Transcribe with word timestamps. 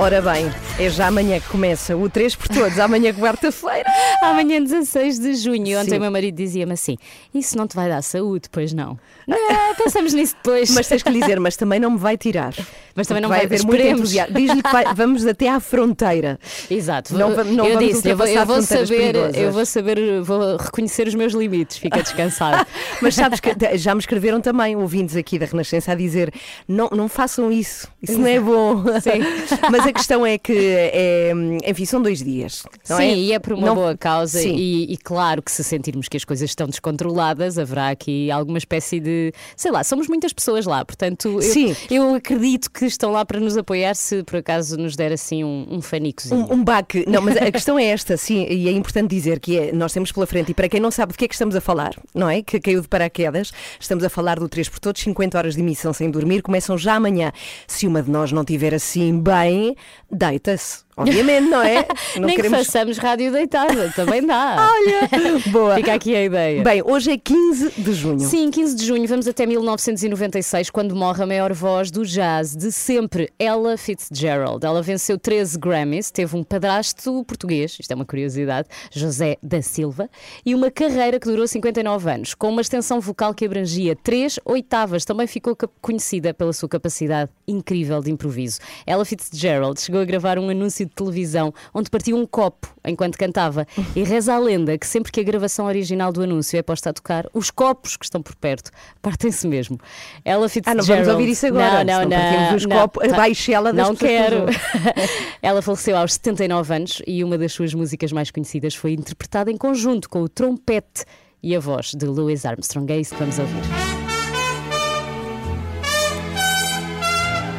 Ora 0.00 0.22
bem, 0.22 0.46
é 0.78 0.88
já 0.88 1.08
amanhã 1.08 1.40
que 1.40 1.48
começa 1.48 1.96
o 1.96 2.08
3 2.08 2.36
por 2.36 2.46
todos, 2.48 2.78
amanhã 2.78 3.12
quarta-feira. 3.12 3.84
Amanhã, 4.22 4.62
16 4.62 5.18
de 5.18 5.34
junho. 5.34 5.76
Ontem 5.80 5.90
Sim. 5.90 5.96
o 5.96 6.00
meu 6.00 6.10
marido 6.10 6.36
dizia-me 6.36 6.72
assim: 6.72 6.96
Isso 7.34 7.58
não 7.58 7.66
te 7.66 7.74
vai 7.74 7.88
dar 7.88 8.00
saúde, 8.02 8.48
pois 8.50 8.72
não? 8.72 8.96
Não, 9.26 9.74
pensamos 9.76 10.14
nisso 10.14 10.36
depois. 10.36 10.70
Mas 10.70 10.86
tens 10.86 11.02
que 11.02 11.10
lhe 11.10 11.20
dizer, 11.20 11.40
mas 11.40 11.56
também 11.56 11.80
não 11.80 11.90
me 11.90 11.98
vai 11.98 12.16
tirar. 12.16 12.54
Mas 12.94 13.06
também 13.06 13.20
não 13.22 13.28
Porque 13.28 13.46
vai- 13.46 13.56
haver 13.56 13.66
muito 13.66 13.82
entusiasmo. 14.00 14.34
Diz-lhe 14.36 14.62
que 14.62 14.72
vai- 14.72 14.94
vamos 14.94 15.26
até 15.26 15.48
à 15.48 15.60
fronteira. 15.60 16.38
Exato. 16.70 17.12
Não 17.14 17.30
não 17.44 17.66
eu 17.66 17.74
vamos 17.74 17.94
disse, 17.94 18.08
eu 18.08 18.16
vou, 18.16 18.26
eu 18.26 18.46
vou 18.46 18.62
saber, 18.62 18.86
perigosas. 19.12 19.36
eu 19.36 19.52
vou 19.52 19.66
saber, 19.66 20.20
vou 20.22 20.56
reconhecer 20.56 21.06
os 21.08 21.14
meus 21.14 21.32
limites, 21.32 21.76
fica 21.76 22.02
descansado. 22.02 22.66
Mas 23.02 23.14
sabes 23.14 23.40
que 23.40 23.50
já 23.76 23.94
me 23.94 24.00
escreveram 24.00 24.40
também 24.40 24.74
ouvintes 24.76 25.16
aqui 25.16 25.38
da 25.38 25.46
Renascença 25.46 25.92
a 25.92 25.94
dizer 25.94 26.32
não, 26.66 26.88
não 26.90 27.08
façam 27.08 27.50
isso, 27.52 27.88
isso 28.02 28.18
não 28.18 28.26
é 28.28 28.40
bom. 28.40 28.84
Sim. 29.00 29.20
Mas 29.70 29.86
a 29.88 29.92
questão 29.92 30.24
é 30.26 30.38
que, 30.38 30.52
é, 30.52 31.32
enfim, 31.66 31.84
são 31.84 32.00
dois 32.02 32.22
dias. 32.22 32.64
não 32.88 32.96
Sim, 32.96 33.02
é? 33.04 33.16
e 33.16 33.32
é 33.32 33.38
por 33.38 33.52
uma 33.54 33.66
Não- 33.66 33.74
boa 33.74 33.96
causa. 33.96 34.42
E, 34.42 34.92
e 34.92 34.96
claro 34.96 35.42
que 35.42 35.50
se 35.50 35.62
sentirmos 35.64 36.08
que 36.08 36.16
as 36.16 36.24
coisas 36.24 36.48
estão 36.50 36.66
descontroladas, 36.66 37.58
haverá 37.58 37.90
aqui 37.90 38.30
alguma 38.30 38.58
espécie 38.58 39.00
de. 39.00 39.32
Sei 39.56 39.70
lá, 39.70 39.82
somos 39.84 40.08
muitas 40.08 40.32
pessoas 40.32 40.66
lá, 40.66 40.84
portanto, 40.84 41.28
eu, 41.28 41.42
Sim. 41.42 41.76
eu 41.90 42.14
acredito 42.14 42.70
que 42.70 42.84
estão 42.86 43.10
lá 43.12 43.24
para 43.24 43.40
nos 43.40 43.56
apoiar 43.56 43.94
se 43.94 44.22
por 44.22 44.36
acaso 44.36 44.76
nos 44.76 44.96
der 44.96 45.12
assim 45.12 45.44
um, 45.44 45.66
um 45.70 45.80
fanicozinho. 45.82 46.46
Um, 46.50 46.54
um 46.54 46.64
baque. 46.64 47.04
Não, 47.08 47.22
mas 47.22 47.36
a 47.36 47.50
questão 47.50 47.78
é 47.78 47.86
esta, 47.86 48.16
sim, 48.16 48.46
e 48.48 48.68
é 48.68 48.72
importante 48.72 49.08
dizer 49.10 49.40
que 49.40 49.58
é, 49.58 49.72
nós 49.72 49.92
temos 49.92 50.12
pela 50.12 50.26
frente, 50.26 50.50
e 50.50 50.54
para 50.54 50.68
quem 50.68 50.80
não 50.80 50.90
sabe 50.90 51.12
de 51.12 51.18
que 51.18 51.24
é 51.24 51.28
que 51.28 51.34
estamos 51.34 51.54
a 51.56 51.60
falar, 51.60 51.94
não 52.14 52.28
é? 52.28 52.42
Que 52.42 52.60
caiu 52.60 52.80
de 52.80 52.88
paraquedas, 52.88 53.52
estamos 53.78 54.04
a 54.04 54.08
falar 54.08 54.38
do 54.38 54.48
3 54.48 54.68
por 54.68 54.78
todos, 54.78 55.00
50 55.02 55.38
horas 55.38 55.54
de 55.54 55.60
emissão 55.60 55.92
sem 55.92 56.10
dormir, 56.10 56.42
começam 56.42 56.76
já 56.76 56.94
amanhã. 56.94 57.32
Se 57.66 57.86
uma 57.86 58.02
de 58.02 58.10
nós 58.10 58.32
não 58.32 58.44
tiver 58.44 58.74
assim 58.74 59.18
bem, 59.18 59.74
dajte 60.10 60.56
Obviamente, 60.98 61.48
não 61.48 61.62
é? 61.62 61.86
Não 62.18 62.26
Nem 62.26 62.36
que 62.36 62.50
façamos 62.50 62.98
rádio 62.98 63.30
deitada, 63.30 63.92
também 63.94 64.26
dá. 64.26 64.56
Olha, 64.72 65.38
boa. 65.52 65.76
Fica 65.76 65.94
aqui 65.94 66.14
a 66.16 66.24
ideia. 66.24 66.62
Bem, 66.62 66.82
hoje 66.84 67.12
é 67.12 67.16
15 67.16 67.80
de 67.80 67.92
junho. 67.92 68.20
Sim, 68.20 68.50
15 68.50 68.74
de 68.74 68.84
junho, 68.84 69.06
vamos 69.06 69.28
até 69.28 69.46
1996, 69.46 70.70
quando 70.70 70.96
morre 70.96 71.22
a 71.22 71.26
maior 71.26 71.52
voz 71.52 71.90
do 71.90 72.04
jazz 72.04 72.56
de 72.56 72.72
sempre, 72.72 73.30
Ella 73.38 73.76
Fitzgerald. 73.76 74.66
Ela 74.66 74.82
venceu 74.82 75.16
13 75.16 75.56
Grammys, 75.58 76.10
teve 76.10 76.36
um 76.36 76.42
padrasto 76.42 77.24
português, 77.24 77.76
isto 77.78 77.90
é 77.90 77.94
uma 77.94 78.04
curiosidade, 78.04 78.68
José 78.90 79.36
da 79.40 79.62
Silva, 79.62 80.10
e 80.44 80.54
uma 80.54 80.70
carreira 80.70 81.20
que 81.20 81.26
durou 81.26 81.46
59 81.46 82.10
anos, 82.10 82.34
com 82.34 82.48
uma 82.48 82.60
extensão 82.60 83.00
vocal 83.00 83.32
que 83.32 83.44
abrangia 83.44 83.94
três 83.94 84.40
oitavas. 84.44 85.04
Também 85.04 85.26
ficou 85.28 85.56
conhecida 85.80 86.34
pela 86.34 86.52
sua 86.52 86.68
capacidade 86.68 87.30
incrível 87.46 88.00
de 88.02 88.10
improviso. 88.10 88.58
Ella 88.84 89.04
Fitzgerald 89.04 89.80
chegou 89.80 90.00
a 90.00 90.04
gravar 90.04 90.38
um 90.38 90.48
anúncio 90.48 90.87
de 90.88 90.94
televisão 90.94 91.52
onde 91.72 91.88
partia 91.90 92.16
um 92.16 92.26
copo 92.26 92.68
enquanto 92.84 93.16
cantava. 93.18 93.66
E 93.94 94.02
reza 94.02 94.34
a 94.34 94.38
lenda 94.38 94.76
que 94.78 94.86
sempre 94.86 95.12
que 95.12 95.20
a 95.20 95.22
gravação 95.22 95.66
original 95.66 96.12
do 96.12 96.22
anúncio 96.22 96.58
é 96.58 96.62
posta 96.62 96.90
a 96.90 96.92
tocar, 96.92 97.26
os 97.32 97.50
copos 97.50 97.96
que 97.96 98.04
estão 98.04 98.20
por 98.22 98.34
perto 98.34 98.70
partem-se 99.02 99.46
mesmo. 99.46 99.78
Ella 100.24 100.46
Ah, 100.46 100.48
Fitzgerald. 100.48 100.88
não 100.88 100.96
vamos 100.96 101.08
ouvir 101.08 101.28
isso 101.30 101.46
agora. 101.46 101.84
Não, 101.84 102.02
não, 102.02 102.08
não. 102.08 102.56
os 102.56 102.64
não. 102.66 102.76
copos, 102.76 103.08
Tá- 103.08 103.16
baixela 103.16 103.72
das 103.72 103.86
Não 103.88 103.94
quero. 103.94 104.46
Ela 105.42 105.60
faleceu 105.62 105.96
aos 105.96 106.14
79 106.14 106.74
anos 106.74 107.02
e 107.06 107.22
uma 107.22 107.36
das 107.38 107.52
suas 107.52 107.74
músicas 107.74 108.10
mais 108.12 108.30
conhecidas 108.30 108.74
foi 108.74 108.92
interpretada 108.92 109.50
em 109.50 109.56
conjunto 109.56 110.08
com 110.08 110.22
o 110.22 110.28
trompete 110.28 111.04
e 111.42 111.54
a 111.54 111.60
voz 111.60 111.92
de 111.94 112.06
Louis 112.06 112.44
Armstrong. 112.46 112.90
É 112.92 112.98
isso 112.98 113.12
que 113.14 113.20
vamos 113.20 113.38
ouvir. 113.38 113.62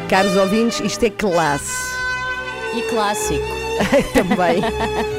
Caros 0.10 0.36
ouvintes, 0.36 0.80
isto 0.80 1.06
é 1.06 1.10
classe 1.12 1.89
E 2.76 2.82
clássico. 2.84 3.46
também. 4.14 4.62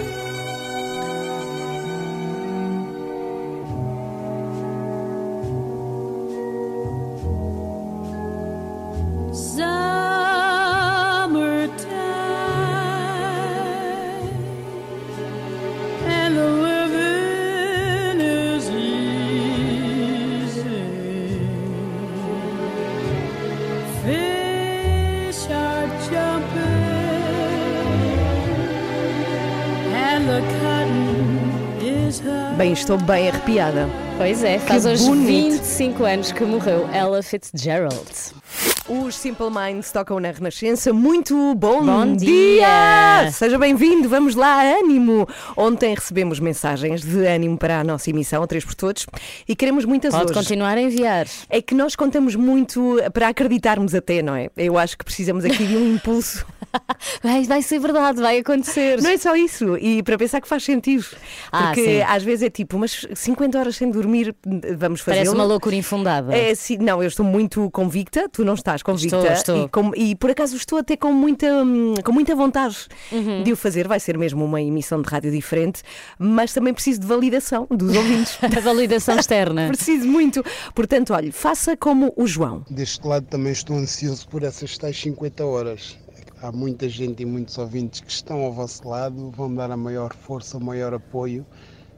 Bem, 32.71 32.75
estou 32.75 32.99
bem 32.99 33.29
arrepiada. 33.29 33.89
Pois 34.17 34.45
é, 34.45 34.57
faz 34.61 34.87
hoje 34.87 35.05
bonito. 35.05 35.55
25 35.55 36.05
anos 36.05 36.31
que 36.31 36.45
morreu 36.45 36.89
Ella 36.93 37.21
Fitzgerald. 37.21 38.01
Os 38.89 39.17
Simple 39.17 39.49
Minds 39.51 39.91
tocam 39.91 40.21
na 40.21 40.31
Renascença. 40.31 40.93
Muito 40.93 41.53
bom, 41.57 41.85
Bom 41.85 42.15
dia! 42.15 43.29
Seja 43.33 43.59
bem-vindo, 43.59 44.09
vamos 44.09 44.37
lá, 44.37 44.63
ânimo! 44.63 45.29
Ontem 45.57 45.97
recebemos 45.97 46.39
mensagens 46.39 47.03
de 47.03 47.27
ânimo 47.27 47.59
para 47.59 47.81
a 47.81 47.85
nossa 47.85 48.09
emissão, 48.11 48.41
a 48.41 48.47
3 48.47 48.65
por 48.65 48.75
Todos, 48.77 49.05
e 49.49 49.57
queremos 49.57 49.85
muitas 49.85 50.15
Pode 50.15 50.27
hoje. 50.27 50.35
continuar 50.35 50.79
a 50.79 50.81
enviar. 50.81 51.27
É 51.49 51.61
que 51.61 51.75
nós 51.75 51.97
contamos 51.97 52.37
muito 52.37 52.99
para 53.13 53.27
acreditarmos 53.27 53.97
até, 53.97 54.23
não 54.23 54.37
é? 54.37 54.49
Eu 54.57 54.79
acho 54.79 54.97
que 54.97 55.05
precisamos 55.05 55.45
aqui 55.45 55.67
de 55.67 55.77
um 55.77 55.95
impulso. 55.95 56.47
Vai, 57.23 57.45
vai 57.45 57.63
ser 57.63 57.79
verdade, 57.81 58.21
vai 58.21 58.39
acontecer. 58.39 59.01
Não 59.03 59.11
é 59.11 59.17
só 59.19 59.35
isso, 59.35 59.77
e 59.79 60.03
para 60.03 60.17
pensar 60.17 60.41
que 60.41 60.49
faz 60.49 60.63
sentido. 60.65 61.05
Ah, 61.51 61.65
Porque 61.69 61.85
sim. 61.85 62.03
às 62.03 62.23
vezes 62.23 62.43
é 62.47 62.51
tipo, 62.51 62.79
mas 62.79 63.07
50 63.15 63.59
horas 63.59 63.77
sem 63.77 63.91
dormir, 63.91 64.35
vamos 64.77 65.01
fazer. 65.01 65.19
Parece 65.19 65.35
uma 65.35 65.45
loucura 65.45 65.75
infundada. 65.75 66.35
É, 66.35 66.55
sim, 66.55 66.79
não, 66.79 67.03
eu 67.03 67.09
estou 67.09 67.25
muito 67.27 67.71
convicta, 67.71 68.29
tu 68.29 68.45
não 68.45 68.55
estás 68.55 68.83
convicta. 68.83 69.17
Estou, 69.17 69.33
estou. 69.33 69.65
E, 69.65 69.69
com- 69.69 69.93
e 69.97 70.15
por 70.15 70.31
acaso 70.31 70.57
estou 70.57 70.79
até 70.79 70.97
com 70.97 71.13
muita, 71.13 71.47
hum, 71.65 71.95
com 72.05 72.13
muita 72.13 72.35
vontade 72.35 72.77
Uhum. 73.11 73.43
de 73.43 73.53
o 73.53 73.57
fazer. 73.57 73.89
Vai 73.89 73.99
ser 74.01 74.17
mesmo 74.17 74.45
uma 74.45 74.61
emissão 74.61 75.01
de 75.03 75.09
rádio 75.09 75.31
diferente, 75.31 75.83
mas 76.19 76.53
também 76.53 76.73
preciso 76.73 77.01
de 77.01 77.07
validação 77.07 77.67
dos 77.71 77.97
ouvintes. 77.97 78.39
A 78.57 78.61
validação 78.61 79.19
externa. 79.19 79.69
preciso 79.73 80.07
muito. 80.07 80.45
Portanto, 80.75 81.13
olha, 81.13 81.33
faça 81.33 81.77
como 81.77 82.13
o 82.17 82.27
João. 82.27 82.65
Deste 82.71 83.07
lado 83.07 83.27
também 83.27 83.53
estou 83.53 83.77
ansioso 83.77 84.29
por 84.29 84.43
essas 84.43 84.77
tais 84.79 84.99
50 85.01 85.45
horas. 85.45 85.99
Há 86.43 86.51
muita 86.51 86.89
gente 86.89 87.23
e 87.23 87.27
muitos 87.27 87.57
ouvintes 87.59 88.01
que 88.01 88.11
estão 88.11 88.41
ao 88.43 88.53
vosso 88.53 88.89
lado, 88.89 89.31
vão 89.31 89.55
dar 89.55 89.71
a 89.71 89.77
maior 89.77 90.13
força, 90.15 90.57
o 90.59 90.61
maior 90.65 90.93
apoio. 90.95 91.47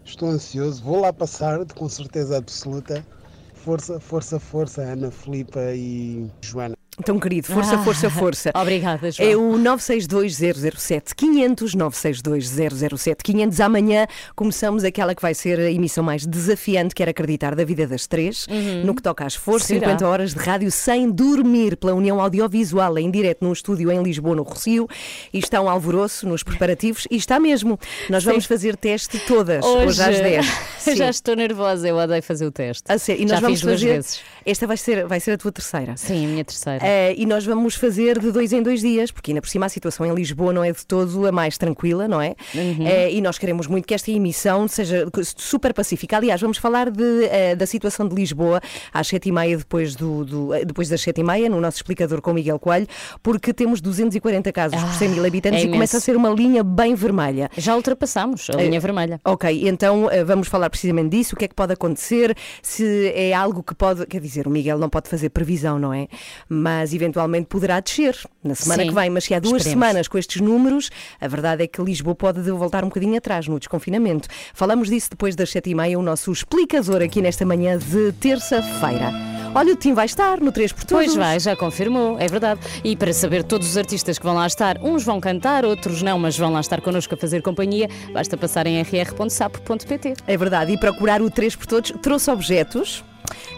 Estou 0.04 0.28
ansioso, 0.30 0.82
vou 0.82 1.00
lá 1.00 1.12
passar, 1.12 1.64
com 1.74 1.88
certeza 1.88 2.36
absoluta. 2.38 3.06
Força, 3.54 4.00
força, 4.00 4.40
força, 4.40 4.82
Ana, 4.82 5.10
Filipa 5.10 5.60
e 5.74 6.28
Joana. 6.44 6.81
Então, 7.02 7.18
querido, 7.18 7.48
força, 7.48 7.76
força, 7.78 8.08
força. 8.08 8.52
Obrigada, 8.54 9.10
João. 9.10 9.28
É 9.28 9.36
o 9.36 9.58
962-007 9.58 11.14
500, 11.16 11.74
962-007 11.74 13.16
500. 13.24 13.58
Amanhã 13.58 14.06
começamos 14.36 14.84
aquela 14.84 15.12
que 15.12 15.20
vai 15.20 15.34
ser 15.34 15.58
a 15.58 15.68
emissão 15.68 16.04
mais 16.04 16.24
desafiante, 16.24 16.94
quer 16.94 17.08
acreditar, 17.08 17.56
da 17.56 17.64
vida 17.64 17.88
das 17.88 18.06
três, 18.06 18.46
no 18.84 18.94
que 18.94 19.02
toca 19.02 19.26
às 19.26 19.34
forças, 19.34 19.66
Será? 19.66 19.80
50 19.80 20.06
horas 20.06 20.32
de 20.32 20.38
rádio 20.38 20.70
sem 20.70 21.10
dormir, 21.10 21.76
pela 21.76 21.92
União 21.92 22.20
Audiovisual, 22.20 22.96
em 22.96 23.10
direto 23.10 23.44
num 23.44 23.52
estúdio 23.52 23.90
em 23.90 24.00
Lisboa, 24.00 24.36
no 24.36 24.44
Rocio. 24.44 24.86
E 25.32 25.40
está 25.40 25.60
um 25.60 25.68
alvoroço 25.68 26.28
nos 26.28 26.44
preparativos, 26.44 27.08
e 27.10 27.16
está 27.16 27.40
mesmo. 27.40 27.80
Nós 28.08 28.22
vamos 28.22 28.44
fazer 28.44 28.76
teste 28.76 29.18
todas, 29.26 29.64
hoje, 29.64 30.00
às 30.00 30.20
10. 30.20 30.46
Eu 30.86 30.94
já 30.94 31.04
Sim. 31.06 31.10
estou 31.10 31.34
nervosa, 31.34 31.88
eu 31.88 31.96
odeio 31.96 32.22
fazer 32.22 32.46
o 32.46 32.52
teste. 32.52 32.84
A 32.88 32.96
sério, 32.96 33.22
e 33.22 33.24
nós 33.24 33.34
já 33.34 33.40
vamos 33.40 33.58
fiz 33.58 33.66
duas 33.66 33.80
fazer. 33.80 33.92
vezes. 33.94 34.20
Esta 34.46 34.66
vai 34.68 34.76
ser, 34.76 35.04
vai 35.08 35.18
ser 35.18 35.32
a 35.32 35.36
tua 35.38 35.50
terceira. 35.50 35.96
Sim, 35.96 36.26
a 36.26 36.28
minha 36.28 36.44
terceira. 36.44 36.86
Eh, 36.92 37.14
e 37.16 37.24
nós 37.26 37.44
vamos 37.46 37.74
fazer 37.74 38.18
de 38.18 38.30
dois 38.30 38.52
em 38.52 38.62
dois 38.62 38.80
dias, 38.82 39.10
porque 39.10 39.30
ainda 39.30 39.40
por 39.40 39.48
cima 39.48 39.64
a 39.66 39.68
situação 39.68 40.04
em 40.04 40.14
Lisboa 40.14 40.52
não 40.52 40.62
é 40.62 40.72
de 40.72 40.84
todo 40.86 41.26
a 41.26 41.32
mais 41.32 41.56
tranquila, 41.56 42.06
não 42.06 42.20
é? 42.20 42.34
Eh, 42.54 43.12
e 43.14 43.20
nós 43.22 43.38
queremos 43.38 43.66
muito 43.66 43.86
que 43.86 43.94
esta 43.94 44.10
emissão 44.10 44.68
seja 44.68 45.06
super 45.36 45.72
pacífica. 45.72 46.16
Aliás, 46.18 46.40
vamos 46.40 46.58
falar 46.58 46.90
de, 46.90 47.24
eh, 47.30 47.56
da 47.56 47.64
situação 47.66 48.06
de 48.06 48.14
Lisboa 48.14 48.60
às 48.92 49.06
sete 49.06 49.28
e 49.30 49.32
meia, 49.32 49.56
depois, 49.56 49.94
do, 49.96 50.24
do- 50.24 50.48
depois 50.66 50.88
das 50.88 51.00
sete 51.00 51.20
e 51.20 51.24
meia, 51.24 51.48
no 51.48 51.60
nosso 51.60 51.78
explicador 51.78 52.20
com 52.20 52.30
o 52.30 52.34
Miguel 52.34 52.58
Coelho, 52.58 52.86
porque 53.22 53.52
temos 53.54 53.80
240 53.80 54.52
casos 54.52 54.78
por 54.82 54.92
100 54.94 55.08
mil 55.08 55.24
habitantes 55.24 55.62
é 55.62 55.66
e 55.66 55.70
começa 55.70 55.96
a 55.96 56.00
ser 56.00 56.14
uma 56.16 56.28
linha 56.30 56.62
bem 56.62 56.94
vermelha. 56.94 57.50
Já 57.56 57.74
ultrapassámos 57.74 58.50
a 58.50 58.56
linha 58.56 58.80
vermelha. 58.80 59.20
Ok, 59.24 59.68
então 59.68 60.08
vamos 60.26 60.48
falar 60.48 60.68
precisamente 60.68 61.10
disso, 61.16 61.34
o 61.34 61.38
que 61.38 61.44
é 61.46 61.48
que 61.48 61.54
pode 61.54 61.72
acontecer, 61.72 62.36
se 62.62 63.08
é 63.14 63.32
algo 63.32 63.62
que 63.62 63.74
pode, 63.74 64.04
quer 64.06 64.20
dizer, 64.20 64.46
o 64.46 64.50
Miguel 64.50 64.78
não 64.78 64.88
pode 64.90 65.08
fazer 65.08 65.30
previsão, 65.30 65.78
não 65.78 65.92
é? 65.94 66.08
Mas 66.48 66.71
eventualmente 66.92 67.46
poderá 67.46 67.80
descer 67.80 68.16
na 68.42 68.54
semana 68.54 68.82
Sim, 68.82 68.88
que 68.88 68.94
vem, 68.94 69.10
mas 69.10 69.24
se 69.24 69.34
há 69.34 69.38
duas 69.38 69.62
esperemos. 69.62 69.86
semanas 69.86 70.08
com 70.08 70.18
estes 70.18 70.40
números, 70.40 70.90
a 71.20 71.28
verdade 71.28 71.62
é 71.62 71.66
que 71.66 71.82
Lisboa 71.82 72.14
pode 72.14 72.40
voltar 72.50 72.84
um 72.84 72.88
bocadinho 72.88 73.16
atrás 73.16 73.46
no 73.46 73.58
desconfinamento. 73.58 74.28
Falamos 74.54 74.88
disso 74.88 75.10
depois 75.10 75.36
das 75.36 75.50
sete 75.50 75.70
e 75.70 75.74
meia, 75.74 75.98
o 75.98 76.02
nosso 76.02 76.32
explicador 76.32 77.02
aqui 77.02 77.20
nesta 77.20 77.44
manhã 77.44 77.78
de 77.78 78.12
terça-feira. 78.12 79.12
Olha, 79.54 79.74
o 79.74 79.76
Tim 79.76 79.92
vai 79.92 80.06
estar 80.06 80.40
no 80.40 80.50
3 80.50 80.72
por 80.72 80.84
Todos. 80.84 81.04
Pois 81.04 81.14
vai, 81.14 81.38
já 81.38 81.54
confirmou, 81.54 82.18
é 82.18 82.26
verdade. 82.26 82.60
E 82.82 82.96
para 82.96 83.12
saber 83.12 83.44
todos 83.44 83.68
os 83.68 83.76
artistas 83.76 84.18
que 84.18 84.24
vão 84.24 84.34
lá 84.34 84.46
estar, 84.46 84.78
uns 84.82 85.04
vão 85.04 85.20
cantar, 85.20 85.66
outros 85.66 86.00
não, 86.00 86.18
mas 86.18 86.38
vão 86.38 86.50
lá 86.50 86.60
estar 86.60 86.80
connosco 86.80 87.14
a 87.14 87.18
fazer 87.18 87.42
companhia, 87.42 87.86
basta 88.14 88.34
passar 88.34 88.66
em 88.66 88.80
rr.sapo.pt. 88.80 90.14
É 90.26 90.36
verdade, 90.38 90.72
e 90.72 90.78
procurar 90.78 91.20
o 91.20 91.30
3 91.30 91.54
por 91.56 91.66
Todos 91.66 91.92
trouxe 92.00 92.30
objetos 92.30 93.04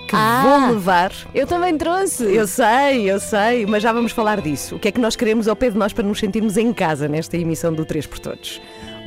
que 0.09 0.15
Ah. 0.17 0.43
vão 0.43 0.73
levar 0.73 1.13
Eu 1.35 1.47
também 1.47 1.77
trouxe. 1.77 2.25
Eu 2.25 2.47
sei, 2.47 3.11
eu 3.11 3.19
sei, 3.21 3.67
mas 3.67 3.83
já 3.83 3.93
vamos 3.93 4.13
falar 4.13 4.41
disso. 4.41 4.77
O 4.77 4.79
que 4.79 4.89
é 4.89 4.93
que 4.93 5.01
nós 5.01 5.17
queremos 5.17 5.49
ao 5.49 5.57
pé 5.57 5.71
de 5.71 5.79
nós 5.79 5.93
para 5.93 6.05
nos 6.05 6.19
sentirmos 6.19 6.57
em 6.57 6.73
casa 6.73 7.09
nesta 7.09 7.37
emissão 7.37 7.73
do 7.73 7.85
3 7.85 8.07
por 8.07 8.19
Todos? 8.19 8.61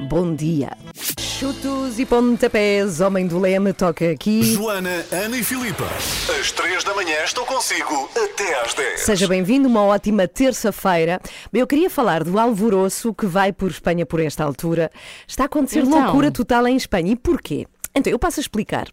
Bom 0.10 0.36
dia. 0.36 0.72
Chutos 1.20 1.98
e 2.00 2.06
pontapés, 2.06 3.02
homem 3.02 3.26
do 3.28 3.40
leme, 3.40 3.74
toca 3.74 4.12
aqui. 4.12 4.44
Joana, 4.44 5.06
Ana 5.12 5.38
e 5.38 5.44
Filipa. 5.44 5.86
Às 6.40 6.52
3 6.52 6.84
da 6.84 6.94
manhã 6.94 7.16
estou 7.24 7.46
consigo 7.46 8.10
até 8.16 8.62
às 8.62 8.74
10. 8.74 9.00
Seja 9.02 9.28
bem-vindo, 9.28 9.68
uma 9.68 9.84
ótima 9.84 10.28
terça-feira. 10.28 11.20
Eu 11.54 11.66
queria 11.66 11.90
falar 11.90 12.24
do 12.24 12.38
alvoroço 12.40 13.14
que 13.14 13.26
vai 13.26 13.52
por 13.52 13.70
Espanha 13.72 14.06
por 14.06 14.20
esta 14.20 14.44
altura. 14.44 14.92
Está 15.28 15.44
a 15.44 15.46
acontecer 15.48 15.80
Então. 15.80 16.00
loucura 16.04 16.32
total 16.32 16.68
em 16.68 16.76
Espanha. 16.76 17.12
E 17.12 17.16
porquê? 17.16 17.66
Então, 17.96 18.12
eu 18.12 18.20
passo 18.20 18.40
a 18.40 18.42
explicar. 18.42 18.88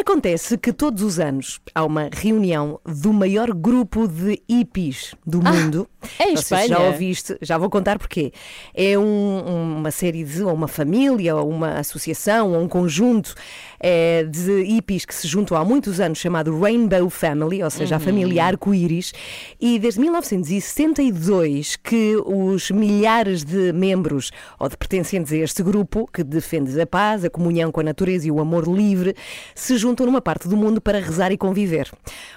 Acontece 0.00 0.56
que 0.56 0.72
todos 0.72 1.02
os 1.02 1.18
anos 1.18 1.58
há 1.74 1.84
uma 1.84 2.08
reunião 2.12 2.78
do 2.86 3.12
maior 3.12 3.52
grupo 3.52 4.06
de 4.06 4.40
hippies 4.48 5.12
do 5.26 5.42
mundo. 5.42 5.88
em 6.20 6.34
Não 6.34 6.42
sei 6.42 6.58
se 6.62 6.68
já 6.68 6.74
Espanha? 6.76 6.90
ouviste, 6.92 7.36
já 7.42 7.58
vou 7.58 7.68
contar 7.68 7.98
porquê. 7.98 8.32
É 8.72 8.96
um- 8.96 9.76
uma 9.78 9.90
série 9.90 10.22
de, 10.22 10.44
ou 10.44 10.54
uma 10.54 10.68
família, 10.68 11.34
ou 11.34 11.50
uma 11.50 11.78
associação, 11.80 12.52
ou 12.52 12.60
um 12.62 12.68
conjunto 12.68 13.34
eh, 13.80 14.24
de 14.30 14.62
hippies 14.62 15.04
que 15.04 15.14
se 15.14 15.26
juntam 15.26 15.56
há 15.56 15.64
muitos 15.64 15.98
anos, 16.00 16.18
chamado 16.18 16.56
Rainbow 16.58 17.10
Family, 17.10 17.62
ou 17.62 17.70
seja, 17.70 17.96
a 17.96 17.98
família 18.00 18.44
arco-íris. 18.44 19.12
E 19.60 19.78
desde 19.80 20.00
1962 20.00 21.74
que 21.76 22.16
os 22.24 22.70
milhares 22.70 23.44
de 23.44 23.72
membros 23.72 24.30
ou 24.60 24.68
de 24.68 24.76
pertencentes 24.76 25.32
a 25.32 25.36
este 25.36 25.62
grupo, 25.62 26.08
que 26.12 26.22
defende 26.22 26.80
a 26.80 26.86
paz, 26.86 27.24
a 27.24 27.30
comunhão 27.30 27.72
com 27.72 27.80
a 27.80 27.84
natureza 27.84 28.28
e 28.28 28.30
o 28.30 28.38
amor 28.40 28.66
livre, 28.68 29.14
se 29.54 29.76
juntam 29.76 29.87
numa 30.06 30.20
parte 30.20 30.48
do 30.48 30.56
mundo 30.56 30.80
para 30.80 31.00
rezar 31.00 31.30
e 31.32 31.36
conviver. 31.36 31.90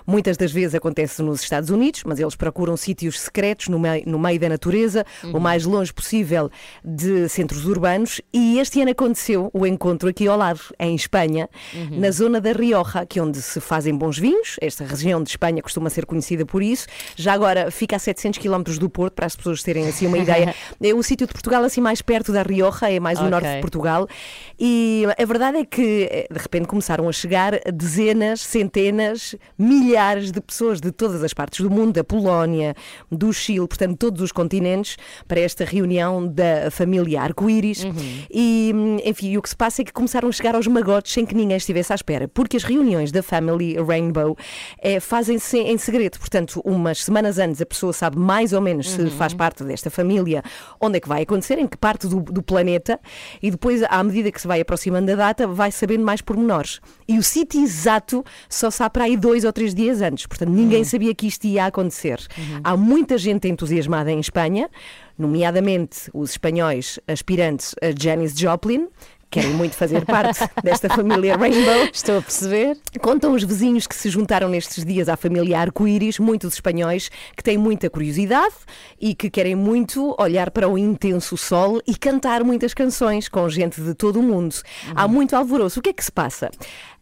Muitas 0.06 0.38
das 0.38 0.51
vezes 0.51 0.75
acontece 0.75 1.21
nos 1.21 1.42
Estados 1.42 1.69
Unidos, 1.69 2.03
mas 2.06 2.19
eles 2.19 2.36
procuram 2.36 2.75
sítios 2.75 3.19
secretos 3.19 3.68
no 3.68 3.80
meio, 3.80 4.03
no 4.07 4.19
meio 4.19 4.39
da 4.39 4.50
natureza, 4.50 5.06
o 5.33 5.39
mais 5.39 5.65
longe 5.65 5.94
possível 5.94 6.50
de 6.83 7.27
centros 7.30 7.65
urbanos. 7.65 8.21
E 8.33 8.59
este 8.59 8.81
ano 8.81 8.92
aconteceu 8.92 9.50
o 9.53 9.65
encontro 9.65 10.09
aqui 10.09 10.27
ao 10.27 10.38
lado, 10.38 10.59
em 10.80 10.95
Espanha, 10.95 11.50
na 11.92 12.12
zona 12.12 12.39
da 12.42 12.51
Rioja, 12.51 13.06
que 13.06 13.19
é 13.19 13.24
onde 13.24 13.42
se 13.42 13.59
fazem 13.59 13.95
bons 13.95 14.18
vinhos. 14.18 14.57
Esta 14.62 14.83
região 14.83 15.21
de 15.24 15.30
Espanha 15.30 15.62
costuma 15.62 15.89
ser 15.89 16.06
conhecida 16.06 16.45
por 16.45 16.62
isso. 16.62 16.88
Já 17.15 17.33
agora 17.33 17.71
fica 17.71 17.95
a 17.95 18.00
700 18.00 18.39
km 18.39 18.63
do 18.80 18.89
Porto, 18.89 19.13
para 19.13 19.25
as 19.25 19.36
pessoas 19.36 19.62
terem 19.63 19.88
assim 19.88 20.07
uma 20.07 20.18
ideia. 20.18 20.53
É 20.83 20.94
o 20.94 21.03
sítio 21.03 21.27
de 21.27 21.33
Portugal 21.33 21.63
assim 21.63 21.80
mais 21.80 22.01
perto 22.01 22.31
da 22.33 22.42
Rioja, 22.42 22.89
é 22.92 23.00
mais 23.00 23.18
o 23.19 23.21
Ok. 23.21 23.31
norte 23.31 23.48
de 23.56 23.62
Portugal. 23.62 24.07
E 24.59 25.06
a 25.18 25.25
verdade 25.25 25.57
é 25.59 25.65
que 25.65 26.07
eh, 26.12 26.27
de 26.31 26.39
repente 26.39 26.68
começaram 26.68 27.07
a 27.07 27.12
chegar 27.12 27.31
dezenas, 27.74 28.42
centenas, 28.42 29.36
milhares 29.57 30.31
de 30.31 30.42
pessoas 30.42 30.80
de 30.80 30.92
todas 30.92 31.24
as 31.24 31.33
partes 31.33 31.62
do 31.62 31.69
mundo, 31.69 31.94
da 31.94 32.04
Polónia, 32.04 32.75
do 33.12 33.31
Chile, 33.31 33.68
portanto, 33.68 33.98
todos 33.98 34.22
os 34.22 34.31
continentes, 34.31 34.98
para 35.28 35.39
esta 35.39 35.63
reunião 35.63 36.28
da 36.28 36.69
família 36.72 37.22
Arco-Íris. 37.22 37.86
E, 38.30 38.72
hum, 38.74 38.98
enfim, 39.06 39.38
o 39.38 39.42
que 39.42 39.50
se 39.50 39.56
passa 39.56 39.81
é 39.81 39.86
que 39.86 39.94
começaram 39.94 40.30
a 40.30 40.31
chegar 40.31 40.56
aos 40.56 40.68
magotes 40.68 41.13
sem 41.13 41.25
que 41.25 41.36
ninguém 41.36 41.57
estivesse 41.57 41.92
à 41.92 41.95
espera, 41.95 42.28
porque 42.28 42.57
as 42.57 42.63
reuniões 42.63 43.12
da 43.12 43.24
Family 43.24 43.75
Rainbow 43.75 44.38
eh, 44.80 45.00
fazem-se 45.00 45.57
em 45.57 45.77
segredo. 45.77 46.19
Portanto, 46.19 46.62
umas 46.66 47.04
semanas 47.04 47.38
antes 47.38 47.62
a 47.62 47.66
pessoa 47.66 47.94
sabe 47.94 48.18
mais 48.18 48.54
ou 48.54 48.62
menos 48.62 48.89
se 48.89 49.10
faz 49.12 49.34
parte 49.34 49.63
desta 49.63 49.89
família, 49.89 50.44
onde 50.80 50.98
é 50.98 51.00
que 51.00 51.07
vai 51.07 51.24
acontecer, 51.24 51.57
em 51.57 51.68
que 51.68 51.77
parte 51.77 52.07
do, 52.07 52.19
do 52.19 52.42
planeta, 52.42 53.00
e 53.42 53.50
depois, 53.51 53.84
à 53.84 54.04
medida 54.04 54.31
que 54.31 54.42
se 54.42 54.48
vai 54.48 54.62
aproximando 54.62 55.07
da 55.07 55.16
data, 55.16 55.48
vai 55.48 55.72
sabendo 55.72 56.04
mais 56.04 56.22
pormenores. 56.22 56.80
E 57.07 57.21
o 57.22 57.24
sítio 57.24 57.62
exato 57.62 58.26
só 58.50 58.72
sabe 58.72 58.94
para 58.94 59.04
aí 59.04 59.16
dois 59.16 59.46
ou 59.46 59.54
três 59.54 59.76
dias 59.76 60.02
antes. 60.02 60.26
Portanto, 60.26 60.50
ninguém 60.50 60.84
sabia 60.84 61.14
que 61.14 61.28
isto 61.28 61.46
ia 61.46 61.68
acontecer. 61.68 62.20
Há 62.64 62.76
muita 62.76 63.16
gente 63.16 63.48
entusiasmada 63.48 64.12
em 64.12 64.20
Espanha, 64.20 64.68
nomeadamente 65.16 66.10
os 66.16 66.32
espanhóis 66.32 67.00
aspirantes 67.08 67.76
a 67.80 67.92
Janis 67.96 68.36
Joplin. 68.36 68.88
Querem 69.30 69.54
muito 69.54 69.78
fazer 69.78 70.04
parte 70.04 70.42
desta 70.62 70.90
família 70.90 71.38
Rainbow. 71.38 71.88
Estou 71.94 72.18
a 72.18 72.22
perceber. 72.22 72.78
Contam 73.00 73.32
os 73.32 73.44
vizinhos 73.44 73.88
que 73.88 73.96
se 73.96 74.10
juntaram 74.10 74.50
nestes 74.50 74.84
dias 74.84 75.08
à 75.08 75.16
família 75.16 75.58
Arco-Íris, 75.58 76.20
muitos 76.20 76.56
espanhóis 76.56 77.10
que 77.38 77.42
têm 77.42 77.58
muita 77.58 77.90
curiosidade 77.90 78.56
e 79.00 79.16
que 79.16 79.30
querem 79.30 79.56
muito 79.56 80.14
olhar 80.20 80.52
para 80.52 80.68
o 80.68 80.78
intenso 80.78 81.38
sol 81.38 81.80
e 81.88 81.96
cantar 81.96 82.44
muitas 82.44 82.74
canções 82.74 83.30
com 83.30 83.48
gente 83.48 83.80
de 83.80 83.94
todo 83.94 84.20
o 84.20 84.24
mundo. 84.24 84.54
Há 84.94 85.08
muito 85.08 85.34
alvoroço. 85.34 85.80
O 85.80 85.82
que 85.82 85.92
é 85.92 85.94
que 85.94 86.04
se 86.04 86.12
passa? 86.12 86.52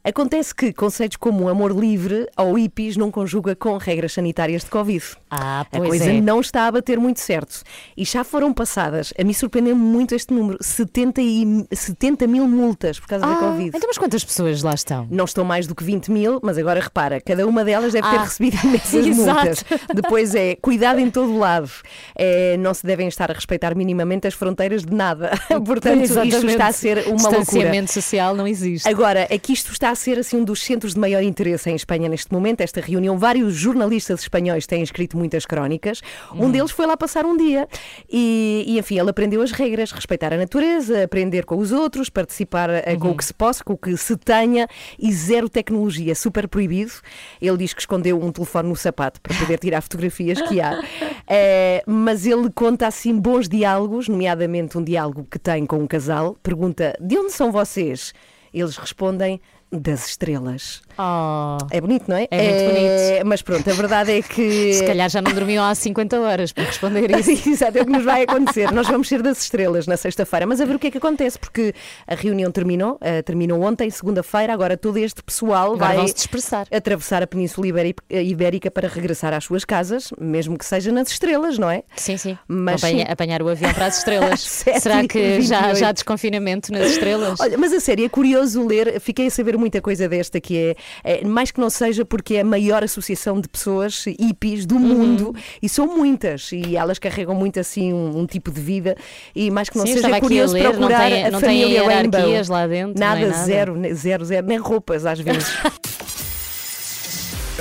Acontece 0.02 0.56
que 0.56 0.72
conceitos 0.72 1.18
como 1.18 1.50
amor 1.50 1.72
livre 1.78 2.26
ou 2.38 2.54
hippies 2.54 2.96
não 2.96 3.12
conjuga 3.12 3.54
com 3.54 3.76
regras 3.78 4.14
sanitárias 4.14 4.64
de 4.64 4.70
Covid. 4.70 5.04
Ah, 5.30 5.62
A 5.62 5.66
pois 5.66 5.90
coisa 5.90 6.12
é. 6.12 6.22
não 6.22 6.40
está 6.40 6.68
a 6.68 6.72
bater 6.72 6.98
muito 6.98 7.20
certo. 7.20 7.62
E 7.98 8.06
já 8.06 8.24
foram 8.24 8.54
passadas, 8.54 9.14
a 9.20 9.24
mim 9.26 9.34
surpreendeu 9.34 9.76
muito 9.76 10.16
este 10.16 10.34
número, 10.34 10.58
70, 10.62 11.22
e, 11.22 11.66
70 11.72 12.28
mil 12.28 12.48
multas 12.48 12.98
por 12.98 13.08
causa 13.10 13.26
da 13.26 13.34
Ah, 13.34 13.36
Covid. 13.40 13.68
então, 13.76 13.82
mas 13.88 13.98
quantas 13.98 14.24
pessoas 14.24 14.64
lá 14.64 14.74
estão? 14.74 15.06
Não 15.12 15.26
estão 15.26 15.44
mais 15.44 15.68
do 15.68 15.76
que 15.76 15.84
20 15.84 16.12
mil, 16.12 16.40
mas 16.42 16.58
agora 16.58 16.80
repara, 16.80 17.20
cada 17.20 17.46
uma 17.46 17.64
delas 17.66 17.92
deve 17.92 18.10
ter 18.10 18.16
Ah, 18.16 18.24
recebido 18.24 18.58
imensas 18.64 19.06
multas. 19.06 19.66
Depois 19.94 20.34
é 20.34 20.56
cuidado 20.56 21.00
em 21.00 21.12
todo 21.12 21.38
lado. 21.38 21.70
É, 22.16 22.56
não 22.58 22.74
se 22.74 22.86
devem 22.86 23.08
estar 23.10 23.30
a 23.30 23.34
respeitar 23.34 23.76
minimamente 23.76 24.26
as 24.28 24.34
fronteiras 24.34 24.84
de 24.84 24.94
nada. 24.96 25.32
Portanto, 25.66 26.04
isto 26.04 26.18
Exatamente. 26.20 26.46
está 26.48 26.68
a 26.68 26.72
ser 26.72 26.98
uma 27.00 27.10
loucura. 27.16 27.40
Distanciamento 27.40 27.92
social 27.92 28.34
não 28.34 28.48
existe. 28.48 28.88
Agora, 28.88 29.28
é 29.30 29.38
que 29.38 29.52
isto 29.52 29.72
está 29.74 29.89
a 29.92 29.96
ser 29.96 30.20
assim 30.20 30.38
um 30.38 30.44
dos 30.44 30.62
centros 30.62 30.94
de 30.94 31.00
maior 31.00 31.22
interesse 31.24 31.70
em 31.70 31.76
Espanha 31.76 32.08
neste 32.08 32.32
momento, 32.32 32.62
esta 32.62 32.82
reunião. 32.82 33.18
Vários 33.18 33.56
jornalistas 33.56 34.22
espanhóis 34.22 34.66
têm 34.66 34.82
escrito 34.82 35.18
muitas 35.18 35.46
crónicas. 35.46 36.02
Hum. 36.34 36.46
Um 36.46 36.52
deles 36.52 36.72
foi 36.72 36.86
lá 36.86 36.96
passar 36.96 37.26
um 37.26 37.36
dia 37.36 37.68
e, 38.10 38.64
e, 38.68 38.80
enfim, 38.80 39.00
ele 39.00 39.10
aprendeu 39.10 39.42
as 39.42 39.52
regras, 39.52 39.92
respeitar 39.92 40.34
a 40.34 40.38
natureza, 40.38 41.04
aprender 41.04 41.46
com 41.46 41.58
os 41.58 41.72
outros, 41.72 42.10
participar 42.10 42.60
Uhum. 42.70 43.00
com 43.00 43.10
o 43.12 43.18
que 43.18 43.26
se 43.26 43.34
possa, 43.34 43.64
com 43.64 43.74
o 43.74 43.78
que 43.78 43.96
se 43.98 44.16
tenha 44.18 44.68
e 44.98 45.12
zero 45.12 45.50
tecnologia, 45.50 46.14
super 46.16 46.48
proibido. 46.48 46.92
Ele 47.42 47.58
diz 47.58 47.74
que 47.74 47.82
escondeu 47.82 48.22
um 48.22 48.32
telefone 48.32 48.70
no 48.70 48.76
sapato 48.76 49.20
para 49.22 49.38
poder 49.38 49.60
tirar 49.60 49.82
fotografias 49.82 50.42
que 50.42 50.62
há. 50.62 50.80
Eh, 51.32 51.84
mas 51.86 52.26
ele 52.26 52.50
conta 52.50 52.88
assim 52.88 53.16
bons 53.16 53.48
diálogos, 53.48 54.08
nomeadamente 54.08 54.76
um 54.80 54.84
diálogo 54.84 55.28
que 55.30 55.38
tem 55.38 55.64
com 55.64 55.78
um 55.78 55.86
casal. 55.86 56.36
Pergunta: 56.42 56.98
de 57.00 57.20
onde 57.20 57.32
são 57.32 57.52
vocês? 57.52 58.14
Eles 58.52 58.78
respondem 58.78 59.40
das 59.72 60.10
estrelas. 60.10 60.82
Oh, 61.02 61.58
É 61.72 61.80
bonito, 61.80 62.06
não 62.10 62.18
é? 62.18 62.28
É 62.30 62.44
muito 62.52 62.74
bonito. 62.74 63.26
Mas 63.28 63.42
pronto, 63.42 63.70
a 63.70 63.74
verdade 63.74 64.12
é 64.12 64.22
que. 64.22 64.74
se 64.76 64.86
calhar 64.86 65.10
já 65.10 65.22
não 65.22 65.32
dormiam 65.32 65.64
há 65.64 65.74
50 65.74 66.20
horas 66.20 66.52
para 66.52 66.66
responder 66.66 67.10
isso. 67.18 67.32
Exato, 67.50 67.78
é 67.78 67.82
o 67.82 67.86
que 67.86 67.92
nos 67.92 68.04
vai 68.04 68.24
acontecer. 68.24 68.70
Nós 68.74 68.86
vamos 68.88 69.08
ser 69.08 69.22
das 69.22 69.42
estrelas 69.42 69.88
na 69.88 69.96
sexta-feira, 69.96 70.46
mas 70.46 70.60
a 70.60 70.66
ver 70.66 70.76
o 70.76 70.80
que 70.80 70.88
é 70.88 70.92
que 70.92 70.98
acontece, 70.98 71.40
porque 71.40 71.74
a 72.06 72.16
reunião 72.16 72.52
terminou, 72.52 72.98
eh, 73.00 73.22
terminou 73.22 73.62
ontem, 73.62 73.90
segunda-feira, 73.90 74.52
agora 74.54 74.76
todo 74.76 74.98
este 74.98 75.24
pessoal 75.24 75.74
Agora 75.74 75.96
vai 75.96 76.06
atravessar 76.76 77.24
a 77.24 77.28
Península 77.28 77.68
Iberi- 77.68 77.96
Ibérica 78.10 78.70
para 78.70 78.88
regressar 78.90 79.34
às 79.34 79.46
suas 79.46 79.64
casas, 79.64 80.10
mesmo 80.20 80.58
que 80.58 80.66
seja 80.66 80.92
nas 80.92 81.10
estrelas, 81.10 81.58
não 81.58 81.70
é? 81.70 81.84
Sim, 81.96 82.18
sim. 82.18 82.38
Mas 82.48 82.84
Apanha- 82.84 83.06
sim. 83.06 83.12
apanhar 83.12 83.42
o 83.42 83.48
avião 83.50 83.74
para 83.74 83.86
as 83.86 84.00
estrelas. 84.00 84.42
Será 84.82 85.08
que 85.08 85.42
já, 85.42 85.58
28? 85.62 85.76
já 85.80 85.90
há 85.90 85.92
desconfinamento 85.94 86.72
nas 86.74 86.92
estrelas? 86.92 87.40
Olha, 87.40 87.58
mas 87.58 87.72
a 87.72 87.80
sério, 87.80 88.06
é 88.06 88.10
curioso 88.10 88.66
ler, 88.68 89.00
fiquei 89.00 89.28
a 89.28 89.32
saber 89.32 89.58
muita 89.58 89.82
coisa 89.82 90.08
desta 90.10 90.42
que 90.42 90.58
é, 90.58 90.60
é, 90.72 90.76
mais 91.26 91.52
que 91.52 91.60
não 91.60 91.70
seja 91.70 92.04
porque 92.06 92.36
é 92.36 92.42
a 92.42 92.46
maior 92.46 92.84
associação 92.84 93.40
de 93.40 93.48
pessoas 93.48 94.06
hippies 94.06 94.66
do 94.66 94.78
mundo 94.80 95.34
e 95.62 95.68
são 95.70 95.88
muitas 95.88 96.52
e 96.52 96.76
elas 96.76 97.00
carregam 97.00 97.36
muito 97.36 97.60
assim 97.60 97.94
um, 97.94 98.20
um 98.20 98.26
tipo 98.26 98.52
de 98.52 98.62
vida 98.62 98.96
e 99.36 99.50
mais 99.52 99.70
que 99.70 99.78
não 99.78 99.86
Sim, 99.86 99.94
seja 99.96 100.16
é 100.16 100.20
curioso 100.20 100.54
ler, 100.54 100.64
não 100.64 100.72
procurar 100.74 101.10
tem- 101.10 101.26
a 101.26 101.32
não 101.32 101.40
tem 101.40 101.50
família 101.62 101.84
Rainbow. 101.86 102.20
lá 102.50 102.68
dentro, 102.68 103.00
nada, 103.00 103.28
nada. 103.28 103.44
zero, 103.46 103.76
zero, 103.94 104.26
zero, 104.26 104.48
nem 104.48 104.58
roupas 104.58 105.06
às 105.06 105.20
vezes. 105.20 105.48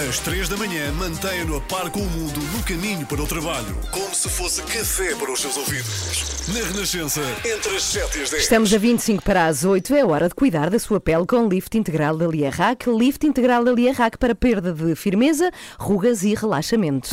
Às 0.07 0.21
3 0.21 0.49
da 0.49 0.57
manhã, 0.57 0.93
mantenha-no 0.93 1.57
a 1.57 1.61
par 1.61 1.91
com 1.91 1.99
o 1.99 2.07
mundo 2.07 2.39
no 2.39 2.63
caminho 2.63 3.05
para 3.05 3.21
o 3.21 3.27
trabalho. 3.27 3.77
Como 3.91 4.15
se 4.15 4.29
fosse 4.29 4.63
café 4.63 5.13
para 5.17 5.33
os 5.33 5.41
seus 5.41 5.57
ouvidos. 5.57 6.47
Na 6.55 6.65
Renascença, 6.69 7.21
entre 7.45 7.75
as 7.75 7.83
7 7.83 8.19
e 8.19 8.23
as 8.23 8.31
10. 8.31 8.43
Estamos 8.45 8.73
a 8.73 8.79
25 8.79 9.25
para 9.25 9.47
as 9.47 9.65
8, 9.65 9.93
é 9.97 10.05
hora 10.05 10.29
de 10.29 10.37
cuidar 10.37 10.71
da 10.71 10.79
sua 10.79 11.01
pele 11.01 11.27
com 11.27 11.49
Lift 11.49 11.77
Integral 11.77 12.17
da 12.17 12.29
Liarrac. 12.29 12.89
Lift 12.89 13.27
Integral 13.27 13.65
da 13.65 13.73
Liarrac 13.73 14.17
para 14.19 14.37
perda 14.37 14.73
de 14.73 14.95
firmeza, 14.95 15.51
rugas 15.81 16.23
e 16.23 16.33
relaxamento. 16.33 17.11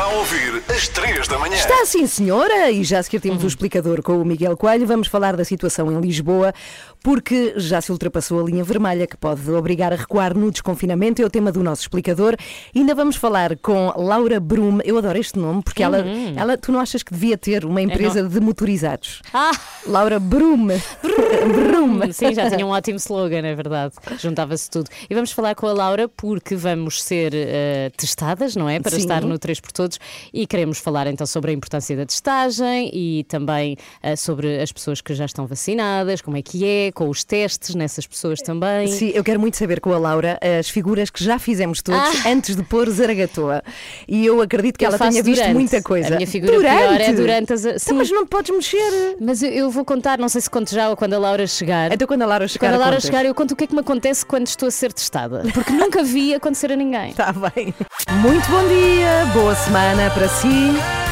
Está 0.00 0.04
a 0.04 0.16
ouvir 0.16 0.62
às 0.74 0.88
3 0.88 1.28
da 1.28 1.38
manhã. 1.38 1.56
Está 1.56 1.84
sim, 1.84 2.06
senhora, 2.06 2.70
e 2.70 2.82
já 2.84 3.02
seguir 3.02 3.20
temos 3.20 3.44
o 3.44 3.46
explicador 3.46 4.00
com 4.02 4.18
o 4.18 4.24
Miguel 4.24 4.56
Coelho, 4.56 4.86
vamos 4.86 5.08
falar 5.08 5.36
da 5.36 5.44
situação 5.44 5.92
em 5.92 6.00
Lisboa, 6.00 6.54
porque 7.02 7.54
já 7.56 7.80
se 7.80 7.90
ultrapassou 7.90 8.40
a 8.40 8.42
linha 8.44 8.64
vermelha 8.64 9.06
que 9.06 9.16
pode 9.16 9.50
obrigar 9.50 9.92
a 9.92 9.96
recuar 9.96 10.36
no 10.36 10.50
desconfinamento, 10.50 11.22
é 11.22 11.24
o 11.24 11.30
tema 11.30 11.50
do 11.50 11.62
nosso 11.62 11.82
explicador. 11.82 12.36
Ainda 12.74 12.94
vamos 12.94 13.16
falar 13.16 13.56
com 13.58 13.92
Laura 13.96 14.38
Brum, 14.38 14.78
eu 14.84 14.98
adoro 14.98 15.18
este 15.18 15.38
nome, 15.38 15.62
porque 15.62 15.82
ela, 15.82 16.04
ela, 16.36 16.56
tu 16.56 16.72
não 16.72 16.80
achas 16.80 17.02
que 17.02 17.12
devia 17.12 17.36
ter 17.36 17.64
uma 17.64 17.80
empresa 17.80 18.22
de 18.22 18.40
motorizados? 18.40 19.22
Ah, 19.32 19.52
Laura 19.86 20.18
Brum. 20.18 20.68
Brum. 20.68 22.12
sim, 22.12 22.34
já 22.34 22.50
tinha 22.50 22.66
um 22.66 22.70
ótimo 22.70 22.96
slogan, 22.96 23.46
é 23.46 23.54
verdade. 23.54 23.94
Juntava-se 24.18 24.70
tudo. 24.70 24.88
E 25.08 25.14
vamos 25.14 25.32
falar 25.32 25.54
com 25.54 25.66
a 25.66 25.72
Laura 25.72 26.08
porque 26.08 26.54
vamos 26.54 27.02
ser 27.02 27.32
eh, 27.34 27.90
testadas, 27.96 28.56
não 28.56 28.68
é? 28.68 28.80
Para 28.80 28.92
Sim. 28.92 28.98
estar 28.98 29.22
no 29.22 29.38
3 29.38 29.60
por 29.60 29.72
Todos 29.72 29.98
e 30.32 30.46
queremos 30.46 30.78
falar 30.78 31.06
então 31.06 31.26
sobre 31.26 31.50
a 31.50 31.54
importância 31.54 31.96
da 31.96 32.04
testagem 32.04 32.90
e 32.92 33.24
também 33.24 33.76
eh, 34.02 34.16
sobre 34.16 34.60
as 34.60 34.72
pessoas 34.72 35.00
que 35.00 35.14
já 35.14 35.24
estão 35.24 35.46
vacinadas, 35.46 36.20
como 36.20 36.36
é 36.36 36.42
que 36.42 36.64
é, 36.64 36.89
com 36.92 37.08
os 37.08 37.24
testes 37.24 37.74
nessas 37.74 38.06
pessoas 38.06 38.40
também. 38.40 38.88
Sim, 38.88 39.10
eu 39.14 39.22
quero 39.24 39.38
muito 39.40 39.56
saber 39.56 39.80
com 39.80 39.92
a 39.92 39.98
Laura 39.98 40.38
as 40.58 40.68
figuras 40.68 41.10
que 41.10 41.22
já 41.24 41.38
fizemos 41.38 41.80
todos 41.82 42.24
antes 42.26 42.54
de 42.56 42.62
pôr 42.62 42.88
Zaragatoa. 42.90 43.62
E 44.08 44.24
eu 44.26 44.40
acredito 44.40 44.78
que 44.78 44.84
Ah. 44.84 44.88
Eu 44.88 44.94
ela 44.94 44.98
tenha 45.10 45.22
visto 45.22 45.40
durante. 45.42 45.54
muita 45.54 45.82
coisa. 45.82 46.08
A 46.08 46.16
minha 46.16 46.26
figura 46.26 46.58
pior 46.58 47.00
é 47.00 47.12
durante 47.12 47.52
as. 47.52 47.64
Então, 47.64 47.78
Sim, 47.78 47.94
mas 47.94 48.10
não 48.10 48.26
podes 48.26 48.54
mexer. 48.54 49.16
mas 49.20 49.42
eu, 49.42 49.50
eu 49.50 49.70
vou 49.70 49.84
contar, 49.84 50.18
não 50.18 50.28
sei 50.28 50.40
se 50.40 50.50
conto 50.50 50.74
já 50.74 50.88
ou 50.90 50.96
quando 50.96 51.14
a 51.14 51.18
Laura 51.18 51.46
chegar. 51.46 51.92
Então 51.92 52.06
quando 52.08 52.22
a 52.22 52.26
Laura 52.26 52.48
chegar, 52.48 52.68
Quando 52.68 52.74
a 52.74 52.78
Laura 52.78 52.96
contas. 52.96 53.04
chegar, 53.04 53.24
eu 53.24 53.34
conto 53.34 53.52
o 53.52 53.56
que 53.56 53.64
é 53.64 53.66
que 53.66 53.74
me 53.74 53.80
acontece 53.80 54.24
quando 54.26 54.46
estou 54.46 54.68
a 54.68 54.70
ser 54.70 54.92
testada. 54.92 55.42
Porque 55.54 55.72
nunca 55.72 56.02
vi 56.02 56.34
acontecer 56.34 56.72
a 56.72 56.76
ninguém. 56.76 57.10
Está 57.10 57.32
bem. 57.54 57.74
Muito 58.20 58.48
bom 58.50 58.66
dia, 58.68 59.26
boa 59.32 59.54
semana 59.54 60.10
para 60.10 60.28
si. 60.28 61.09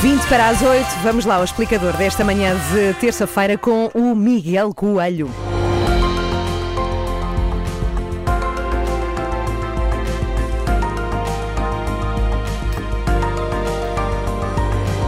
20 0.00 0.26
para 0.28 0.48
as 0.48 0.60
8, 0.60 0.86
vamos 1.02 1.24
lá 1.24 1.36
ao 1.36 1.44
explicador 1.44 1.96
desta 1.96 2.22
manhã 2.22 2.54
de 2.70 2.92
terça-feira 3.00 3.56
com 3.56 3.86
o 3.94 4.14
Miguel 4.14 4.74
Coelho. 4.74 5.30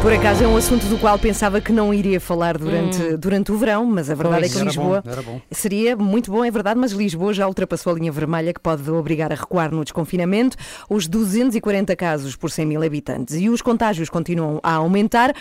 Por 0.08 0.14
acaso 0.14 0.42
é 0.42 0.48
um 0.48 0.56
assunto 0.56 0.86
do 0.86 0.96
qual 0.96 1.18
pensava 1.18 1.60
que 1.60 1.70
não 1.70 1.92
iria 1.92 2.18
falar 2.18 2.56
durante, 2.56 3.14
durante 3.18 3.52
o 3.52 3.58
verão, 3.58 3.84
mas 3.84 4.08
a 4.08 4.14
verdade 4.14 4.40
Pois. 4.40 4.50
é 4.50 4.54
que 4.54 4.58
Era 4.58 4.64
Lisboa 4.66 5.02
bom, 5.04 5.10
era 5.12 5.20
bom. 5.20 5.40
seria 5.50 5.96
muito 5.96 6.30
bom, 6.30 6.42
é 6.42 6.50
verdade, 6.50 6.80
mas 6.80 6.92
Lisboa 6.92 7.34
já 7.34 7.46
ultrapassou 7.46 7.92
a 7.92 7.96
linha 7.98 8.10
vermelha 8.10 8.54
que 8.54 8.58
pode 8.58 8.90
obrigar 8.90 9.30
a 9.30 9.34
recuar 9.34 9.70
no 9.70 9.84
desconfinamento. 9.84 10.56
Os 10.88 11.06
240 11.06 11.94
casos 11.94 12.34
por 12.36 12.50
100 12.50 12.64
mil 12.64 12.82
habitantes 12.82 13.36
e 13.36 13.50
os 13.50 13.60
contágios 13.60 14.08
continuam 14.08 14.58
a 14.62 14.76
aumentar. 14.76 15.34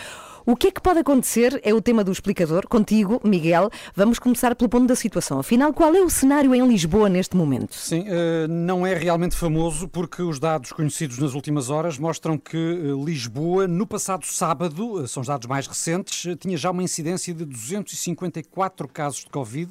O 0.50 0.56
que 0.56 0.68
é 0.68 0.70
que 0.70 0.80
pode 0.80 1.00
acontecer 1.00 1.60
é 1.62 1.74
o 1.74 1.82
tema 1.82 2.02
do 2.02 2.10
explicador. 2.10 2.66
Contigo, 2.66 3.20
Miguel, 3.22 3.68
vamos 3.94 4.18
começar 4.18 4.56
pelo 4.56 4.66
ponto 4.66 4.86
da 4.86 4.96
situação. 4.96 5.38
Afinal, 5.38 5.74
qual 5.74 5.94
é 5.94 6.00
o 6.00 6.08
cenário 6.08 6.54
em 6.54 6.66
Lisboa 6.66 7.06
neste 7.06 7.36
momento? 7.36 7.74
Sim, 7.74 8.06
eh, 8.08 8.46
não 8.48 8.86
é 8.86 8.94
realmente 8.94 9.36
famoso 9.36 9.86
porque 9.86 10.22
os 10.22 10.40
dados 10.40 10.72
conhecidos 10.72 11.18
nas 11.18 11.34
últimas 11.34 11.68
horas 11.68 11.98
mostram 11.98 12.38
que 12.38 12.56
eh, 12.56 13.04
Lisboa, 13.04 13.68
no 13.68 13.86
passado 13.86 14.24
sábado, 14.24 15.04
eh, 15.04 15.06
são 15.06 15.20
os 15.20 15.26
dados 15.26 15.46
mais 15.46 15.66
recentes, 15.66 16.34
tinha 16.40 16.56
já 16.56 16.70
uma 16.70 16.82
incidência 16.82 17.34
de 17.34 17.44
254 17.44 18.88
casos 18.88 19.24
de 19.24 19.30
Covid, 19.30 19.70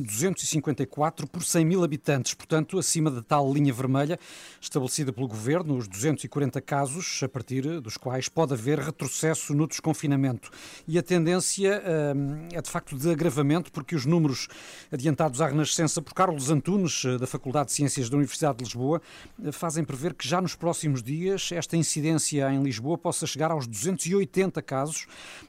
254 0.00 1.26
por 1.26 1.44
100 1.44 1.64
mil 1.64 1.84
habitantes, 1.84 2.34
portanto, 2.34 2.78
acima 2.78 3.10
da 3.10 3.22
tal 3.22 3.52
linha 3.52 3.72
vermelha 3.72 4.18
estabelecida 4.60 5.12
pelo 5.12 5.28
governo, 5.28 5.76
os 5.76 5.86
240 5.86 6.60
casos, 6.60 7.20
a 7.22 7.28
partir 7.28 7.80
dos 7.80 7.96
quais 7.96 8.28
pode 8.28 8.54
haver 8.54 8.78
retrocesso 8.78 9.54
no 9.54 9.66
desconfinamento. 9.66 10.50
E 10.86 10.98
a 10.98 11.02
tendência 11.02 11.82
hum, 12.16 12.48
é 12.52 12.60
de 12.60 12.70
facto 12.70 12.96
de 12.96 13.10
agravamento, 13.10 13.72
porque 13.72 13.94
os 13.94 14.06
números 14.06 14.48
adiantados 14.90 15.40
à 15.40 15.48
Renascença 15.48 16.00
por 16.02 16.14
Carlos 16.14 16.50
Antunes, 16.50 17.04
eh, 17.04 17.18
da 17.18 17.26
Faculdade 17.26 17.66
de 17.66 17.72
Ciências 17.72 18.08
da 18.08 18.16
Universidade 18.16 18.58
de 18.58 18.64
Lisboa, 18.64 19.00
eh, 19.44 19.52
fazem 19.52 19.84
prever 19.84 20.14
que 20.14 20.26
já 20.26 20.40
nos 20.40 20.54
próximos 20.54 21.02
dias 21.02 21.50
esta 21.52 21.76
incidência 21.76 22.50
em 22.52 22.62
Lisboa 22.62 22.98
possa 22.98 23.26
chegar 23.26 23.50
aos 23.50 23.66
280 23.66 24.62
casos, 24.62 25.06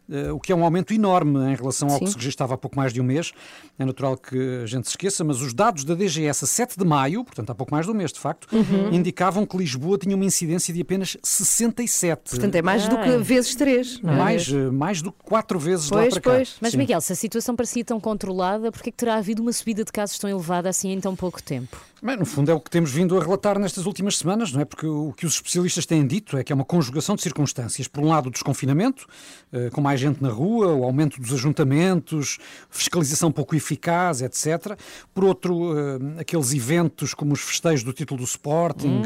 eh, 0.09 0.31
o 0.31 0.39
que 0.39 0.51
é 0.51 0.55
um 0.55 0.63
aumento 0.63 0.93
enorme 0.93 1.51
em 1.51 1.55
relação 1.55 1.89
ao 1.89 1.99
Sim. 1.99 2.05
que 2.05 2.11
se 2.11 2.17
registava 2.17 2.53
há 2.53 2.57
pouco 2.57 2.75
mais 2.75 2.93
de 2.93 3.01
um 3.01 3.03
mês. 3.03 3.33
É 3.81 3.85
natural 3.85 4.15
que 4.15 4.61
a 4.61 4.65
gente 4.67 4.83
se 4.85 4.91
esqueça, 4.91 5.23
mas 5.23 5.41
os 5.41 5.55
dados 5.55 5.83
da 5.83 5.95
DGS 5.95 6.43
a 6.43 6.47
7 6.47 6.77
de 6.77 6.85
maio, 6.85 7.23
portanto 7.23 7.49
há 7.49 7.55
pouco 7.55 7.73
mais 7.73 7.87
de 7.87 7.91
um 7.91 7.95
mês 7.95 8.13
de 8.13 8.19
facto, 8.19 8.47
Uhum. 8.51 8.93
indicavam 8.93 9.43
que 9.43 9.57
Lisboa 9.57 9.97
tinha 9.97 10.15
uma 10.15 10.23
incidência 10.23 10.71
de 10.71 10.81
apenas 10.81 11.17
67. 11.23 12.29
Portanto, 12.29 12.53
é 12.55 12.61
mais 12.61 12.87
do 12.87 12.95
que 12.99 13.17
vezes 13.17 13.55
três, 13.55 13.99
não 14.01 14.13
é? 14.13 14.17
mais, 14.17 14.47
eh, 14.53 14.69
mais 14.69 15.01
do 15.01 15.11
que 15.11 15.17
quatro 15.23 15.57
vezes 15.57 15.89
lá 15.89 16.01
Pois, 16.01 16.13
para 16.13 16.21
cá. 16.21 16.29
pois. 16.35 16.55
Mas, 16.61 16.71
Sim. 16.73 16.77
Miguel, 16.77 17.01
se 17.01 17.13
a 17.13 17.15
situação 17.15 17.55
parecia 17.55 17.83
tão 17.83 17.99
controlada, 17.99 18.71
por 18.71 18.81
que 18.83 18.89
é 18.89 18.91
que 18.91 18.97
terá 18.99 19.15
havido 19.15 19.41
uma 19.41 19.51
subida 19.51 19.83
de 19.83 19.91
casos 19.91 20.19
tão 20.19 20.29
elevada 20.29 20.69
assim 20.69 20.91
em 20.91 20.99
tão 20.99 21.15
pouco 21.15 21.41
tempo? 21.41 21.75
Bem, 22.03 22.17
no 22.17 22.25
fundo 22.25 22.49
é 22.49 22.53
o 22.55 22.59
que 22.59 22.71
temos 22.71 22.91
vindo 22.91 23.15
a 23.15 23.21
relatar 23.23 23.59
nestas 23.59 23.85
últimas 23.85 24.17
semanas, 24.17 24.51
não 24.51 24.59
é? 24.59 24.65
Porque 24.65 24.87
o 24.87 25.13
que 25.15 25.23
os 25.23 25.35
especialistas 25.35 25.85
têm 25.85 26.07
dito 26.07 26.35
é 26.35 26.43
que 26.43 26.51
é 26.51 26.55
uma 26.55 26.65
conjugação 26.65 27.15
de 27.15 27.21
circunstâncias. 27.21 27.87
Por 27.87 28.03
um 28.03 28.07
lado, 28.07 28.25
o 28.25 28.31
desconfinamento, 28.31 29.05
eh, 29.53 29.69
com 29.69 29.81
mais 29.81 29.99
gente 29.99 30.19
na 30.19 30.29
rua, 30.29 30.73
o 30.73 30.83
aumento 30.83 31.21
dos 31.21 31.31
ajuntamentos, 31.31 32.39
fiscalização 32.71 33.31
pouco 33.31 33.55
eficaz, 33.55 34.23
etc. 34.23 34.75
Por 35.13 35.23
outro, 35.25 35.77
eh, 35.77 36.21
aqueles 36.21 36.51
eventos 36.53 37.13
como 37.13 37.33
os 37.33 37.41
festejos 37.41 37.83
do 37.83 37.93
título 37.93 38.21
do 38.21 38.25
Sporting, 38.25 39.03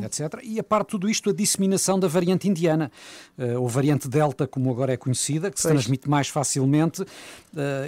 eh, 0.00 0.06
etc. 0.06 0.38
E 0.44 0.60
a 0.60 0.62
parte 0.62 0.86
de 0.86 0.90
tudo 0.92 1.10
isto, 1.10 1.30
a 1.30 1.32
disseminação 1.32 1.98
da 1.98 2.06
variante 2.06 2.48
indiana, 2.48 2.92
ou 3.58 3.68
variante 3.68 4.08
Delta, 4.08 4.46
como 4.46 4.70
agora 4.70 4.92
é 4.92 4.96
conhecida, 4.96 5.50
que 5.50 5.60
se 5.60 5.66
Pois. 5.68 5.74
transmite 5.74 6.08
mais 6.08 6.28
facilmente. 6.28 7.04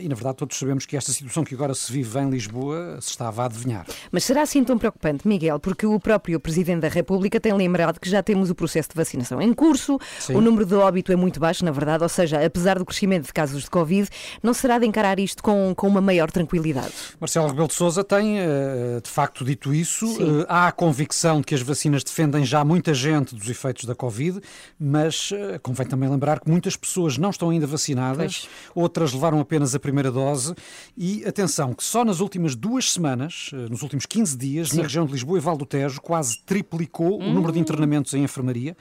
E, 0.00 0.08
na 0.08 0.14
verdade, 0.14 0.36
todos 0.36 0.56
sabemos 0.56 0.86
que 0.86 0.96
esta 0.96 1.12
situação 1.12 1.42
que 1.44 1.54
agora 1.54 1.74
se 1.74 1.92
vive 1.92 2.18
em 2.18 2.30
Lisboa 2.30 2.98
se 3.00 3.10
estava 3.10 3.42
a 3.42 3.46
adivinhar. 3.46 3.86
Mas 4.12 4.24
será 4.24 4.39
assim 4.42 4.64
tão 4.64 4.78
preocupante, 4.78 5.26
Miguel? 5.26 5.58
Porque 5.58 5.86
o 5.86 5.98
próprio 5.98 6.38
Presidente 6.40 6.80
da 6.80 6.88
República 6.88 7.40
tem 7.40 7.52
lembrado 7.52 7.98
que 7.98 8.08
já 8.08 8.22
temos 8.22 8.50
o 8.50 8.54
processo 8.54 8.90
de 8.90 8.94
vacinação 8.94 9.40
em 9.40 9.52
curso, 9.52 9.98
Sim. 10.18 10.34
o 10.34 10.40
número 10.40 10.64
de 10.66 10.74
óbito 10.74 11.12
é 11.12 11.16
muito 11.16 11.40
baixo, 11.40 11.64
na 11.64 11.70
verdade, 11.70 12.02
ou 12.02 12.08
seja, 12.08 12.44
apesar 12.44 12.78
do 12.78 12.84
crescimento 12.84 13.26
de 13.26 13.32
casos 13.32 13.62
de 13.64 13.70
Covid, 13.70 14.08
não 14.42 14.54
será 14.54 14.78
de 14.78 14.86
encarar 14.86 15.18
isto 15.18 15.42
com, 15.42 15.74
com 15.74 15.88
uma 15.88 16.00
maior 16.00 16.30
tranquilidade. 16.30 16.92
Marcelo 17.18 17.48
Rebelo 17.48 17.68
de 17.68 17.74
Sousa 17.74 18.02
tem, 18.04 18.38
eh, 18.38 19.00
de 19.02 19.10
facto, 19.10 19.44
dito 19.44 19.72
isso. 19.74 20.06
Eh, 20.20 20.46
Há 20.48 20.68
a 20.68 20.72
convicção 20.72 21.40
de 21.40 21.46
que 21.46 21.54
as 21.54 21.62
vacinas 21.62 22.02
defendem 22.02 22.44
já 22.44 22.64
muita 22.64 22.92
gente 22.94 23.34
dos 23.34 23.48
efeitos 23.48 23.84
da 23.84 23.94
Covid, 23.94 24.40
mas 24.78 25.30
eh, 25.32 25.58
convém 25.62 25.86
também 25.86 26.08
lembrar 26.08 26.40
que 26.40 26.50
muitas 26.50 26.76
pessoas 26.76 27.18
não 27.18 27.30
estão 27.30 27.50
ainda 27.50 27.66
vacinadas, 27.66 28.48
outras 28.74 29.12
levaram 29.12 29.40
apenas 29.40 29.74
a 29.74 29.78
primeira 29.78 30.10
dose. 30.10 30.54
E 30.96 31.24
atenção, 31.26 31.74
que 31.74 31.84
só 31.84 32.04
nas 32.04 32.20
últimas 32.20 32.54
duas 32.54 32.92
semanas, 32.92 33.50
nos 33.70 33.82
últimos 33.82 34.06
15 34.06 34.29
dias, 34.36 34.72
na 34.72 34.82
região 34.82 35.06
de 35.06 35.12
Lisboa 35.12 35.38
e 35.38 35.40
Val 35.40 35.56
do 35.56 35.66
Tejo, 35.66 36.00
quase 36.00 36.38
triplicou 36.38 37.20
o 37.20 37.32
número 37.32 37.52
de 37.52 37.58
internamentos 37.58 38.14
em 38.14 38.22
enfermaria. 38.22 38.76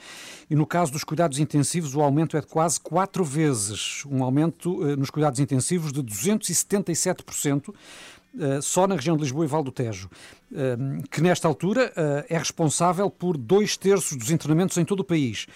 E 0.48 0.54
no 0.54 0.66
caso 0.66 0.92
dos 0.92 1.04
cuidados 1.04 1.38
intensivos, 1.38 1.94
o 1.94 2.00
aumento 2.00 2.36
é 2.36 2.40
de 2.40 2.46
quase 2.46 2.80
quatro 2.80 3.24
vezes 3.24 4.04
um 4.06 4.22
aumento 4.22 4.86
eh, 4.88 4.96
nos 4.96 5.10
cuidados 5.10 5.40
intensivos 5.40 5.92
de 5.92 6.02
277%. 6.02 7.74
Uh, 8.32 8.62
só 8.62 8.86
na 8.86 8.94
região 8.94 9.16
de 9.16 9.24
Lisboa 9.24 9.44
e 9.44 9.48
Val 9.48 9.64
do 9.64 9.72
Tejo, 9.72 10.08
uh, 10.52 11.02
que 11.10 11.20
nesta 11.20 11.48
altura 11.48 11.92
uh, 11.96 12.24
é 12.28 12.38
responsável 12.38 13.10
por 13.10 13.36
dois 13.36 13.76
terços 13.76 14.16
dos 14.16 14.30
internamentos 14.30 14.76
em 14.76 14.84
todo 14.84 15.00
o 15.00 15.04
país. 15.04 15.48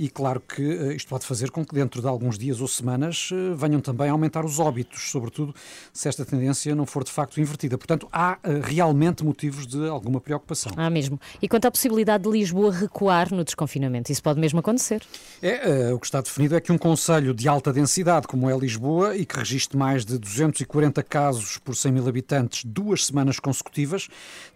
E 0.00 0.08
claro 0.08 0.40
que 0.40 0.62
eh, 0.62 0.94
isto 0.94 1.08
pode 1.08 1.26
fazer 1.26 1.50
com 1.50 1.62
que 1.62 1.74
dentro 1.74 2.00
de 2.00 2.08
alguns 2.08 2.38
dias 2.38 2.62
ou 2.62 2.66
semanas 2.66 3.28
eh, 3.30 3.54
venham 3.54 3.82
também 3.82 4.08
a 4.08 4.12
aumentar 4.12 4.46
os 4.46 4.58
óbitos, 4.58 5.10
sobretudo 5.10 5.54
se 5.92 6.08
esta 6.08 6.24
tendência 6.24 6.74
não 6.74 6.86
for 6.86 7.04
de 7.04 7.10
facto 7.10 7.38
invertida. 7.38 7.76
Portanto, 7.76 8.08
há 8.10 8.38
eh, 8.42 8.62
realmente 8.62 9.22
motivos 9.22 9.66
de 9.66 9.86
alguma 9.88 10.18
preocupação. 10.18 10.72
Ah, 10.74 10.88
mesmo. 10.88 11.20
E 11.42 11.46
quanto 11.46 11.66
à 11.66 11.70
possibilidade 11.70 12.24
de 12.24 12.30
Lisboa 12.30 12.72
recuar 12.72 13.30
no 13.30 13.44
desconfinamento, 13.44 14.10
isso 14.10 14.22
pode 14.22 14.40
mesmo 14.40 14.58
acontecer. 14.60 15.02
É, 15.42 15.92
o 15.92 15.98
que 15.98 16.06
está 16.06 16.22
definido 16.22 16.56
é 16.56 16.62
que 16.62 16.72
um 16.72 16.78
conselho 16.78 17.34
de 17.34 17.46
alta 17.46 17.70
densidade, 17.70 18.26
como 18.26 18.48
é 18.48 18.56
Lisboa, 18.56 19.14
e 19.14 19.26
que 19.26 19.36
registre 19.36 19.76
mais 19.76 20.06
de 20.06 20.16
240 20.18 21.02
casos 21.02 21.58
por 21.58 21.76
100 21.76 21.92
mil 21.92 22.08
habitantes 22.08 22.64
duas 22.64 23.04
semanas 23.04 23.38
consecutivas, 23.38 24.08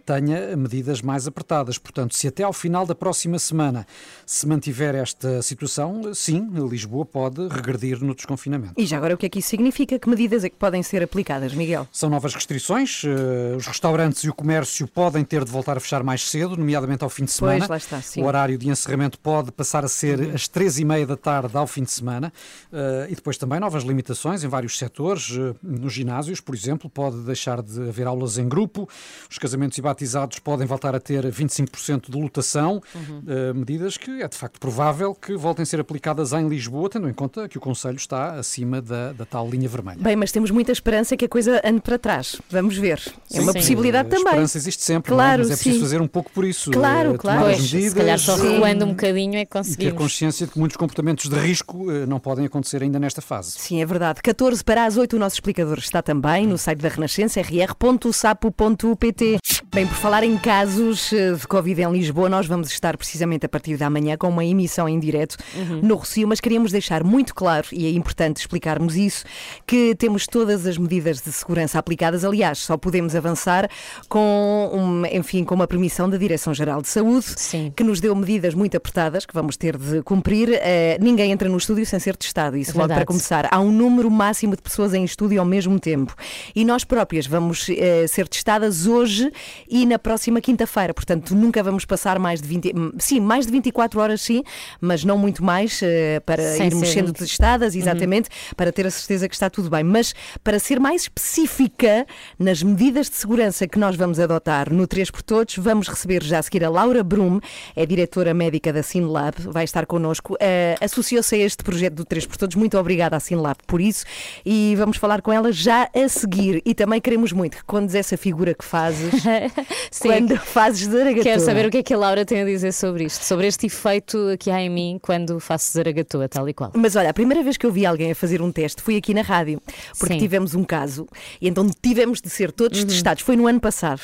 tenha 0.04 0.56
medidas 0.56 1.00
mais 1.02 1.26
apertadas. 1.26 1.78
Portanto, 1.78 2.14
se 2.14 2.28
até 2.28 2.42
ao 2.42 2.52
final 2.52 2.86
da 2.86 2.94
próxima 2.94 3.38
semana 3.38 3.86
se 4.26 4.46
mantiver 4.46 4.94
esta 4.94 5.42
situação, 5.42 6.12
sim, 6.14 6.48
Lisboa 6.68 7.04
pode 7.04 7.46
regredir 7.48 8.02
no 8.02 8.14
desconfinamento. 8.14 8.74
E 8.76 8.86
já 8.86 8.96
agora 8.96 9.14
o 9.14 9.18
que 9.18 9.26
é 9.26 9.28
que 9.28 9.38
isso 9.38 9.48
significa? 9.48 9.98
Que 9.98 10.08
medidas 10.08 10.44
é 10.44 10.48
que 10.50 10.56
podem 10.56 10.82
ser 10.82 11.02
aplicadas, 11.02 11.54
Miguel? 11.54 11.86
São 11.92 12.08
novas 12.10 12.34
restrições. 12.34 13.02
eh, 13.04 13.56
Os 13.56 13.66
restaurantes 13.66 14.22
e 14.24 14.28
o 14.28 14.34
comércio 14.34 14.86
podem 14.88 15.24
ter 15.24 15.44
de 15.44 15.50
voltar 15.50 15.76
a 15.76 15.80
fechar 15.80 16.02
mais 16.02 16.28
cedo, 16.28 16.56
nomeadamente 16.56 17.04
ao 17.04 17.10
fim 17.10 17.24
de 17.24 17.32
semana. 17.32 17.58
Pois, 17.58 17.68
lá 17.70 17.76
está, 17.76 18.00
sim. 18.00 18.22
O 18.22 18.26
horário 18.26 18.56
de 18.58 18.68
encerramento 18.68 19.18
pode 19.18 19.52
passar 19.52 19.84
a 19.84 19.88
ser 19.88 20.34
às 20.34 20.48
três 20.48 20.78
e 20.78 20.84
meia 20.84 21.06
da 21.06 21.16
tarde 21.16 21.56
ao 21.56 21.66
fim 21.66 21.82
de 21.82 21.90
semana. 21.90 22.32
Eh, 22.72 23.08
E 23.10 23.14
depois 23.14 23.36
também 23.38 23.60
novas 23.60 23.82
limitações 23.84 24.42
em 24.44 24.48
vários 24.48 24.78
setores. 24.78 25.30
Eh, 25.38 25.54
Nos 25.62 25.92
ginásios, 25.92 26.40
por 26.40 26.54
exemplo, 26.54 26.88
pode 26.90 27.16
deixar 27.18 27.62
de 27.62 27.88
haver 27.88 28.06
aulas 28.06 28.38
em 28.38 28.48
grupo. 28.48 28.88
Os 29.30 29.38
casamentos 29.38 29.76
e 29.78 29.82
batizados 29.94 30.38
podem 30.40 30.66
voltar 30.66 30.94
a 30.94 31.00
ter 31.00 31.24
25% 31.30 32.10
de 32.10 32.20
lotação. 32.20 32.82
Eh, 33.26 33.52
Medidas 33.54 33.96
que 33.96 34.22
é 34.22 34.28
de 34.28 34.36
facto 34.36 34.58
provável 34.58 35.14
que 35.14 35.36
voltem 35.36 35.62
a 35.62 35.66
ser 35.66 35.78
aplicadas 35.80 36.32
em 36.32 36.48
Lisboa, 36.48 36.88
tendo 36.90 37.08
em 37.08 37.12
conta 37.12 37.48
que 37.48 37.56
o 37.56 37.60
Conselho 37.60 37.96
está 37.96 38.32
acima 38.32 38.82
da, 38.82 39.12
da 39.12 39.24
tal 39.24 39.48
linha 39.48 39.68
vermelha. 39.68 39.98
Bem, 40.00 40.16
mas 40.16 40.32
temos 40.32 40.50
muita 40.50 40.72
esperança 40.72 41.16
que 41.16 41.24
a 41.24 41.28
coisa 41.28 41.60
ande 41.64 41.80
para 41.80 41.98
trás. 41.98 42.40
Vamos 42.50 42.76
ver. 42.76 43.00
É 43.32 43.40
uma 43.40 43.52
Sim. 43.52 43.58
possibilidade 43.60 44.08
A 44.08 44.10
também. 44.10 44.26
esperança 44.26 44.58
existe 44.58 44.82
sempre, 44.82 45.12
não 45.12 45.18
é? 45.20 45.22
Claro, 45.22 45.38
mas 45.42 45.50
é 45.50 45.54
preciso 45.54 45.76
sim. 45.76 45.82
fazer 45.82 46.00
um 46.00 46.08
pouco 46.08 46.30
por 46.32 46.44
isso. 46.44 46.70
Claro, 46.72 47.14
eh, 47.14 47.18
claro. 47.18 47.40
Pois, 47.42 47.72
medidas, 47.72 47.92
se 47.92 47.96
calhar 47.96 48.18
só 48.18 48.34
recuando 48.36 48.84
um 48.84 48.88
bocadinho 48.88 49.36
é 49.36 49.44
que 49.44 49.58
e 49.58 49.76
ter 49.76 49.94
consciência 49.94 50.46
de 50.46 50.52
que 50.52 50.58
muitos 50.58 50.76
comportamentos 50.76 51.28
de 51.30 51.36
risco 51.38 51.90
eh, 51.90 52.06
não 52.06 52.18
podem 52.18 52.44
acontecer 52.46 52.82
ainda 52.82 52.98
nesta 52.98 53.22
fase. 53.22 53.52
Sim, 53.52 53.80
é 53.80 53.86
verdade. 53.86 54.20
14 54.22 54.64
para 54.64 54.84
as 54.84 54.96
8, 54.96 55.14
o 55.14 55.18
nosso 55.18 55.36
explicador 55.36 55.78
está 55.78 56.02
também 56.02 56.46
no 56.46 56.58
site 56.58 56.80
da 56.80 56.88
Renascença, 56.88 57.40
rr.sapo.pt. 57.40 59.38
Bem, 59.72 59.83
por 59.86 59.96
falar 59.96 60.24
em 60.24 60.38
casos 60.38 61.12
eh, 61.12 61.32
de 61.32 61.46
Covid 61.46 61.82
em 61.82 61.90
Lisboa, 61.90 62.28
nós 62.28 62.46
vamos 62.46 62.70
estar 62.70 62.96
precisamente 62.96 63.44
a 63.44 63.48
partir 63.48 63.76
da 63.76 63.90
manhã 63.90 64.16
com 64.16 64.28
uma 64.28 64.44
emissão 64.44 64.88
em 64.88 64.98
direto 64.98 65.36
no 65.82 65.96
Rocio, 65.96 66.26
mas 66.28 66.40
queríamos 66.40 66.70
deixar 66.70 67.02
muito 67.02 67.34
claro, 67.34 67.66
e 67.72 67.86
é 67.86 67.90
importante 67.90 68.38
explicarmos 68.38 68.96
isso, 68.96 69.24
que 69.66 69.94
temos 69.94 70.26
todas 70.26 70.66
as 70.66 70.78
medidas 70.78 71.20
de 71.20 71.32
segurança 71.32 71.78
aplicadas. 71.78 72.24
Aliás, 72.24 72.58
só 72.58 72.76
podemos 72.76 73.14
avançar 73.14 73.68
com, 74.08 74.70
um, 74.72 75.06
enfim, 75.06 75.44
com 75.44 75.54
uma 75.54 75.66
permissão 75.66 76.08
da 76.08 76.16
Direção-Geral 76.16 76.80
de 76.80 76.88
Saúde, 76.88 77.26
Sim. 77.36 77.72
que 77.76 77.82
nos 77.82 78.00
deu 78.00 78.14
medidas 78.14 78.54
muito 78.54 78.76
apertadas 78.76 79.26
que 79.26 79.34
vamos 79.34 79.56
ter 79.56 79.76
de 79.76 80.02
cumprir. 80.02 80.50
Eh, 80.52 80.98
ninguém 81.00 81.32
entra 81.32 81.48
no 81.48 81.56
estúdio 81.56 81.84
sem 81.84 81.98
ser 81.98 82.16
testado, 82.16 82.56
isso 82.56 82.76
logo 82.76 82.94
para 82.94 83.04
começar. 83.04 83.48
Há 83.50 83.60
um 83.60 83.72
número 83.72 84.10
máximo 84.10 84.54
de 84.56 84.62
pessoas 84.62 84.94
em 84.94 85.04
estúdio 85.04 85.40
ao 85.40 85.46
mesmo 85.46 85.78
tempo. 85.80 86.14
E 86.54 86.64
nós 86.64 86.84
próprias 86.84 87.26
vamos 87.26 87.66
eh, 87.68 88.06
ser 88.06 88.28
testadas 88.28 88.86
hoje 88.86 89.32
e 89.74 89.84
na 89.84 89.98
próxima 89.98 90.40
quinta-feira. 90.40 90.94
Portanto, 90.94 91.34
nunca 91.34 91.60
vamos 91.60 91.84
passar 91.84 92.16
mais 92.16 92.40
de 92.40 92.46
20, 92.46 92.72
hum, 92.76 92.92
sim, 92.96 93.18
mais 93.18 93.44
de 93.44 93.50
24 93.50 94.00
horas 94.00 94.20
sim, 94.20 94.44
mas 94.80 95.04
não 95.04 95.18
muito 95.18 95.42
mais 95.42 95.80
eh, 95.82 96.20
para 96.20 96.40
Sem 96.52 96.68
irmos 96.68 96.86
ser 96.86 96.94
sendo 96.94 97.12
testadas, 97.12 97.74
exatamente, 97.74 98.28
para 98.56 98.70
ter 98.70 98.86
a 98.86 98.90
certeza 98.90 99.28
que 99.28 99.34
está 99.34 99.50
tudo 99.50 99.68
bem. 99.68 99.82
Mas 99.82 100.14
para 100.44 100.60
ser 100.60 100.78
mais 100.78 101.02
específica 101.02 102.06
nas 102.38 102.62
medidas 102.62 103.10
de 103.10 103.16
segurança 103.16 103.66
que 103.66 103.76
nós 103.76 103.96
vamos 103.96 104.20
adotar 104.20 104.72
no 104.72 104.86
3 104.86 105.10
por 105.10 105.22
Todos, 105.22 105.56
vamos 105.58 105.88
receber 105.88 106.22
já 106.22 106.38
a 106.38 106.42
seguir 106.42 106.64
a 106.64 106.70
Laura 106.70 107.02
Brum, 107.02 107.40
é 107.74 107.84
diretora 107.84 108.32
médica 108.32 108.72
da 108.72 108.82
Sinlab, 108.82 109.34
vai 109.40 109.64
estar 109.64 109.86
connosco. 109.86 110.36
Eh, 110.38 110.76
Associou-se 110.80 111.34
a 111.34 111.38
este 111.38 111.64
projeto 111.64 111.94
do 111.94 112.04
3 112.04 112.26
por 112.26 112.36
Todos. 112.36 112.54
Muito 112.54 112.78
obrigada 112.78 113.16
à 113.16 113.20
Sinlab 113.20 113.58
por 113.66 113.80
isso 113.80 114.04
e 114.46 114.76
vamos 114.76 114.98
falar 114.98 115.20
com 115.20 115.32
ela 115.32 115.50
já 115.50 115.90
a 115.92 116.08
seguir. 116.08 116.62
E 116.64 116.76
também 116.76 117.00
queremos 117.00 117.32
muito 117.32 117.56
que 117.56 117.64
contes 117.64 117.96
essa 117.96 118.16
figura 118.16 118.54
que 118.54 118.64
fazes 118.64 119.24
Sim, 119.90 120.08
quando 120.08 120.36
fazes 120.38 120.86
zaragatua. 120.88 121.22
Quero 121.22 121.40
saber 121.40 121.66
o 121.66 121.70
que 121.70 121.78
é 121.78 121.82
que 121.82 121.94
a 121.94 121.96
Laura 121.98 122.24
tem 122.24 122.42
a 122.42 122.44
dizer 122.44 122.72
sobre 122.72 123.04
isto, 123.04 123.24
sobre 123.24 123.46
este 123.46 123.66
efeito 123.66 124.18
que 124.38 124.50
há 124.50 124.60
em 124.60 124.68
mim 124.70 124.98
quando 125.00 125.38
faço 125.40 125.72
zaragatua, 125.72 126.28
tal 126.28 126.48
e 126.48 126.54
qual. 126.54 126.70
Mas 126.74 126.96
olha, 126.96 127.10
a 127.10 127.14
primeira 127.14 127.42
vez 127.42 127.56
que 127.56 127.66
eu 127.66 127.72
vi 127.72 127.86
alguém 127.86 128.10
a 128.10 128.14
fazer 128.14 128.40
um 128.42 128.50
teste 128.50 128.82
foi 128.82 128.96
aqui 128.96 129.14
na 129.14 129.22
rádio, 129.22 129.60
porque 129.98 130.14
Sim. 130.14 130.20
tivemos 130.20 130.54
um 130.54 130.64
caso 130.64 131.06
e 131.40 131.48
então 131.48 131.68
tivemos 131.82 132.20
de 132.20 132.30
ser 132.30 132.52
todos 132.52 132.82
testados. 132.84 133.22
Foi 133.22 133.36
no 133.36 133.46
ano 133.46 133.60
passado. 133.60 134.00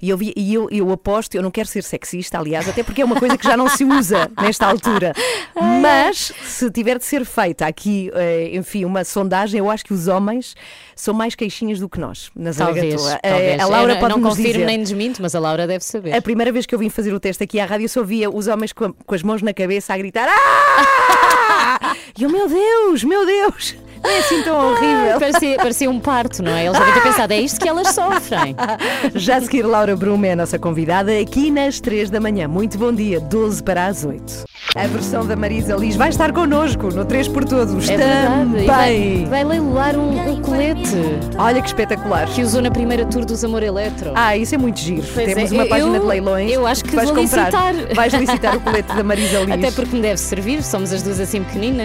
E 0.00 0.08
eu, 0.08 0.16
vi, 0.16 0.32
e 0.36 0.54
eu, 0.54 0.68
eu 0.70 0.90
aposto, 0.90 1.34
eu 1.34 1.42
não 1.42 1.50
quero 1.50 1.68
ser 1.68 1.82
sexista, 1.82 2.38
aliás, 2.38 2.68
até 2.68 2.82
porque 2.82 3.02
é 3.02 3.04
uma 3.04 3.18
coisa 3.18 3.36
que 3.36 3.44
já 3.44 3.56
não 3.56 3.68
se 3.68 3.84
usa 3.84 4.30
nesta 4.40 4.66
altura. 4.66 5.12
Mas 5.80 6.32
se 6.44 6.70
tiver 6.70 6.98
de 6.98 7.04
ser 7.04 7.24
feita 7.24 7.66
aqui, 7.66 8.10
eh, 8.14 8.50
enfim, 8.54 8.84
uma 8.84 9.04
sondagem, 9.04 9.58
eu 9.58 9.70
acho 9.70 9.84
que 9.84 9.92
os 9.92 10.08
homens 10.08 10.54
são 10.94 11.14
mais 11.14 11.34
queixinhas 11.34 11.78
do 11.80 11.88
que 11.88 11.98
nós 11.98 12.30
na 12.34 12.52
Talvez, 12.52 13.00
zaragatua. 13.00 13.20
Eh, 13.22 13.30
talvez. 13.30 13.60
A 13.60 13.66
Laura 13.66 13.92
Eu 13.94 13.98
pode 14.00 14.14
não 14.14 14.20
nos 14.20 14.30
confirmo 14.30 14.52
dizer. 14.52 14.66
nem 14.66 14.82
desminto, 15.02 15.22
mas 15.22 15.34
a 15.34 15.40
Laura 15.40 15.66
deve 15.66 15.84
saber. 15.84 16.12
A 16.14 16.22
primeira 16.22 16.52
vez 16.52 16.64
que 16.66 16.74
eu 16.74 16.78
vim 16.78 16.88
fazer 16.88 17.12
o 17.12 17.20
teste 17.20 17.42
aqui 17.44 17.58
à 17.60 17.64
rádio, 17.66 17.84
eu 17.84 17.88
só 17.88 18.02
via 18.02 18.30
os 18.30 18.46
homens 18.46 18.72
com, 18.72 18.86
a- 18.86 18.92
com 19.04 19.14
as 19.14 19.22
mãos 19.22 19.42
na 19.42 19.52
cabeça 19.52 19.92
a 19.94 19.98
gritar 19.98 20.26
"Ah!" 20.28 21.78
E 22.18 22.22
eu, 22.22 22.30
meu 22.30 22.48
Deus, 22.48 23.04
meu 23.04 23.24
Deus, 23.26 23.74
não 24.02 24.10
é 24.10 24.18
assim 24.18 24.42
tão 24.42 24.70
horrível. 24.72 25.18
Parecia, 25.20 25.56
parecia 25.56 25.90
um 25.90 26.00
parto, 26.00 26.42
não 26.42 26.52
é? 26.52 26.66
Eles 26.66 26.78
devem 26.78 26.94
ter 26.94 27.02
pensado, 27.02 27.32
é 27.32 27.40
isto 27.40 27.60
que 27.60 27.68
elas 27.68 27.88
sofrem. 27.94 28.54
Já 29.14 29.36
a 29.36 29.40
seguir, 29.40 29.62
Laura 29.62 29.94
Brum 29.96 30.22
é 30.24 30.32
a 30.32 30.36
nossa 30.36 30.58
convidada 30.58 31.12
aqui 31.18 31.50
nas 31.50 31.80
3 31.80 32.10
da 32.10 32.20
manhã. 32.20 32.48
Muito 32.48 32.76
bom 32.78 32.92
dia, 32.92 33.20
12 33.20 33.62
para 33.62 33.86
as 33.86 34.04
8. 34.04 34.44
A 34.74 34.86
versão 34.86 35.26
da 35.26 35.36
Marisa 35.36 35.76
Liz 35.76 35.96
vai 35.96 36.08
estar 36.08 36.32
connosco 36.32 36.88
no 36.94 37.04
3 37.04 37.28
por 37.28 37.44
Todos 37.44 37.90
É 37.90 37.96
verdade. 37.96 38.62
E 38.62 38.66
vai, 38.66 38.94
também. 38.94 39.24
vai 39.26 39.44
leiloar 39.44 39.96
um, 39.98 40.30
um 40.32 40.40
colete 40.40 40.96
Olha 41.36 41.60
que 41.60 41.66
espetacular. 41.66 42.26
que 42.28 42.42
usou 42.42 42.62
na 42.62 42.70
primeira 42.70 43.04
tour 43.04 43.26
dos 43.26 43.44
Amor 43.44 43.62
Eletro. 43.62 44.12
Ah, 44.14 44.34
isso 44.34 44.54
é 44.54 44.58
muito 44.58 44.80
giro. 44.80 45.02
Pois 45.12 45.26
Temos 45.34 45.52
é, 45.52 45.54
uma 45.54 45.64
eu- 45.64 45.68
página 45.68 46.00
de 46.00 46.06
leilões. 46.06 46.50
eu 46.52 46.66
acho 46.66 46.84
que 46.84 46.96
vais 46.96 47.10
vou 47.10 47.18
comprar. 47.22 47.44
licitar. 47.50 47.94
Vais 47.94 48.12
licitar 48.14 48.56
o 48.56 48.60
colete 48.60 48.94
da 48.94 49.04
Marisa 49.04 49.40
Liz. 49.44 49.50
Até 49.54 49.70
porque 49.72 49.94
me 49.94 50.00
deve 50.00 50.16
servir, 50.16 50.62
somos 50.62 50.90
as 50.90 51.02
duas 51.02 51.20
assim 51.20 51.42
pequeninas. 51.42 51.81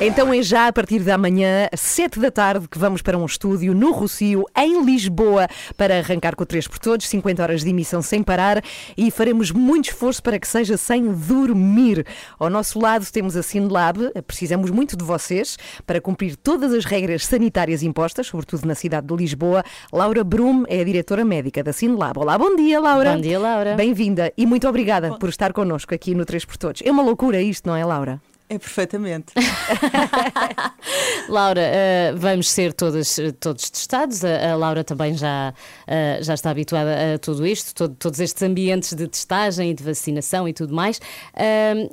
Então 0.00 0.32
é 0.32 0.40
já 0.42 0.68
a 0.68 0.72
partir 0.72 1.00
da 1.00 1.18
manhã, 1.18 1.68
às 1.72 1.80
7 1.80 2.20
da 2.20 2.30
tarde, 2.30 2.68
que 2.68 2.78
vamos 2.78 3.02
para 3.02 3.18
um 3.18 3.26
estúdio 3.26 3.74
no 3.74 3.90
Rocio, 3.90 4.44
em 4.56 4.84
Lisboa, 4.84 5.48
para 5.76 5.98
arrancar 5.98 6.36
com 6.36 6.44
o 6.44 6.46
3 6.46 6.68
por 6.68 6.78
Todos, 6.78 7.08
50 7.08 7.42
horas 7.42 7.64
de 7.64 7.70
emissão 7.70 8.00
sem 8.00 8.22
parar 8.22 8.62
e 8.96 9.10
faremos 9.10 9.50
muito 9.50 9.90
esforço 9.90 10.22
para 10.22 10.38
que 10.38 10.46
seja 10.46 10.76
sem 10.76 11.12
dormir. 11.12 12.06
Ao 12.38 12.48
nosso 12.48 12.78
lado 12.78 13.04
temos 13.10 13.36
a 13.36 13.42
Sinlab, 13.42 14.12
precisamos 14.24 14.70
muito 14.70 14.96
de 14.96 15.04
vocês 15.04 15.58
para 15.84 16.00
cumprir 16.00 16.36
todas 16.36 16.72
as 16.72 16.84
regras 16.84 17.26
sanitárias 17.26 17.82
impostas, 17.82 18.28
sobretudo 18.28 18.66
na 18.66 18.76
cidade 18.76 19.08
de 19.08 19.16
Lisboa. 19.16 19.64
Laura 19.92 20.22
Brum 20.22 20.62
é 20.68 20.80
a 20.80 20.84
diretora 20.84 21.24
médica 21.24 21.60
da 21.60 21.72
Sinlab. 21.72 22.20
Olá, 22.20 22.38
bom 22.38 22.54
dia, 22.54 22.78
Laura. 22.78 23.14
Bom 23.14 23.20
dia, 23.20 23.38
Laura. 23.40 23.74
Bem-vinda 23.74 24.32
e 24.38 24.46
muito 24.46 24.68
obrigada 24.68 25.18
por 25.18 25.28
estar 25.28 25.52
connosco 25.52 25.92
aqui 25.92 26.14
no 26.14 26.24
3 26.24 26.44
por 26.44 26.56
Todos. 26.56 26.82
É 26.84 26.90
uma 26.92 27.02
loucura 27.02 27.42
isto, 27.42 27.68
não 27.68 27.74
é, 27.74 27.84
Laura? 27.84 28.20
É 28.50 28.58
perfeitamente. 28.58 29.32
Laura, 31.28 31.60
eh, 31.60 32.12
vamos 32.16 32.48
ser 32.50 32.72
todas, 32.72 33.18
todos 33.40 33.68
testados. 33.70 34.24
A, 34.24 34.52
a 34.52 34.56
Laura 34.56 34.82
também 34.82 35.14
já, 35.16 35.52
eh, 35.86 36.18
já 36.22 36.34
está 36.34 36.50
habituada 36.50 37.14
a 37.14 37.18
tudo 37.18 37.46
isto, 37.46 37.74
todo- 37.74 37.94
todos 37.94 38.20
estes 38.20 38.42
ambientes 38.42 38.94
de 38.94 39.06
testagem 39.06 39.70
e 39.70 39.74
de 39.74 39.82
vacinação 39.84 40.48
e 40.48 40.52
tudo 40.52 40.74
mais. 40.74 41.00
Ahm, 41.34 41.88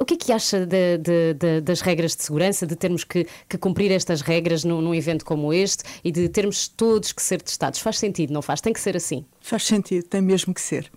o 0.00 0.04
que 0.04 0.14
é 0.14 0.16
que 0.16 0.32
acha 0.32 0.64
de- 0.64 0.96
de- 0.98 1.34
de- 1.34 1.60
das 1.60 1.80
regras 1.80 2.14
de 2.16 2.22
segurança, 2.22 2.66
de 2.66 2.76
termos 2.76 3.02
que, 3.04 3.26
que 3.48 3.58
cumprir 3.58 3.90
estas 3.90 4.20
regras 4.20 4.62
num, 4.64 4.80
num 4.80 4.94
evento 4.94 5.24
como 5.24 5.52
este 5.52 5.82
e 6.04 6.12
de 6.12 6.28
termos 6.28 6.68
todos 6.68 7.12
que 7.12 7.20
ser 7.22 7.42
testados? 7.42 7.80
Faz 7.80 7.98
sentido, 7.98 8.32
não 8.32 8.40
faz? 8.40 8.60
Tem 8.60 8.72
que 8.72 8.80
ser 8.80 8.96
assim. 8.96 9.26
Faz 9.40 9.64
sentido, 9.64 10.04
tem 10.04 10.22
mesmo 10.22 10.54
que 10.54 10.60
ser. 10.60 10.90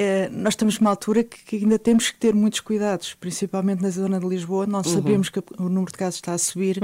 É, 0.00 0.28
nós 0.30 0.52
estamos 0.52 0.78
numa 0.78 0.90
altura 0.90 1.24
que, 1.24 1.38
que 1.44 1.56
ainda 1.56 1.76
temos 1.76 2.08
que 2.08 2.18
ter 2.18 2.32
muitos 2.32 2.60
cuidados, 2.60 3.14
principalmente 3.14 3.82
na 3.82 3.90
zona 3.90 4.20
de 4.20 4.28
Lisboa. 4.28 4.64
Nós 4.64 4.86
sabemos 4.86 5.28
que 5.28 5.40
o 5.58 5.68
número 5.68 5.90
de 5.90 5.98
casos 5.98 6.14
está 6.16 6.34
a 6.34 6.38
subir 6.38 6.78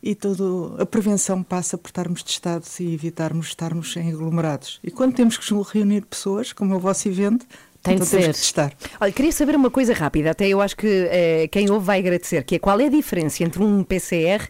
e 0.00 0.14
toda 0.14 0.80
a 0.80 0.86
prevenção 0.86 1.42
passa 1.42 1.76
por 1.76 1.88
estarmos 1.88 2.22
testados 2.22 2.78
e 2.78 2.94
evitarmos 2.94 3.48
estarmos 3.48 3.96
em 3.96 4.12
aglomerados. 4.12 4.78
E 4.84 4.90
quando 4.92 5.14
temos 5.14 5.36
que 5.36 5.52
reunir 5.72 6.02
pessoas, 6.06 6.52
como 6.52 6.72
é 6.72 6.76
o 6.76 6.78
vosso 6.80 7.08
evento, 7.08 7.44
Tem 7.82 7.96
de 7.96 8.02
então 8.02 8.18
temos 8.20 8.36
ser. 8.36 8.40
testar. 8.40 8.72
Olha, 9.00 9.10
queria 9.10 9.32
saber 9.32 9.56
uma 9.56 9.70
coisa 9.70 9.92
rápida, 9.92 10.30
até 10.30 10.46
eu 10.46 10.60
acho 10.60 10.76
que 10.76 10.86
eh, 11.10 11.48
quem 11.50 11.68
ouve 11.70 11.84
vai 11.84 11.98
agradecer, 11.98 12.44
que 12.44 12.54
é 12.54 12.58
qual 12.60 12.78
é 12.78 12.86
a 12.86 12.88
diferença 12.88 13.42
entre 13.42 13.64
um 13.64 13.82
PCR 13.82 14.48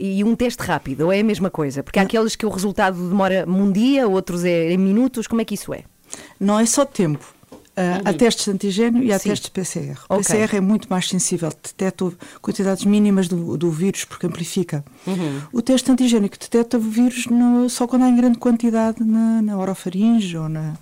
e 0.00 0.24
um 0.24 0.34
teste 0.34 0.62
rápido, 0.62 1.02
ou 1.02 1.12
é 1.12 1.20
a 1.20 1.24
mesma 1.24 1.50
coisa? 1.50 1.82
Porque 1.82 1.98
há 1.98 2.02
aqueles 2.02 2.34
que 2.34 2.46
o 2.46 2.48
resultado 2.48 2.96
demora 3.08 3.44
um 3.46 3.70
dia, 3.70 4.08
outros 4.08 4.42
é 4.42 4.72
em 4.72 4.78
minutos, 4.78 5.26
como 5.26 5.42
é 5.42 5.44
que 5.44 5.54
isso 5.54 5.74
é? 5.74 5.82
Não 6.40 6.58
é 6.58 6.64
só 6.64 6.86
tempo. 6.86 7.36
Ah, 7.80 8.10
Há 8.10 8.12
testes 8.12 8.44
de 8.46 8.50
antigênio 8.50 9.02
e 9.04 9.12
há 9.12 9.18
Sim. 9.18 9.28
testes 9.28 9.46
de 9.46 9.52
PCR. 9.52 9.98
O 10.08 10.14
Ok. 10.14 10.24
PCR 10.24 10.56
é 10.56 10.60
muito 10.60 10.88
mais 10.90 11.08
sensível, 11.08 11.48
detecta 11.48 12.10
quantidades 12.42 12.84
mínimas 12.84 13.28
do, 13.28 13.56
do 13.56 13.70
vírus, 13.70 14.04
porque 14.04 14.26
amplifica. 14.26 14.84
Uhum. 15.06 15.42
O 15.52 15.62
teste 15.62 15.90
antigênico 15.92 16.36
detecta 16.38 16.76
o 16.76 16.80
vírus 16.80 17.26
no- 17.26 17.68
só 17.70 17.86
quando 17.86 18.02
há 18.02 18.08
em 18.08 18.16
grande 18.16 18.38
quantidade 18.38 19.04
na, 19.04 19.40
na 19.42 19.56
orofaringe 19.58 20.36
ou 20.36 20.48
na, 20.48 20.74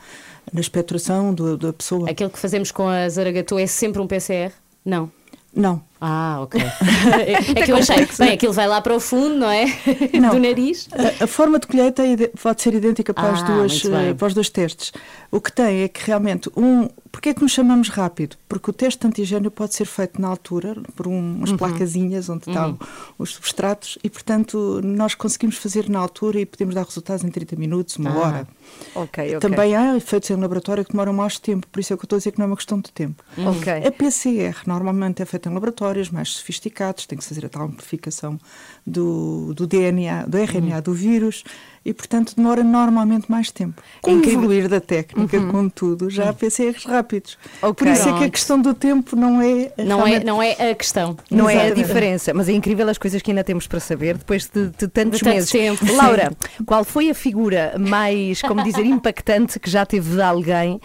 na 0.52 0.60
expectoração 0.60 1.34
do- 1.34 1.56
da 1.58 1.72
pessoa. 1.72 2.08
Aquele 2.10 2.30
que 2.30 2.38
fazemos 2.38 2.70
com 2.70 2.88
a 2.88 3.08
Zaragatua 3.08 3.60
é 3.60 3.66
sempre 3.66 4.00
um 4.00 4.06
PCR? 4.06 4.52
Não. 4.84 5.10
Não. 5.54 5.82
Ah, 6.00 6.40
ok. 6.42 6.60
é 6.60 7.54
que 7.64 7.72
eu 7.72 7.76
achei, 7.76 8.06
bem, 8.18 8.32
aquilo 8.32 8.52
vai 8.52 8.66
lá 8.68 8.80
para 8.80 8.94
o 8.94 9.00
fundo, 9.00 9.34
não 9.36 9.50
é? 9.50 9.64
Não. 10.20 10.30
Do 10.30 10.38
nariz. 10.38 10.88
A, 11.20 11.24
a 11.24 11.26
forma 11.26 11.58
de 11.58 11.66
colheita 11.66 12.02
é 12.06 12.28
pode 12.40 12.60
ser 12.62 12.74
idêntica 12.74 13.14
para, 13.14 13.30
as 13.30 13.42
Ah, 13.42 13.44
duas, 13.46 13.72
muito 13.82 13.90
bem. 13.96 14.08
eh, 14.10 14.14
para 14.14 14.26
os 14.26 14.34
dois 14.34 14.50
testes. 14.50 14.92
O 15.30 15.40
que 15.40 15.50
tem 15.52 15.82
é 15.82 15.88
que 15.88 16.04
realmente 16.06 16.50
um. 16.56 16.88
Porquê 17.10 17.30
é 17.30 17.34
que 17.34 17.40
nos 17.42 17.52
chamamos 17.52 17.88
rápido? 17.88 18.36
Porque 18.46 18.68
o 18.68 18.72
teste 18.74 19.00
de 19.00 19.06
antigênio 19.06 19.50
pode 19.50 19.74
ser 19.74 19.86
feito 19.86 20.20
na 20.20 20.28
altura, 20.28 20.76
por 20.94 21.06
um- 21.06 21.36
umas 21.36 21.50
Uhum. 21.50 21.56
placazinhas 21.56 22.28
onde 22.28 22.46
estão 22.46 22.78
os 23.18 23.30
substratos, 23.30 23.96
e 24.04 24.10
portanto 24.10 24.82
nós 24.84 25.14
conseguimos 25.14 25.56
fazer 25.56 25.88
na 25.88 25.98
altura 25.98 26.40
e 26.40 26.44
podemos 26.46 26.74
dar 26.74 26.84
resultados 26.84 27.24
em 27.24 27.30
30 27.30 27.56
minutos, 27.56 27.96
uma 27.96 28.10
Ah. 28.10 28.18
hora. 28.18 28.48
Ok, 28.94 29.24
ok. 29.36 29.38
Também 29.40 29.74
há 29.74 29.96
efeitos 29.96 30.28
em 30.28 30.36
laboratório 30.36 30.84
que 30.84 30.90
demoram 30.92 31.14
mais 31.14 31.38
tempo, 31.38 31.66
por 31.68 31.80
isso 31.80 31.94
é 31.94 31.96
que 31.96 32.02
eu 32.02 32.04
estou 32.06 32.16
a 32.16 32.18
dizer 32.18 32.32
que 32.32 32.38
não 32.38 32.44
é 32.44 32.48
uma 32.48 32.56
questão 32.56 32.78
de 32.80 32.92
tempo. 32.92 33.24
Ok. 33.38 33.72
A 33.72 33.90
PCR 33.92 34.54
normalmente 34.66 35.22
é 35.22 35.24
feita 35.24 35.48
em 35.48 35.54
laboratórios 35.86 36.10
mais 36.10 36.30
sofisticados, 36.30 37.06
tem 37.06 37.16
que 37.18 37.24
fazer 37.24 37.46
a 37.46 37.48
tal 37.48 37.64
amplificação 37.64 38.38
do, 38.86 39.52
do 39.54 39.66
DNA, 39.66 40.26
do 40.26 40.36
RNA 40.38 40.80
do 40.82 40.92
vírus 40.92 41.44
e, 41.84 41.92
portanto, 41.94 42.34
demora 42.36 42.64
normalmente 42.64 43.30
mais 43.30 43.50
tempo. 43.50 43.80
Com 44.02 44.14
o 44.14 44.28
evoluir 44.28 44.68
da 44.68 44.80
técnica, 44.80 45.40
contudo, 45.46 46.10
já 46.10 46.28
há 46.28 46.32
PCRs 46.32 46.84
rápidos. 46.84 47.38
Ok. 47.62 47.74
Por 47.74 47.86
isso 47.92 48.02
é 48.02 48.04
que 48.04 48.10
a 48.10 48.12
Pronto. 48.18 48.32
questão 48.32 48.60
do 48.60 48.74
tempo 48.74 49.14
não 49.14 49.40
é. 49.40 49.72
Não 49.78 50.06
é, 50.06 50.22
não 50.24 50.42
é 50.42 50.70
a 50.70 50.74
questão. 50.74 51.16
Não 51.30 51.48
é 51.48 51.52
a 51.52 51.56
Exatamente. 51.66 51.86
diferença, 51.86 52.34
mas 52.34 52.48
é 52.48 52.52
incrível 52.52 52.88
as 52.88 52.98
coisas 52.98 53.22
que 53.22 53.30
ainda 53.30 53.44
temos 53.44 53.66
para 53.66 53.78
saber 53.80 54.18
depois 54.18 54.46
de, 54.52 54.68
de 54.70 54.88
tantos 54.88 55.18
De 55.18 55.24
tanto 55.24 55.34
meses. 55.34 55.50
tempo. 55.50 55.92
Laura, 55.94 56.32
qual 56.64 56.84
foi 56.84 57.10
a 57.10 57.14
figura 57.14 57.74
mais, 57.78 58.42
como 58.42 58.62
dizer, 58.64 58.84
impactante 58.86 59.60
que 59.60 59.70
já 59.70 59.86
teve 59.86 60.16
de 60.16 60.22
alguém 60.22 60.80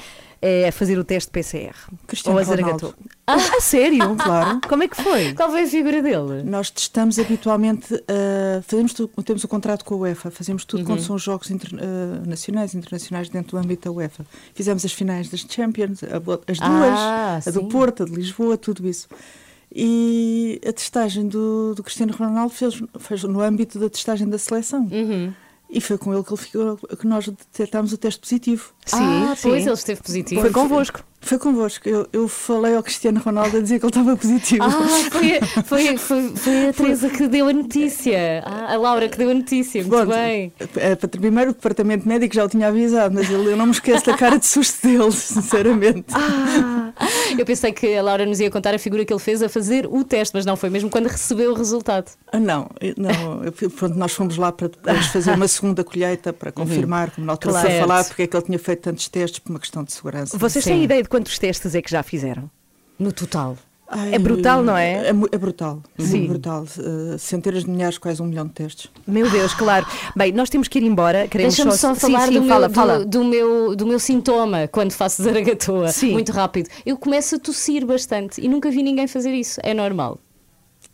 a 0.68 0.72
fazer 0.72 0.98
o 0.98 1.04
teste 1.04 1.30
PCR? 1.32 1.76
Cristiano 2.08 2.38
Ou 2.40 2.44
a 2.44 2.46
Ronaldo. 2.48 2.96
Ah, 3.28 3.36
a 3.36 3.62
sério? 3.62 4.16
Claro. 4.18 4.60
Como 4.68 4.84
é 4.84 4.88
que 4.88 4.96
foi? 5.02 5.34
Qual 5.34 5.50
foi 5.52 5.64
a 5.64 5.68
figura 5.68 6.02
dele? 6.02 6.44
Nós 6.44 6.70
testamos 6.72 7.20
habitualmente, 7.20 7.94
uh, 7.94 8.62
fazemos 8.64 8.94
tudo, 8.94 9.12
temos 9.24 9.44
o 9.44 9.48
contrato 9.48 9.86
com 9.86 9.94
a 9.96 9.98
UEFA, 10.00 10.32
fazemos 10.32 10.66
tudo 10.66 10.80
Uhum. 10.82 10.86
quando 10.88 11.02
são 11.02 11.18
jogos 11.18 11.52
inter- 11.52 11.74
uh, 11.76 12.28
nacionais 12.28 12.74
internacionais 12.74 13.30
dentro 13.30 13.52
do 13.52 13.58
âmbito 13.64 13.88
da 13.88 13.92
UEFA. 13.96 14.26
Fizemos 14.56 14.84
as 14.84 14.92
finais 14.94 15.30
das 15.30 15.42
Champions, 15.48 16.02
as 16.04 16.58
duas, 16.60 16.60
Ah, 17.00 17.40
a 17.46 17.52
do. 17.52 17.66
Porto, 17.66 18.04
a 18.04 18.06
de 18.08 18.12
Lisboa, 18.14 18.58
tudo 18.58 18.88
isso. 18.88 19.08
E 19.74 20.60
a 20.68 20.74
testagem 20.74 21.28
do, 21.28 21.74
do 21.76 21.84
Cristiano 21.84 22.14
Ronaldo 22.14 22.54
fez, 22.54 22.82
fez 23.00 23.24
no 23.24 23.40
âmbito 23.42 23.80
da 23.80 23.90
testagem 23.90 24.28
da 24.28 24.38
seleção. 24.38 24.90
Uhum. 24.92 25.34
E 25.72 25.80
foi 25.80 25.98
com 25.98 26.14
ele 26.14 26.24
que, 26.24 26.34
ele 26.34 26.42
ficou, 26.42 26.78
que 26.78 27.08
nós 27.08 27.28
detectámos 27.28 27.94
o 27.94 27.98
teste 27.98 28.20
positivo. 28.20 28.74
Sim, 28.86 28.98
ah, 29.00 29.36
sim. 29.36 29.50
pois 29.50 29.66
ele 29.66 29.74
esteve 29.74 30.02
positivo. 30.02 30.42
Foi 30.42 30.52
convosco. 30.52 31.02
Foi 31.24 31.38
convosco. 31.38 31.88
Eu, 31.88 32.08
eu 32.12 32.28
falei 32.28 32.76
ao 32.76 32.82
Cristiano 32.84 33.20
Ronaldo 33.24 33.58
a 33.58 33.60
dizer 33.62 33.80
que 33.80 33.86
ele 33.86 33.92
estava 33.92 34.18
positivo. 34.18 34.64
Ah, 34.64 34.72
foi, 35.12 35.40
foi, 35.64 35.98
foi, 35.98 36.30
foi 36.36 36.70
a 36.70 36.74
Teresa 36.74 37.10
que 37.10 37.28
deu 37.28 37.48
a 37.48 37.54
notícia. 37.54 38.44
Ah, 38.46 38.74
a 38.74 38.78
Laura 38.78 39.08
que 39.08 39.18
deu 39.18 39.30
a 39.30 39.34
notícia. 39.34 39.82
Muito 39.84 39.96
Pronto, 39.96 40.10
bem. 40.10 40.52
para- 40.74 41.08
Primeiro, 41.08 41.52
o 41.52 41.54
departamento 41.54 42.08
médico 42.08 42.34
já 42.36 42.44
o 42.44 42.50
tinha 42.50 42.68
avisado, 42.68 43.14
mas 43.14 43.30
eu 43.30 43.56
não 43.56 43.68
me 43.68 43.72
esqueço 43.72 44.06
da 44.08 44.18
cara 44.18 44.38
de 44.40 44.46
susto 44.48 44.86
dele, 44.88 45.12
sinceramente. 45.14 46.06
Ah, 46.14 46.92
eu 47.38 47.46
pensei 47.46 47.72
que 47.72 47.96
a 47.96 48.02
Laura 48.02 48.26
nos 48.26 48.40
ia 48.40 48.50
contar 48.50 48.74
a 48.74 48.80
figura 48.80 49.06
que 49.06 49.14
ele 49.14 49.20
fez 49.20 49.42
a 49.44 49.48
fazer 49.50 49.86
o 49.88 50.04
teste, 50.04 50.36
mas 50.36 50.46
não 50.46 50.56
foi 50.58 50.70
mesmo 50.70 50.90
quando 50.90 51.06
recebeu 51.08 51.52
o 51.52 51.54
resultado. 51.54 52.12
Ah, 52.32 52.40
não, 52.40 52.68
não 52.98 53.44
eu- 53.44 53.52
pronto, 53.70 53.96
nós 53.98 54.12
fomos 54.14 54.38
lá 54.38 54.52
para 54.52 54.68
depois 54.70 55.06
fazer 55.08 55.32
uma 55.36 55.48
segunda 55.48 55.84
colheita 55.84 56.34
para 56.34 56.52
confirmar, 56.52 57.12
como 57.12 57.28
na 57.28 57.34
altura 57.34 57.54
Claro. 57.54 57.70
falar, 57.80 58.04
porque 58.06 58.24
é 58.24 58.28
que 58.28 58.36
ele 58.36 58.44
tinha 58.46 58.60
feito 58.60 58.82
tantos 58.82 59.08
testes 59.08 59.40
por 59.40 59.52
uma 59.52 59.60
questão 59.60 59.84
de 59.84 59.92
segurança. 59.94 60.38
Vocês 60.38 60.66
têm 60.66 60.84
ideia 60.84 61.04
de 61.04 61.10
quantos 61.12 61.38
testes 61.38 61.76
é 61.76 61.82
que 61.82 61.92
já 61.92 62.02
fizeram? 62.02 62.50
No 62.98 63.12
total. 63.12 63.58
Ai, 63.94 64.16
É 64.16 64.20
brutal, 64.20 64.64
não 64.64 64.78
é? 64.78 65.08
É, 65.08 65.10
é 65.10 65.38
brutal, 65.38 65.84
Sim. 66.00 66.20
muito 66.20 66.30
brutal. 66.30 66.66
Eh, 66.80 67.18
centenas 67.18 67.66
de 67.66 67.70
milhares, 67.70 67.98
quase 67.98 68.22
um 68.22 68.26
milhão 68.26 68.48
de 68.48 68.54
testes. 68.54 68.90
Meu 69.06 69.30
Deus, 69.30 69.54
claro. 69.54 69.86
Bem, 70.16 70.32
nós 70.32 70.50
temos 70.50 70.70
que 70.70 70.80
ir 70.80 70.84
embora. 70.84 71.28
Queremos 71.28 71.54
Deixa-me 71.58 71.78
só 71.78 71.94
falar 71.94 72.30
sim, 72.30 72.40
do, 72.40 72.48
fala, 72.48 72.70
meu, 72.70 72.76
fala. 72.76 73.00
Do, 73.00 73.06
do 73.06 73.24
meu, 73.26 73.76
do 73.76 73.86
meu 73.86 74.00
sintoma 74.00 74.70
quando 74.70 74.94
faço 74.94 75.22
zaragatoa. 75.22 75.90
Sim. 75.92 76.14
Muito 76.14 76.32
rápido. 76.32 76.70
Eu 76.86 76.98
começo 76.98 77.36
a 77.36 77.40
tossir 77.40 77.86
bastante 77.86 78.40
e 78.40 78.48
nunca 78.48 78.72
vi 78.72 78.82
ninguém 78.82 79.08
fazer 79.08 79.34
isso. 79.34 79.60
É 79.62 79.74
normal. 79.74 80.18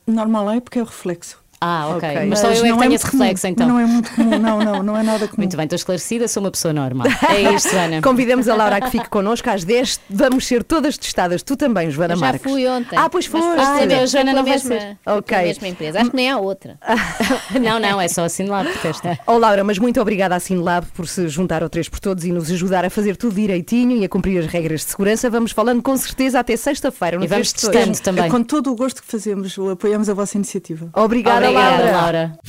Normal 0.08 0.50
é 0.50 0.60
porque 0.60 0.80
é 0.80 0.82
o 0.82 0.86
reflexo. 0.86 1.38
Ah, 1.60 1.88
ok. 1.96 2.10
Ok. 2.10 2.26
Mas 2.28 2.40
só 2.40 2.48
eu 2.48 2.52
é 2.52 2.56
que 2.56 2.62
não 2.70 2.78
tenho 2.78 2.90
muito 2.90 2.94
esse 2.96 3.06
reflexo 3.06 3.42
comum. 3.42 3.52
então. 3.54 3.68
Não 3.68 3.80
é 3.80 3.86
muito 3.86 4.12
comum, 4.12 4.40
não, 4.40 4.60
não, 4.60 4.84
não 4.84 4.98
é 4.98 5.04
nada 5.04 5.26
comum. 5.28 5.38
Muito 5.38 5.58
bem, 5.58 5.64
estou 5.64 5.76
esclarecida, 5.76 6.28
sou 6.28 6.44
uma 6.44 6.52
pessoa 6.52 6.74
normal. 6.74 7.08
É 7.30 7.42
isto, 7.54 7.76
Ana. 7.76 8.02
Convidamos 8.02 8.48
a 8.48 8.56
Laura 8.56 8.76
a 8.78 8.82
que 8.82 8.92
fique 8.92 9.10
connosco 9.10 9.50
às 9.50 9.64
10. 9.64 10.02
Vamos 10.10 10.46
ser 10.46 10.64
todas 10.64 10.98
testadas. 10.98 11.42
Tu 11.42 11.56
também, 11.58 11.90
Joana 11.90 12.14
Eu 12.14 12.18
já 12.20 12.26
Marques. 12.28 12.52
fui 12.52 12.68
ontem. 12.68 12.98
Ah, 12.98 13.10
pois 13.10 13.26
foste. 13.26 13.46
foi 13.48 13.60
Ah, 13.60 14.02
a 14.02 14.06
Joana 14.06 14.34
não 14.34 14.44
vai 14.44 14.54
mesma, 14.54 14.70
ser. 14.80 14.98
Ok. 15.06 15.38
mesma 15.38 15.68
empresa. 15.68 16.02
Acho 16.02 16.10
que 16.12 16.16
nem 16.16 16.30
há 16.30 16.38
outra. 16.38 16.78
Não, 17.62 17.80
não, 17.80 18.00
é 18.00 18.08
só 18.08 18.24
assim 18.26 18.46
lá 18.46 18.64
por 18.64 18.78
testa. 18.78 19.18
Oh 19.26 19.38
Laura, 19.38 19.64
mas 19.64 19.80
muito 19.80 20.00
obrigada 20.00 20.36
à 20.36 20.40
Cinelab 20.40 20.86
por 20.94 21.08
se 21.08 21.28
juntar 21.28 21.64
ao 21.64 21.70
3 21.70 21.90
por 21.90 22.00
Todos 22.00 22.24
e 22.26 22.32
nos 22.32 22.52
ajudar 22.52 22.86
a 22.86 22.90
fazer 22.90 23.16
tudo 23.18 23.36
direitinho 23.36 23.98
e 23.98 24.06
a 24.06 24.10
cumprir 24.10 24.40
as 24.40 24.46
regras 24.48 24.82
de 24.82 24.92
segurança. 24.92 25.30
Vamos 25.30 25.52
falando 25.52 25.82
com 25.82 25.96
certeza 25.98 26.40
até 26.40 26.56
sexta-feira. 26.56 27.18
no 27.18 27.24
E 27.24 27.28
vamos 27.28 27.52
3 27.52 27.54
por 27.54 27.72
Todos. 27.72 27.88
testando 27.88 28.04
também. 28.04 28.26
É 28.26 28.30
com 28.30 28.44
todo 28.44 28.72
o 28.72 28.76
gosto 28.76 29.02
que 29.02 29.08
fazemos, 29.10 29.58
apoiamos 29.72 30.10
a 30.10 30.14
vossa 30.14 30.38
iniciativa. 30.38 30.90
Obrigada, 30.94 31.47
Obrigada, 31.50 31.84
Laura. 31.84 31.92
Laura. 32.02 32.40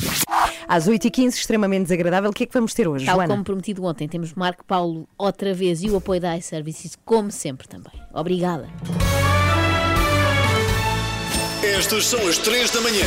Às 0.67 0.87
8h15, 0.87 1.29
extremamente 1.35 1.85
desagradável. 1.85 2.31
O 2.31 2.33
que 2.33 2.45
é 2.45 2.47
que 2.47 2.53
vamos 2.53 2.75
ter 2.75 2.87
hoje, 2.87 3.07
Tal 3.07 3.17
Joana? 3.17 3.33
como 3.33 3.43
prometido 3.45 3.85
ontem, 3.85 4.07
temos 4.07 4.35
Marco 4.35 4.65
Paulo 4.65 5.09
outra 5.17 5.55
vez 5.55 5.83
e 5.83 5.89
o 5.89 5.97
apoio 5.97 6.21
da 6.21 6.37
iServices, 6.37 6.97
como 7.05 7.31
sempre 7.31 7.67
também. 7.67 7.93
Obrigada. 8.13 8.69
Estas 11.63 12.07
são 12.07 12.21
as 12.29 12.39
3 12.39 12.71
da 12.71 12.81
manhã. 12.83 13.05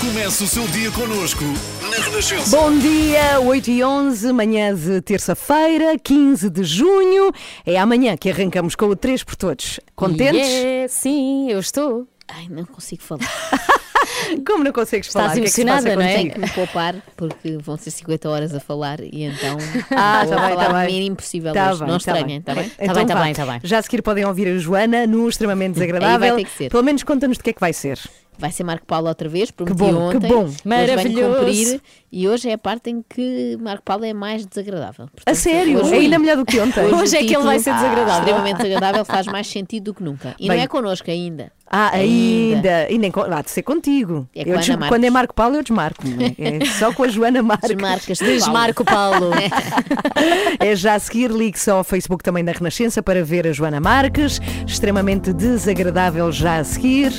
Comece 0.00 0.42
o 0.44 0.46
seu 0.46 0.66
dia 0.68 0.90
connosco 0.90 1.44
na 1.82 1.96
Renascença. 2.04 2.56
Bom 2.56 2.76
dia, 2.78 3.40
8 3.40 3.70
e 3.70 3.84
11, 3.84 4.32
manhã 4.32 4.74
de 4.74 5.00
terça-feira, 5.02 5.98
15 5.98 6.48
de 6.50 6.64
junho. 6.64 7.30
É 7.64 7.78
amanhã 7.78 8.16
que 8.16 8.30
arrancamos 8.30 8.74
com 8.74 8.86
o 8.86 8.96
3 8.96 9.22
por 9.22 9.36
Todos. 9.36 9.78
Contentes? 9.94 10.46
Yeah, 10.48 10.88
sim, 10.88 11.50
eu 11.50 11.60
estou. 11.60 12.06
Ai, 12.28 12.46
não 12.50 12.64
consigo 12.64 13.02
falar. 13.02 13.20
Como 14.46 14.62
não 14.64 14.72
consegues 14.72 15.08
falar? 15.12 15.34
Estás 15.36 15.38
O 15.38 15.42
que 15.42 15.48
é 15.48 15.52
que 15.52 15.60
emocionada, 15.70 15.96
não 15.96 16.02
é? 16.02 16.14
Tenho 16.14 16.32
que 16.32 16.38
me 16.40 16.48
poupar 16.50 16.94
porque 17.16 17.56
vão 17.58 17.76
ser 17.76 17.90
50 17.90 18.28
horas 18.28 18.54
a 18.54 18.60
falar 18.60 19.00
e 19.00 19.24
então 19.24 19.56
Ah, 19.90 20.24
vou 20.24 20.34
tá 20.36 20.46
bem, 20.46 20.56
falar 20.56 20.66
tá 20.66 20.72
bem. 20.80 20.86
mínimo 20.86 21.16
possível 21.16 21.52
Tá 21.54 21.70
hoje. 21.70 21.78
bem, 21.80 21.88
não 21.88 21.98
tá 21.98 22.12
estranhem, 22.12 22.26
bem. 22.26 22.36
está 22.38 22.54
bem? 22.54 22.68
Tá 22.68 22.94
bem, 22.94 23.06
tá 23.06 23.14
vá. 23.14 23.22
bem, 23.24 23.34
tá 23.34 23.46
bem. 23.46 23.60
Já 23.64 23.78
a 23.78 23.82
seguir 23.82 24.02
podem 24.02 24.24
ouvir 24.24 24.48
a 24.48 24.58
Joana 24.58 25.06
no 25.06 25.28
extremamente 25.28 25.74
desagradável. 25.78 26.36
ter 26.36 26.44
que 26.44 26.50
ser. 26.50 26.70
Pelo 26.70 26.82
menos 26.82 27.02
conta-nos 27.02 27.38
do 27.38 27.44
que 27.44 27.50
é 27.50 27.52
que 27.52 27.60
vai 27.60 27.72
ser. 27.72 27.98
Vai 28.38 28.52
ser 28.52 28.62
Marco 28.62 28.86
Paulo 28.86 29.08
outra 29.08 29.28
vez, 29.28 29.50
prometi 29.50 29.76
bom, 29.76 30.10
que 30.10 30.16
ontem. 30.16 30.28
bom. 30.28 30.44
Hoje 30.44 30.56
venho 30.64 30.64
Maravilhoso. 30.64 31.38
cumprir 31.40 31.80
e 32.12 32.28
hoje 32.28 32.48
é 32.48 32.52
a 32.52 32.58
parte 32.58 32.88
em 32.88 33.02
que 33.06 33.58
Marco 33.60 33.82
Paulo 33.82 34.04
é 34.04 34.12
mais 34.14 34.46
desagradável. 34.46 35.06
A 35.06 35.08
Portanto, 35.08 35.34
sério? 35.34 35.80
hoje- 35.80 35.94
É 35.94 35.98
ainda 35.98 36.18
melhor 36.20 36.36
do 36.36 36.46
que 36.46 36.60
ontem. 36.60 36.84
Hoje, 36.84 36.94
Hoje 36.94 37.16
é 37.16 37.24
que 37.24 37.34
ele 37.34 37.42
vai 37.42 37.58
ser 37.58 37.74
desagradável. 37.74 38.20
Extremamente 38.20 38.56
desagradável 38.58 39.04
faz 39.04 39.26
mais 39.26 39.46
sentido 39.48 39.84
do 39.86 39.94
que 39.94 40.04
nunca. 40.04 40.36
E 40.38 40.46
Bem. 40.46 40.56
não 40.56 40.64
é 40.64 40.66
connosco 40.68 41.10
ainda. 41.10 41.50
Ah, 41.70 41.90
Ainda. 41.96 42.56
ainda. 42.86 42.90
E 42.90 42.96
nem 42.96 43.12
há 43.30 43.42
de 43.42 43.50
ser 43.50 43.62
contigo. 43.62 44.26
É 44.34 44.42
com 44.44 44.50
Eu 44.50 44.56
a 44.56 44.60
des- 44.60 44.88
quando 44.88 45.04
é 45.04 45.10
Marco 45.10 45.34
Paulo, 45.34 45.56
eu 45.56 45.62
desmarco-me. 45.62 46.34
É 46.38 46.64
só 46.78 46.92
com 46.94 47.02
a 47.02 47.08
Joana 47.08 47.42
Marques. 47.42 47.68
Desmarcas-te, 47.70 48.24
Desmarco 48.24 48.84
Paulo. 48.84 49.30
É 50.60 50.74
já 50.74 50.94
a 50.94 50.98
seguir, 50.98 51.30
ligue 51.30 51.58
só 51.58 51.76
ao 51.78 51.84
Facebook 51.84 52.22
também 52.24 52.44
da 52.44 52.52
Renascença 52.52 53.02
para 53.02 53.22
ver 53.24 53.46
a 53.46 53.52
Joana 53.52 53.80
Marques. 53.80 54.40
Extremamente 54.66 55.32
desagradável 55.32 56.30
já 56.32 56.58
a 56.58 56.64
seguir. 56.64 57.12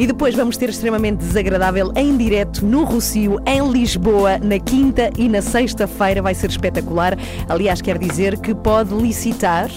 E 0.00 0.06
depois 0.06 0.34
vamos 0.34 0.56
ter 0.56 0.70
extremamente 0.70 1.18
desagradável 1.18 1.92
em 1.94 2.16
direto 2.16 2.64
no 2.64 2.84
Rocio, 2.84 3.36
em 3.46 3.70
Lisboa, 3.70 4.38
na 4.38 4.58
quinta 4.58 5.10
e 5.18 5.28
na 5.28 5.42
sexta-feira. 5.42 6.22
Vai 6.22 6.34
ser 6.34 6.48
espetacular. 6.48 7.18
Aliás, 7.46 7.82
quer 7.82 7.98
dizer 7.98 8.38
que 8.38 8.54
pode 8.54 8.94
licitar 8.94 9.68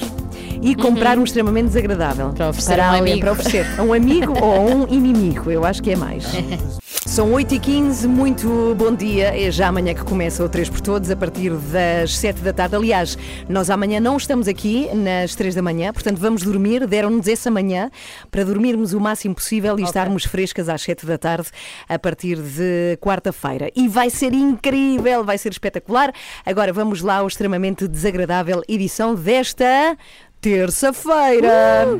e 0.61 0.75
comprar 0.75 1.19
um 1.19 1.25
extremamente 1.25 1.65
desagradável. 1.65 2.29
Para 2.29 2.51
oferecer 2.51 2.79
a 2.79 2.83
um 2.83 2.95
alguém, 2.95 3.01
amigo. 3.01 3.19
Para 3.19 3.31
oferecer 3.33 3.67
a 3.77 3.83
um 3.83 3.91
amigo 3.91 4.33
ou 4.41 4.53
a 4.53 4.59
um 4.59 4.87
inimigo. 4.87 5.51
Eu 5.51 5.65
acho 5.65 5.83
que 5.83 5.91
é 5.91 5.97
mais. 5.97 6.23
São 7.13 7.31
8h15, 7.31 8.07
muito 8.07 8.75
bom 8.75 8.91
dia. 8.91 9.39
É 9.39 9.51
já 9.51 9.67
amanhã 9.67 9.93
que 9.93 10.03
começa 10.03 10.43
o 10.43 10.49
3 10.49 10.67
por 10.67 10.81
Todos, 10.81 11.11
a 11.11 11.15
partir 11.15 11.51
das 11.51 12.17
7 12.17 12.41
da 12.41 12.51
tarde. 12.51 12.75
Aliás, 12.75 13.15
nós 13.47 13.69
amanhã 13.69 13.99
não 13.99 14.17
estamos 14.17 14.47
aqui 14.47 14.89
nas 14.95 15.35
3 15.35 15.53
da 15.53 15.61
manhã, 15.61 15.93
portanto 15.93 16.17
vamos 16.17 16.41
dormir. 16.41 16.87
Deram-nos 16.87 17.27
essa 17.27 17.51
manhã 17.51 17.91
para 18.31 18.43
dormirmos 18.43 18.93
o 18.93 18.99
máximo 18.99 19.35
possível 19.35 19.79
e 19.79 19.83
estarmos 19.83 20.25
frescas 20.25 20.67
às 20.67 20.81
7 20.81 21.05
da 21.05 21.19
tarde 21.19 21.49
a 21.87 21.99
partir 21.99 22.37
de 22.37 22.97
quarta-feira. 22.99 23.69
E 23.75 23.87
vai 23.87 24.09
ser 24.09 24.33
incrível, 24.33 25.23
vai 25.23 25.37
ser 25.37 25.51
espetacular. 25.51 26.11
Agora 26.43 26.73
vamos 26.73 27.03
lá 27.03 27.17
ao 27.17 27.27
extremamente 27.27 27.87
desagradável 27.87 28.63
edição 28.67 29.13
desta 29.13 29.95
terça-feira. 30.41 31.99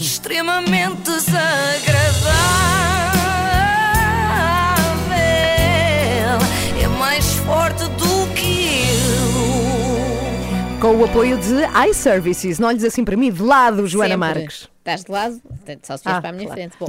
Extremamente 0.00 1.02
desagradável. 1.02 3.07
Com 10.80 10.94
o 10.96 11.04
apoio 11.04 11.36
de 11.38 11.88
iServices. 11.90 12.60
Não 12.60 12.68
olhes 12.68 12.84
assim 12.84 13.04
para 13.04 13.16
mim, 13.16 13.32
de 13.32 13.42
lado, 13.42 13.84
Joana 13.88 14.14
Sempre. 14.14 14.16
Marques. 14.16 14.68
Estás 14.78 15.04
de 15.04 15.10
lado, 15.12 15.42
só 15.82 15.96
se 15.98 16.04
vês 16.04 16.16
Ah, 16.16 16.20
para 16.22 16.30
a 16.30 16.32
minha 16.32 16.46
claro. 16.46 16.60
frente. 16.62 16.76
Bom, 16.80 16.86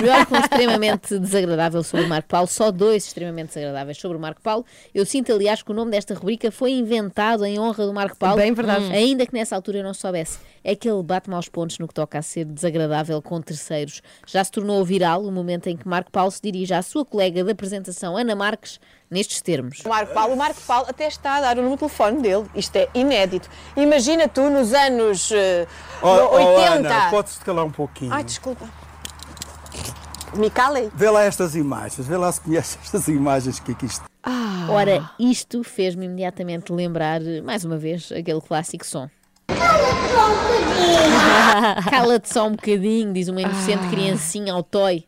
melhor 0.00 0.24
que 0.24 0.34
um 0.34 0.38
extremamente 0.38 1.18
desagradável 1.18 1.82
sobre 1.82 2.06
o 2.06 2.08
Marco 2.08 2.28
Paulo, 2.28 2.46
só 2.46 2.70
dois 2.70 3.06
extremamente 3.06 3.48
desagradáveis 3.48 3.98
sobre 3.98 4.16
o 4.18 4.20
Marco 4.20 4.40
Paulo. 4.40 4.64
Eu 4.94 5.04
sinto, 5.04 5.32
aliás, 5.32 5.60
que 5.60 5.70
o 5.72 5.74
nome 5.74 5.90
desta 5.90 6.14
rubrica 6.14 6.52
foi 6.52 6.70
inventado 6.72 7.44
em 7.44 7.58
honra 7.58 7.86
do 7.86 7.92
Marco 7.92 8.16
Paulo. 8.16 8.36
Bem 8.36 8.52
verdade. 8.52 8.84
Hum. 8.84 8.92
Ainda 8.92 9.26
que 9.26 9.34
nessa 9.34 9.56
altura 9.56 9.78
eu 9.78 9.82
não 9.84 9.94
soubesse. 9.94 10.38
É 10.62 10.76
que 10.76 10.88
ele 10.88 11.02
bate 11.02 11.28
maus 11.28 11.48
pontos 11.48 11.78
no 11.80 11.88
que 11.88 11.94
toca 11.94 12.18
a 12.18 12.22
ser 12.22 12.44
desagradável 12.44 13.20
com 13.20 13.40
terceiros. 13.40 14.00
Já 14.28 14.44
se 14.44 14.52
tornou 14.52 14.84
viral 14.84 15.24
o 15.24 15.32
momento 15.32 15.66
em 15.66 15.76
que 15.76 15.88
Marco 15.88 16.12
Paulo 16.12 16.30
se 16.30 16.40
dirige 16.42 16.72
à 16.72 16.82
sua 16.82 17.04
colega 17.04 17.42
de 17.42 17.50
apresentação, 17.50 18.16
Ana 18.16 18.36
Marques, 18.36 18.78
nestes 19.10 19.40
termos. 19.42 19.82
Marco 19.84 20.14
Paulo, 20.14 20.34
o 20.34 20.36
Marco 20.36 20.60
Paulo 20.66 20.86
até 20.88 21.08
está 21.08 21.36
a 21.36 21.40
dar 21.40 21.52
o 21.58 21.62
número 21.62 21.72
de 21.74 21.78
telefone 21.80 22.22
dele. 22.22 22.46
Isto 22.54 22.76
é 22.76 22.88
inédito. 22.94 23.48
Imagina 23.76 24.28
tu 24.28 24.48
nos 24.48 24.72
anos 24.72 25.30
eh, 25.32 25.66
Oh, 26.00 26.14
no- 26.14 26.22
oh, 26.30 26.54
80. 26.60 26.72
Ana, 26.88 27.10
podes 27.10 27.34
te 27.38 27.44
calar 27.44 27.64
um 27.64 27.70
pouquinho. 27.70 28.12
Ai, 28.12 28.22
desculpa. 28.24 28.66
Me 30.34 30.48
calei. 30.48 30.90
Vê 30.94 31.10
lá 31.10 31.24
estas 31.24 31.56
imagens, 31.56 32.06
vê 32.06 32.16
lá 32.16 32.30
se 32.30 32.40
conheces 32.40 32.78
estas 32.82 33.08
imagens 33.08 33.58
que 33.58 33.72
aqui 33.72 33.86
estão. 33.86 34.06
Ora, 34.68 35.10
isto 35.18 35.64
fez-me 35.64 36.04
imediatamente 36.06 36.72
lembrar, 36.72 37.20
mais 37.42 37.64
uma 37.64 37.76
vez, 37.76 38.12
aquele 38.12 38.40
clássico 38.40 38.86
som. 38.86 39.08
Cala-te 41.90 42.32
só 42.32 42.46
um 42.46 42.52
bocadinho, 42.52 43.12
diz 43.12 43.28
uma 43.28 43.40
inocente 43.40 43.86
criancinha 43.88 44.52
ao 44.52 44.62
toy. 44.62 45.04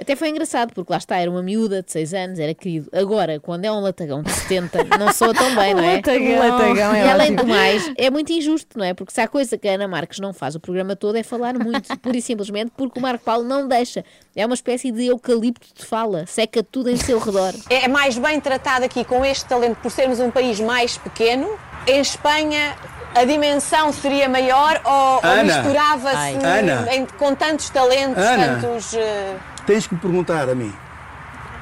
Até 0.00 0.16
foi 0.16 0.30
engraçado, 0.30 0.72
porque 0.72 0.90
lá 0.90 0.98
está, 0.98 1.18
era 1.18 1.30
uma 1.30 1.42
miúda 1.42 1.82
de 1.82 1.92
6 1.92 2.14
anos, 2.14 2.38
era 2.38 2.54
querido. 2.54 2.88
Agora, 2.92 3.38
quando 3.38 3.64
é 3.64 3.72
um 3.72 3.80
latagão 3.80 4.22
de 4.22 4.30
70, 4.30 4.84
não 4.98 5.12
soa 5.12 5.34
tão 5.34 5.54
bem, 5.54 5.74
não 5.74 5.82
é? 5.82 5.96
Latagão. 5.96 6.38
Latagão 6.38 6.94
é 6.94 7.06
e 7.06 7.10
além 7.10 7.32
ótimo. 7.32 7.42
do 7.42 7.48
mais, 7.48 7.92
é 7.96 8.10
muito 8.10 8.32
injusto, 8.32 8.78
não 8.78 8.84
é? 8.84 8.94
Porque 8.94 9.12
se 9.12 9.20
há 9.20 9.28
coisa 9.28 9.58
que 9.58 9.68
a 9.68 9.72
Ana 9.72 9.88
Marques 9.88 10.18
não 10.18 10.32
faz 10.32 10.54
o 10.54 10.60
programa 10.60 10.96
todo 10.96 11.16
é 11.16 11.22
falar 11.22 11.54
muito, 11.58 11.96
pura 12.00 12.16
e 12.16 12.22
simplesmente 12.22 12.72
porque 12.76 12.98
o 12.98 13.02
Marco 13.02 13.24
Paulo 13.24 13.44
não 13.44 13.68
deixa. 13.68 14.04
É 14.34 14.44
uma 14.46 14.54
espécie 14.54 14.90
de 14.90 15.06
eucalipto 15.06 15.68
de 15.74 15.84
fala, 15.84 16.24
seca 16.26 16.62
tudo 16.62 16.88
em 16.88 16.96
seu 16.96 17.18
redor. 17.18 17.52
É 17.68 17.88
mais 17.88 18.16
bem 18.16 18.40
tratado 18.40 18.84
aqui 18.84 19.04
com 19.04 19.24
este 19.24 19.44
talento 19.46 19.76
por 19.76 19.90
sermos 19.90 20.20
um 20.20 20.30
país 20.30 20.60
mais 20.60 20.96
pequeno. 20.96 21.48
Em 21.86 22.00
Espanha 22.00 22.76
a 23.14 23.24
dimensão 23.24 23.92
seria 23.92 24.28
maior 24.28 24.80
ou, 24.84 25.20
ou 25.28 25.44
misturava-se 25.44 26.96
em- 26.96 27.06
com 27.06 27.34
tantos 27.34 27.68
talentos, 27.70 28.22
Ana. 28.22 28.60
tantos. 28.60 28.94
eh, 28.94 29.34
Tens 29.66 29.86
que 29.86 29.94
me 29.94 30.00
perguntar 30.00 30.48
a 30.48 30.54
mim. 30.54 30.72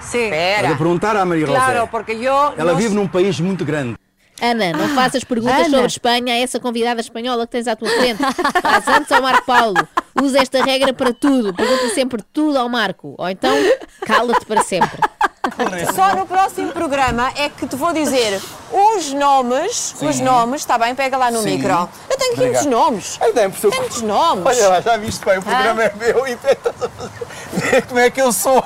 Sim. 0.01 0.31
Para 0.61 0.69
perguntar 0.77 1.17
à 1.17 1.25
Maria 1.25 1.47
Claro, 1.47 1.75
José. 1.75 1.89
porque 1.91 2.13
eu. 2.13 2.33
Ela 2.57 2.73
não 2.73 2.77
vive 2.77 2.95
num 2.95 3.07
país 3.09 3.39
muito 3.41 3.65
grande. 3.65 3.97
Ana, 4.41 4.73
não 4.73 4.89
faças 4.95 5.25
perguntas 5.25 5.59
Ana. 5.67 5.71
sobre 5.71 5.87
Espanha 5.87 6.33
a 6.33 6.39
essa 6.39 6.61
convidada 6.61 7.01
espanhola 7.01 7.45
que 7.45 7.51
tens 7.53 7.67
à 7.67 7.75
tua 7.75 7.89
frente. 7.91 8.19
Faz 8.63 8.87
antes 8.87 9.11
ao 9.11 9.21
Marco 9.21 9.45
Paulo. 9.45 9.75
Usa 10.23 10.39
esta 10.39 10.63
regra 10.65 10.93
para 10.93 11.13
tudo. 11.13 11.53
Pergunta 11.53 11.89
sempre 11.93 12.23
tudo 12.33 12.57
ao 12.57 12.69
Marco. 12.69 13.17
Ou 13.19 13.29
então, 13.29 13.53
cala-te 14.07 14.47
para 14.47 14.63
sempre. 14.63 14.97
Só 15.95 16.15
no 16.15 16.27
próximo 16.27 16.73
programa 16.73 17.33
é 17.37 17.49
que 17.49 17.67
te 17.67 17.75
vou 17.77 17.93
dizer 17.93 18.41
os 18.73 19.13
nomes, 19.15 19.95
os 20.01 20.21
nomes, 20.21 20.61
está 20.61 20.77
bem? 20.79 20.95
Pega 20.95 21.17
lá 21.17 21.31
no 21.31 21.41
Sim. 21.43 21.57
micro. 21.57 21.89
Eu 22.11 22.17
tenho 22.19 22.33
aqui 22.33 22.41
muitos 22.43 22.67
nomes. 22.67 23.19
Ai, 23.21 23.33
dá-me 23.33 23.55
Tenho 23.55 23.75
muitos 23.77 24.03
nomes. 24.03 24.47
Olha 24.47 24.69
lá, 24.69 24.81
já 24.81 24.97
viste 24.97 25.25
bem, 25.25 25.39
o 25.39 25.43
programa 25.43 25.83
é 25.85 25.93
meu 25.95 26.27
e 26.27 26.33
estás 26.33 26.59
a 26.67 26.89
fazer- 26.89 27.83
como 27.87 28.01
é 28.01 28.11
que 28.11 28.21
eu 28.21 28.33
sou. 28.33 28.63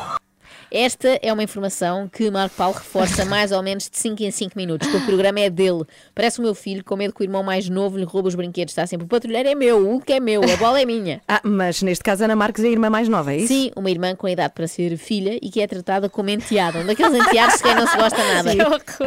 Esta 0.74 1.18
é 1.20 1.30
uma 1.30 1.42
informação 1.42 2.08
que 2.08 2.30
Marco 2.30 2.56
Paulo 2.56 2.74
reforça 2.74 3.26
mais 3.26 3.52
ou 3.52 3.62
menos 3.62 3.90
de 3.90 3.98
5 3.98 4.22
em 4.22 4.30
5 4.30 4.52
minutos, 4.56 4.88
que 4.88 4.96
o 4.96 5.04
programa 5.04 5.38
é 5.38 5.50
dele. 5.50 5.82
Parece 6.14 6.38
o 6.38 6.42
meu 6.42 6.54
filho, 6.54 6.82
com 6.82 6.96
medo 6.96 7.12
que 7.12 7.20
o 7.20 7.24
irmão 7.24 7.42
mais 7.42 7.68
novo 7.68 7.98
lhe 7.98 8.04
roube 8.04 8.28
os 8.28 8.34
brinquedos. 8.34 8.72
Está 8.72 8.86
sempre, 8.86 9.04
o 9.04 9.08
patrulheiro 9.08 9.50
é 9.50 9.54
meu, 9.54 9.80
o 9.80 9.90
Hulk 9.90 10.10
é 10.10 10.18
meu, 10.18 10.40
a 10.42 10.56
bola 10.56 10.80
é 10.80 10.86
minha. 10.86 11.20
Ah, 11.28 11.42
mas 11.44 11.82
neste 11.82 12.02
caso 12.02 12.24
Ana 12.24 12.34
Marques 12.34 12.64
é 12.64 12.68
a 12.68 12.70
irmã 12.70 12.88
mais 12.88 13.06
nova, 13.06 13.34
é 13.34 13.36
isso? 13.36 13.48
Sim, 13.48 13.70
uma 13.76 13.90
irmã 13.90 14.16
com 14.16 14.26
idade 14.26 14.54
para 14.54 14.66
ser 14.66 14.96
filha 14.96 15.38
e 15.42 15.50
que 15.50 15.60
é 15.60 15.66
tratada 15.66 16.08
como 16.08 16.30
enteada. 16.30 16.78
Um 16.78 16.86
daqueles 16.86 17.20
enteados 17.20 17.56
de 17.58 17.62
quem 17.64 17.74
não 17.74 17.86
se 17.86 17.94
gosta 17.98 18.16
nada. 18.32 18.50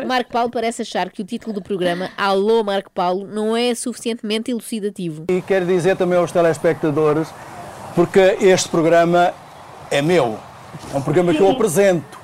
Marco 0.05 0.31
Paulo 0.31 0.51
parece 0.51 0.83
achar 0.83 1.09
que 1.09 1.23
o 1.23 1.25
título 1.25 1.51
do 1.51 1.63
programa 1.63 2.11
Alô 2.15 2.63
Marco 2.63 2.91
Paulo 2.91 3.25
não 3.25 3.57
é 3.57 3.73
suficientemente 3.73 4.51
elucidativo. 4.51 5.25
E 5.29 5.41
quero 5.41 5.65
dizer 5.65 5.97
também 5.97 6.19
aos 6.19 6.31
telespectadores, 6.31 7.27
porque 7.95 8.37
este 8.39 8.69
programa 8.69 9.33
é 9.89 9.99
meu. 10.03 10.37
É 10.93 10.97
um 10.97 11.01
programa 11.01 11.33
que 11.33 11.41
eu 11.41 11.49
apresento. 11.49 12.17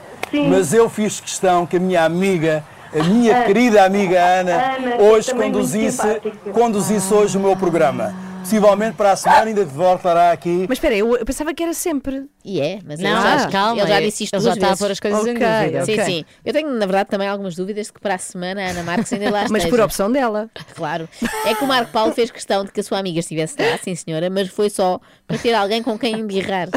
Mas 0.50 0.74
eu 0.74 0.90
fiz 0.90 1.20
questão 1.20 1.66
que 1.66 1.78
a 1.78 1.80
minha 1.80 2.04
amiga, 2.06 2.64
a 2.94 3.04
minha 3.04 3.44
querida 3.44 3.84
amiga 3.84 4.20
Ana, 4.20 4.76
Ana, 4.76 4.96
hoje 4.98 5.32
é 5.32 5.34
conduzisse, 5.34 6.22
conduzisse 6.54 7.14
hoje 7.14 7.38
o 7.38 7.42
meu 7.42 7.56
programa. 7.56 8.14
Possivelmente 8.42 8.96
para 8.98 9.12
a 9.12 9.16
semana 9.16 9.44
ainda 9.46 9.64
voltará 9.66 10.32
aqui. 10.32 10.66
Mas 10.68 10.78
espera, 10.78 10.96
eu 10.96 11.16
eu 11.16 11.26
pensava 11.26 11.54
que 11.54 11.62
era 11.64 11.74
sempre. 11.74 12.26
E 12.44 12.60
é, 12.60 12.80
mas 12.86 13.00
Não, 13.00 13.10
ele, 13.12 13.22
já, 13.22 13.36
mas 13.36 13.46
calma, 13.48 13.82
ele 13.82 13.88
já 13.88 13.96
é- 13.96 14.02
disse 14.02 14.24
isto 14.24 14.34
ele 14.36 14.44
já 14.44 14.54
está 14.54 14.72
a 14.74 14.78
pôr 14.78 14.92
as 14.92 15.00
coisas 15.00 15.26
em 15.28 15.36
Ok, 15.36 15.48
dúvida. 15.48 15.86
Sim, 15.86 15.94
ok. 15.94 16.06
sim. 16.06 16.26
Eu 16.44 16.54
tenho, 16.54 16.70
na 16.72 16.86
verdade, 16.86 17.10
também 17.10 17.28
algumas 17.28 17.56
dúvidas 17.56 17.88
de 17.88 17.94
que 17.94 18.00
para 18.02 18.16
a 18.16 18.18
semana 18.18 18.62
a 18.62 18.70
Ana 18.72 18.84
Marques 18.84 19.14
ainda 19.14 19.30
lá 19.32 19.42
Mas 19.50 19.64
esteja. 19.64 19.70
por 19.70 19.80
opção 19.80 20.12
dela. 20.12 20.50
Claro. 20.76 21.08
É 21.46 21.54
que 21.54 21.64
o 21.64 21.68
Marco 21.68 21.92
Paulo 21.92 22.14
fez 22.14 22.32
questão 22.32 22.66
de 22.66 22.72
que 22.72 22.80
a 22.80 22.84
sua 22.84 22.98
amiga 23.00 23.20
estivesse 23.20 23.56
lá, 23.60 23.78
sim 23.78 23.96
senhora, 23.96 24.30
mas 24.30 24.48
foi 24.50 24.70
só 24.70 25.00
para 25.28 25.38
ter 25.38 25.54
alguém 25.54 25.84
com 25.84 25.98
quem 25.98 26.20
embirrar. 26.20 26.68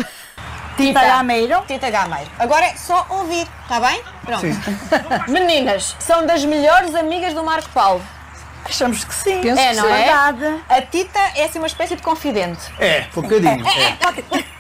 Tita 0.77 1.01
Gameiro. 1.01 1.63
Tita 1.67 1.89
Gameiro. 1.91 2.31
Agora 2.39 2.67
é 2.67 2.75
só 2.77 3.07
ouvir, 3.11 3.47
está 3.63 3.81
bem? 3.81 4.03
Pronto. 4.25 4.45
Meninas, 5.31 5.97
são 6.01 6.27
das 6.27 6.45
melhores 6.45 6.95
amigas 6.95 7.33
do 7.33 7.43
Marco 7.45 7.71
Paulo. 7.71 8.03
Achamos 8.65 9.05
que 9.05 9.15
sim. 9.15 9.41
é, 9.49 9.75
não 9.75 9.89
é? 9.89 10.11
A 10.69 10.83
Tita 10.83 11.19
é 11.37 11.45
assim 11.45 11.59
uma 11.59 11.67
espécie 11.67 11.97
de 11.97 12.03
confidente. 12.03 12.61
É, 12.79 13.07
um 13.17 13.23
bocadinho. 13.23 13.65
É. 14.37 14.55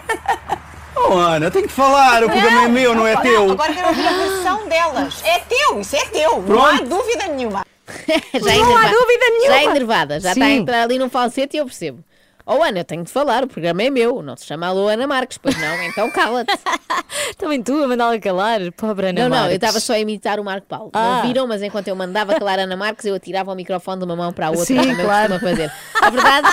Oh, 0.97 1.15
Ana, 1.19 1.51
tenho 1.51 1.67
que 1.67 1.73
falar, 1.73 2.23
o 2.25 2.31
programa 2.31 2.63
é 2.65 2.69
meu, 2.69 2.95
não 2.95 3.07
é 3.07 3.17
teu. 3.17 3.51
Agora 3.51 3.73
quero 3.75 3.89
ouvir 3.89 4.07
a 4.07 4.13
versão 4.13 4.69
delas. 4.69 5.23
É 5.25 5.39
teu, 5.41 5.81
isso 5.81 5.97
é 5.97 6.05
teu. 6.07 6.41
Não 6.43 6.65
há 6.65 6.77
Pronto. 6.77 6.89
dúvida 6.89 7.27
nenhuma. 7.27 7.67
já 8.09 8.55
Não 8.55 8.77
há 8.77 8.87
dúvida 8.89 9.25
nenhuma. 9.31 9.45
Já 9.55 9.65
enervada, 9.65 10.21
já 10.21 10.33
está 10.33 10.45
a 10.45 10.49
Sim. 10.49 10.57
entrar 10.59 10.83
ali 10.83 10.99
num 10.99 11.11
falsete 11.11 11.57
e 11.57 11.61
eu 11.61 11.67
percebo. 11.67 12.03
Oh 12.47 12.63
Ana, 12.63 12.81
eu 12.81 12.85
tenho 12.85 13.03
de 13.03 13.11
falar, 13.11 13.43
o 13.43 13.47
programa 13.47 13.83
é 13.83 13.89
meu, 13.89 14.23
não 14.23 14.37
se 14.37 14.45
chama 14.45 14.67
Alô 14.67 14.87
Ana 14.87 15.07
Marques, 15.07 15.39
pois 15.39 15.59
não, 15.59 15.83
então 15.85 16.11
cala-te. 16.11 16.53
Também 17.39 17.63
tu 17.63 17.73
a 17.83 17.89
mandá-la 17.89 18.19
calar, 18.19 18.61
pobre 18.73 19.09
Ana 19.09 19.23
Não, 19.23 19.29
não, 19.31 19.37
eu 19.37 19.41
Marques. 19.43 19.55
estava 19.57 19.81
só 19.81 19.95
a 19.95 19.99
imitar 19.99 20.39
o 20.39 20.45
Marco 20.45 20.67
Paulo. 20.67 20.91
Ah. 20.93 21.17
Não 21.23 21.23
viram, 21.29 21.47
mas 21.47 21.63
enquanto 21.63 21.89
eu 21.89 21.97
mandava 21.97 22.35
calar 22.39 22.59
Ana 22.59 22.77
Marques, 22.77 23.07
eu 23.07 23.15
atirava 23.15 23.51
o 23.51 23.55
microfone 23.55 23.99
de 24.01 24.05
uma 24.05 24.15
mão 24.15 24.31
para 24.31 24.49
a 24.49 24.51
outra, 24.51 24.67
Sim, 24.67 24.77
como 24.77 24.91
eu 24.91 25.05
claro. 25.07 25.29
costumo 25.33 25.51
fazer. 25.51 25.73
A 26.03 26.11
verdade 26.11 26.49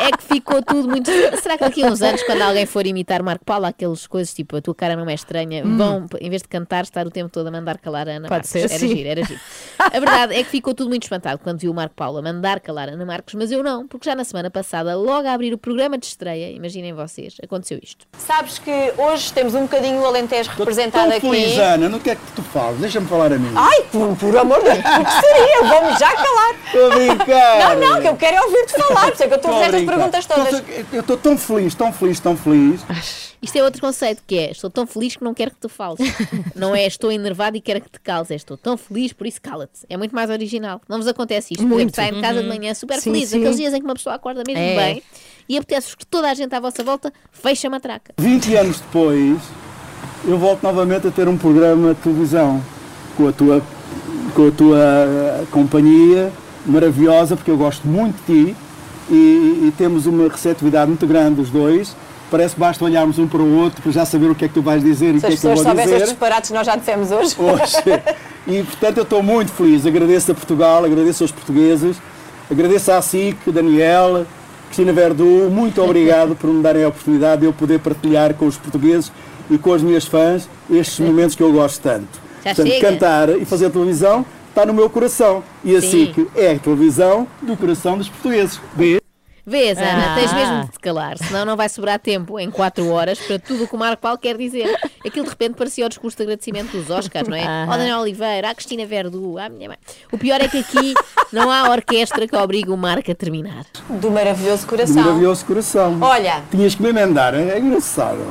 é 0.00 0.10
que 0.16 0.22
ficou 0.24 0.60
tudo 0.62 0.88
muito. 0.88 1.08
Será 1.40 1.56
que 1.56 1.64
daqui 1.64 1.84
a 1.84 1.86
uns 1.86 2.02
anos, 2.02 2.20
quando 2.24 2.42
alguém 2.42 2.66
for 2.66 2.84
imitar 2.84 3.22
Marco 3.22 3.44
Paulo, 3.44 3.66
aquelas 3.66 4.08
coisas 4.08 4.34
tipo 4.34 4.56
a 4.56 4.60
tua 4.60 4.74
cara 4.74 4.96
não 4.96 5.08
é 5.08 5.14
estranha, 5.14 5.62
vão, 5.64 6.06
em 6.20 6.28
vez 6.28 6.42
de 6.42 6.48
cantar, 6.48 6.82
estar 6.82 7.06
o 7.06 7.10
tempo 7.10 7.30
todo 7.30 7.46
a 7.46 7.50
mandar 7.52 7.78
calar 7.78 8.08
Ana 8.08 8.22
Pode 8.22 8.30
Marques? 8.30 8.50
ser, 8.50 8.64
Era 8.68 8.78
sim. 8.80 8.88
giro, 8.88 9.08
era 9.08 9.24
giro. 9.24 9.40
A 9.78 9.90
verdade 10.00 10.34
é 10.34 10.42
que 10.42 10.50
ficou 10.50 10.74
tudo 10.74 10.88
muito 10.88 11.04
espantado 11.04 11.38
quando 11.38 11.60
viu 11.60 11.70
o 11.70 11.74
Marco 11.74 11.94
Paulo 11.94 12.18
a 12.18 12.22
mandar 12.22 12.58
calar 12.58 12.88
Ana 12.88 13.04
Marques, 13.06 13.34
mas 13.36 13.52
eu 13.52 13.62
não, 13.62 13.86
porque 13.86 14.10
já 14.10 14.16
na 14.16 14.24
semana 14.24 14.50
passada, 14.50 14.96
logo 15.04 15.28
a 15.28 15.32
abrir 15.32 15.52
o 15.52 15.58
programa 15.58 15.98
de 15.98 16.06
estreia, 16.06 16.50
imaginem 16.50 16.92
vocês, 16.94 17.36
aconteceu 17.42 17.78
isto. 17.82 18.06
Sabes 18.18 18.58
que 18.58 18.70
hoje 18.96 19.32
temos 19.32 19.54
um 19.54 19.62
bocadinho 19.62 20.00
o 20.00 20.06
Alentejo 20.06 20.50
representado 20.50 21.08
Tão 21.08 21.18
aqui. 21.18 21.30
feliz, 21.30 21.58
Ana, 21.58 21.88
no 21.88 22.00
que 22.00 22.10
é 22.10 22.14
que 22.14 22.32
tu 22.34 22.42
falas? 22.42 22.78
Deixa-me 22.78 23.06
falar 23.06 23.32
a 23.32 23.38
mim. 23.38 23.52
Ai, 23.54 23.82
por, 23.92 24.16
por 24.16 24.36
amor 24.36 24.58
de 24.62 24.70
Deus, 24.70 24.78
o 24.78 25.04
que 25.04 25.26
seria? 25.26 25.62
Vou-me 25.68 25.98
já 25.98 26.12
calar. 26.12 26.54
Estou 26.66 26.86
a 26.86 26.94
brincar. 26.94 27.58
Não, 27.58 27.80
não, 27.90 28.00
que 28.00 28.08
eu 28.08 28.16
quero 28.16 28.36
é 28.36 28.42
ouvir-te 28.42 28.72
falar, 28.72 29.06
por 29.06 29.12
isso 29.12 29.22
é 29.22 29.26
que 29.28 29.34
eu 29.34 29.36
estou 29.36 29.50
a 29.50 29.54
fazer 29.54 29.64
estas 29.66 29.84
perguntas 29.84 30.26
todas. 30.26 30.62
Eu 30.92 31.00
estou 31.00 31.16
tão 31.16 31.36
feliz, 31.36 31.74
tão 31.74 31.92
feliz, 31.92 32.20
tão 32.20 32.36
feliz. 32.36 33.33
Isto 33.44 33.56
é 33.56 33.62
outro 33.62 33.80
conceito 33.80 34.22
que 34.26 34.38
é 34.38 34.50
estou 34.50 34.70
tão 34.70 34.86
feliz 34.86 35.16
que 35.16 35.22
não 35.22 35.34
quero 35.34 35.50
que 35.50 35.58
tu 35.58 35.68
fales. 35.68 35.98
não 36.56 36.74
é 36.74 36.86
estou 36.86 37.12
enervado 37.12 37.56
e 37.56 37.60
quero 37.60 37.80
que 37.80 37.90
te 37.90 38.00
cales, 38.00 38.30
é 38.30 38.34
estou 38.34 38.56
tão 38.56 38.76
feliz, 38.76 39.12
por 39.12 39.26
isso 39.26 39.40
cala-te. 39.40 39.80
É 39.88 39.96
muito 39.96 40.14
mais 40.14 40.30
original. 40.30 40.80
Não 40.88 40.96
vos 40.98 41.06
acontece 41.06 41.52
isto. 41.52 41.60
Por 41.60 41.66
exemplo, 41.66 41.76
Muito. 41.82 41.94
saem 41.96 42.14
de 42.14 42.20
casa 42.20 42.42
de 42.42 42.48
manhã 42.48 42.72
super 42.74 42.96
Sim, 42.96 43.12
felizes, 43.12 43.30
sim. 43.30 43.38
aqueles 43.38 43.56
dias 43.56 43.74
em 43.74 43.78
que 43.78 43.84
uma 43.84 43.94
pessoa 43.94 44.14
acorda 44.16 44.42
mesmo 44.46 44.62
É. 44.62 44.76
bem 44.76 45.02
e 45.48 45.58
apetece-vos 45.58 45.94
que 45.94 46.06
toda 46.06 46.30
a 46.30 46.34
gente 46.34 46.54
à 46.54 46.60
vossa 46.60 46.82
volta 46.82 47.12
feche 47.32 47.66
a 47.66 47.70
matraca. 47.70 48.14
20 48.18 48.56
anos 48.56 48.80
depois, 48.80 49.38
eu 50.26 50.38
volto 50.38 50.62
novamente 50.62 51.06
a 51.06 51.10
ter 51.10 51.28
um 51.28 51.36
programa 51.36 51.92
de 51.94 52.00
televisão 52.00 52.62
com 53.16 53.28
a 53.28 53.32
tua, 53.32 53.62
com 54.34 54.48
a 54.48 54.50
tua 54.50 54.78
eh, 54.78 55.44
companhia 55.50 56.32
maravilhosa, 56.64 57.36
porque 57.36 57.50
eu 57.50 57.58
gosto 57.58 57.86
muito 57.86 58.16
de 58.24 58.46
ti 58.46 58.56
e, 59.10 59.66
e 59.66 59.72
temos 59.76 60.06
uma 60.06 60.28
receptividade 60.28 60.88
muito 60.88 61.06
grande 61.06 61.40
os 61.42 61.50
dois. 61.50 61.94
Parece 62.34 62.54
que 62.54 62.60
basta 62.60 62.84
olharmos 62.84 63.16
um 63.16 63.28
para 63.28 63.40
o 63.40 63.58
outro 63.60 63.80
para 63.80 63.92
já 63.92 64.04
saber 64.04 64.28
o 64.28 64.34
que 64.34 64.44
é 64.44 64.48
que 64.48 64.54
tu 64.54 64.60
vais 64.60 64.82
dizer 64.82 65.14
e 65.14 65.18
o 65.18 65.20
Se 65.20 65.26
que 65.26 65.26
as 65.26 65.34
é 65.34 65.36
que 65.40 65.46
eu 65.46 65.50
pessoas 65.50 65.54
vou 65.54 65.64
soubessem 65.64 65.92
os 65.94 66.00
dizer. 66.00 66.10
disparates 66.10 66.50
que 66.50 66.56
nós 66.56 66.66
já 66.66 66.74
dissemos 66.74 67.10
hoje. 67.12 67.36
Hoje. 67.38 67.76
E 68.48 68.62
portanto 68.64 68.96
eu 68.98 69.04
estou 69.04 69.22
muito 69.22 69.52
feliz. 69.52 69.86
Agradeço 69.86 70.32
a 70.32 70.34
Portugal, 70.34 70.84
agradeço 70.84 71.22
aos 71.22 71.30
portugueses, 71.30 71.96
agradeço 72.50 72.90
à 72.90 73.00
SIC, 73.00 73.38
Daniel, 73.52 74.26
Cristina 74.66 74.92
Verdu. 74.92 75.48
Muito 75.48 75.80
obrigado 75.80 76.34
por 76.34 76.50
me 76.50 76.60
darem 76.60 76.82
a 76.82 76.88
oportunidade 76.88 77.42
de 77.42 77.46
eu 77.46 77.52
poder 77.52 77.78
partilhar 77.78 78.34
com 78.34 78.46
os 78.46 78.56
portugueses 78.56 79.12
e 79.48 79.56
com 79.56 79.72
as 79.72 79.80
minhas 79.80 80.04
fãs 80.04 80.48
estes 80.68 80.98
momentos 80.98 81.36
que 81.36 81.42
eu 81.42 81.52
gosto 81.52 81.80
tanto. 81.80 82.20
Já 82.44 82.52
portanto, 82.54 82.66
chega. 82.74 82.90
cantar 82.90 83.28
e 83.30 83.44
fazer 83.44 83.70
televisão 83.70 84.26
está 84.48 84.66
no 84.66 84.74
meu 84.74 84.90
coração. 84.90 85.42
E 85.64 85.76
a 85.76 85.80
Sim. 85.80 86.12
SIC 86.12 86.28
é 86.34 86.50
a 86.50 86.58
televisão 86.58 87.28
do 87.40 87.56
coração 87.56 87.96
dos 87.96 88.08
portugueses. 88.08 88.60
Beijo. 88.74 89.03
Vês, 89.46 89.76
Ana, 89.76 90.12
Ah. 90.12 90.14
tens 90.14 90.32
mesmo 90.32 90.64
de 90.64 90.70
te 90.72 90.78
calar, 90.80 91.18
senão 91.18 91.44
não 91.44 91.54
vai 91.54 91.68
sobrar 91.68 91.98
tempo 91.98 92.40
em 92.40 92.50
4 92.50 92.88
horas 92.90 93.18
para 93.18 93.38
tudo 93.38 93.64
o 93.64 93.68
que 93.68 93.74
o 93.74 93.78
Marco 93.78 94.00
Paulo 94.00 94.16
quer 94.16 94.38
dizer. 94.38 94.74
Aquilo 95.06 95.24
de 95.24 95.30
repente 95.30 95.54
parecia 95.54 95.84
o 95.84 95.88
discurso 95.88 96.16
de 96.16 96.22
agradecimento 96.22 96.70
dos 96.72 96.88
Oscars, 96.88 97.28
não 97.28 97.36
é? 97.36 97.42
Aham. 97.44 97.70
Ao 97.72 97.76
Daniel 97.78 97.98
Oliveira, 98.00 98.48
à 98.50 98.54
Cristina 98.54 98.86
Verdu, 98.86 99.38
à 99.38 99.50
minha 99.50 99.68
mãe. 99.68 99.78
O 100.10 100.16
pior 100.16 100.40
é 100.40 100.48
que 100.48 100.58
aqui 100.58 100.94
não 101.30 101.50
há 101.50 101.68
orquestra 101.70 102.26
que 102.26 102.34
obrigue 102.34 102.70
o 102.70 102.76
Marco 102.76 103.10
a 103.10 103.14
terminar. 103.14 103.66
Do 103.90 104.10
maravilhoso 104.10 104.62
Do 104.64 104.68
coração. 104.70 105.02
maravilhoso 105.02 105.44
coração. 105.44 105.98
Olha. 106.00 106.42
Tinhas 106.50 106.74
que 106.74 106.82
me 106.82 106.88
emendar, 106.88 107.34
é 107.34 107.58
engraçado. 107.58 108.24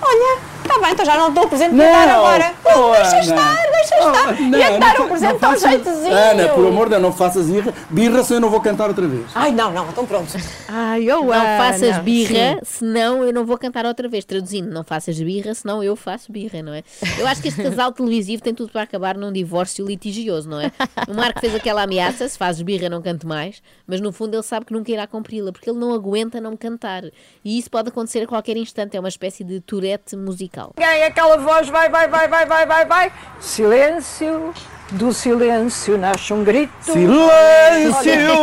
Olha, 0.00 0.38
está 0.68 0.78
bem, 0.80 0.92
então 0.92 1.04
já 1.04 1.16
não 1.16 1.32
dou 1.32 1.48
presente 1.48 1.72
Não, 1.74 1.84
para 1.84 2.06
dar 2.06 2.14
agora. 2.14 2.54
Não, 2.64 2.90
oh, 2.90 2.94
deixa 2.94 3.10
Ana. 3.10 3.20
estar, 3.20 3.62
deixa 3.70 3.94
estar. 3.96 4.28
Oh, 4.28 4.56
Ia 4.56 4.70
não, 4.70 4.78
dar 4.80 4.94
não 4.98 5.04
um 5.04 5.08
presente 5.08 5.32
não 5.32 5.38
faças- 5.38 5.70
jeitozinho. 5.70 6.14
Ana, 6.14 6.48
por 6.48 6.66
amor 6.66 6.84
de 6.86 6.90
Deus, 6.90 7.02
não 7.02 7.12
faças 7.12 7.46
birra. 7.46 7.74
Birra 7.90 8.24
se 8.24 8.32
eu 8.34 8.40
não 8.40 8.50
vou 8.50 8.60
cantar 8.60 8.88
outra 8.88 9.06
vez. 9.06 9.26
Ai, 9.34 9.50
não, 9.52 9.70
não, 9.72 9.88
então 9.88 10.06
pronto. 10.06 10.32
Ai, 10.68 11.04
eu 11.04 11.24
Não 11.24 11.32
Ana. 11.32 11.58
faças 11.58 11.98
birra, 11.98 12.54
Sim. 12.54 12.60
senão 12.64 13.22
eu 13.24 13.32
não 13.32 13.44
vou 13.44 13.58
cantar 13.58 13.84
outra 13.86 14.08
vez. 14.08 14.24
Traduzindo, 14.24 14.70
não 14.70 14.82
faças 14.84 15.18
birra, 15.20 15.54
senão 15.54 15.82
eu 15.82 15.94
faço 15.96 16.32
birra, 16.32 16.62
não 16.62 16.72
é? 16.74 16.82
Eu 17.18 17.26
acho 17.26 17.42
que 17.42 17.48
este 17.48 17.62
casal 17.62 17.92
televisivo 17.92 18.42
tem 18.42 18.54
tudo 18.54 18.70
para 18.72 18.82
acabar 18.82 19.16
num 19.16 19.32
divórcio 19.32 19.86
litigioso, 19.86 20.48
não 20.48 20.60
é? 20.60 20.72
O 21.08 21.14
Marco 21.14 21.40
fez 21.40 21.54
aquela 21.54 21.82
ameaça: 21.82 22.28
se 22.28 22.36
fazes 22.38 22.62
birra, 22.62 22.88
não 22.88 23.02
canto 23.02 23.26
mais, 23.26 23.62
mas 23.86 24.00
no 24.00 24.12
fundo 24.12 24.34
ele 24.34 24.42
sabe 24.42 24.66
que 24.66 24.72
nunca 24.72 24.90
irá 24.90 25.06
cumpri-la, 25.06 25.52
porque 25.52 25.68
ele 25.70 25.78
não 25.78 25.92
aguenta 25.92 26.40
não 26.40 26.56
cantar. 26.56 27.02
E 27.44 27.58
isso 27.58 27.70
pode 27.70 27.88
acontecer 27.88 28.22
a 28.22 28.26
qualquer 28.26 28.56
instante, 28.56 28.96
é 28.96 29.00
uma 29.00 29.08
espécie 29.08 29.44
de 29.44 29.60
tourette 29.60 30.16
musical. 30.16 30.53
Ganha 30.76 31.06
aquela 31.06 31.36
voz, 31.36 31.68
vai, 31.68 31.88
vai, 31.88 32.08
vai, 32.08 32.28
vai, 32.28 32.46
vai, 32.46 32.66
vai, 32.66 32.84
vai. 32.84 33.12
Silêncio, 33.40 34.52
do 34.90 35.12
silêncio 35.12 35.96
nasce 35.98 36.32
um 36.32 36.44
grito. 36.44 36.72
Silêncio! 36.80 38.38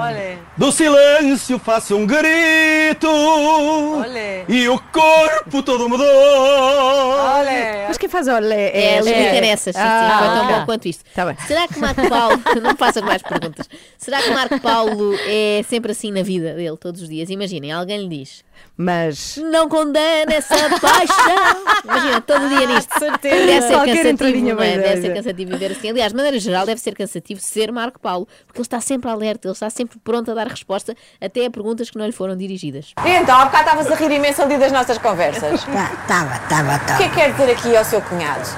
Olha. 0.00 0.38
Do 0.56 0.70
silêncio 0.70 1.58
faço 1.58 1.96
um 1.96 2.04
grito 2.04 3.08
Olha. 3.08 4.44
e 4.46 4.68
o 4.68 4.78
corpo 4.92 5.62
todo 5.62 5.88
mudou. 5.88 6.06
Olha. 6.06 7.86
Mas 7.88 7.96
quem 7.96 8.08
faz 8.10 8.28
olha 8.28 8.54
É, 8.54 8.98
ele 8.98 9.14
fica 9.14 9.40
nessas, 9.40 9.74
sim, 9.74 9.80
sim, 9.80 9.88
Ah, 9.88 10.18
foi 10.18 10.28
tão 10.28 10.46
bom 10.58 10.66
quanto 10.66 10.86
isto. 10.86 11.02
Tá 11.14 11.24
bem. 11.24 11.36
Será 11.46 11.66
que 11.66 11.78
Marco 11.78 12.06
Paulo, 12.10 12.38
não 12.62 12.76
faças 12.76 13.02
mais 13.02 13.22
perguntas, 13.22 13.66
será 13.96 14.20
que 14.20 14.30
Marco 14.30 14.60
Paulo 14.60 15.14
é 15.26 15.62
sempre 15.66 15.92
assim 15.92 16.12
na 16.12 16.22
vida 16.22 16.52
dele, 16.52 16.76
todos 16.76 17.00
os 17.00 17.08
dias? 17.08 17.30
Imaginem, 17.30 17.72
alguém 17.72 17.98
lhe 18.06 18.18
diz, 18.18 18.44
Mas 18.76 19.36
não 19.36 19.68
condena 19.68 20.32
essa 20.32 20.54
paixão. 20.80 21.64
Imagina, 21.84 22.20
todo 22.22 22.48
dia 22.48 22.66
nisto. 22.66 22.98
certeza. 22.98 23.46
Deve 23.46 23.60
ser 23.62 23.72
Qualquer 23.74 23.86
cansativo, 23.96 24.08
entradinha 24.08 24.54
não 24.54 24.62
é? 24.62 24.78
Deve 24.78 25.02
ser 25.02 25.14
cansativo 25.14 25.50
viver 25.52 25.72
assim. 25.72 25.90
Aliás, 25.90 26.12
de 26.12 26.16
maneira 26.16 26.38
geral, 26.38 26.64
deve 26.64 26.80
ser 26.80 26.94
cansativo 26.94 27.40
ser 27.40 27.70
Marco 27.72 28.00
Paulo, 28.00 28.26
porque 28.46 28.58
ele 28.58 28.64
está 28.64 28.80
sempre 28.80 29.10
alerta, 29.10 29.48
ele 29.48 29.52
está 29.52 29.68
sempre 29.68 29.98
pronto 30.02 30.30
a 30.30 30.34
dar 30.34 30.46
resposta 30.46 30.94
até 31.20 31.44
a 31.44 31.50
perguntas 31.50 31.90
que 31.90 31.98
não 31.98 32.06
lhe 32.06 32.12
foram 32.12 32.36
dirigidas. 32.36 32.94
E 33.04 33.10
então, 33.10 33.36
há 33.38 33.44
bocado 33.46 33.64
estavas 33.70 33.90
a 33.92 33.94
rir 33.96 34.12
imenso 34.12 34.42
ali 34.42 34.56
das 34.56 34.72
nossas 34.72 34.96
conversas. 34.98 35.60
Estava, 36.10 36.34
estava, 36.36 36.72
O 36.72 36.76
estava. 36.76 36.96
que 36.98 37.02
é 37.04 37.08
que 37.08 37.14
quer 37.14 37.32
dizer 37.32 37.50
aqui 37.50 37.76
ao 37.76 37.84
seu 37.84 38.00
cunhado? 38.02 38.48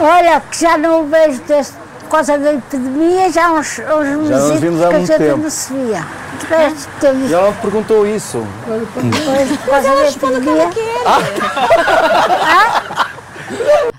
Olha, 0.00 0.40
que 0.40 0.60
já 0.60 0.76
não 0.76 1.02
o 1.02 1.06
vejo 1.08 1.40
desde 1.42 1.72
por 2.06 2.10
causa 2.12 2.38
da 2.38 2.54
epidemia, 2.54 3.30
já 3.32 3.52
uns, 3.52 3.78
uns 3.80 4.08
nos 4.08 4.28
meses 4.30 4.60
vimos 4.60 4.80
há 4.82 4.88
que 4.88 4.94
a 4.94 4.98
muito 4.98 5.06
gente 5.08 5.18
tempo. 5.18 5.38
não 5.38 5.50
se 5.50 5.72
via. 5.74 6.06
Teve 7.00 7.28
Já 7.28 7.40
não 7.42 7.52
te 7.52 7.58
perguntou 7.60 8.06
isso. 8.06 8.46
depois, 8.66 9.58
por 9.58 9.70
causa 9.70 9.88
da 9.88 10.08
epidemia. 10.08 10.70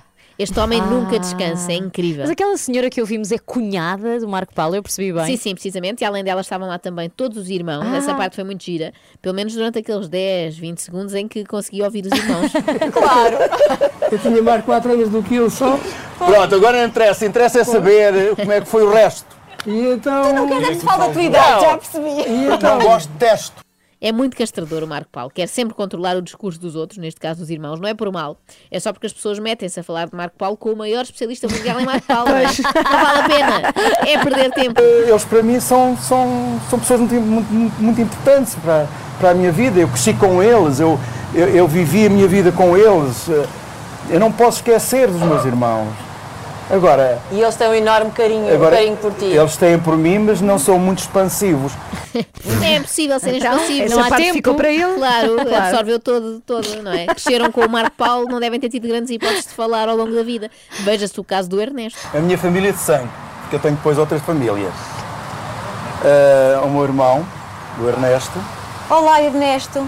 Este 0.40 0.60
homem 0.60 0.80
nunca 0.80 1.18
descansa, 1.18 1.72
é 1.72 1.76
incrível. 1.76 2.22
Mas 2.22 2.30
aquela 2.30 2.56
senhora 2.58 2.92
que 2.92 3.02
ouvimos 3.02 3.32
é 3.32 3.40
cunhada 3.40 4.20
do 4.20 4.28
Marco 4.28 4.54
Paulo, 4.54 4.76
eu 4.76 4.84
percebi 4.84 5.12
bem. 5.12 5.26
Sim, 5.26 5.38
sim, 5.38 5.54
precisamente. 5.56 6.02
E 6.02 6.06
além 6.06 6.24
dela 6.24 6.42
estavam 6.42 6.68
lá 6.68 6.78
também 6.78 7.10
todos 7.10 7.40
os 7.40 7.50
irmãos. 7.50 7.84
Ah. 7.84 7.98
Essa 7.98 8.14
parte 8.14 8.36
foi 8.36 8.44
muito 8.44 8.64
gira. 8.64 8.94
Pelo 9.20 9.34
menos 9.34 9.54
durante 9.54 9.80
aqueles 9.80 10.08
10, 10.08 10.56
20 10.58 10.78
segundos 10.78 11.16
em 11.16 11.28
que 11.28 11.44
consegui 11.44 11.82
ouvir 11.82 12.06
os 12.06 12.12
irmãos. 12.12 12.52
Claro. 12.94 13.38
Eu 14.12 14.20
tinha 14.20 14.42
mais 14.42 14.64
4 14.64 14.92
anos 14.92 15.10
do 15.10 15.24
que 15.24 15.36
eu 15.36 15.50
só. 15.50 15.80
Pronto, 16.18 16.56
agora 16.56 16.78
não 16.80 16.88
interessa. 16.88 17.26
Interessa 17.26 17.60
é 17.62 17.64
saber 17.64 18.36
como 18.36 18.52
é 18.52 18.62
que 18.62 18.68
foi 18.68 18.84
o 18.84 18.92
resto. 18.92 19.26
E 19.66 19.94
então. 19.94 20.24
Tu 20.24 20.34
não 20.34 20.48
queres 20.48 20.68
é 20.68 20.72
que 20.72 20.80
se 20.80 20.86
fale 20.86 21.00
da 21.00 21.14
tua 21.14 21.22
idade, 21.22 21.62
já 21.62 21.78
percebi. 21.78 22.64
Não 22.64 22.80
gosto 22.80 23.10
de 23.10 23.18
testo. 23.18 23.67
É 24.00 24.12
muito 24.12 24.38
castrador 24.38 24.84
o 24.84 24.88
Marco 24.88 25.10
Paulo. 25.12 25.32
Quer 25.34 25.48
sempre 25.48 25.74
controlar 25.74 26.16
o 26.18 26.22
discurso 26.22 26.60
dos 26.60 26.76
outros, 26.76 27.00
neste 27.00 27.20
caso 27.20 27.40
dos 27.40 27.50
irmãos. 27.50 27.80
Não 27.80 27.90
é 27.90 27.96
por 27.96 28.12
mal. 28.12 28.38
É 28.70 28.80
só 28.80 28.94
porque 28.94 29.08
as 29.08 29.14
pessoas 29.14 29.40
metem-se 29.40 29.80
a 29.80 29.84
falar 29.84 30.08
de 30.08 30.16
Marco 30.16 30.36
Paulo 30.38 30.56
com 30.56 30.72
o 30.72 30.76
maior 30.78 31.02
especialista 31.02 31.48
mundial 31.48 31.80
em 31.80 31.86
Marco 31.86 32.06
Paulo. 32.06 32.30
não, 32.30 32.38
é? 32.38 32.44
não 32.44 33.06
vale 33.06 33.20
a 33.20 33.24
pena. 33.28 33.74
É 34.08 34.24
perder 34.24 34.52
tempo. 34.52 34.80
Eles 34.82 35.26
para 35.26 35.42
mim 35.42 35.60
são, 35.60 35.98
são, 35.98 36.60
são 36.70 36.78
pessoas 36.80 37.00
muito, 37.00 37.16
muito, 37.16 37.52
muito- 37.54 37.82
muito 37.82 38.02
importantes 38.02 38.54
para, 38.56 38.88
para 39.20 39.32
a 39.32 39.34
minha 39.34 39.52
vida. 39.52 39.80
Eu 39.80 39.88
cresci 39.88 40.14
com 40.14 40.44
eles, 40.44 40.80
eu, 40.80 41.00
eu, 41.34 41.48
eu 41.50 41.68
vivi 41.68 42.06
a 42.06 42.10
minha 42.10 42.28
vida 42.28 42.52
com 42.52 42.78
eles. 42.78 43.28
Eu 44.10 44.20
não 44.20 44.32
posso 44.32 44.58
esquecer 44.58 45.08
dos 45.10 45.22
meus 45.22 45.44
irmãos. 45.44 45.88
Agora, 46.70 47.18
E 47.32 47.40
eles 47.42 47.56
têm 47.56 47.70
um 47.70 47.74
enorme 47.74 48.12
carinho, 48.12 48.54
agora 48.54 48.76
carinho 48.76 48.98
por 48.98 49.14
ti. 49.14 49.26
eles 49.26 49.56
têm 49.56 49.80
por 49.80 49.96
mim, 49.96 50.20
mas 50.20 50.42
não 50.42 50.60
são 50.60 50.78
muito 50.78 51.00
expansivos. 51.00 51.72
É 52.64 52.80
possível 52.80 53.20
serem 53.20 53.38
Então, 53.40 53.54
expansivos. 53.54 53.86
essa 53.86 53.96
Não 53.96 54.04
há 54.04 54.10
parte 54.10 54.24
tempo. 54.24 54.34
ficou 54.36 54.56
para 54.56 54.72
ele. 54.72 54.96
Claro, 54.96 55.36
Claro. 55.46 55.56
absorveu 55.56 56.00
todo, 56.00 56.42
todo, 56.46 56.82
não 56.84 56.92
é? 56.92 57.06
Cresceram 57.06 57.52
com 57.52 57.62
o 57.62 57.70
Marco 57.70 57.96
Paulo, 57.96 58.28
não 58.30 58.40
devem 58.40 58.60
ter 58.60 58.70
tido 58.70 58.88
grandes 58.88 59.10
hipóteses 59.12 59.46
de 59.46 59.54
falar 59.54 59.88
ao 59.88 59.96
longo 59.96 60.14
da 60.14 60.24
vida. 60.24 60.50
Veja-se 60.80 61.18
o 61.20 61.24
caso 61.24 61.48
do 61.48 61.62
Ernesto. 61.62 62.00
A 62.14 62.20
minha 62.20 62.38
família 62.38 62.74
de 62.74 62.80
sangue, 62.80 63.10
porque 63.42 63.56
eu 63.56 63.60
tenho 63.60 63.76
depois 63.76 63.98
outras 63.98 64.22
famílias. 64.24 64.74
Ah, 66.04 66.62
o 66.66 66.70
meu 66.70 66.84
irmão, 66.84 67.26
o 67.80 67.88
Ernesto. 67.88 68.40
Olá, 68.90 69.22
Ernesto. 69.22 69.80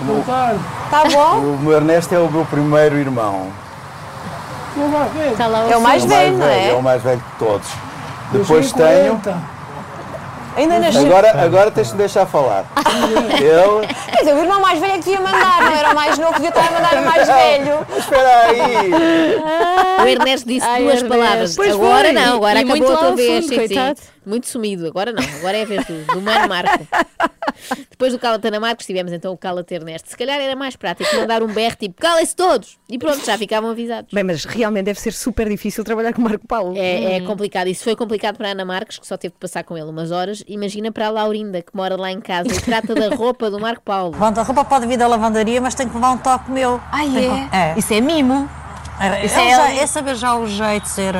O 0.00 0.04
meu, 0.04 0.18
Está 0.20 1.04
bom? 1.12 1.38
o 1.40 1.58
meu 1.58 1.72
Ernesto 1.72 2.14
é 2.14 2.18
o 2.18 2.30
meu 2.30 2.44
primeiro 2.46 2.96
irmão. 2.96 3.48
Está 5.32 5.46
lá 5.46 5.66
É 5.70 5.76
o 5.76 5.80
mais 5.80 6.02
É 6.02 6.06
o 6.06 6.08
velho, 6.08 6.38
não 6.38 6.46
é 6.46 6.68
é? 6.70 6.74
o 6.74 6.82
mais 6.82 7.02
velho 7.02 7.18
de 7.18 7.38
todos. 7.44 7.68
Depois 8.32 8.72
tenho. 8.72 9.20
Ainda 10.56 10.78
nasceu. 10.80 11.06
Agora, 11.06 11.40
agora 11.44 11.70
tens 11.70 11.86
de 11.88 11.92
me 11.92 11.98
deixar 12.00 12.26
falar. 12.26 12.64
Ele. 13.40 13.86
Quer 14.10 14.18
dizer, 14.18 14.34
o 14.34 14.38
irmão 14.38 14.60
mais 14.60 14.80
velho 14.80 14.92
é 14.94 14.98
que 14.98 15.04
devia 15.04 15.20
mandar, 15.20 15.62
não 15.62 15.72
era 15.72 15.90
o 15.92 15.94
mais 15.94 16.18
novo, 16.18 16.32
devia 16.32 16.48
estar 16.48 16.66
a 16.66 16.70
mandar 16.72 16.94
o 17.00 17.04
mais 17.04 17.26
velho. 17.28 17.86
Espera 17.96 18.28
aí! 18.48 19.40
O 20.02 20.06
Ernesto 20.08 20.48
disse 20.48 20.66
Ai, 20.66 20.82
duas 20.82 20.94
Ernesto. 20.96 21.08
palavras. 21.16 21.54
Pois 21.56 21.74
agora 21.74 22.04
foi. 22.06 22.12
não, 22.12 22.36
agora 22.36 22.60
E 22.60 22.64
acabou 22.64 22.92
a 22.92 22.96
tua 22.96 23.08
ao 23.10 23.14
vez. 23.14 23.44
fundo, 23.44 23.54
coitado. 23.56 24.00
Muito 24.24 24.46
sumido. 24.48 24.86
Agora 24.86 25.12
não, 25.12 25.22
agora 25.38 25.56
é 25.56 25.62
a 25.62 25.66
vez 25.66 25.84
do, 25.86 26.04
do 26.14 26.20
Mano 26.20 26.48
Marco. 26.48 26.86
Depois 27.90 28.12
do 28.12 28.18
Cala-te 28.18 28.46
Ana 28.46 28.60
Marcos 28.60 28.86
tivemos 28.86 29.12
então 29.12 29.32
o 29.32 29.36
Cala-te 29.36 29.74
Ernesto. 29.74 30.08
Se 30.08 30.16
calhar 30.16 30.38
era 30.40 30.54
mais 30.54 30.76
prático 30.76 31.14
mandar 31.16 31.42
um 31.42 31.48
berro 31.48 31.74
tipo 31.76 32.00
calem-se 32.00 32.34
todos 32.36 32.78
e 32.88 32.96
pronto, 32.98 33.24
já 33.26 33.36
ficavam 33.36 33.70
avisados. 33.70 34.12
Bem, 34.12 34.22
mas 34.22 34.44
realmente 34.44 34.84
deve 34.84 35.00
ser 35.00 35.12
super 35.12 35.48
difícil 35.48 35.82
trabalhar 35.82 36.12
com 36.12 36.20
o 36.20 36.24
Marco 36.24 36.46
Paulo. 36.46 36.76
É, 36.76 37.16
é 37.16 37.20
complicado. 37.22 37.66
Isso 37.66 37.82
foi 37.82 37.96
complicado 37.96 38.36
para 38.36 38.48
a 38.48 38.50
Ana 38.52 38.64
Marques, 38.64 38.98
que 38.98 39.06
só 39.06 39.16
teve 39.16 39.32
de 39.32 39.38
passar 39.40 39.64
com 39.64 39.76
ele 39.76 39.88
umas 39.90 40.10
horas. 40.12 40.44
Imagina 40.46 40.92
para 40.92 41.08
a 41.08 41.10
Laurinda, 41.10 41.60
que 41.60 41.74
mora 41.74 41.96
lá 41.96 42.12
em 42.12 42.20
casa 42.20 42.48
e 42.48 42.60
trata 42.60 42.94
da 42.94 43.08
roupa 43.14 43.50
do 43.50 43.58
Marco 43.58 43.82
Paulo. 43.82 44.12
Bom, 44.16 44.24
a 44.26 44.42
roupa 44.42 44.64
pode 44.64 44.86
vir 44.86 44.96
da 44.96 45.08
lavandaria, 45.08 45.60
mas 45.60 45.74
tem 45.74 45.88
que 45.88 45.94
levar 45.94 46.12
um 46.12 46.18
toque 46.18 46.50
meu. 46.52 46.80
Ah, 46.92 47.00
que- 47.00 47.56
é? 47.56 47.74
Isso 47.76 47.92
é 47.92 48.00
mimo. 48.00 48.48
É, 49.00 49.24
Isso 49.26 49.38
é 49.38 49.50
já- 49.50 49.74
é 49.74 49.86
saber 49.86 50.14
já 50.16 50.36
o 50.36 50.46
jeito 50.46 50.82
de 50.84 50.88
ser. 50.90 51.14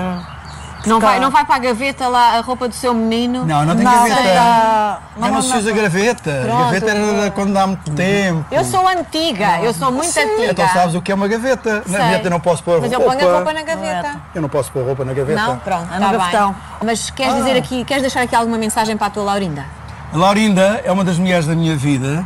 Não 0.89 1.01
vai, 1.01 1.21
não 1.21 1.31
vai 1.31 1.45
para 1.45 1.57
a 1.57 1.59
gaveta 1.59 2.09
lá 2.09 2.39
a 2.39 2.41
roupa 2.41 2.67
do 2.69 2.75
seu 2.75 2.93
menino? 2.95 3.45
Não, 3.45 3.65
não 3.65 3.75
tem 3.77 3.85
Não, 3.85 3.93
gaveta. 3.93 4.23
tá- 4.35 4.99
Eu 5.17 5.29
não 5.29 5.43
se 5.43 5.57
usa 5.57 5.73
graveta. 5.73 6.41
Pronto. 6.45 6.59
Gaveta 6.65 6.91
era 6.91 7.31
quando 7.31 7.53
dá 7.53 7.67
muito 7.67 7.91
tempo. 7.93 8.45
Eu 8.51 8.65
sou 8.65 8.87
antiga, 8.89 9.61
eu 9.61 9.75
sou 9.75 9.93
muito 9.93 10.09
antiga. 10.19 10.51
Então 10.51 10.69
sabes 10.69 10.95
o 10.95 11.03
que 11.03 11.13
é 11.13 11.15
uma 11.15 11.29
gaveta? 11.29 11.83
Sei. 11.85 11.93
Na 11.93 11.99
gaveta 11.99 12.27
eu 12.27 12.31
não 12.31 12.41
posso 12.41 12.63
pôr 12.63 12.81
Mas 12.81 12.91
eu 12.93 12.99
roupa. 13.01 13.15
ponho 13.17 13.29
a 13.31 13.35
roupa 13.37 13.53
na 13.53 13.63
gaveta. 13.63 14.17
Eu 14.35 14.43
não 14.43 14.49
posso 14.49 14.73
pôr 14.73 14.85
roupa 14.85 15.05
na 15.05 15.13
gaveta. 15.13 15.41
Não? 15.41 15.57
Pronto, 15.59 15.95
É 15.95 15.99
tá 15.99 16.13
gavetão. 16.13 16.49
bem. 16.53 16.61
Mas 16.85 17.11
queres 17.11 17.35
dizer 17.37 17.57
aqui, 17.57 17.85
queres 17.85 18.03
deixar 18.03 18.23
aqui 18.23 18.35
alguma 18.35 18.57
mensagem 18.59 18.97
para 18.97 19.07
a 19.09 19.11
tua 19.11 19.25
Laurinda? 19.25 19.65
A 20.13 20.17
Laurinda 20.17 20.81
é 20.85 20.91
uma 20.91 21.05
das 21.05 21.19
mulheres 21.19 21.47
da 21.47 21.55
minha 21.55 21.77
vida 21.77 22.25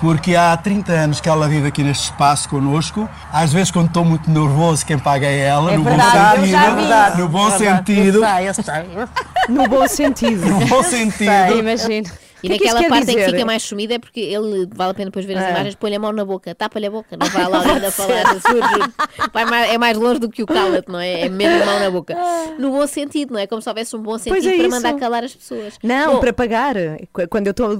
porque 0.00 0.34
há 0.36 0.56
30 0.56 0.92
anos 0.92 1.20
que 1.20 1.28
ela 1.28 1.48
vive 1.48 1.68
aqui 1.68 1.82
neste 1.82 2.04
espaço 2.04 2.48
connosco. 2.48 3.08
Às 3.32 3.52
vezes, 3.52 3.70
quando 3.70 3.88
estou 3.88 4.04
muito 4.04 4.30
nervoso, 4.30 4.84
quem 4.84 4.98
paga 4.98 5.26
é 5.26 5.38
ela, 5.40 5.72
É 5.72 5.76
no 5.76 5.84
verdade, 5.84 6.40
bom 6.40 6.46
sentido. 6.46 7.18
No 7.18 7.28
bom 7.28 7.46
É 7.46 7.50
verdade, 7.58 7.86
sentido. 7.86 8.24
eu 8.24 8.28
sei, 8.28 8.48
eu 8.48 8.54
sei. 8.54 9.08
No 9.48 9.68
bom 9.68 9.88
sentido. 9.88 10.46
No 10.46 10.66
bom 10.66 10.82
sentido. 10.82 11.58
Imagino. 11.58 12.10
E 12.44 12.48
que 12.48 12.54
é 12.54 12.58
que 12.58 12.64
naquela 12.64 12.80
quer 12.80 12.88
parte 12.88 13.02
em 13.02 13.06
que 13.14 13.20
dizer? 13.20 13.30
fica 13.32 13.44
mais 13.46 13.62
sumida 13.62 13.94
é 13.94 13.98
porque 13.98 14.20
ele, 14.20 14.68
vale 14.74 14.90
a 14.90 14.94
pena 14.94 15.06
depois 15.10 15.24
ver 15.24 15.36
as 15.38 15.44
Ah. 15.44 15.50
imagens, 15.50 15.74
põe-lhe 15.74 15.96
a 15.96 15.98
mão 16.00 16.12
na 16.12 16.24
boca, 16.24 16.54
tapa-lhe 16.54 16.86
a 16.86 16.90
boca, 16.90 17.16
não 17.16 17.26
vai 17.26 17.48
lá 17.48 17.60
ainda 17.62 17.90
falar, 17.90 18.24
vai 19.32 19.44
mais, 19.44 19.70
é 19.72 19.78
mais 19.78 19.96
longe 19.96 20.20
do 20.20 20.28
que 20.28 20.42
o 20.42 20.46
cala-te, 20.46 20.88
não 20.90 20.98
é? 21.00 21.22
É 21.22 21.28
mesmo 21.28 21.64
mão 21.64 21.78
na 21.80 21.90
boca. 21.90 22.16
No 22.58 22.70
bom 22.70 22.86
sentido, 22.86 23.32
não 23.34 23.40
é? 23.40 23.46
Como 23.46 23.60
se 23.62 23.68
houvesse 23.68 23.96
um 23.96 24.02
bom 24.02 24.18
sentido 24.18 24.48
é 24.48 24.56
para 24.58 24.68
mandar 24.68 24.94
calar 24.94 25.24
as 25.24 25.34
pessoas. 25.34 25.74
Não, 25.82 26.14
Bom, 26.14 26.20
para 26.20 26.32
pagar. 26.32 26.74
Qu- 27.12 27.28
Quando 27.28 27.46
eu 27.46 27.50
estou. 27.52 27.70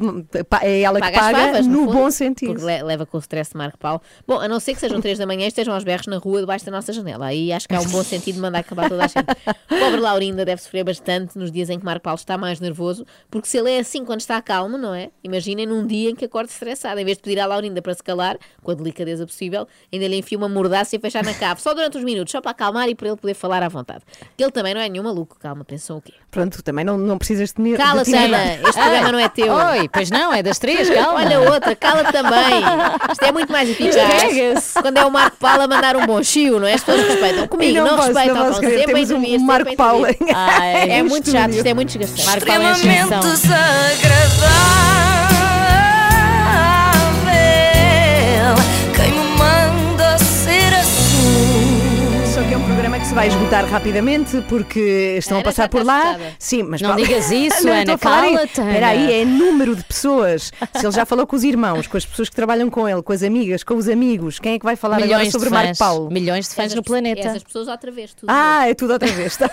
É 0.63 0.81
ela 0.83 1.01
que 1.01 1.07
paga 1.07 1.19
as 1.21 1.33
paga 1.33 1.39
favas, 1.47 1.67
no 1.67 1.81
fundo, 1.81 1.93
bom 1.93 2.11
sentido. 2.11 2.53
Porque 2.55 2.65
le- 2.67 2.83
leva 2.83 3.07
com 3.07 3.17
o 3.17 3.21
stress 3.21 3.51
de 3.53 3.57
Marco 3.59 3.79
Paulo. 3.79 4.01
Bom, 4.27 4.41
a 4.41 4.49
não 4.49 4.59
ser 4.61 4.75
que 4.75 4.81
sejam 4.81 5.01
três 5.01 5.19
da 5.19 5.27
manhã 5.27 5.45
e 5.45 5.49
estejam 5.49 5.75
aos 5.75 5.85
berros 5.85 6.07
na 6.07 6.19
rua 6.19 6.41
debaixo 6.41 6.65
da 6.65 6.73
nossa 6.73 6.93
janela. 6.93 7.27
Aí 7.27 7.53
acho 7.53 7.69
que 7.69 7.75
há 7.75 7.81
um 7.81 7.87
bom 7.89 8.03
sentido 8.03 8.37
de 8.37 8.41
mandar 8.41 8.61
acabar 8.61 8.89
toda 8.89 9.05
a 9.05 9.07
gente. 9.07 9.25
Pobre 9.69 10.01
Laurinda 10.01 10.45
deve 10.45 10.63
sofrer 10.63 10.85
bastante 10.85 11.39
nos 11.39 11.51
dias 11.51 11.71
em 11.71 11.79
que 11.79 11.85
Marco 11.85 12.03
Paulo 12.03 12.19
está 12.19 12.37
mais 12.39 12.61
nervoso, 12.61 13.05
porque 13.31 13.49
se 13.49 13.59
ele 13.59 13.71
é 13.71 13.79
assim 13.79 14.05
quando 14.05 14.21
está 14.21 14.37
calmo, 14.55 14.79
não 14.79 14.95
é? 14.95 15.11
Imaginem 15.25 15.67
num 15.67 15.85
dia 15.87 16.11
em 16.11 16.15
que 16.15 16.25
acorde 16.25 16.51
estressado. 16.53 17.01
Em 17.01 17.05
vez 17.05 17.17
de 17.17 17.23
pedir 17.25 17.41
à 17.41 17.47
Laurinda 17.47 17.83
para 17.83 17.93
se 17.93 18.03
calar, 18.03 18.37
com 18.63 18.71
a 18.71 18.75
delicadeza 18.75 19.27
possível, 19.27 19.67
ainda 19.93 20.07
lhe 20.07 20.17
enfia 20.17 20.39
uma 20.39 20.49
mordaça 20.49 20.95
e 20.95 20.99
fechar 21.01 21.25
na 21.25 21.35
cave, 21.35 21.61
só 21.61 21.75
durante 21.75 21.99
uns 21.99 22.05
minutos, 22.05 22.31
só 22.31 22.41
para 22.41 22.53
acalmar 22.53 22.89
e 22.89 22.95
para 22.95 23.09
ele 23.09 23.17
poder 23.17 23.35
falar 23.35 23.63
à 23.65 23.69
vontade. 23.69 24.03
Que 24.37 24.45
ele 24.45 24.53
também 24.53 24.73
não 24.75 24.81
é 24.81 24.89
nenhum 24.89 25.03
maluco. 25.03 25.37
Calma, 25.41 25.65
pensam 25.65 25.97
o 25.97 26.01
quê? 26.01 26.13
Pronto, 26.31 26.63
também 26.63 26.85
não, 26.85 26.97
não 26.97 27.19
precisas 27.19 27.53
de 27.53 27.61
me. 27.61 27.77
Cala-te, 27.77 28.11
de 28.11 28.17
te 28.17 28.17
Ana, 28.25 28.55
este 28.55 28.73
programa 28.73 29.13
não 29.13 29.19
é 29.19 29.29
teu. 29.29 29.53
Oi, 29.53 29.89
pois 29.93 30.11
não, 30.11 30.33
é 30.33 30.43
das 30.43 30.59
três, 30.59 30.89
calma. 30.89 31.21
Olha 31.21 31.41
outra, 31.41 31.75
cala 31.75 32.05
também. 32.13 32.63
Isto 33.13 33.25
é 33.25 33.33
muito 33.33 33.51
mais 33.53 33.69
eficaz. 33.69 34.73
Quando 34.81 34.97
é 34.99 35.05
o 35.05 35.11
Marco 35.11 35.37
Paulo 35.39 35.63
a 35.63 35.67
mandar 35.69 35.97
um 35.97 36.07
bom 36.07 36.23
chiu, 36.23 36.61
não 36.61 36.67
é? 36.69 36.75
As 36.75 36.85
pessoas 36.85 37.07
respeitam. 37.09 37.49
Comigo, 37.49 37.79
não 37.79 37.85
não, 37.87 37.97
posso, 37.97 38.09
respeitam. 38.09 38.35
não 38.37 38.47
posso 38.47 38.61
sempre 38.61 38.85
Temos 38.85 39.11
um 39.11 39.39
Marco 39.41 39.71
a 39.71 39.77
Paulo 39.77 40.07
intervir. 40.09 40.29
em- 40.29 40.35
Ai, 40.35 40.91
É 40.91 41.03
muito 41.03 41.31
chato, 41.31 41.51
isto 41.51 41.67
é 41.67 41.75
muito 41.75 41.89
desgastante. 41.99 42.27
Marco 42.27 42.47
Paulo 42.47 42.63
é 42.63 42.67
a 42.67 42.73
exceção. 42.73 44.44
Desagradável. 44.45 45.24
Se 53.15 53.17
vai 53.17 53.29
esgotar 53.29 53.65
rapidamente 53.67 54.41
porque 54.49 55.15
estão 55.19 55.37
a 55.37 55.41
Ana 55.41 55.45
passar 55.45 55.63
já 55.65 55.69
por 55.69 55.83
está 55.83 55.93
lá. 55.93 56.05
esgotada. 56.13 56.33
Sim, 56.37 56.63
mas 56.65 56.81
Não 56.81 56.97
digas 56.97 57.31
isso, 57.31 57.63
Ana, 57.69 57.79
estou 57.81 57.95
a 57.95 57.99
falar 57.99 58.27
em- 58.29 58.35
cala-te, 58.35 58.61
Ana. 58.61 58.71
Espera 58.71 58.89
aí, 58.89 59.21
é 59.21 59.25
número 59.25 59.77
de 59.77 59.85
pessoas. 59.85 60.53
Se 60.77 60.85
ele 60.85 60.91
já 60.93 61.07
falou 61.07 61.25
com 61.25 61.37
os 61.37 61.45
irmãos, 61.45 61.87
com 61.87 61.97
as 61.97 62.05
pessoas 62.05 62.29
que 62.29 62.35
trabalham 62.35 62.69
com 62.69 62.89
ele, 62.89 63.01
com 63.03 63.13
as 63.13 63.23
amigas, 63.23 63.63
com 63.63 63.75
os 63.77 63.89
amigos, 63.89 64.41
quem 64.41 64.55
é 64.55 64.59
que 64.59 64.65
vai 64.65 64.75
falar 64.75 64.97
agora 64.97 65.07
Milhões 65.13 65.31
sobre 65.33 65.47
de 65.49 65.55
Marco 65.55 65.69
fãs. 65.69 65.79
Paulo? 65.79 66.11
Milhões 66.11 66.49
de 66.49 66.55
fãs 66.57 66.65
Essas 66.67 66.77
no 66.77 66.83
planeta. 66.83 67.21
Essas 67.21 67.45
pessoas 67.45 67.69
outra 67.69 67.93
vez, 67.93 68.15
tudo 68.15 68.29
Ah, 68.29 68.69
é 68.69 68.75
tudo 68.75 68.93
outra 68.95 69.09
vez. 69.13 69.39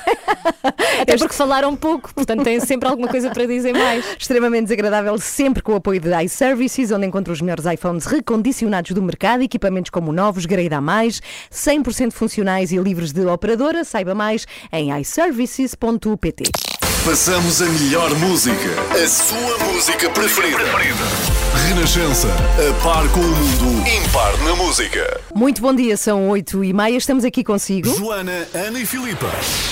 Até 1.02 1.18
porque 1.18 1.34
falaram 1.34 1.76
pouco, 1.76 2.12
portanto 2.16 2.44
têm 2.44 2.60
sempre 2.60 2.90
alguma 2.90 3.08
coisa 3.10 3.30
para 3.30 3.46
dizer 3.46 3.74
mais. 3.74 4.04
Extremamente 4.18 4.64
desagradável, 4.64 5.18
sempre 5.20 5.62
com 5.62 5.74
o 5.74 5.76
apoio 5.76 6.00
de 6.00 6.10
iServices, 6.24 6.92
onde 6.92 7.06
encontra 7.06 7.32
os 7.32 7.40
melhores 7.42 7.66
iPhones 7.66 8.06
recondicionados 8.06 8.92
do 8.92 9.02
mercado, 9.04 9.44
equipamentos 9.44 9.92
como 9.92 10.12
novos, 10.12 10.46
grade 10.48 10.74
a 10.74 10.82
mais, 10.82 11.22
100% 11.54 12.12
funcionais 12.12 12.72
e 12.72 12.78
livres 12.78 13.12
de 13.12 13.24
operadora. 13.52 13.84
Saiba 13.84 14.16
mais 14.16 14.46
em 14.72 14.98
iServices.pt. 15.00 16.91
Passamos 17.06 17.64
a 17.64 17.66
melhor 17.66 18.14
música. 18.20 18.70
A 18.92 19.08
sua 19.08 19.58
música 19.66 20.08
preferida. 20.12 20.64
Renascença. 21.68 22.28
A 22.28 22.84
par 22.84 23.10
com 23.10 23.20
o 23.20 23.24
mundo. 23.24 23.88
Impar 23.88 24.38
na 24.44 24.56
música. 24.56 25.20
Muito 25.34 25.62
bom 25.62 25.74
dia, 25.74 25.98
são 25.98 26.30
8 26.30 26.64
e 26.64 26.74
meia, 26.74 26.96
estamos 26.98 27.26
aqui 27.26 27.44
consigo. 27.44 27.90
Joana, 27.90 28.48
Ana 28.54 28.80
e 28.80 28.86
Filipa. 28.86 29.26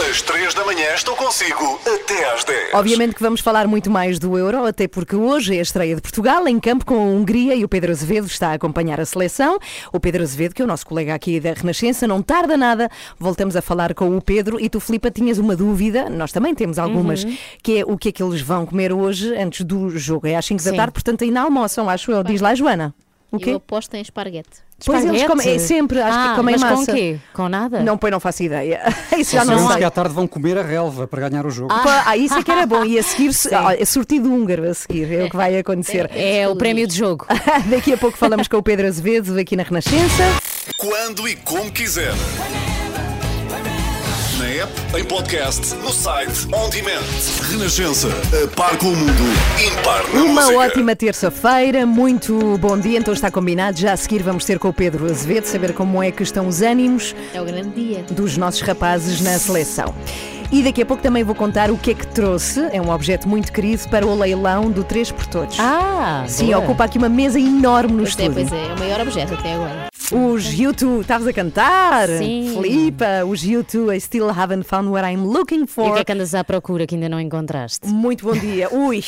Às 0.10 0.22
3 0.22 0.54
da 0.54 0.66
manhã 0.66 0.94
estou 0.96 1.16
consigo 1.16 1.80
até 1.86 2.34
às 2.34 2.44
10. 2.44 2.74
Obviamente 2.74 3.16
que 3.16 3.22
vamos 3.22 3.42
falar 3.42 3.68
muito 3.68 3.92
mais 3.92 4.18
do 4.18 4.38
Euro, 4.38 4.66
até 4.66 4.88
porque 4.88 5.16
hoje 5.16 5.56
é 5.56 5.60
a 5.60 5.62
estreia 5.62 5.96
de 5.96 6.02
Portugal 6.02 6.48
em 6.48 6.60
campo 6.60 6.86
com 6.86 6.96
a 6.96 7.04
Hungria 7.04 7.54
e 7.54 7.64
o 7.64 7.70
Pedro 7.70 7.92
Azevedo 7.92 8.26
está 8.26 8.50
a 8.50 8.54
acompanhar 8.54 9.00
a 9.00 9.06
seleção. 9.06 9.60
O 9.94 10.00
Pedro 10.00 10.24
Azevedo, 10.24 10.56
que 10.56 10.62
é 10.62 10.66
o 10.66 10.68
nosso 10.68 10.86
colega 10.86 11.14
aqui 11.14 11.40
da 11.40 11.54
Renascença, 11.54 12.08
não 12.08 12.22
tarda 12.22 12.58
nada. 12.58 12.90
Voltamos 13.20 13.56
a 13.56 13.62
falar 13.62 13.94
com 13.94 14.18
o 14.18 14.22
Pedro 14.22 14.60
e 14.60 14.70
tu, 14.70 14.80
Filipa, 14.80 15.12
tinhas 15.12 15.38
uma 15.38 15.56
dúvida, 15.56 16.10
nós 16.10 16.32
também 16.32 16.56
temos 16.56 16.80
algumas, 16.80 17.19
que 17.64 17.80
é 17.80 17.84
o 17.86 17.98
que 17.98 18.10
é 18.10 18.12
que 18.12 18.22
eles 18.24 18.42
vão 18.42 18.66
comer 18.66 18.92
hoje 18.94 19.36
antes 19.36 19.66
do 19.66 19.90
jogo. 19.98 20.28
É 20.28 20.36
às 20.36 20.46
5 20.46 20.64
da 20.64 20.74
tarde, 20.74 20.92
portanto 20.94 21.24
ainda 21.24 21.42
almoçam, 21.42 21.90
acho 21.90 22.12
eu. 22.12 22.24
Diz 22.24 22.42
lá, 22.42 22.54
Joana. 22.56 22.94
O 23.32 23.38
quê? 23.38 23.52
Eu 23.52 23.58
aposto 23.58 23.94
em 23.94 24.02
esparguete. 24.02 24.50
Pois 24.84 25.06
eles 25.06 25.24
comem, 25.26 25.48
é 25.48 25.60
sempre, 25.60 26.02
acho 26.02 26.18
Ah, 26.18 26.30
que 26.30 26.36
comem 26.38 26.56
mas 26.58 26.62
massa. 26.62 26.86
com 26.88 26.92
o 26.92 26.96
quê? 26.96 27.20
Com 27.32 27.48
nada? 27.50 27.80
Não, 27.82 27.96
põe, 27.96 28.10
não 28.10 28.20
faço 28.20 28.42
ideia. 28.42 28.82
Isso 29.16 29.34
Já 29.34 29.46
não 29.46 29.68
sei. 29.68 29.78
que 29.78 29.84
à 29.84 29.92
tarde 29.92 30.16
vão 30.16 30.26
comer 30.26 30.58
a 30.58 30.64
relva 30.64 31.06
para 31.08 31.30
ganhar 31.30 31.46
o 31.46 31.52
jogo. 31.52 31.68
Pá, 31.68 32.06
Ah, 32.08 32.18
isso 32.18 32.34
é 32.34 32.42
que 32.44 32.50
era 32.50 32.66
bom. 32.66 32.84
E 32.84 32.98
a 32.98 33.04
seguir, 33.04 33.30
olha, 33.54 33.86
sortido 33.86 34.34
húngaro 34.34 34.68
a 34.68 34.74
seguir, 34.74 35.14
é 35.14 35.26
o 35.26 35.30
que 35.30 35.36
vai 35.36 35.56
acontecer. 35.60 36.10
É 36.12 36.48
o 36.48 36.56
prémio 36.56 36.88
de 36.88 36.96
jogo. 36.98 37.28
Daqui 37.70 37.94
a 37.94 37.98
pouco 37.98 38.18
falamos 38.18 38.48
com 38.48 38.58
o 38.58 38.64
Pedro 38.64 38.88
Azevedo 38.88 39.38
aqui 39.38 39.56
na 39.56 39.62
Renascença. 39.64 40.24
Quando 40.78 41.28
e 41.28 41.36
como 41.36 41.72
quiser. 41.72 42.14
Na 44.40 44.46
app, 44.46 44.72
em 44.98 45.04
podcast, 45.04 45.76
no 45.76 45.92
site, 45.92 46.48
on 46.54 46.70
demand. 46.70 47.04
Renascença. 47.52 48.08
A 48.44 48.48
par 48.56 48.78
com 48.78 48.88
o 48.88 48.96
mundo. 48.96 49.12
Impar 49.68 50.02
na 50.14 50.22
Uma 50.24 50.42
música. 50.44 50.58
ótima 50.60 50.96
terça-feira, 50.96 51.86
muito 51.86 52.58
bom 52.58 52.78
dia. 52.78 52.98
Então 53.00 53.14
está 53.14 53.30
combinado. 53.30 53.78
Já 53.78 53.94
a 53.94 53.98
seguir 53.98 54.24
vamos 54.24 54.46
ter 54.46 54.58
com 54.58 54.70
o 54.70 54.74
Pedro 54.74 55.06
Azevedo, 55.06 55.46
saber 55.46 55.74
como 55.74 56.02
é 56.02 56.10
que 56.12 56.24
estão 56.24 56.48
os 56.48 56.62
ânimos 56.62 57.14
É 57.34 57.42
o 57.42 57.46
grande 57.46 57.70
dia. 57.72 58.04
dos 58.12 58.38
nossos 58.38 58.62
rapazes 58.62 59.20
na 59.22 59.38
seleção. 59.38 59.94
E 60.52 60.64
daqui 60.64 60.82
a 60.82 60.86
pouco 60.86 61.04
também 61.04 61.24
vou 61.24 61.36
contar 61.36 61.70
o 61.70 61.78
que 61.78 61.92
é 61.92 61.94
que 61.94 62.08
trouxe. 62.08 62.62
É 62.72 62.82
um 62.82 62.90
objeto 62.92 63.28
muito 63.28 63.52
querido 63.52 63.88
para 63.90 64.08
o 64.08 64.18
leilão 64.18 64.72
do 64.72 64.84
3 64.84 65.12
por 65.12 65.28
Todos. 65.28 65.58
Ah, 65.60 66.24
Sim, 66.28 66.48
boa. 66.48 66.60
ocupa 66.60 66.86
aqui 66.86 66.98
uma 66.98 67.10
mesa 67.10 67.40
enorme 67.40 67.92
no 67.94 68.04
Pois 68.04 68.18
é, 68.18 68.24
estúdio. 68.24 68.48
pois 68.50 68.52
é, 68.54 68.66
é 68.68 68.74
o 68.74 68.80
maior 68.80 69.02
objeto 69.02 69.34
até 69.34 69.54
agora. 69.54 69.89
Os 70.12 70.46
U2, 70.46 71.02
estavas 71.02 71.28
a 71.28 71.34
cantar? 71.34 72.08
Sim. 72.10 72.52
Filipa, 72.56 73.24
os 73.28 73.44
U2, 73.46 73.96
I 73.96 74.02
still 74.02 74.30
haven't 74.30 74.64
found 74.64 74.90
what 74.90 75.06
I'm 75.08 75.24
looking 75.24 75.60
E 75.60 75.64
o 75.64 75.68
for. 75.68 75.94
que 75.94 76.00
é 76.00 76.04
que 76.04 76.12
andas 76.12 76.34
à 76.34 76.44
procura 76.44 76.88
que 76.88 76.96
ainda 76.96 77.08
não 77.08 77.20
encontraste? 77.20 77.88
Muito 77.88 78.26
bom 78.26 78.34
dia. 78.34 78.70
Ui, 78.74 79.04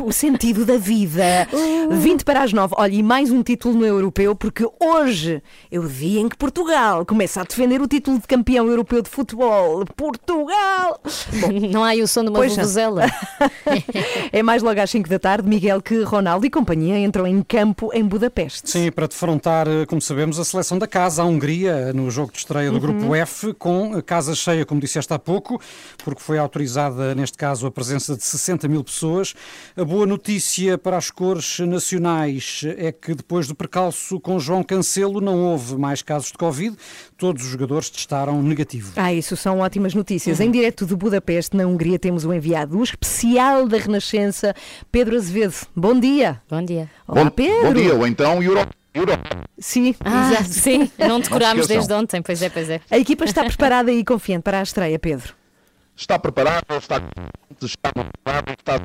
o 0.00 0.12
sentido 0.12 0.64
da 0.64 0.76
vida. 0.78 1.48
Uh. 1.52 1.94
20 1.96 2.24
para 2.24 2.42
as 2.44 2.52
9. 2.52 2.72
Olha, 2.78 2.94
e 2.94 3.02
mais 3.02 3.32
um 3.32 3.42
título 3.42 3.74
no 3.74 3.84
europeu, 3.84 4.36
porque 4.36 4.64
hoje 4.80 5.42
é 5.72 5.78
o 5.78 5.88
dia 5.88 6.20
em 6.20 6.28
que 6.28 6.36
Portugal 6.36 7.04
começa 7.04 7.40
a 7.40 7.44
defender 7.44 7.80
o 7.82 7.88
título 7.88 8.20
de 8.20 8.26
campeão 8.28 8.68
europeu 8.68 9.02
de 9.02 9.08
futebol. 9.10 9.84
Portugal! 9.96 11.00
Bom, 11.40 11.48
Não 11.72 11.82
há 11.82 11.88
aí 11.88 12.02
o 12.02 12.06
som 12.06 12.22
de 12.22 12.30
uma 12.30 12.46
vuvuzela? 12.46 13.06
é 14.32 14.42
mais 14.42 14.62
logo 14.62 14.80
às 14.80 14.88
5 14.90 15.08
da 15.08 15.18
tarde, 15.18 15.48
Miguel, 15.48 15.82
que 15.82 16.00
Ronaldo 16.02 16.46
e 16.46 16.50
companhia 16.50 16.98
entram 16.98 17.26
em 17.26 17.42
campo 17.42 17.90
em 17.92 18.04
Budapeste. 18.04 18.70
Sim, 18.70 18.92
para 18.92 19.08
defrontar, 19.08 19.66
eh, 19.66 19.84
como 19.86 20.00
sabemos, 20.00 20.38
a 20.38 20.43
seleção 20.44 20.78
da 20.78 20.86
casa, 20.86 21.22
a 21.22 21.24
Hungria, 21.24 21.92
no 21.92 22.10
jogo 22.10 22.32
de 22.32 22.38
estreia 22.38 22.70
do 22.70 22.78
Grupo 22.78 23.14
F, 23.14 23.52
com 23.54 23.94
a 23.94 24.02
casa 24.02 24.34
cheia, 24.34 24.64
como 24.64 24.80
disseste 24.80 25.12
há 25.12 25.18
pouco, 25.18 25.60
porque 26.04 26.20
foi 26.20 26.38
autorizada, 26.38 27.14
neste 27.14 27.36
caso, 27.38 27.66
a 27.66 27.70
presença 27.70 28.16
de 28.16 28.22
60 28.22 28.68
mil 28.68 28.84
pessoas. 28.84 29.34
A 29.76 29.84
boa 29.84 30.06
notícia 30.06 30.76
para 30.76 30.96
as 30.96 31.10
cores 31.10 31.58
nacionais 31.60 32.62
é 32.76 32.92
que, 32.92 33.14
depois 33.14 33.46
do 33.46 33.54
percalço 33.54 34.20
com 34.20 34.38
João 34.38 34.62
Cancelo, 34.62 35.20
não 35.20 35.40
houve 35.40 35.76
mais 35.76 36.02
casos 36.02 36.30
de 36.30 36.38
Covid. 36.38 36.76
Todos 37.16 37.44
os 37.44 37.48
jogadores 37.48 37.90
testaram 37.90 38.42
negativo. 38.42 38.92
Ah, 38.96 39.12
isso 39.12 39.36
são 39.36 39.60
ótimas 39.60 39.94
notícias. 39.94 40.40
Em 40.40 40.50
direto 40.50 40.86
de 40.86 40.94
Budapeste, 40.94 41.56
na 41.56 41.66
Hungria, 41.66 41.98
temos 41.98 42.24
um 42.24 42.32
enviado 42.32 42.82
especial 42.82 43.66
da 43.66 43.78
Renascença, 43.78 44.54
Pedro 44.90 45.16
Azevedo. 45.16 45.54
Bom 45.74 45.98
dia. 45.98 46.40
Bom 46.48 46.62
dia. 46.64 46.90
Olá, 47.06 47.24
bom, 47.24 47.30
Pedro. 47.30 47.62
bom 47.62 47.74
dia, 47.74 47.94
ou 47.94 48.06
então 48.06 48.42
Euro, 48.42 48.66
Euro. 48.94 49.12
Sim, 49.58 49.94
Ah, 50.04 50.30
exato. 50.32 50.48
sim, 50.54 50.90
não 50.98 51.20
decorámos 51.20 51.66
desde 51.66 51.92
ontem, 51.92 52.22
pois 52.22 52.40
é, 52.40 52.48
pois 52.48 52.70
é. 52.70 52.80
A 52.90 52.98
equipa 52.98 53.24
está 53.24 53.44
preparada 53.44 53.90
e 53.92 54.04
confiante 54.04 54.42
para 54.44 54.60
a 54.60 54.62
estreia, 54.62 54.98
Pedro. 54.98 55.34
Está 55.96 56.18
preparado, 56.18 56.64
está 56.76 57.00
está 57.62 57.92
preparado, 57.92 58.50
está 58.50 58.80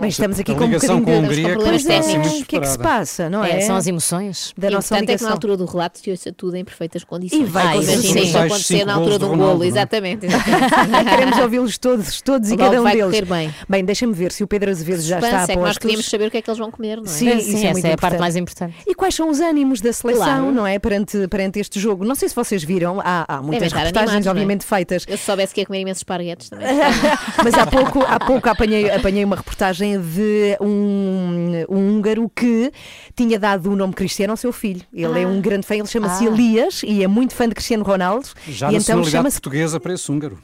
Bem, 0.00 0.08
estamos 0.08 0.40
aqui 0.40 0.52
com 0.52 0.64
um 0.64 0.66
ligação 0.66 0.98
bocadinho 0.98 1.04
com 1.04 1.10
a 1.10 1.28
de... 1.28 1.40
Hungria 1.40 1.54
problemas 1.54 1.80
está 1.82 1.98
assim 1.98 2.12
técnicos. 2.14 2.40
O 2.40 2.44
que 2.46 2.56
é 2.56 2.60
que 2.60 2.66
se 2.66 2.78
passa, 2.78 3.30
não 3.30 3.44
é? 3.44 3.58
É, 3.58 3.60
são 3.60 3.76
as 3.76 3.86
emoções. 3.86 4.52
Da 4.58 4.68
e 4.68 4.70
nossa 4.72 4.86
importante 4.86 5.02
é 5.02 5.06
que 5.06 5.12
ligação. 5.12 5.28
na 5.28 5.34
altura 5.34 5.56
do 5.56 5.64
relato 5.64 5.98
se 6.00 6.10
ouça 6.10 6.32
tudo 6.32 6.56
em 6.56 6.64
perfeitas 6.64 7.04
condições. 7.04 7.40
E 7.40 7.44
vai. 7.44 7.76
Imagina 7.76 8.44
acontecer 8.44 8.84
na 8.84 8.94
altura 8.94 9.18
de 9.18 9.24
um 9.26 9.36
golo. 9.36 9.58
não 9.58 9.62
é? 9.62 9.66
Exatamente, 9.68 10.26
exatamente. 10.26 11.04
Queremos 11.08 11.38
ouvi-los 11.38 11.78
todos, 11.78 12.20
todos 12.20 12.50
e 12.50 12.56
cada 12.56 12.80
um 12.80 12.82
vai 12.82 12.96
deles. 12.96 13.20
correr 13.20 13.52
bem. 13.68 13.84
deixa-me 13.84 14.12
ver 14.12 14.32
se 14.32 14.42
o 14.42 14.48
Pedro 14.48 14.70
Azevedo 14.70 15.02
já 15.02 15.20
está 15.20 15.28
é 15.28 15.30
a 15.30 15.46
que 15.46 15.54
nós 15.54 15.62
postos. 15.62 15.78
queríamos 15.78 16.06
saber 16.06 16.26
o 16.26 16.30
que 16.32 16.36
é 16.38 16.42
que 16.42 16.50
eles 16.50 16.58
vão 16.58 16.70
comer, 16.70 16.96
não 16.96 17.04
é? 17.04 17.06
Sim, 17.06 17.36
isso 17.36 17.50
Sim, 17.50 17.56
é 17.58 17.58
essa 17.58 17.72
muito 17.72 17.84
é 17.84 17.92
a 17.92 17.96
parte 17.96 18.16
importante. 18.16 18.20
mais 18.20 18.36
importante. 18.36 18.74
E 18.86 18.94
quais 18.96 19.14
são 19.14 19.30
os 19.30 19.40
ânimos 19.40 19.80
da 19.80 19.92
seleção, 19.92 20.50
não 20.50 20.66
é? 20.66 20.80
Perante, 20.80 21.28
perante 21.28 21.60
este 21.60 21.78
jogo. 21.78 22.04
Não 22.04 22.16
sei 22.16 22.28
se 22.28 22.34
vocês 22.34 22.64
viram, 22.64 22.98
há, 23.04 23.40
muitas 23.40 23.72
reportagens, 23.72 24.24
não 24.24 24.30
é? 24.30 24.32
obviamente, 24.32 24.64
feitas. 24.64 25.04
Eu 25.06 25.16
se 25.16 25.24
soubesse 25.24 25.54
que 25.54 25.60
ia 25.60 25.66
comer 25.66 25.80
imensos 25.80 26.00
esparguetes 26.00 26.48
também. 26.50 26.66
Mas 27.44 27.54
há 27.54 27.66
pouco, 27.66 28.00
há 28.14 28.20
pouco 28.20 28.48
apanhei, 28.48 28.90
apanhei 28.90 29.24
uma 29.24 29.36
reportagem 29.36 30.00
de 30.00 30.56
um, 30.60 31.64
um 31.68 31.96
húngaro 31.96 32.30
que 32.34 32.72
tinha 33.14 33.38
dado 33.38 33.70
o 33.70 33.76
nome 33.76 33.92
Cristiano 33.94 34.32
ao 34.32 34.36
seu 34.36 34.52
filho. 34.52 34.82
Ele 34.92 35.20
é 35.20 35.24
Ah. 35.24 35.28
um 35.28 35.40
grande 35.40 35.66
fã, 35.66 35.74
ele 35.74 35.86
chama-se 35.86 36.26
Ah. 36.26 36.30
Elias 36.30 36.82
e 36.84 37.02
é 37.02 37.06
muito 37.08 37.34
fã 37.34 37.48
de 37.48 37.54
Cristiano 37.54 37.84
Ronaldo. 37.84 38.28
Já 38.48 38.68
e 38.70 38.72
na 38.72 38.78
então 38.78 39.04
chama-se 39.04 39.36
portuguesa 39.40 39.78
para 39.80 39.94
esse 39.94 40.10
húngaro. 40.10 40.38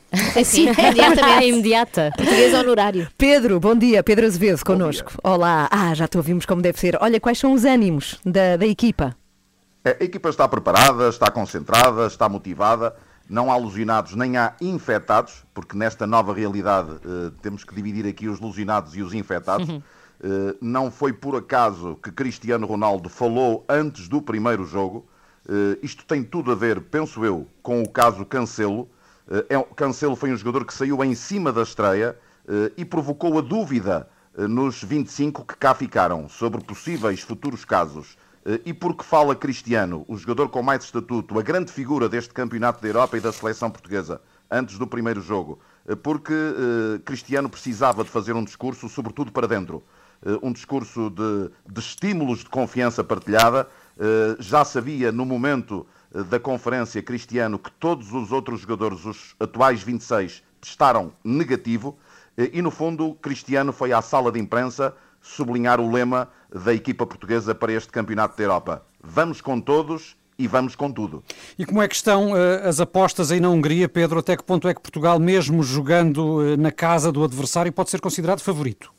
Sim, 0.45 0.69
imediatamente. 0.71 1.45
imediata. 1.49 2.13
Português 2.17 2.55
honorário. 2.55 3.09
Pedro, 3.17 3.59
bom 3.61 3.75
dia. 3.75 4.03
Pedro 4.03 4.27
Azevedo 4.27 4.65
connosco. 4.65 5.13
Olá. 5.23 5.69
Ah, 5.71 5.95
já 5.95 6.07
te 6.09 6.17
ouvimos 6.17 6.45
como 6.47 6.63
deve 6.63 6.79
ser. 6.79 6.97
Olha, 7.01 7.21
quais 7.21 7.39
são 7.39 7.53
os 7.53 7.65
ânimos 7.65 8.19
da, 8.25 8.57
da 8.57 8.67
equipa? 8.67 9.15
É, 9.85 9.97
A 10.01 10.05
equipa 10.05 10.29
está 10.29 10.47
preparada, 10.49 11.09
está 11.09 11.31
concentrada, 11.31 12.07
está 12.07 12.29
motivada. 12.29 12.95
Não 13.29 13.51
há 13.51 13.55
alucinados 13.55 14.15
nem 14.15 14.39
há 14.39 14.55
infectados, 14.61 15.45
porque 15.53 15.77
nesta 15.77 16.07
nova 16.07 16.33
realidade 16.33 16.93
eh, 16.93 17.31
temos 17.43 17.63
que 17.63 17.75
dividir 17.75 18.07
aqui 18.07 18.27
os 18.27 18.41
alucinados 18.41 18.97
e 18.97 19.03
os 19.03 19.13
infectados. 19.13 19.69
Eh, 20.21 20.57
não 20.61 20.91
foi 20.91 21.13
por 21.13 21.37
acaso 21.37 21.95
que 22.03 22.11
Cristiano 22.11 22.67
Ronaldo 22.67 23.09
falou 23.09 23.65
antes 23.69 24.09
do 24.09 24.21
primeiro 24.21 24.65
jogo. 24.65 25.07
Eh, 25.49 25.79
isto 25.81 26.05
tem 26.05 26.25
tudo 26.25 26.51
a 26.51 26.57
ver, 26.57 26.81
penso 26.81 27.25
eu, 27.25 27.47
com 27.63 27.85
o 27.85 27.89
caso 27.89 28.27
Cancelo. 28.27 28.89
É, 29.49 29.63
Cancelo 29.77 30.17
foi 30.17 30.33
um 30.33 30.37
jogador 30.37 30.65
que 30.65 30.75
saiu 30.75 31.05
em 31.05 31.15
cima 31.15 31.53
da 31.53 31.63
estreia 31.63 32.19
e 32.77 32.85
provocou 32.85 33.39
a 33.39 33.41
dúvida 33.41 34.09
nos 34.37 34.83
25 34.83 35.45
que 35.45 35.57
cá 35.57 35.73
ficaram 35.73 36.29
sobre 36.29 36.65
possíveis 36.65 37.21
futuros 37.21 37.65
casos. 37.65 38.19
Eh, 38.45 38.61
E 38.67 38.73
porque 38.75 39.05
fala 39.05 39.35
Cristiano, 39.35 40.05
o 40.09 40.17
jogador 40.17 40.49
com 40.49 40.63
mais 40.63 40.85
estatuto, 40.85 41.39
a 41.39 41.43
grande 41.43 41.73
figura 41.73 42.09
deste 42.09 42.33
campeonato 42.35 42.81
da 42.83 42.89
Europa 42.89 43.17
e 43.17 43.21
da 43.21 43.33
seleção 43.33 43.71
portuguesa, 43.71 44.21
antes 44.51 44.79
do 44.79 44.87
primeiro 44.87 45.21
jogo? 45.21 45.59
Eh, 45.87 45.95
Porque 45.95 46.33
eh, 46.33 46.99
Cristiano 47.05 47.49
precisava 47.49 48.05
de 48.05 48.11
fazer 48.11 48.35
um 48.35 48.45
discurso, 48.45 48.89
sobretudo 48.89 49.33
para 49.33 49.47
dentro. 49.47 49.83
Um 50.43 50.53
discurso 50.53 51.11
de, 51.11 51.49
de 51.73 51.79
estímulos 51.79 52.41
de 52.41 52.47
confiança 52.47 53.05
partilhada. 53.05 53.69
Já 54.41 54.65
sabia 54.65 55.13
no 55.13 55.25
momento 55.25 55.87
da 56.29 56.41
conferência 56.41 57.01
Cristiano 57.01 57.57
que 57.57 57.71
todos 57.71 58.13
os 58.13 58.33
outros 58.33 58.63
jogadores, 58.63 59.05
os 59.05 59.37
atuais 59.39 59.81
26, 59.81 60.43
testaram 60.61 61.13
negativo. 61.23 61.97
E 62.37 62.61
no 62.61 62.73
fundo, 62.73 63.15
Cristiano 63.23 63.73
foi 63.73 63.93
à 63.93 64.03
sala 64.03 64.33
de 64.33 64.41
imprensa 64.41 64.93
sublinhar 65.29 65.81
o 65.81 65.91
lema 65.91 66.29
da 66.53 66.73
equipa 66.75 67.07
portuguesa 67.07 67.55
para 67.55 67.73
este 67.73 67.93
campeonato 67.93 68.37
da 68.37 68.43
Europa. 68.43 68.83
Vamos 69.03 69.41
com 69.41 69.61
todos 69.61 70.17
e 70.39 70.47
vamos 70.47 70.75
com 70.75 70.91
tudo. 70.91 71.23
E 71.59 71.67
como 71.67 71.83
é 71.83 71.89
que 71.89 71.95
estão 71.95 72.37
eh, 72.37 72.69
as 72.69 72.81
apostas 72.81 73.31
aí 73.31 73.41
na 73.41 73.51
Hungria, 73.51 73.89
Pedro? 73.89 74.21
Até 74.21 74.37
que 74.37 74.45
ponto 74.45 74.69
é 74.69 74.75
que 74.75 74.81
Portugal, 74.81 75.19
mesmo 75.19 75.63
jogando 75.63 76.43
eh, 76.43 76.57
na 76.57 76.71
casa 76.71 77.11
do 77.11 77.25
adversário, 77.25 77.73
pode 77.73 77.91
ser 77.91 78.01
considerado 78.01 78.41
favorito? 78.41 78.93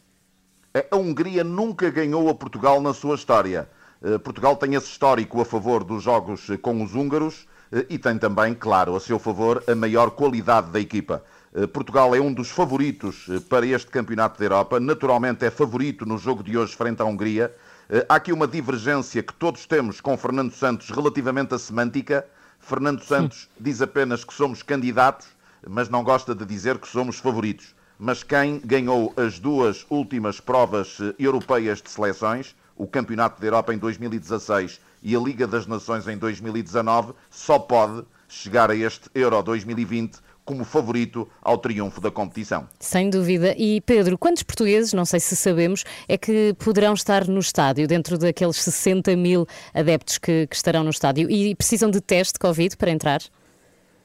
A 0.91 0.95
Hungria 0.95 1.43
nunca 1.43 1.89
ganhou 1.89 2.29
a 2.29 2.35
Portugal 2.35 2.79
na 2.81 2.93
sua 2.93 3.15
história. 3.15 3.67
Eh, 4.01 4.17
Portugal 4.17 4.55
tem 4.55 4.75
esse 4.75 4.87
histórico 4.87 5.41
a 5.41 5.45
favor 5.45 5.83
dos 5.83 6.03
jogos 6.03 6.49
eh, 6.49 6.57
com 6.57 6.83
os 6.83 6.95
húngaros 6.95 7.47
eh, 7.71 7.85
e 7.89 7.97
tem 7.97 8.17
também, 8.17 8.53
claro, 8.53 8.95
a 8.95 8.99
seu 8.99 9.19
favor 9.19 9.63
a 9.67 9.75
maior 9.75 10.11
qualidade 10.11 10.71
da 10.71 10.79
equipa. 10.79 11.23
Eh, 11.53 11.65
Portugal 11.65 12.15
é 12.15 12.21
um 12.21 12.31
dos 12.31 12.49
favoritos 12.49 13.25
eh, 13.29 13.39
para 13.39 13.65
este 13.65 13.87
campeonato 13.87 14.37
da 14.37 14.45
Europa. 14.45 14.79
Naturalmente 14.79 15.43
é 15.45 15.49
favorito 15.49 16.05
no 16.05 16.17
jogo 16.17 16.43
de 16.43 16.57
hoje 16.57 16.75
frente 16.75 17.01
à 17.01 17.05
Hungria. 17.05 17.53
Eh, 17.89 18.05
Há 18.07 18.15
aqui 18.15 18.31
uma 18.31 18.47
divergência 18.47 19.23
que 19.23 19.33
todos 19.33 19.65
temos 19.65 19.99
com 19.99 20.15
Fernando 20.15 20.51
Santos 20.51 20.89
relativamente 20.89 21.53
à 21.53 21.59
semântica. 21.59 22.25
Fernando 22.59 23.01
Santos 23.01 23.49
diz 23.59 23.81
apenas 23.81 24.23
que 24.23 24.33
somos 24.33 24.61
candidatos, 24.61 25.27
mas 25.67 25.89
não 25.89 26.03
gosta 26.03 26.35
de 26.35 26.45
dizer 26.45 26.77
que 26.77 26.87
somos 26.87 27.17
favoritos. 27.17 27.73
Mas 27.97 28.21
quem 28.21 28.59
ganhou 28.63 29.13
as 29.17 29.39
duas 29.39 29.85
últimas 29.89 30.39
provas 30.39 30.97
europeias 31.17 31.81
de 31.81 31.89
seleções, 31.89 32.55
o 32.75 32.87
Campeonato 32.87 33.41
da 33.41 33.47
Europa 33.47 33.73
em 33.73 33.77
2016 33.77 34.79
e 35.01 35.15
a 35.15 35.19
Liga 35.19 35.47
das 35.47 35.65
Nações 35.65 36.07
em 36.07 36.17
2019, 36.17 37.13
só 37.29 37.57
pode 37.57 38.05
chegar 38.27 38.69
a 38.69 38.75
este 38.75 39.09
Euro 39.15 39.41
2020 39.41 40.19
como 40.49 40.65
favorito 40.65 41.29
ao 41.43 41.59
triunfo 41.59 42.01
da 42.01 42.09
competição. 42.09 42.67
Sem 42.79 43.07
dúvida. 43.07 43.53
E 43.55 43.81
Pedro, 43.81 44.17
quantos 44.17 44.41
portugueses, 44.41 44.93
não 44.93 45.05
sei 45.05 45.19
se 45.19 45.35
sabemos, 45.35 45.83
é 46.07 46.17
que 46.17 46.55
poderão 46.57 46.95
estar 46.95 47.27
no 47.27 47.39
estádio, 47.39 47.87
dentro 47.87 48.17
daqueles 48.17 48.55
60 48.55 49.15
mil 49.15 49.45
adeptos 49.75 50.17
que, 50.17 50.47
que 50.47 50.55
estarão 50.55 50.83
no 50.83 50.89
estádio 50.89 51.29
e 51.29 51.53
precisam 51.53 51.91
de 51.91 52.01
teste 52.01 52.33
de 52.33 52.39
Covid 52.39 52.75
para 52.77 52.89
entrar? 52.89 53.21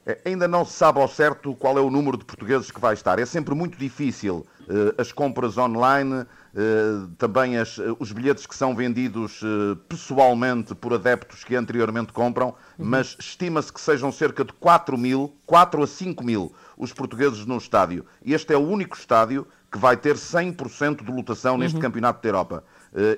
Eh, 0.05 0.19
Ainda 0.25 0.47
não 0.47 0.63
se 0.65 0.73
sabe 0.73 0.99
ao 0.99 1.07
certo 1.07 1.55
qual 1.55 1.77
é 1.77 1.81
o 1.81 1.89
número 1.89 2.17
de 2.17 2.25
portugueses 2.25 2.69
que 2.71 2.79
vai 2.79 2.93
estar. 2.93 3.17
É 3.19 3.25
sempre 3.25 3.55
muito 3.55 3.77
difícil 3.77 4.45
eh, 4.67 4.95
as 4.99 5.11
compras 5.11 5.57
online, 5.57 6.25
eh, 6.55 7.07
também 7.17 7.57
as- 7.57 7.77
eh, 7.79 7.95
os 7.99 8.11
bilhetes 8.11 8.45
que 8.47 8.55
são 8.55 8.75
vendidos 8.75 9.41
pessoalmente 9.87 10.73
por 10.75 10.93
adeptos 10.93 11.43
que 11.43 11.55
anteriormente 11.55 12.11
compram, 12.11 12.55
mas 12.77 13.15
estima-se 13.19 13.71
que 13.71 13.79
sejam 13.81 14.11
cerca 14.11 14.43
de 14.43 14.53
4 14.53 14.97
mil, 14.97 15.35
4 15.45 15.83
a 15.83 15.87
5 15.87 16.23
mil 16.23 16.51
os 16.77 16.91
portugueses 16.91 17.45
no 17.45 17.57
estádio. 17.57 18.05
Este 18.25 18.53
é 18.53 18.57
o 18.57 18.67
único 18.67 18.97
estádio 18.97 19.47
que 19.71 19.77
vai 19.77 19.95
ter 19.97 20.15
100% 20.17 21.03
de 21.03 21.11
lotação 21.11 21.57
neste 21.57 21.75
Uhum. 21.75 21.81
Campeonato 21.81 22.21
da 22.21 22.29
Europa. 22.29 22.63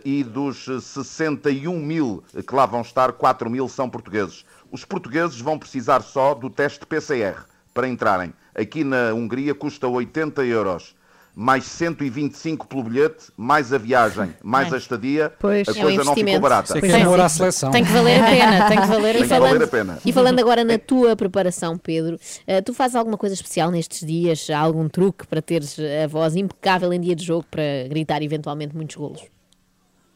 E 0.03 0.23
dos 0.23 0.67
eh, 0.67 0.79
61 0.81 1.79
mil 1.79 2.23
que 2.47 2.55
lá 2.55 2.65
vão 2.65 2.81
estar, 2.81 3.11
4 3.13 3.47
mil 3.49 3.69
são 3.69 3.87
portugueses. 3.89 4.43
Os 4.71 4.83
portugueses 4.85 5.39
vão 5.39 5.57
precisar 5.57 6.01
só 6.01 6.33
do 6.33 6.49
teste 6.49 6.85
PCR 6.85 7.43
para 7.73 7.87
entrarem. 7.87 8.33
Aqui 8.55 8.83
na 8.83 9.13
Hungria 9.13 9.53
custa 9.53 9.87
80 9.87 10.43
euros, 10.43 10.95
mais 11.35 11.65
125 11.65 12.65
pelo 12.67 12.83
bilhete, 12.83 13.25
mais 13.37 13.71
a 13.71 13.77
viagem, 13.77 14.33
mais 14.43 14.73
a 14.73 14.77
estadia. 14.77 15.31
Pois. 15.39 15.67
a 15.67 15.71
É 15.71 15.75
um 15.75 15.81
coisa 15.81 16.03
não 16.03 16.15
ficou 16.15 16.39
barata. 16.39 16.73
Sei 16.73 16.81
que 16.81 16.87
é 16.87 17.01
amor 17.03 17.19
à 17.19 17.29
seleção. 17.29 17.69
Tem 17.69 17.85
que 17.85 17.91
valer 17.91 18.19
a 18.19 18.25
pena, 18.27 18.67
tem 18.67 18.81
que 18.81 18.87
valer 18.87 19.13
Tem 19.13 19.21
que 19.21 19.29
pena. 19.29 19.39
valer 19.39 19.63
a 19.63 19.67
pena. 19.67 19.99
E 20.03 20.11
falando 20.11 20.39
agora 20.39 20.63
na 20.63 20.79
tua 20.79 21.15
preparação, 21.15 21.77
Pedro, 21.77 22.19
eh, 22.47 22.61
tu 22.61 22.73
fazes 22.73 22.95
alguma 22.95 23.17
coisa 23.17 23.35
especial 23.35 23.69
nestes 23.69 24.05
dias? 24.05 24.49
Há 24.49 24.57
algum 24.57 24.89
truque 24.89 25.27
para 25.27 25.41
teres 25.41 25.77
a 26.03 26.07
voz 26.07 26.35
impecável 26.35 26.91
em 26.91 26.99
dia 26.99 27.15
de 27.15 27.23
jogo 27.23 27.45
para 27.51 27.61
gritar 27.87 28.23
eventualmente 28.23 28.75
muitos 28.75 28.95
golos? 28.95 29.21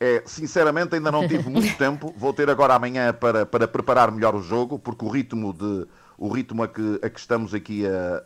É, 0.04 0.24
sinceramente, 0.26 0.96
ainda 0.96 1.12
não 1.12 1.24
tive 1.24 1.48
muito 1.48 1.76
tempo. 1.78 2.12
Vou 2.18 2.34
ter 2.34 2.50
agora 2.50 2.74
amanhã 2.74 3.14
para, 3.14 3.46
para 3.46 3.68
preparar 3.68 4.12
melhor 4.12 4.34
o 4.34 4.42
jogo, 4.42 4.80
porque 4.80 5.06
o 5.06 5.10
ritmo, 5.10 5.54
de, 5.54 5.86
o 6.18 6.28
ritmo 6.28 6.64
a, 6.64 6.68
que, 6.68 7.00
a 7.04 7.10
que 7.10 7.20
estamos 7.20 7.54
aqui 7.54 7.86
a, 7.86 8.24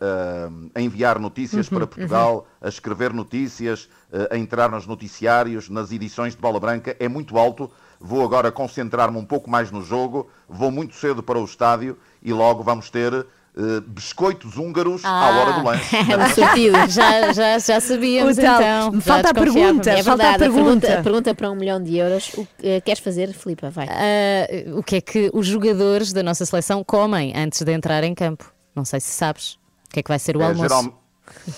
a- 0.77 0.81
enviar 0.81 1.19
notícias 1.19 1.69
Uhum, 1.69 1.73
para 1.73 1.85
Portugal, 1.85 2.47
a 2.61 2.69
escrever 2.69 3.11
notícias, 3.11 3.89
a 4.31 4.37
entrar 4.37 4.71
nos 4.71 4.87
noticiários, 4.87 5.69
nas 5.69 5.91
edições 5.91 6.33
de 6.33 6.41
Bola 6.41 6.61
Branca, 6.61 6.95
é 6.97 7.09
muito 7.09 7.37
alto. 7.37 7.69
Vou 7.99 8.23
agora 8.23 8.51
concentrar-me 8.53 9.17
um 9.17 9.25
pouco 9.25 9.49
mais 9.49 9.69
no 9.69 9.81
jogo. 9.81 10.29
Vou 10.47 10.71
muito 10.71 10.95
cedo 10.95 11.21
para 11.21 11.39
o 11.39 11.43
estádio 11.43 11.97
e 12.23 12.31
logo 12.31 12.63
vamos 12.63 12.89
ter 12.89 13.25
eh, 13.57 13.81
biscoitos 13.87 14.57
húngaros 14.57 15.03
à 15.05 15.29
hora 15.29 15.53
do 15.53 15.63
lanche. 15.65 15.95
Ah, 16.19 16.29
sortido. 16.33 16.77
já, 16.89 17.31
já, 17.33 17.59
já 17.59 17.79
sabíamos 17.79 18.37
O 18.37 18.41
então. 18.41 18.59
já 18.93 19.01
Falta 19.01 19.29
a 19.29 19.33
pergunta, 19.33 19.89
É 19.91 20.03
falta 20.03 20.23
a 20.23 20.31
verdade, 20.37 20.43
a 20.43 20.51
pergunta, 20.53 20.99
a 20.99 21.03
pergunta 21.03 21.35
para 21.35 21.51
um 21.51 21.55
milhão 21.55 21.81
de 21.81 21.97
euros. 21.97 22.33
O 22.35 22.45
que 22.57 22.67
eh, 22.67 22.81
queres 22.81 22.99
fazer, 23.01 23.33
Filipa? 23.33 23.69
Vai. 23.69 23.87
Ah, 23.89 24.77
o 24.77 24.83
que 24.83 24.97
é 24.97 25.01
que 25.01 25.29
os 25.33 25.45
jogadores 25.47 26.11
da 26.13 26.21
nossa 26.23 26.45
seleção 26.45 26.83
comem 26.83 27.33
antes 27.35 27.61
de 27.61 27.71
entrar 27.71 28.03
em 28.03 28.13
campo? 28.13 28.51
Não 28.75 28.83
sei 28.85 28.99
se 28.99 29.11
sabes. 29.11 29.53
O 29.87 29.93
que 29.93 29.99
é 29.99 30.03
que 30.03 30.09
vai 30.09 30.19
ser 30.19 30.35
o 30.35 30.41
É, 30.41 30.45
almoço? 30.45 30.61
geral- 30.69 31.01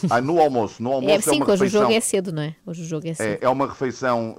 Ah, 0.09 0.21
no 0.21 0.39
almoço. 0.39 0.81
No 0.81 0.93
almoço 0.93 1.11
É 1.13 1.17
é, 1.17 1.21
sim, 1.21 1.37
uma 1.37 1.45
que 1.45 1.51
hoje 1.51 1.61
o 1.61 1.65
refeição. 1.65 1.81
jogo 1.81 1.93
é 1.93 1.99
cedo, 1.99 2.31
não 2.31 2.41
é? 2.43 2.55
Hoje 2.65 2.81
o 2.83 2.85
jogo 2.85 3.07
é 3.07 3.13
cedo. 3.13 3.39
É, 3.41 3.45
é 3.45 3.49
uma 3.49 3.67
refeição 3.67 4.35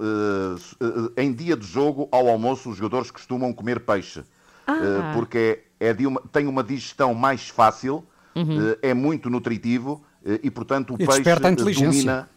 eh, 1.17 1.21
em 1.23 1.31
dia 1.33 1.55
de 1.55 1.67
jogo, 1.67 2.07
ao 2.11 2.27
almoço, 2.29 2.69
os 2.69 2.77
jogadores 2.77 3.11
costumam 3.11 3.53
comer 3.53 3.79
peixe. 3.81 4.23
Ah. 4.65 4.75
Eh, 4.75 5.13
porque 5.13 5.59
é, 5.79 5.93
de 5.93 6.05
uma- 6.05 6.21
tem 6.31 6.47
uma 6.47 6.63
digestão 6.63 7.13
mais 7.13 7.49
fácil, 7.49 8.03
Uhum. 8.35 8.71
eh, 8.81 8.89
é 8.89 8.93
muito 8.93 9.29
nutritivo 9.29 10.03
eh, 10.25 10.39
e, 10.43 10.51
portanto, 10.51 10.91
o 10.91 10.95
E 11.01 11.05
peixe 11.05 11.23
eh, 11.29 11.39
domina, 11.73 12.29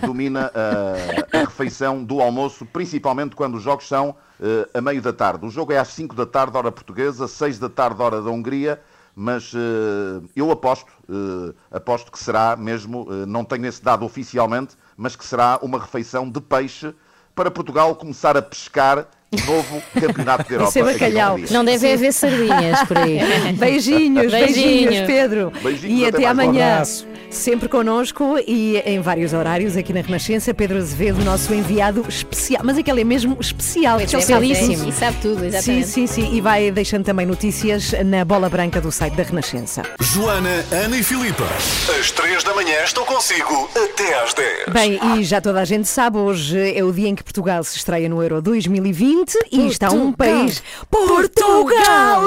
domina 0.00 0.50
a, 0.54 1.38
a 1.38 1.40
refeição 1.40 2.02
do 2.02 2.20
almoço, 2.20 2.66
principalmente 2.66 3.36
quando 3.36 3.56
os 3.56 3.62
jogos 3.62 3.86
são 3.86 4.16
a 4.74 4.80
meio 4.80 5.00
da 5.00 5.12
tarde. 5.12 5.46
O 5.46 5.50
jogo 5.50 5.72
é 5.72 5.78
às 5.78 5.88
5 5.88 6.16
da 6.16 6.26
tarde, 6.26 6.56
hora 6.56 6.72
portuguesa, 6.72 7.28
6 7.28 7.58
da 7.60 7.68
tarde, 7.68 8.02
hora 8.02 8.20
da 8.20 8.30
Hungria. 8.30 8.80
Mas 9.14 9.52
eh, 9.54 10.22
eu 10.34 10.50
aposto, 10.50 10.90
eh, 11.08 11.54
aposto 11.70 12.10
que 12.10 12.18
será 12.18 12.56
mesmo, 12.56 13.06
eh, 13.10 13.26
não 13.26 13.44
tenho 13.44 13.66
esse 13.66 13.82
dado 13.84 14.06
oficialmente, 14.06 14.74
mas 14.96 15.14
que 15.14 15.24
será 15.24 15.58
uma 15.62 15.78
refeição 15.78 16.28
de 16.30 16.40
peixe 16.40 16.94
para 17.34 17.50
Portugal 17.50 17.94
começar 17.94 18.38
a 18.38 18.42
pescar 18.42 19.06
novo 19.46 19.82
Campeonato 19.98 20.48
da 20.48 20.54
Europa. 20.54 20.68
Isso 20.70 20.78
é 20.78 20.82
aqui 20.82 20.90
no 20.92 20.98
bacalhau. 20.98 21.38
Não 21.50 21.64
deve 21.64 21.92
haver 21.92 22.12
sardinhas 22.12 22.82
por 22.84 22.98
aí. 22.98 23.18
Beijinhos, 23.56 24.30
beijinhos, 24.30 24.30
Beijinho. 24.30 25.06
Pedro. 25.06 25.52
Beijinhos, 25.62 26.00
e 26.00 26.06
até 26.06 26.16
até. 26.18 26.26
Um 26.26 26.30
amanhã. 26.30 26.82
Sempre 27.30 27.66
connosco 27.66 28.36
e 28.46 28.76
em 28.84 29.00
vários 29.00 29.32
horários 29.32 29.74
aqui 29.74 29.90
na 29.90 30.02
Renascença, 30.02 30.52
Pedro 30.52 30.76
Azevedo, 30.76 31.24
nosso 31.24 31.54
enviado 31.54 32.04
especial. 32.06 32.60
Mas 32.62 32.76
aquele 32.76 33.00
é 33.00 33.04
mesmo 33.04 33.38
especial, 33.40 33.98
é, 33.98 34.04
especialíssimo. 34.04 34.84
pois 34.84 34.86
é, 34.86 34.88
E 34.90 34.92
sabe 34.92 35.16
tudo, 35.22 35.40
Sim, 35.40 35.46
exatamente. 35.46 35.86
sim, 35.88 36.06
sim. 36.06 36.34
E 36.34 36.40
vai 36.42 36.70
deixando 36.70 37.04
também 37.04 37.24
notícias 37.24 37.92
na 38.04 38.22
bola 38.22 38.50
branca 38.50 38.82
do 38.82 38.92
site 38.92 39.14
da 39.14 39.22
Renascença. 39.22 39.82
Joana, 39.98 40.62
Ana 40.70 40.98
e 40.98 41.02
Filipa. 41.02 41.44
Às 41.98 42.10
3 42.10 42.44
da 42.44 42.52
manhã 42.54 42.84
estou 42.84 43.06
consigo 43.06 43.66
até 43.82 44.22
às 44.22 44.34
10. 44.34 44.66
Bem, 44.70 45.00
e 45.18 45.24
já 45.24 45.40
toda 45.40 45.58
a 45.62 45.64
gente 45.64 45.88
sabe, 45.88 46.18
hoje 46.18 46.76
é 46.76 46.84
o 46.84 46.92
dia 46.92 47.08
em 47.08 47.14
que 47.14 47.24
Portugal 47.24 47.64
se 47.64 47.78
estreia 47.78 48.10
no 48.10 48.22
Euro 48.22 48.42
2020 48.42 49.21
e 49.50 49.66
está 49.66 49.90
um 49.90 50.12
Portugal. 50.12 50.38
país. 50.40 50.62
Portugal! 50.90 52.22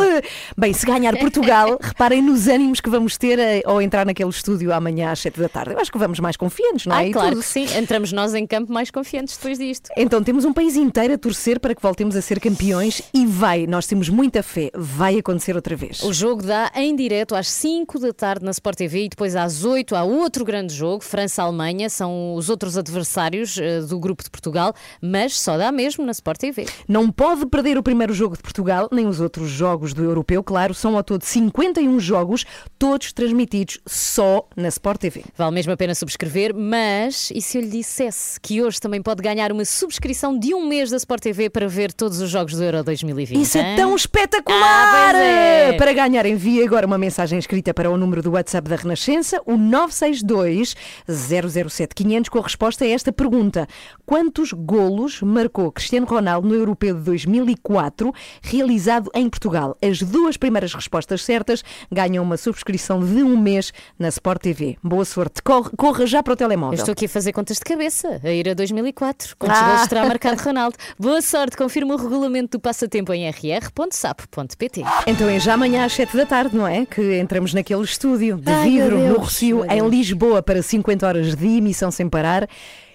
Bem, 0.58 0.74
se 0.74 0.86
ganhar 0.86 1.16
Portugal, 1.18 1.78
reparem 1.82 2.22
nos 2.22 2.48
ânimos 2.48 2.80
que 2.80 2.89
vamos 2.89 3.18
ter 3.18 3.38
eh, 3.39 3.62
ao 3.66 3.82
entrar 3.82 4.06
naquele 4.06 4.30
estúdio 4.30 4.74
amanhã 4.74 5.12
às 5.12 5.20
7 5.20 5.39
da 5.39 5.50
tarde. 5.50 5.74
Eu 5.74 5.80
acho 5.80 5.91
que 5.91 5.98
vamos 5.98 6.20
mais 6.20 6.38
confiantes, 6.38 6.86
não 6.86 6.96
é? 6.96 7.00
Ai, 7.00 7.08
E 7.10 7.12
claro 7.14 7.30
tudo. 7.32 7.41
que 7.41 7.48
sim. 7.48 7.66
Entramos 7.78 8.12
nós 8.12 8.34
em 8.34 8.46
campo 8.48 8.72
mais 8.72 8.89
confiantes 8.91 9.36
depois 9.38 9.58
disto. 9.58 9.89
Então 9.98 10.24
temos 10.24 10.46
um 10.46 10.54
país 10.54 10.76
inteiro 10.76 11.14
a 11.14 11.18
torcer 11.18 11.60
para 11.60 11.76
que 11.76 11.82
voltemos 11.82 12.16
a 12.16 12.22
ser 12.22 12.39
campeões 12.39 13.02
e 13.14 13.26
vai, 13.26 13.68
nós 13.68 13.86
temos 13.88 14.10
muita 14.10 14.41
fé, 14.41 14.72
vai 14.74 15.18
acontecer 15.20 15.56
outra 15.56 15.76
vez. 15.76 16.02
O 16.04 16.14
jogo 16.14 16.43
dá 16.43 16.72
em 16.76 16.96
direto 16.96 17.36
às 17.36 17.48
5 17.50 18.00
da 18.00 18.14
tarde 18.14 18.46
na 18.46 18.52
Sport 18.52 18.78
TV 18.78 19.06
e 19.06 19.10
depois 19.10 19.36
às 19.36 19.64
8 19.64 19.96
há 19.96 20.04
outro 20.04 20.43
grande 20.46 20.74
jogo, 20.74 21.04
França-Alemanha, 21.04 21.89
são 21.89 22.36
os 22.36 22.50
outros 22.50 22.78
adversários 22.78 23.58
eh, 23.58 23.82
do 23.82 24.00
grupo 24.00 24.24
de 24.24 24.30
Portugal, 24.30 24.74
mas 25.02 25.39
só 25.39 25.58
dá 25.58 25.72
mesmo 25.72 26.06
na 26.06 26.12
Sport 26.12 26.39
TV. 26.39 26.66
Não 26.88 27.11
pode 27.11 27.47
perder 27.47 27.79
o 27.79 27.83
primeiro 27.83 28.13
jogo 28.13 28.38
de 28.38 28.43
Portugal, 28.43 28.88
nem 28.91 29.07
os 29.07 29.19
outros 29.19 29.49
jogos 29.49 29.91
do 29.91 30.03
europeu, 30.03 30.43
claro, 30.43 30.71
são 30.73 30.95
ao 30.95 31.03
todo 31.03 31.23
51 31.23 31.99
jogos, 31.99 32.45
todos 32.77 33.11
transmitidos 33.11 33.79
só 33.88 34.47
na 34.55 34.67
Sport 34.67 35.01
TV. 35.01 35.23
Vale 35.36 35.51
mesmo 35.51 35.73
a 35.73 35.77
pena 35.77 35.95
subscrever, 35.95 36.53
mas 36.55 37.31
e 37.33 37.41
se 37.41 37.57
eu 37.57 37.61
lhe 37.63 37.69
dissesse 37.69 38.39
que 38.39 38.61
hoje 38.61 38.79
também 38.79 39.01
pode 39.01 39.23
ganhar 39.23 39.51
uma 39.51 39.65
subscrição 39.65 40.38
de 40.38 40.53
um 40.53 40.67
mês 40.67 40.91
da 40.91 40.97
Sport 40.97 41.23
TV 41.23 41.49
para 41.49 41.67
ver 41.67 41.91
todos 41.91 42.21
os 42.21 42.29
jogos 42.29 42.53
do 42.53 42.63
Euro 42.63 42.83
2020? 42.83 43.41
Isso 43.41 43.57
é 43.57 43.71
hein? 43.71 43.75
tão 43.75 43.95
espetacular! 43.95 45.15
Ah, 45.15 45.17
é. 45.17 45.73
Para 45.73 45.91
ganhar, 45.91 46.25
envie 46.27 46.63
agora 46.63 46.86
uma 46.86 46.99
mensagem 46.99 47.39
escrita 47.39 47.73
para 47.73 47.89
o 47.89 47.97
número 47.97 48.21
do 48.21 48.31
WhatsApp 48.31 48.69
da 48.69 48.75
Renascença, 48.75 49.41
o 49.43 49.57
962 49.57 50.75
007 51.07 51.95
500, 51.95 52.29
com 52.29 52.39
a 52.39 52.43
resposta 52.43 52.86
a 52.86 52.88
esta 52.88 53.11
pergunta: 53.11 53.67
Quantos 54.05 54.53
golos 54.53 55.21
marcou 55.21 55.71
Cristiano 55.71 56.05
Ronaldo 56.05 56.47
no 56.47 56.53
Europeu 56.53 56.74
de 56.80 56.93
2004, 57.01 58.13
realizado 58.41 59.09
em 59.15 59.30
Portugal? 59.30 59.78
As 59.82 60.01
duas 60.01 60.38
primeiras 60.38 60.73
respostas 60.73 61.23
certas 61.23 61.63
ganham 61.91 62.23
uma 62.23 62.38
subscrição 62.38 62.99
de 62.99 63.23
um 63.23 63.38
mês 63.38 63.71
na 63.97 64.09
Sport 64.09 64.41
TV. 64.41 64.78
Boa 64.84 65.05
sorte. 65.05 65.41
Corre- 65.41 65.71
corra 65.78 66.05
já 66.05 66.21
para 66.21 66.32
o 66.32 66.34
Eu 66.34 66.38
telemóvel. 66.38 66.78
estou 66.78 66.91
aqui 66.91 67.05
a 67.05 67.09
fazer 67.09 67.32
contas 67.34 67.57
de 67.57 67.63
cabeça, 67.63 68.19
a 68.23 68.30
ir 68.32 68.49
a 68.49 68.53
2004. 68.53 69.36
Quantos 69.38 69.57
Ah. 69.57 69.76
gols 69.78 69.88
terá 69.88 70.05
marcado 70.05 70.41
Ronaldo? 70.41 70.76
Boa 70.99 71.21
sorte, 71.21 71.55
confirma 71.57 71.93
o 71.93 71.97
regulamento 71.97 72.57
do 72.57 72.61
passatempo 72.61 73.13
em 73.13 73.30
rr.sapo.pt. 73.30 74.84
Então 75.07 75.30
é 75.30 75.39
já 75.39 75.53
amanhã 75.53 75.86
às 75.86 75.93
7 75.93 76.15
da 76.17 76.26
tarde, 76.26 76.55
não 76.55 76.67
é? 76.67 76.86
Que 76.86 77.19
entramos 77.19 77.53
naquele 77.53 77.84
estúdio 77.84 78.38
de 78.38 78.51
Ai, 78.51 78.69
vidro 78.69 78.97
no 78.99 79.17
Rocio, 79.19 79.63
em. 79.65 79.86
Lisboa, 79.86 80.41
para 80.41 80.61
50 80.61 81.05
horas 81.07 81.36
de 81.36 81.45
emissão 81.57 81.91
sem 81.91 82.09
parar 82.09 82.47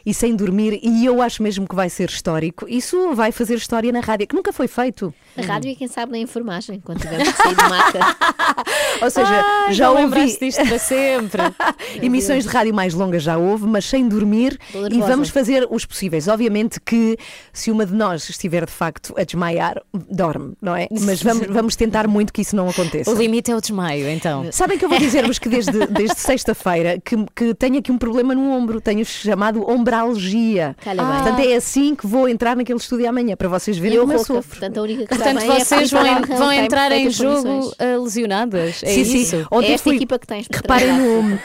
e 0.05 0.13
sem 0.15 0.35
dormir. 0.35 0.81
E 0.83 1.05
eu 1.05 1.21
acho 1.23 1.43
mesmo 1.43 1.67
que 1.67 1.75
vai 1.75 1.89
ser 1.89 2.09
histórico. 2.09 2.67
Isso 2.69 3.15
vai 3.15 3.33
fazer 3.33 3.55
história 3.55 3.93
na 3.93 4.01
rádio, 4.01 4.27
que 4.27 4.35
nunca 4.35 4.53
foi 4.53 4.69
feito. 4.69 5.13
Na 5.37 5.45
rádio 5.45 5.71
e 5.71 5.77
quem 5.77 5.89
sabe 5.89 6.13
na 6.13 6.19
enfermagem, 6.19 6.81
quando 6.81 7.01
tivermos 7.01 7.29
que 7.33 7.37
sair 7.37 7.57
de 7.57 7.69
mata. 7.69 8.17
Ou 9.03 9.11
seja, 9.11 9.45
Ai, 9.67 9.73
já 9.73 9.91
ouvi 9.91 10.37
disto 10.39 10.67
para 10.67 10.79
sempre. 10.79 11.43
emissões 12.03 12.45
de 12.45 12.51
rádio 12.51 12.75
mais 12.75 12.95
longas 12.95 13.23
já 13.23 13.37
houve, 13.37 13.67
mas 13.67 13.85
sem 13.85 14.09
dormir 14.09 14.59
e 14.91 14.99
vamos 15.01 15.29
fazer 15.29 15.67
os 15.71 15.85
possíveis. 15.85 16.29
Obviamente 16.29 16.81
que 16.81 17.17
se 17.53 17.71
uma 17.71 17.87
de 17.87 17.95
nós 17.95 18.29
estiver 18.29 18.67
de 18.67 18.73
facto 18.73 19.15
a 19.17 19.25
desmaiar, 19.25 19.81
dorme, 19.93 20.55
não 20.61 20.75
é? 20.77 20.89
Mas 20.91 21.23
vamos, 21.23 21.47
vamos 21.47 21.77
tentar 21.77 22.07
muito 22.07 22.33
que 22.33 22.43
isso 22.43 22.57
não 22.57 22.69
aconteça. 22.69 23.11
O 23.11 23.15
limite 23.15 23.51
é 23.51 23.57
o 23.57 23.61
desmaio, 23.61 24.09
então. 24.09 24.47
Sabem 24.53 24.79
que 24.79 24.85
eu 24.85 24.89
vou 24.89 24.99
dizer-vos 25.01 25.39
que 25.39 25.49
desde, 25.49 25.87
desde 25.87 26.19
sexta-feira 26.19 27.01
que, 27.01 27.17
que 27.35 27.55
tenho 27.55 27.79
aqui 27.79 27.93
um 27.93 27.99
problema 27.99 28.35
no 28.35 28.51
ombro, 28.51 28.81
tenho 28.81 29.05
chamado 29.05 29.69
ombralgia. 29.91 30.77
Calha 30.83 31.03
bem. 31.03 31.13
Portanto, 31.15 31.49
é 31.49 31.57
assim 31.57 31.95
que 31.95 32.07
vou 32.07 32.29
entrar 32.29 32.57
naquele 32.57 32.79
estúdio 32.79 33.09
amanhã, 33.09 33.37
para 33.37 33.49
vocês 33.49 33.77
verem 33.77 33.97
eu 33.97 34.03
como 34.03 34.13
eu 34.13 34.19
rouca, 34.19 34.35
sofro. 34.35 34.51
portanto 34.51 34.79
a 34.79 34.83
única 34.83 35.03
que 35.03 35.09
Portanto, 35.09 35.43
é 35.43 35.47
vocês 35.47 35.93
a 35.93 36.03
vão, 36.03 36.15
Filipa 36.15 36.37
vão 36.37 36.53
entrar 36.53 36.93
em 36.93 37.11
jogo 37.11 37.73
ah, 37.79 37.99
lesionadas. 38.03 38.83
É 38.83 38.95
sim, 38.95 39.05
sim. 39.05 39.23
isso. 39.23 39.47
Ontem 39.51 39.71
É 39.71 39.73
esta 39.73 39.85
fui, 39.85 39.97
equipa 39.97 40.19
que 40.19 40.27
tens 40.27 40.47
reparem 40.51 40.93
no, 40.93 41.39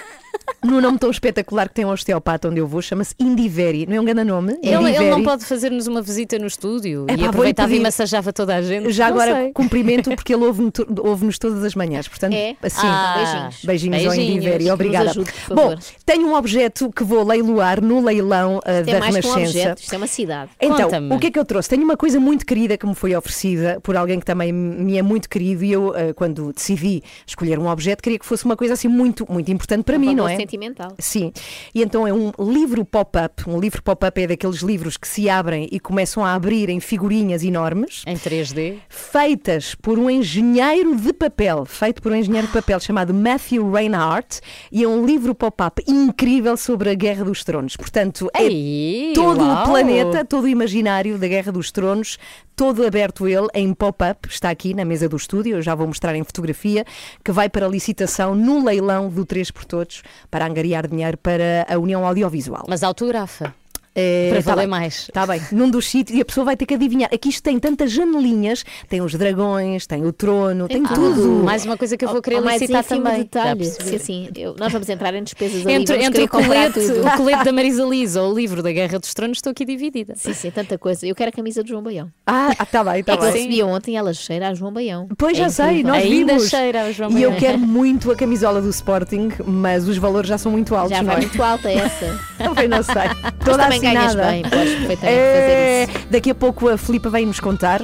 no 0.63 0.81
nome 0.81 0.97
tão 0.97 1.09
espetacular 1.11 1.67
que 1.69 1.75
tem 1.75 1.85
um 1.85 1.89
osteopata 1.89 2.49
onde 2.49 2.59
eu 2.59 2.67
vou, 2.67 2.81
chama-se 2.81 3.13
Indiveri. 3.19 3.85
Não 3.85 3.95
é 3.95 4.01
um 4.01 4.05
grande 4.05 4.23
nome? 4.23 4.53
Ele, 4.63 4.73
ele 4.75 4.89
Indiveri. 4.89 5.09
não 5.09 5.23
pode 5.23 5.45
fazer-nos 5.45 5.87
uma 5.87 6.01
visita 6.01 6.37
no 6.39 6.47
estúdio 6.47 7.05
Epá, 7.07 7.21
e 7.21 7.25
aproveitava 7.27 7.73
e 7.73 7.79
massajava 7.79 8.33
toda 8.33 8.55
a 8.55 8.61
gente. 8.61 8.91
Já 8.91 9.09
Não 9.09 9.15
agora 9.15 9.33
sei. 9.35 9.51
cumprimento 9.53 10.09
porque 10.15 10.33
ele 10.33 10.43
ouve-nos 10.43 11.37
todas 11.37 11.63
as 11.63 11.75
manhãs. 11.75 12.07
Portanto, 12.07 12.33
É? 12.33 12.55
assim, 12.61 12.77
Ah, 12.87 13.15
beijinhos. 13.17 13.65
beijinhos, 13.65 14.05
ao 14.05 14.11
Beijinhos. 14.11 14.35
Indiveri. 14.37 14.63
Nos 14.65 14.73
Obrigada. 14.73 15.09
ajude, 15.11 15.31
Bom, 15.49 15.75
tenho 16.05 16.27
um 16.27 16.35
objeto 16.35 16.91
que 16.91 17.03
vou 17.03 17.23
leiloar 17.23 17.81
no 17.83 18.03
leilão 18.03 18.59
ah, 18.65 18.79
Isto 18.79 18.85
da 18.85 18.91
é 18.91 18.99
mais 18.99 19.15
que 19.17 19.27
um 19.27 19.33
Renascença. 19.33 19.57
objeto, 19.59 19.81
isto 19.81 19.93
é 19.93 19.97
uma 19.97 20.07
cidade. 20.07 20.51
Então, 20.59 20.89
o 21.11 21.19
que 21.19 21.27
é 21.27 21.31
que 21.31 21.39
eu 21.39 21.45
trouxe? 21.45 21.69
Tenho 21.69 21.83
uma 21.83 21.97
coisa 21.97 22.19
muito 22.19 22.45
querida 22.45 22.77
que 22.77 22.85
me 22.85 22.95
foi 22.95 23.15
oferecida 23.15 23.79
por 23.83 23.95
alguém 23.95 24.19
que 24.19 24.25
também 24.25 24.51
me 24.51 24.97
é 24.97 25.01
muito 25.01 25.29
querido 25.29 25.63
e 25.63 25.71
eu, 25.71 25.95
eh, 25.95 26.13
quando 26.13 26.51
decidi 26.53 27.03
escolher 27.25 27.59
um 27.59 27.67
objeto, 27.67 28.01
queria 28.01 28.17
que 28.19 28.25
fosse 28.25 28.45
uma 28.45 28.55
coisa 28.55 28.73
assim 28.73 28.87
muito, 28.87 29.25
muito 29.31 29.51
importante 29.51 29.83
para 29.83 29.97
mim, 29.99 30.15
não 30.15 30.24
valor 30.25 30.33
é? 30.33 30.37
sentimental. 30.37 30.93
Sim. 30.99 31.31
E 31.73 31.81
então 31.81 32.07
é 32.07 32.13
um 32.13 32.31
livro 32.39 32.83
pop-up. 32.85 33.49
Um 33.49 33.59
livro 33.59 33.81
pop-up 33.81 34.21
é 34.21 34.27
daqueles 34.27 34.57
livros 34.57 34.97
que 34.97 35.07
se 35.07 35.29
abrem 35.29 35.67
e 35.71 35.79
começam 35.79 36.23
a 36.23 36.33
abrir 36.33 36.69
em 36.69 36.79
figurinhas 36.79 37.43
enormes, 37.43 38.03
Em 38.05 38.15
3D. 38.17 38.77
feitas 38.89 39.75
por 39.75 39.97
um 39.99 40.09
engenheiro 40.09 40.95
de 40.95 41.13
papel, 41.13 41.65
feito 41.65 42.01
por 42.01 42.11
um 42.11 42.15
engenheiro 42.15 42.47
de 42.47 42.53
papel 42.53 42.79
chamado 42.79 43.13
Matthew 43.13 43.71
Reinhardt, 43.71 44.41
e 44.71 44.83
é 44.83 44.87
um 44.87 45.05
livro 45.05 45.33
pop-up 45.33 45.83
incrível 45.87 46.57
sobre 46.57 46.89
a 46.89 46.93
Guerra 46.93 47.23
dos 47.25 47.43
Tronos. 47.43 47.75
Portanto, 47.75 48.29
é 48.33 48.43
Ei, 48.43 49.13
todo 49.13 49.41
uau. 49.43 49.63
o 49.63 49.65
planeta, 49.65 50.25
todo 50.25 50.45
o 50.45 50.47
imaginário 50.47 51.17
da 51.17 51.27
Guerra 51.27 51.51
dos 51.51 51.71
Tronos, 51.71 52.17
todo 52.55 52.85
aberto 52.85 53.27
ele 53.27 53.47
em 53.53 53.73
pop-up, 53.73 54.27
está 54.29 54.49
aqui 54.49 54.73
na 54.73 54.85
mesa 54.85 55.09
do 55.09 55.17
estúdio, 55.17 55.57
eu 55.57 55.61
já 55.61 55.75
vou 55.75 55.87
mostrar 55.87 56.15
em 56.15 56.23
fotografia, 56.23 56.85
que 57.23 57.31
vai 57.31 57.49
para 57.49 57.67
licitação 57.67 58.33
no 58.33 58.63
leilão 58.63 59.09
do 59.09 59.25
3 59.25 59.51
por 59.51 59.65
Todos 59.65 60.03
para 60.29 60.45
angariar 60.45 60.87
dinheiro 60.87 61.17
para 61.17 61.65
a 61.69 61.77
União 61.77 62.05
Audiovisual. 62.05 62.65
Mas 62.67 62.83
autografa. 62.83 63.53
É, 63.95 64.29
Para 64.29 64.43
tá 64.43 64.49
valer 64.51 64.61
bem. 64.63 64.67
mais. 64.69 64.95
Está 65.03 65.25
bem, 65.25 65.41
num 65.53 65.69
dos 65.69 65.87
sítios, 65.87 66.17
e 66.17 66.21
a 66.21 66.25
pessoa 66.25 66.43
vai 66.43 66.57
ter 66.57 66.65
que 66.65 66.73
adivinhar. 66.73 67.09
Aqui 67.13 67.29
isto 67.29 67.41
tem 67.41 67.57
tantas 67.57 67.91
janelinhas, 67.91 68.65
tem 68.89 69.01
os 69.01 69.13
dragões, 69.15 69.87
tem 69.87 70.05
o 70.05 70.11
trono, 70.11 70.67
tem, 70.67 70.83
tudo. 70.83 71.43
Mais 71.43 71.65
uma 71.65 71.77
coisa 71.77 71.95
que 71.95 72.03
eu 72.03 72.09
vou 72.09 72.21
querer 72.21 72.41
mais 72.41 72.59
licitar 72.61 72.83
também. 72.83 73.19
detalhe. 73.19 73.49
Já 73.49 73.55
percebi. 73.55 73.99
Sim, 73.99 73.99
sim, 73.99 74.29
eu- 74.35 74.55
nós 74.59 74.71
vamos 74.73 74.89
entrar 74.89 75.13
em 75.13 75.23
despesas 75.23 75.65
ali, 75.65 75.73
Entre, 75.75 76.03
entre 76.03 76.23
o, 76.23 76.27
colete, 76.27 76.79
o 76.79 77.17
colete 77.17 77.43
da 77.45 77.53
Marisa 77.53 77.83
Liza 77.87 78.21
ou 78.21 78.33
o 78.33 78.35
livro 78.35 78.61
da 78.61 78.71
Guerra 78.71 78.99
dos 78.99 79.13
Tronos, 79.13 79.37
estou 79.37 79.51
aqui 79.51 79.63
dividida. 79.65 80.13
Sim, 80.17 80.33
sim, 80.33 80.51
tanta 80.51 80.77
coisa. 80.77 81.07
Eu 81.07 81.15
quero 81.15 81.29
a 81.29 81.31
camisa 81.31 81.63
do 81.63 81.69
João 81.69 81.81
Baião. 81.81 82.11
Ah, 82.27 82.51
está 82.61 82.83
bem, 82.83 82.99
está 82.99 83.13
É 83.13 83.17
que 83.17 83.23
eu 83.23 83.31
bem. 83.31 83.41
recebi 83.43 83.63
ontem, 83.63 83.95
ela 83.95 84.13
cheira 84.13 84.49
a 84.49 84.53
João 84.53 84.73
Baião. 84.73 85.07
Pois 85.17 85.37
É 85.37 85.43
já 85.43 85.49
sei, 85.49 85.65
incrível. 85.79 85.91
nós 85.93 86.03
Ainda 86.03 86.33
vimos. 86.33 86.49
cheira 86.49 86.81
a 86.83 86.91
João 86.91 87.11
E 87.11 87.21
eu 87.23 87.29
Baião. 87.31 87.39
quero 87.39 87.59
muito 87.59 88.11
a 88.11 88.15
camisola 88.15 88.61
do 88.61 88.69
Sporting, 88.69 89.29
mas 89.45 89.87
os 89.87 89.97
valores 89.97 90.27
já 90.27 90.37
são 90.37 90.51
muito 90.51 90.75
altos, 90.75 90.91
Já 90.97 91.01
não 91.01 91.05
vai 91.11 91.15
é? 91.15 91.19
muito 91.21 91.41
alta 91.41 91.71
essa. 91.71 92.19
Também 92.37 92.67
não 92.67 92.83
sei. 92.83 92.95
Mas 92.95 93.33
Toda 93.45 93.63
também 93.63 93.79
ganhas 93.93 94.05
assinada. 94.07 94.31
bem, 94.31 94.41
podes 94.43 94.73
perfeitamente 94.75 95.05
É, 95.19 95.87
fazer 95.87 95.97
isso. 95.99 96.07
Daqui 96.09 96.29
a 96.31 96.35
pouco 96.35 96.69
a 96.69 96.77
Filipa 96.77 97.09
vai 97.09 97.25
nos 97.25 97.39
contar 97.39 97.81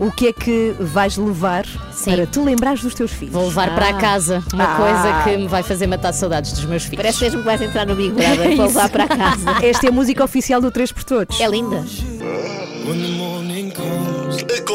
o 0.00 0.12
que 0.12 0.28
é 0.28 0.32
que 0.32 0.74
vais 0.78 1.16
levar 1.16 1.64
Sim. 1.92 2.10
para 2.12 2.26
te 2.26 2.38
lembrares 2.38 2.82
dos 2.82 2.94
teus 2.94 3.10
filhos. 3.12 3.32
Vou 3.34 3.46
levar 3.46 3.74
para 3.74 3.88
Ah. 3.88 3.94
casa 3.94 4.42
uma 4.52 4.64
Ah. 4.64 4.76
coisa 4.76 5.22
que 5.24 5.36
me 5.42 5.48
vai 5.48 5.62
fazer 5.62 5.86
matar 5.86 6.12
saudades 6.12 6.52
dos 6.52 6.64
meus 6.64 6.84
filhos. 6.84 6.96
Parece 6.98 7.22
mesmo 7.24 7.40
que 7.40 7.44
vais 7.46 7.60
entrar 7.60 7.86
no 7.86 7.94
Big 7.96 8.10
Brother 8.10 8.36
para 8.38 8.50
isso. 8.52 8.62
levar 8.62 8.88
para 8.88 9.08
casa. 9.08 9.50
Esta 9.62 9.86
é 9.86 9.88
a 9.88 9.92
música 9.92 10.22
oficial 10.24 10.60
do 10.60 10.70
3 10.70 10.92
por 10.92 11.02
Todos. 11.04 11.40
É 11.40 11.48
linda. 11.48 11.84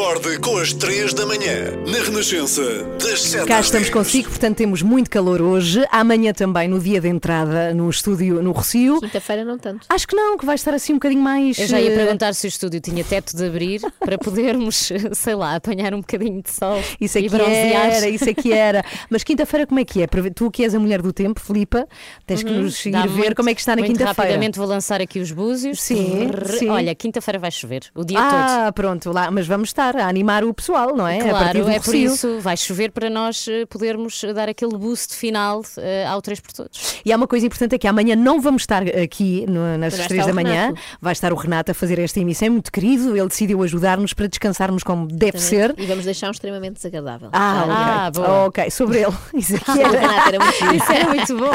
Acorde 0.02 0.36
com 0.40 0.56
as 0.58 0.72
3 0.72 1.14
da 1.14 1.24
manhã. 1.24 1.76
Na 1.86 2.02
Renascença, 2.04 2.60
das 3.00 3.22
7 3.22 3.46
Cá 3.46 3.60
estamos 3.60 3.86
10. 3.88 3.90
consigo, 3.90 4.30
portanto 4.30 4.56
temos 4.56 4.82
muito 4.82 5.08
calor 5.08 5.40
hoje. 5.40 5.86
Amanhã 5.92 6.32
também, 6.32 6.66
no 6.66 6.80
dia 6.80 7.00
de 7.00 7.06
entrada 7.06 7.72
no 7.72 7.88
estúdio 7.88 8.42
no 8.42 8.50
Rocio. 8.50 8.98
Quinta-feira 9.00 9.44
não 9.44 9.56
tanto. 9.58 9.86
Acho 9.88 10.08
que 10.08 10.16
não, 10.16 10.36
que 10.36 10.44
vai 10.44 10.56
estar 10.56 10.74
assim 10.74 10.94
um 10.94 10.96
bocadinho 10.96 11.22
mais. 11.22 11.56
Eu 11.56 11.68
já 11.68 11.80
ia 11.80 11.92
eh, 11.92 11.94
perguntar 11.96 12.34
se 12.34 12.46
o 12.46 12.48
estúdio 12.48 12.80
tinha 12.80 13.04
teto 13.04 13.36
de 13.36 13.46
abrir 13.46 13.80
para 14.00 14.18
podermos, 14.18 14.90
sei 15.12 15.36
lá, 15.36 15.54
apanhar 15.54 15.94
um 15.94 16.00
bocadinho 16.00 16.42
de 16.42 16.50
sol 16.50 16.82
Isso 17.00 17.18
é 17.18 17.20
e 17.20 17.24
que 17.24 17.30
bronzear. 17.36 17.86
era, 17.92 18.08
isso 18.08 18.28
é 18.28 18.34
que 18.34 18.52
era. 18.52 18.84
Mas 19.08 19.22
quinta-feira 19.22 19.68
como 19.68 19.78
é 19.78 19.84
que 19.84 20.02
é? 20.02 20.08
Tu 20.34 20.50
que 20.50 20.64
és 20.64 20.74
a 20.74 20.80
mulher 20.80 21.00
do 21.00 21.12
tempo, 21.12 21.38
Filipa, 21.40 21.86
tens 22.26 22.42
que 22.42 22.50
Uhum. 22.50 22.62
nos 22.62 22.84
ir 22.84 22.90
Dá 22.90 23.02
ver 23.02 23.08
muito- 23.08 23.36
como 23.36 23.50
é 23.50 23.54
que 23.54 23.60
está 23.60 23.76
na 23.76 23.82
muito 23.82 23.92
quinta-feira. 23.92 24.20
rapidamente 24.22 24.58
vou 24.58 24.66
lançar 24.66 25.00
aqui 25.00 25.20
os 25.20 25.30
búzios. 25.30 25.80
Sim, 25.80 26.28
sim. 26.58 26.68
Olha, 26.68 26.92
quinta-feira 26.92 27.38
vai 27.38 27.52
chover, 27.52 27.82
o 27.94 28.04
dia 28.04 28.18
todo. 28.18 28.32
Ah, 28.34 28.72
pronto, 28.74 29.12
lá, 29.12 29.30
mas 29.30 29.46
vamos 29.46 29.68
estar 29.68 29.91
a 29.96 30.06
animar 30.08 30.44
o 30.44 30.52
pessoal, 30.54 30.94
não 30.96 31.06
é? 31.06 31.16
a 31.20 31.24
partir 31.32 31.58
Claro, 31.60 31.64
do 31.64 31.70
é 31.70 31.80
por 31.80 31.94
isso, 31.94 32.38
vai 32.40 32.56
chover 32.56 32.90
para 32.92 33.08
nós 33.10 33.46
eh, 33.48 33.66
podermos 33.66 34.22
dar 34.34 34.48
aquele 34.48 34.76
boost 34.76 35.14
final 35.14 35.62
eh, 35.78 36.06
ao 36.06 36.20
3 36.22 36.40
por 36.40 36.52
todos. 36.52 36.96
E 37.04 37.12
há 37.12 37.16
uma 37.16 37.26
coisa 37.26 37.46
importante 37.46 37.74
é 37.74 37.78
que 37.78 37.86
amanhã 37.86 38.14
não 38.16 38.40
vamos 38.40 38.62
estar 38.62 38.82
aqui 38.82 39.44
no- 39.48 39.78
nas 39.78 39.92
Mas 39.92 39.98
vai 39.98 40.08
3 40.08 40.20
estar 40.20 40.26
da 40.26 40.34
manhã. 40.34 40.62
Renato. 40.66 40.80
Vai 41.00 41.12
estar 41.12 41.32
o 41.32 41.36
Renato 41.36 41.70
a 41.70 41.74
fazer 41.74 41.98
esta 41.98 42.20
emissão. 42.20 42.46
É 42.46 42.50
muito 42.50 42.70
querido, 42.72 43.16
ele 43.16 43.28
decidiu 43.28 43.62
ajudar-nos 43.62 44.12
para 44.12 44.26
descansarmos 44.26 44.82
como 44.82 45.06
deve 45.06 45.38
ser. 45.38 45.74
E 45.78 45.86
vamos 45.86 46.04
deixar 46.04 46.28
um 46.28 46.32
extremamente 46.32 46.74
desagradável. 46.74 47.28
Ah, 47.32 48.10
ok. 48.14 48.22
ok, 48.64 48.70
sobre 48.70 48.98
ele. 49.02 49.12
Isso 49.34 49.56
aqui 49.56 49.70
O 49.70 49.90
Renato 49.90 50.28
era 50.28 50.38
muito 50.38 50.56
giro. 50.58 50.74
Isso 50.76 50.92
era 50.92 51.08
muito 51.08 51.36
bom. 51.36 51.50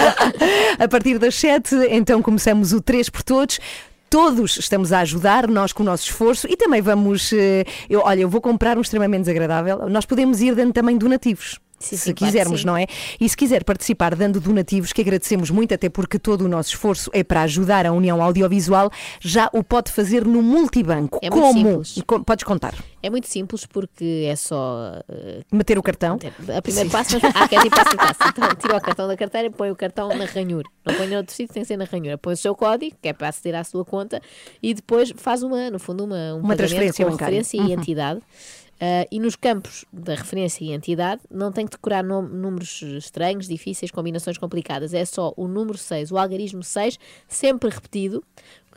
A 0.80 0.88
partir 0.88 1.18
das 1.18 1.36
7, 1.36 1.76
então 1.92 2.22
começamos 2.22 2.74
o 2.74 2.82
3 2.82 3.10
por 3.10 3.24
todos. 3.24 3.60
Todos 4.10 4.58
estamos 4.58 4.94
a 4.94 5.00
ajudar, 5.00 5.48
nós 5.48 5.74
com 5.74 5.84
o 5.84 5.86
nosso 5.86 6.04
esforço 6.04 6.48
e 6.50 6.56
também 6.56 6.82
vamos. 6.82 7.32
eh, 7.34 7.66
Eu, 7.90 8.02
olha, 8.06 8.22
eu 8.22 8.30
vou 8.30 8.40
comprar 8.42 8.78
um 8.78 8.82
extremamente 8.82 9.22
desagradável. 9.22 9.90
Nós 9.90 10.06
podemos 10.06 10.42
ir 10.42 10.56
dando 10.56 10.72
também 10.74 10.98
donativos. 10.98 11.60
Sim, 11.80 11.96
se 11.96 12.06
sim, 12.06 12.14
quisermos, 12.14 12.64
não 12.66 12.76
é? 12.76 12.88
E 13.20 13.30
se 13.30 13.38
quiser 13.38 13.64
participar 13.64 14.16
dando 14.16 14.40
donativos, 14.40 14.92
que 14.92 15.02
agradecemos 15.02 15.52
muito, 15.52 15.74
até 15.74 15.90
porque 15.90 16.18
todo 16.18 16.42
o 16.42 16.48
nosso 16.48 16.70
esforço 16.70 17.10
é 17.14 17.24
para 17.24 17.44
ajudar 17.44 17.86
a 17.86 17.92
União 17.92 18.22
Audiovisual, 18.22 18.90
já 19.22 19.48
o 19.54 19.64
pode 19.64 19.92
fazer 19.92 20.26
no 20.26 20.42
multibanco. 20.42 21.20
É 21.22 21.30
muito 21.30 21.42
Como? 21.42 21.84
simples. 21.86 22.04
Podes 22.26 22.44
contar. 22.44 22.74
É 23.04 23.10
muito 23.12 23.28
simples 23.28 23.66
porque 23.66 24.26
é 24.28 24.36
só. 24.36 25.02
eh, 25.08 25.42
Meter 25.52 25.78
o 25.78 25.84
cartão. 25.84 26.18
A 26.56 26.62
primeiro 26.62 26.90
Sim. 26.90 26.96
passo, 26.96 27.20
mas, 27.22 27.36
ah, 27.36 27.48
quer 27.48 27.64
ir 27.66 27.70
passo 27.70 27.92
a 27.94 27.96
passo. 27.98 28.20
Então, 28.28 28.56
tira 28.56 28.78
o 28.78 28.82
cartão 28.82 29.08
da 29.08 29.16
carteira 29.16 29.48
e 29.48 29.52
põe 29.52 29.70
o 29.72 29.76
cartão 29.76 30.10
na 30.10 30.26
ranhura. 30.26 30.68
Não 30.86 30.96
põe 30.96 31.08
noutro 31.08 31.34
sítio, 31.34 31.54
tem 31.54 31.62
que 31.64 31.68
ser 31.68 31.78
na 31.78 31.86
ranhura. 31.86 32.18
Põe 32.18 32.34
o 32.34 32.38
seu 32.38 32.56
código, 32.56 32.96
que 33.02 33.08
é 33.08 33.14
para 33.14 33.28
aceder 33.30 33.56
à 33.60 33.64
sua 33.64 33.86
conta, 33.86 34.20
e 34.64 34.74
depois 34.74 35.14
faz 35.16 35.44
uma, 35.44 35.70
no 35.70 35.78
fundo, 35.80 36.04
uma, 36.06 36.34
um 36.34 36.40
Uma 36.40 36.56
transferência 36.56 37.06
com 37.06 37.12
bancária. 37.12 37.38
referência 37.38 37.62
Uhum. 37.62 37.68
e 37.70 37.74
entidade. 37.74 38.20
Ah, 38.80 39.08
e 39.12 39.20
nos 39.20 39.36
campos 39.36 39.86
da 39.92 40.14
referência 40.14 40.64
e 40.64 40.72
entidade 40.72 41.22
não 41.32 41.52
tem 41.52 41.66
que 41.66 41.72
decorar 41.72 42.04
números 42.04 42.82
estranhos, 42.82 43.48
difíceis, 43.48 43.92
combinações 43.92 44.38
complicadas. 44.38 44.94
É 44.94 45.04
só 45.04 45.34
o 45.36 45.48
número 45.48 45.78
6, 45.78 46.12
o 46.12 46.18
algarismo 46.18 46.64
6, 46.64 47.00
sempre 47.28 47.70
repetido. 47.70 48.24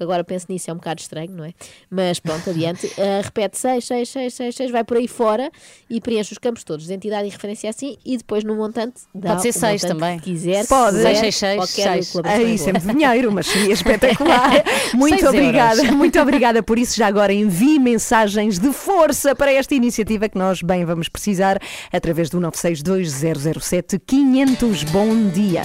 Porque 0.01 0.05
agora 0.05 0.25
penso 0.25 0.47
nisso, 0.49 0.71
é 0.71 0.73
um 0.73 0.77
bocado 0.77 0.99
estranho, 0.99 1.31
não 1.31 1.45
é? 1.45 1.53
Mas 1.91 2.19
pronto, 2.19 2.49
adiante. 2.49 2.91
Ah, 2.99 3.21
repete 3.23 3.59
6, 3.59 3.85
6, 3.85 4.09
6, 4.09 4.35
6, 4.35 4.55
6, 4.55 4.71
vai 4.71 4.83
por 4.83 4.97
aí 4.97 5.07
fora 5.07 5.51
e 5.91 6.01
preenche 6.01 6.33
os 6.33 6.39
campos 6.39 6.65
todos, 6.65 6.87
de 6.87 6.95
entidade 6.95 7.29
e 7.29 7.31
referência 7.31 7.69
assim, 7.69 7.99
e 8.03 8.17
depois 8.17 8.43
no 8.43 8.57
montante 8.57 9.03
dá 9.15 9.31
Pode 9.31 9.43
ser 9.43 9.49
o 9.51 9.53
seis 9.53 9.83
montante 9.83 10.01
também. 10.01 10.19
que 10.19 10.25
quiser. 10.31 10.67
Pode. 10.67 10.97
se 10.97 11.03
quiser, 11.03 11.15
Seis, 11.21 11.37
seis, 11.37 11.57
qualquer 11.59 11.93
seis. 11.93 12.13
colaboração 12.13 12.41
Aí, 12.47 12.55
é 12.55 12.57
boa. 12.57 12.65
sempre 12.81 12.95
dinheiro, 12.95 13.33
mas 13.33 13.47
seria 13.47 13.73
espetacular. 13.75 14.51
Muito 14.95 15.29
obrigada, 15.29 15.83
euros. 15.83 15.95
muito 15.97 16.19
obrigada 16.19 16.63
por 16.63 16.79
isso. 16.79 16.97
Já 16.97 17.07
agora 17.07 17.33
envie 17.35 17.79
mensagens 17.79 18.59
de 18.59 18.73
força 18.73 19.35
para 19.35 19.53
esta 19.53 19.75
iniciativa 19.75 20.31
que 20.31 20.39
nós 20.39 20.63
bem 20.63 20.83
vamos 20.87 21.11
precisar 21.11 21.59
através 21.93 22.31
do 22.31 22.41
962 22.41 24.01
500. 24.07 24.83
Bom 24.85 25.29
dia. 25.29 25.63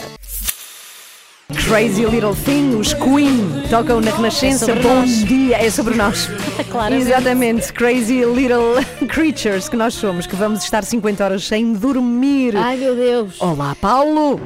Crazy 1.54 2.04
Little 2.06 2.34
Thing, 2.34 2.76
os 2.76 2.96
Queen 2.96 3.62
tocam 3.70 4.02
na 4.02 4.10
Renascença. 4.10 4.72
É 4.72 4.76
Bom 4.82 5.02
nós. 5.02 5.24
dia, 5.26 5.58
é 5.64 5.70
sobre 5.70 5.94
nós. 5.94 6.28
Claramente. 6.72 7.04
Exatamente, 7.04 7.72
Crazy 7.72 8.26
Little 8.26 8.84
Creatures 9.08 9.70
que 9.70 9.78
nós 9.78 9.94
somos, 9.94 10.26
que 10.26 10.36
vamos 10.36 10.64
estar 10.64 10.84
50 10.84 11.24
horas 11.24 11.44
sem 11.44 11.74
dormir. 11.74 12.58
Ai 12.58 12.78
meu 12.78 12.96
Deus! 12.96 13.40
Olá, 13.40 13.76
Paulo! 13.80 14.42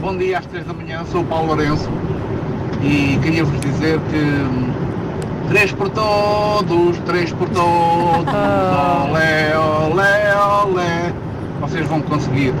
Bom 0.00 0.18
dia 0.18 0.38
às 0.40 0.46
3 0.46 0.66
da 0.66 0.74
manhã, 0.74 1.04
sou 1.12 1.20
o 1.20 1.24
Paulo 1.24 1.46
Lourenço 1.46 1.88
e 2.82 3.16
queria-vos 3.22 3.60
dizer 3.60 4.00
que 4.10 4.16
hum, 4.16 4.72
três 5.48 5.70
por 5.70 5.88
todos, 5.90 6.98
três 7.06 7.32
por 7.32 7.48
todos, 7.50 8.26
olé, 9.08 9.56
olé, 9.56 10.34
olé. 10.64 11.12
Vocês 11.60 11.86
vão 11.86 12.00
conseguir 12.02 12.52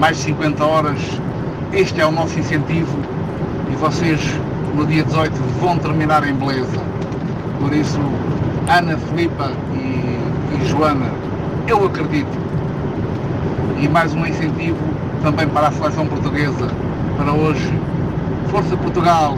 mais 0.00 0.16
de 0.16 0.22
50 0.22 0.64
horas. 0.64 0.98
Este 1.74 2.00
é 2.00 2.06
o 2.06 2.12
nosso 2.12 2.38
incentivo 2.38 2.96
e 3.70 3.74
vocês 3.76 4.20
no 4.74 4.86
dia 4.86 5.02
18 5.02 5.32
vão 5.60 5.76
terminar 5.78 6.26
em 6.26 6.32
beleza. 6.34 6.78
Por 7.60 7.72
isso, 7.72 7.98
Ana, 8.68 8.96
Filipa 8.96 9.50
e, 9.74 10.58
e 10.62 10.66
Joana, 10.68 11.10
eu 11.66 11.84
acredito 11.84 12.38
e 13.80 13.88
mais 13.88 14.14
um 14.14 14.24
incentivo 14.24 14.78
também 15.22 15.48
para 15.48 15.68
a 15.68 15.72
seleção 15.72 16.06
portuguesa 16.06 16.70
para 17.16 17.32
hoje. 17.32 17.72
Força 18.50 18.76
Portugal, 18.76 19.36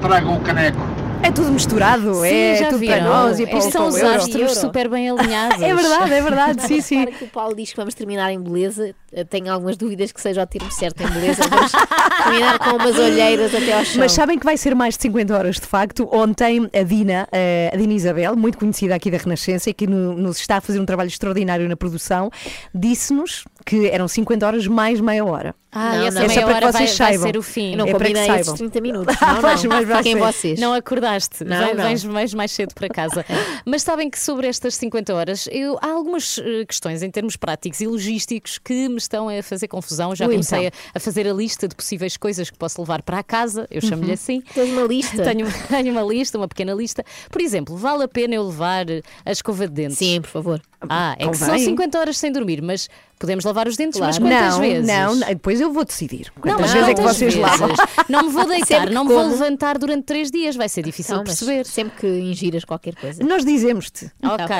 tragam 0.00 0.36
o 0.36 0.40
caneco. 0.40 0.86
É 1.22 1.32
tudo 1.32 1.50
misturado, 1.50 2.14
Sim, 2.20 2.28
é 2.28 2.56
já 2.56 2.66
tudo 2.68 2.78
viram? 2.78 2.98
para 2.98 3.04
nós 3.04 3.40
e 3.40 3.46
para 3.46 3.58
Estes 3.58 3.74
o 3.74 3.78
são 3.78 3.88
os 3.88 3.96
astros 4.00 4.58
super 4.58 4.88
bem 4.88 5.10
alinhados. 5.10 5.60
É 5.60 5.74
verdade, 5.74 6.12
é 6.12 6.22
verdade, 6.22 6.62
sim, 6.62 6.80
sim. 6.80 6.98
Repara 7.00 7.16
que 7.16 7.24
o 7.24 7.28
Paulo 7.28 7.56
diz 7.56 7.70
que 7.70 7.76
vamos 7.76 7.94
terminar 7.94 8.30
em 8.30 8.40
beleza. 8.40 8.94
Tenho 9.30 9.52
algumas 9.52 9.76
dúvidas 9.76 10.10
que 10.12 10.20
seja 10.20 10.42
o 10.42 10.46
termo 10.46 10.70
certo 10.70 11.00
em 11.02 11.06
beleza. 11.08 11.42
Vamos 11.48 11.72
terminar 11.72 12.58
com 12.58 12.70
umas 12.76 12.98
olheiras 12.98 13.54
até 13.54 13.72
ao 13.72 13.84
chão. 13.84 13.98
Mas 14.00 14.12
sabem 14.12 14.38
que 14.38 14.44
vai 14.44 14.56
ser 14.56 14.74
mais 14.74 14.96
de 14.96 15.02
50 15.02 15.36
horas, 15.36 15.56
de 15.56 15.66
facto. 15.66 16.08
Ontem 16.12 16.68
a 16.74 16.82
Dina, 16.82 17.28
eh, 17.32 17.70
a 17.72 17.76
Dina 17.76 17.92
Isabel, 17.92 18.36
muito 18.36 18.58
conhecida 18.58 18.94
aqui 18.94 19.10
da 19.10 19.18
Renascença 19.18 19.70
e 19.70 19.74
que 19.74 19.86
no- 19.86 20.14
nos 20.14 20.38
está 20.38 20.56
a 20.56 20.60
fazer 20.60 20.80
um 20.80 20.84
trabalho 20.86 21.08
extraordinário 21.08 21.68
na 21.68 21.76
produção, 21.76 22.30
disse-nos 22.74 23.44
que 23.64 23.88
eram 23.88 24.06
50 24.06 24.46
horas 24.46 24.66
mais 24.66 25.00
meia 25.00 25.24
hora. 25.24 25.54
Ah, 25.72 25.96
Não, 25.98 26.06
essa 26.06 26.20
não. 26.20 26.26
meia 26.28 26.38
É 26.38 26.40
só 26.40 26.46
para 26.46 26.56
hora 26.56 26.66
que 26.66 26.72
vai, 26.72 26.86
vocês 26.86 26.98
vai 26.98 27.08
saibam. 27.08 27.26
ser 27.26 27.36
o 27.38 27.42
fim. 27.42 27.72
Eu 27.72 27.78
não 27.78 27.86
É 27.86 27.92
combinei 27.92 28.12
esses 28.22 28.26
saibam. 28.46 28.54
30 28.54 28.80
minutos. 28.80 29.16
Não, 29.20 29.34
não. 29.34 29.42
mas 29.42 29.96
Fiquem 29.98 30.16
vocês. 30.16 30.60
Não 30.60 30.72
acordaste, 30.72 31.44
Não, 31.44 31.58
Vem- 31.66 31.74
não. 31.74 31.84
Vens, 31.84 32.02
vens 32.04 32.34
mais 32.34 32.52
cedo 32.52 32.72
para 32.74 32.88
casa. 32.88 33.24
Mas 33.66 33.82
sabem 33.82 34.08
que 34.08 34.18
sobre 34.18 34.46
estas 34.46 34.74
50 34.76 35.12
horas, 35.12 35.48
eu, 35.50 35.76
há 35.82 35.88
algumas 35.88 36.38
eh, 36.38 36.64
questões 36.64 37.02
em 37.02 37.10
termos 37.10 37.36
práticos 37.36 37.80
e 37.80 37.86
logísticos 37.86 38.58
que 38.58 38.88
me 38.88 38.96
estão 39.06 39.28
a 39.28 39.42
fazer 39.42 39.68
confusão. 39.68 40.14
Já 40.14 40.26
Ui, 40.26 40.32
comecei 40.32 40.66
então. 40.66 40.78
a, 40.94 40.98
a 40.98 41.00
fazer 41.00 41.26
a 41.26 41.32
lista 41.32 41.66
de 41.66 41.74
possíveis 41.74 42.16
coisas 42.16 42.50
que 42.50 42.58
posso 42.58 42.80
levar 42.80 43.02
para 43.02 43.18
a 43.18 43.22
casa, 43.22 43.66
eu 43.70 43.80
chamo-lhe 43.80 44.08
Uhum. 44.08 44.14
assim. 44.14 44.40
Tens 44.54 44.70
uma 44.70 44.82
lista? 44.82 45.22
Tenho, 45.24 45.46
tenho 45.68 45.92
uma 45.92 46.02
lista, 46.02 46.36
uma 46.38 46.48
pequena 46.48 46.72
lista. 46.74 47.04
Por 47.30 47.40
exemplo, 47.40 47.76
vale 47.76 48.04
a 48.04 48.08
pena 48.08 48.34
eu 48.34 48.46
levar 48.46 48.86
a 49.24 49.30
escova 49.32 49.66
de 49.66 49.72
dentes? 49.74 49.98
Sim, 49.98 50.20
por 50.20 50.28
favor. 50.30 50.62
Ah, 50.88 51.16
é 51.18 51.26
que 51.28 51.36
são 51.36 51.48
Convém. 51.48 51.64
50 51.64 51.98
horas 51.98 52.18
sem 52.18 52.30
dormir, 52.30 52.62
mas 52.62 52.88
podemos 53.18 53.44
lavar 53.44 53.66
os 53.66 53.76
dentes, 53.76 53.98
mas 53.98 54.18
Claro. 54.18 54.34
quantas 54.36 54.54
não, 54.54 54.60
vezes? 54.60 54.86
não, 54.86 55.14
não, 55.16 55.28
depois 55.28 55.60
eu 55.60 55.72
vou 55.72 55.84
decidir. 55.84 56.30
Não, 56.36 56.42
Quantas 56.42 56.60
mas 56.60 56.72
vezes 56.72 56.88
é 56.88 56.94
que 56.94 57.00
vocês 57.00 57.34
vezes? 57.34 57.38
lavam? 57.40 57.74
Não 58.08 58.22
me 58.24 58.30
vou 58.30 58.46
deitar, 58.46 58.90
não 58.90 59.02
me 59.04 59.08
que 59.08 59.14
vou 59.14 59.22
como. 59.24 59.34
levantar 59.34 59.78
durante 59.78 60.04
três 60.04 60.30
dias, 60.30 60.54
vai 60.54 60.68
ser 60.68 60.82
difícil 60.84 61.16
Não, 61.16 61.24
mas 61.26 61.38
perceber. 61.38 61.64
sempre 61.66 61.98
que 61.98 62.06
ingiras 62.06 62.64
qualquer 62.64 62.94
coisa. 62.94 63.24
Nós 63.24 63.44
dizemos-te. 63.44 64.10
Ok. 64.22 64.54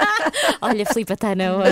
Olha, 0.60 0.84
Filipe, 0.86 1.12
está 1.12 1.34
na 1.34 1.56
hora. 1.56 1.70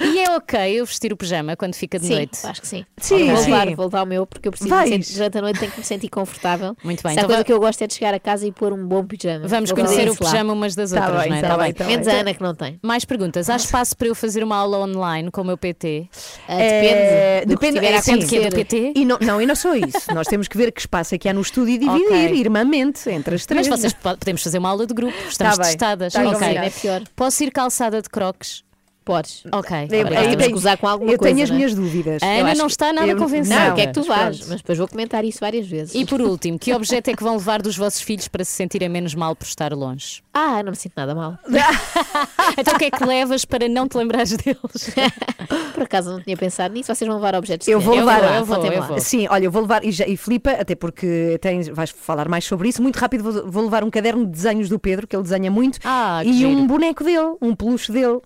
E 0.00 0.18
é 0.20 0.30
ok 0.36 0.80
eu 0.80 0.86
vestir 0.86 1.12
o 1.12 1.16
pijama 1.16 1.56
quando 1.56 1.74
fica 1.74 1.98
de 1.98 2.06
Sim, 2.06 2.14
noite? 2.14 2.38
acho 2.46 2.60
que 2.60 2.66
sim. 2.68 2.84
Sim, 2.98 3.26
vou, 3.32 3.36
sim. 3.38 3.50
Levar, 3.52 3.74
vou 3.74 3.84
levar 3.86 4.02
o 4.02 4.06
meu 4.06 4.26
porque 4.26 4.48
eu 4.48 4.52
preciso 4.52 4.70
Vais. 4.70 4.90
me 4.90 5.02
sentir, 5.02 5.14
durante 5.18 5.38
a 5.38 5.42
noite 5.42 5.60
tenho 5.60 5.72
que 5.72 5.78
me 5.78 5.84
sentir 5.84 6.08
confortável. 6.08 6.76
Muito 6.82 7.02
bem, 7.02 7.12
Se 7.12 7.18
então 7.18 7.26
coisa 7.28 7.40
va- 7.40 7.44
que 7.44 7.52
eu 7.52 7.60
gosto 7.60 7.82
é 7.82 7.86
de 7.86 7.94
chegar 7.94 8.14
a 8.14 8.18
casa 8.20 8.46
e 8.46 8.52
pôr 8.52 8.72
um 8.72 8.86
bom 8.86 9.04
pijama. 9.04 9.46
Vamos 9.46 9.70
Vou 9.70 9.76
conhecer 9.84 10.08
o 10.08 10.16
pijama 10.16 10.52
umas 10.52 10.74
das 10.74 10.90
Tá 10.90 11.00
outras, 11.06 11.20
bem, 11.22 11.30
não 11.30 11.36
é? 11.36 11.40
tá 11.42 11.48
Tá 11.48 11.56
bem, 11.56 11.64
bem. 11.64 11.74
tá 11.74 11.84
Menos 11.84 12.08
a 12.08 12.12
Ana 12.12 12.34
que 12.34 12.42
não 12.42 12.54
tem. 12.54 12.78
Mais 12.82 13.04
perguntas. 13.04 13.50
Há 13.50 13.56
espaço 13.56 13.96
para 13.96 14.08
eu 14.08 14.14
fazer 14.14 14.42
uma 14.44 14.56
aula 14.56 14.78
online 14.78 15.30
com 15.30 15.40
o 15.40 15.44
meu 15.44 15.56
PT? 15.58 16.08
Ah, 16.48 16.56
depende. 16.56 17.46
Do 17.46 17.58
que 17.58 17.72
tiver 17.72 17.94
a 17.94 17.98
é 17.98 18.02
que 18.02 18.48
do 18.50 18.54
PT? 18.56 18.92
E 18.96 19.04
não, 19.04 19.18
não, 19.20 19.40
e 19.42 19.46
não 19.46 19.54
só 19.54 19.74
isso. 19.74 19.86
Nós 20.14 20.26
temos 20.26 20.48
que 20.48 20.56
ver 20.56 20.72
que 20.72 20.80
espaço 20.80 21.14
é 21.14 21.18
que 21.18 21.28
há 21.28 21.32
no 21.34 21.40
estúdio 21.40 21.74
e 21.74 21.78
dividir 21.78 22.06
Ok. 22.06 22.34
irmãmente 22.40 23.08
entre 23.10 23.34
as 23.34 23.44
três. 23.46 23.66
Mas 23.68 23.80
vocês 23.80 23.92
po- 23.92 24.16
podemos 24.16 24.42
fazer 24.42 24.58
uma 24.58 24.68
aula 24.70 24.86
de 24.86 24.94
grupo, 24.94 25.14
estamos 25.28 25.56
Tá 25.56 25.62
bem, 25.62 25.72
testadas. 25.72 26.12
tá 26.12 26.28
ok. 26.28 26.56
É 26.56 26.70
pior. 26.70 27.02
Posso 27.14 27.35
ir 27.40 27.50
calçada 27.50 28.02
de 28.02 28.08
croques? 28.08 28.64
Podes. 29.06 29.44
Ok. 29.52 29.70
Eu- 29.84 29.88
temos 29.88 30.10
eu 30.10 30.30
que 30.30 30.36
tenho- 30.62 30.78
com 30.78 30.88
alguma 30.88 31.12
eu 31.12 31.16
tenho 31.16 31.36
coisa, 31.36 31.44
as 31.44 31.48
não 31.50 31.54
é? 31.54 31.58
minhas 31.58 31.74
dúvidas. 31.76 32.22
A 32.24 32.26
Ana 32.26 32.54
não 32.56 32.66
está 32.66 32.92
nada 32.92 33.06
eu- 33.06 33.16
convencida. 33.16 33.54
Não, 33.56 33.70
o 33.70 33.74
que 33.76 33.80
é 33.82 33.86
que 33.86 33.92
tu 33.92 34.00
Mas 34.00 34.08
vais? 34.08 34.36
pronto. 34.38 34.48
Mas 34.50 34.60
depois 34.60 34.78
vou 34.78 34.88
comentar 34.88 35.24
isso 35.24 35.38
várias 35.40 35.64
vezes. 35.68 35.94
E 35.94 36.04
por 36.04 36.20
último, 36.20 36.58
que 36.58 36.74
objeto 36.74 37.08
é 37.10 37.14
que 37.14 37.22
vão 37.22 37.36
levar 37.36 37.62
dos 37.62 37.76
vossos 37.76 38.00
filhos 38.00 38.26
para 38.26 38.44
se 38.44 38.50
sentirem 38.50 38.88
menos 38.88 39.14
mal 39.14 39.36
por 39.36 39.46
estar 39.46 39.72
longe? 39.72 40.22
Ah, 40.34 40.60
não 40.64 40.70
me 40.72 40.76
sinto 40.76 40.94
nada 40.96 41.14
mal. 41.14 41.38
Então 42.58 42.74
o 42.74 42.78
que 42.78 42.86
é 42.86 42.90
que 42.90 43.04
levas 43.04 43.44
para 43.44 43.68
não 43.68 43.86
te 43.88 43.96
lembrares 43.96 44.36
deles? 44.36 44.90
Por 45.74 45.82
acaso 45.82 46.10
não 46.10 46.20
tinha 46.22 46.36
pensado 46.36 46.72
nisso. 46.72 46.92
Vocês 46.94 47.06
vão 47.06 47.16
levar 47.16 47.34
objetos 47.34 47.68
Eu 47.68 47.78
de 47.78 47.84
vou 47.84 47.94
levar, 47.96 48.36
eu 48.36 48.44
vou, 48.44 48.64
eu 48.66 48.82
vou. 48.82 48.98
Sim, 48.98 49.26
olha, 49.30 49.44
eu 49.44 49.50
vou 49.50 49.62
levar, 49.62 49.84
e, 49.84 49.92
já, 49.92 50.06
e 50.06 50.16
Filipa, 50.16 50.50
até 50.52 50.74
porque 50.74 51.38
tens, 51.40 51.68
vais 51.68 51.90
falar 51.90 52.28
mais 52.28 52.44
sobre 52.44 52.68
isso, 52.68 52.80
muito 52.82 52.96
rápido 52.96 53.22
vou, 53.30 53.50
vou 53.50 53.62
levar 53.64 53.84
um 53.84 53.90
caderno 53.90 54.24
de 54.24 54.30
desenhos 54.32 54.68
do 54.68 54.78
Pedro, 54.78 55.06
que 55.06 55.14
ele 55.14 55.22
desenha 55.22 55.50
muito, 55.50 55.78
Ah, 55.84 56.20
que 56.22 56.30
e 56.30 56.32
giro. 56.38 56.50
um 56.50 56.66
boneco 56.66 57.04
dele, 57.04 57.36
um 57.42 57.54
peluche 57.54 57.92
dele. 57.92 58.20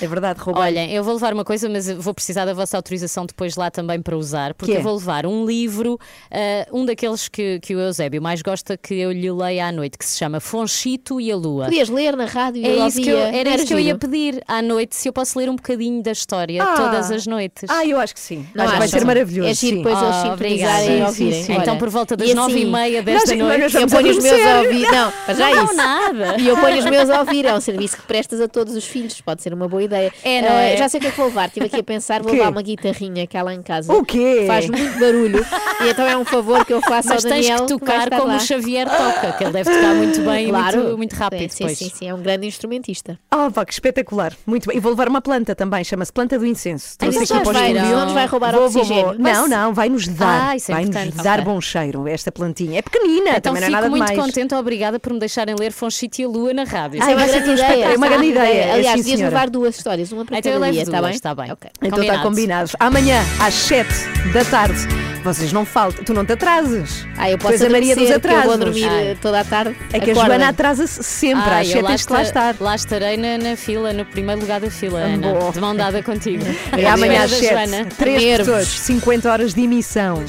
É 0.00 0.06
verdade, 0.06 0.40
roubei. 0.40 0.62
Olhem, 0.62 0.92
eu 0.92 1.02
vou 1.04 1.14
levar 1.14 1.32
uma 1.32 1.44
coisa, 1.44 1.68
mas 1.68 1.88
vou 1.90 2.12
precisar 2.14 2.44
da 2.44 2.54
vossa 2.54 2.76
autorização 2.76 3.26
depois 3.26 3.56
lá 3.56 3.70
também 3.70 4.00
para 4.00 4.16
usar, 4.16 4.54
porque 4.54 4.72
Que 4.72 4.76
é? 4.78 4.80
eu 4.80 4.84
vou 4.84 4.94
levar 4.96 5.26
um 5.26 5.44
livro, 5.44 5.98
ah, 6.30 6.66
um 6.72 6.84
daqueles 6.84 7.28
que, 7.28 7.58
que 7.60 7.74
o 7.74 7.80
Eusébio 7.80 8.20
mais 8.22 8.42
gosta 8.42 8.76
que 8.76 8.94
eu 8.94 9.12
lhe 9.12 9.30
leia 9.30 9.66
à 9.66 9.72
noite, 9.72 9.96
que 9.98 10.04
se 10.04 10.18
chama 10.18 10.40
Fonchito 10.40 11.20
e 11.20 11.30
a 11.30 11.36
Lua. 11.36 11.64
Podias 11.66 11.88
ler 11.88 12.16
na 12.16 12.24
rádio 12.26 12.62
e 12.62 12.66
É 12.66 12.86
isso 12.86 13.00
que 13.00 13.08
eu, 13.08 13.18
ouvia. 13.18 13.36
era 13.40 13.50
isso 13.54 13.66
que 13.66 13.74
eu 13.74 13.78
ia 13.80 13.96
pedir 13.96 14.42
à 14.48 14.60
noite, 14.62 14.96
se 14.96 15.08
eu 15.08 15.12
posso 15.12 15.38
ler 15.38 15.48
um 15.50 15.56
bocadinho 15.56 16.02
da 16.02 16.12
história 16.12 16.62
Ah. 16.62 16.74
todas 16.74 17.10
as 17.10 17.26
noites. 17.26 17.68
Ah, 17.68 17.84
eu 17.86 17.98
acho 18.00 18.14
que 18.14 18.20
sim. 18.20 18.46
Não 18.54 18.64
acho 18.64 18.72
que 18.74 18.78
vai 18.78 18.88
ser 18.88 19.04
maravilhoso. 19.04 19.50
É 19.50 19.54
giro 19.54 19.76
depois 19.78 19.98
eles 20.00 20.14
Ah, 20.14 20.22
sintonizarem 20.22 20.52
obrigada. 20.54 20.84
e 20.84 21.02
ouvirem. 21.02 21.56
Então, 21.56 21.78
por 21.78 21.90
volta 21.90 22.16
das 22.16 22.34
nove 22.34 22.52
e 22.52 22.62
assim, 22.62 22.70
meia 22.72 23.02
desta 23.02 23.34
noite. 23.36 23.60
nós 23.62 23.74
eu 23.74 23.86
ponho 23.88 24.10
os 24.10 24.22
meus 24.22 24.40
a 24.46 24.58
ouvir. 24.62 24.82
Não, 24.90 25.12
já 25.36 25.50
é 25.50 25.54
Não, 25.54 25.64
isso. 25.64 25.74
nada. 25.74 26.36
E 26.40 26.48
eu 26.48 26.56
ponho 26.56 26.78
os 26.78 26.84
meus 26.84 27.10
a 27.10 27.20
ouvir. 27.20 27.44
É 27.46 27.54
um 27.54 27.60
serviço 27.60 27.96
que 27.96 28.02
prestas 28.02 28.40
a 28.40 28.48
todos 28.48 28.74
os 28.74 28.84
filhos. 28.84 29.20
Pode 29.20 29.42
ser 29.42 29.52
uma 29.54 29.68
boa 29.68 29.82
ideia. 29.84 30.12
É, 30.22 30.42
não 30.42 30.48
Ah, 30.48 30.62
é? 30.62 30.76
Já 30.76 30.88
sei 30.88 30.98
o 30.98 31.00
que 31.00 31.06
é 31.08 31.10
que 31.10 31.16
vou 31.16 31.26
levar. 31.26 31.46
Estive 31.48 31.66
aqui 31.66 31.76
a 31.80 31.82
pensar. 31.84 32.22
Vou 32.22 32.32
levar 32.32 32.50
uma 32.50 32.62
guitarrinha 32.62 33.26
que 33.26 33.36
há 33.36 33.42
lá 33.42 33.54
em 33.54 33.62
casa. 33.62 33.92
O 33.92 34.04
quê? 34.04 34.44
Faz 34.46 34.68
muito 34.68 34.98
barulho. 34.98 35.44
E 35.84 35.88
então 35.90 36.06
é 36.06 36.16
um 36.16 36.24
favor 36.24 36.64
que 36.64 36.72
eu 36.72 36.80
faço 36.82 37.08
Mas 37.08 37.24
ao 37.24 37.30
tens 37.30 37.46
Daniel. 37.46 37.66
que 37.66 37.72
vai 37.72 37.78
tocar 37.78 38.04
estar 38.04 38.16
como 38.18 38.28
lá. 38.32 38.36
o 38.36 38.40
Xavier 38.40 38.88
toca, 38.88 39.32
que 39.32 39.44
ele 39.44 39.52
deve 39.52 39.70
tocar 39.70 39.94
muito 39.94 40.20
bem 40.22 40.48
Claro. 40.48 40.76
e 40.76 40.82
muito, 40.82 40.96
muito 40.98 41.12
rápido 41.14 41.50
sim. 41.50 41.68
Sim, 41.68 41.74
sim, 41.74 41.92
sim. 41.94 42.08
É 42.08 42.14
um 42.14 42.22
grande 42.22 42.46
instrumentista. 42.46 43.18
Ah, 43.30 43.50
pá, 43.52 43.64
que 43.64 43.72
espetacular. 43.72 44.32
Muito 44.46 44.68
bem. 44.68 44.76
E 44.76 44.80
vou 44.80 44.90
levar 44.92 45.08
uma 45.08 45.20
planta 45.20 45.54
também, 45.54 45.84
chama-se 45.84 46.12
planta 46.12 46.38
do 46.38 46.46
incenso. 46.46 46.96
Ai, 47.00 47.08
Trouxe 47.10 47.24
isso 47.24 47.34
aqui 47.34 47.52
vai, 47.52 47.72
não 47.74 48.04
nos 48.04 48.12
vai 48.12 48.26
roubar 48.26 48.52
Vou, 48.54 48.64
oxigênio. 48.66 49.04
vou. 49.06 49.14
Mas- 49.18 49.36
Não, 49.36 49.48
não, 49.48 49.74
vai-nos 49.74 50.08
dar. 50.08 50.50
Ah, 50.50 50.56
é 50.56 50.72
vai-nos 50.72 50.96
importante. 50.96 51.22
dar 51.22 51.40
bom 51.42 51.60
cheiro, 51.60 52.06
esta 52.08 52.30
plantinha. 52.32 52.78
É 52.78 52.82
pequenina, 52.82 53.30
Então 53.36 53.52
também 53.54 53.60
não 53.60 53.66
é 53.66 53.70
fico 53.70 53.72
nada 53.72 53.88
muito 53.90 54.06
demais. 54.06 54.26
contente, 54.26 54.54
obrigada 54.54 54.98
por 54.98 55.12
me 55.12 55.18
deixarem 55.18 55.54
ler 55.58 55.72
Fonchito 55.72 56.20
e 56.20 56.24
a 56.24 56.28
Lua 56.28 56.52
na 56.54 56.64
rádio. 56.64 56.98
Isso 57.00 57.08
é 57.08 57.14
uma 57.14 57.26
vai 57.26 57.28
grande 57.28 57.50
ideia. 57.50 57.84
é 57.84 57.96
uma 57.96 58.08
grande 58.08 58.26
ideia, 58.28 58.72
Aliás, 58.74 58.86
sim, 58.90 58.96
devias 58.98 59.18
senhora. 59.18 59.34
levar 59.34 59.50
duas 59.50 59.73
histórias, 59.76 60.12
uma 60.12 60.24
para 60.24 60.38
Então 60.38 60.52
eu 60.52 60.56
cada 60.56 60.66
levo 60.66 60.72
dia, 60.74 60.82
está 60.82 60.98
duas, 60.98 61.08
bem? 61.10 61.14
está 61.16 61.34
bem. 61.34 61.52
Ok. 61.52 61.70
Então 61.82 62.02
está 62.02 62.18
Combinado. 62.22 62.70
Amanhã, 62.80 63.20
às 63.40 63.54
7 63.54 63.88
da 64.32 64.44
tarde, 64.44 64.78
vocês 65.22 65.52
não 65.52 65.64
faltam. 65.64 66.04
Tu 66.04 66.12
não 66.14 66.24
te 66.24 66.32
atrases. 66.32 67.06
Ah, 67.16 67.30
eu 67.30 67.38
posso 67.38 67.54
és 67.54 67.62
a 67.62 67.68
Maria 67.70 67.94
dos 67.96 68.06
que 68.06 68.12
eu 68.12 68.18
vou 68.20 68.30
atrasos. 68.30 68.58
dormir 68.58 68.88
Ai. 68.88 69.06
eh, 69.12 69.16
toda 69.20 69.40
a 69.40 69.44
tarde. 69.44 69.76
É 69.92 69.98
que 70.00 70.10
a 70.10 70.12
Acordem. 70.12 70.24
Joana 70.36 70.48
atrasa-se 70.48 71.02
sempre. 71.02 71.50
Ah, 71.50 71.58
às 71.60 71.66
eu 71.68 71.72
7 71.74 71.82
lá, 71.82 71.88
tens 71.90 72.06
que 72.06 72.12
lá 72.12 72.20
esta- 72.22 72.50
estar. 72.50 72.64
lá 72.64 72.74
estarei 72.74 73.16
na, 73.16 73.38
na 73.38 73.56
fila, 73.56 73.92
no 73.92 74.04
primeiro 74.04 74.40
lugar 74.40 74.60
da 74.60 74.70
fila, 74.70 74.98
Ana. 75.00 75.32
Boa. 75.32 75.52
De 75.52 75.60
mão 75.60 75.74
dada 75.74 76.02
contigo. 76.02 76.44
É 76.76 76.88
amanhã 76.88 77.24
às 77.24 77.30
da 77.30 77.36
7. 77.36 77.50
Joana. 77.52 77.84
3 77.96 78.22
Nervos. 78.22 78.46
pessoas, 78.46 78.68
50 78.68 79.30
horas 79.32 79.54
de 79.54 79.60
emissão. 79.62 80.24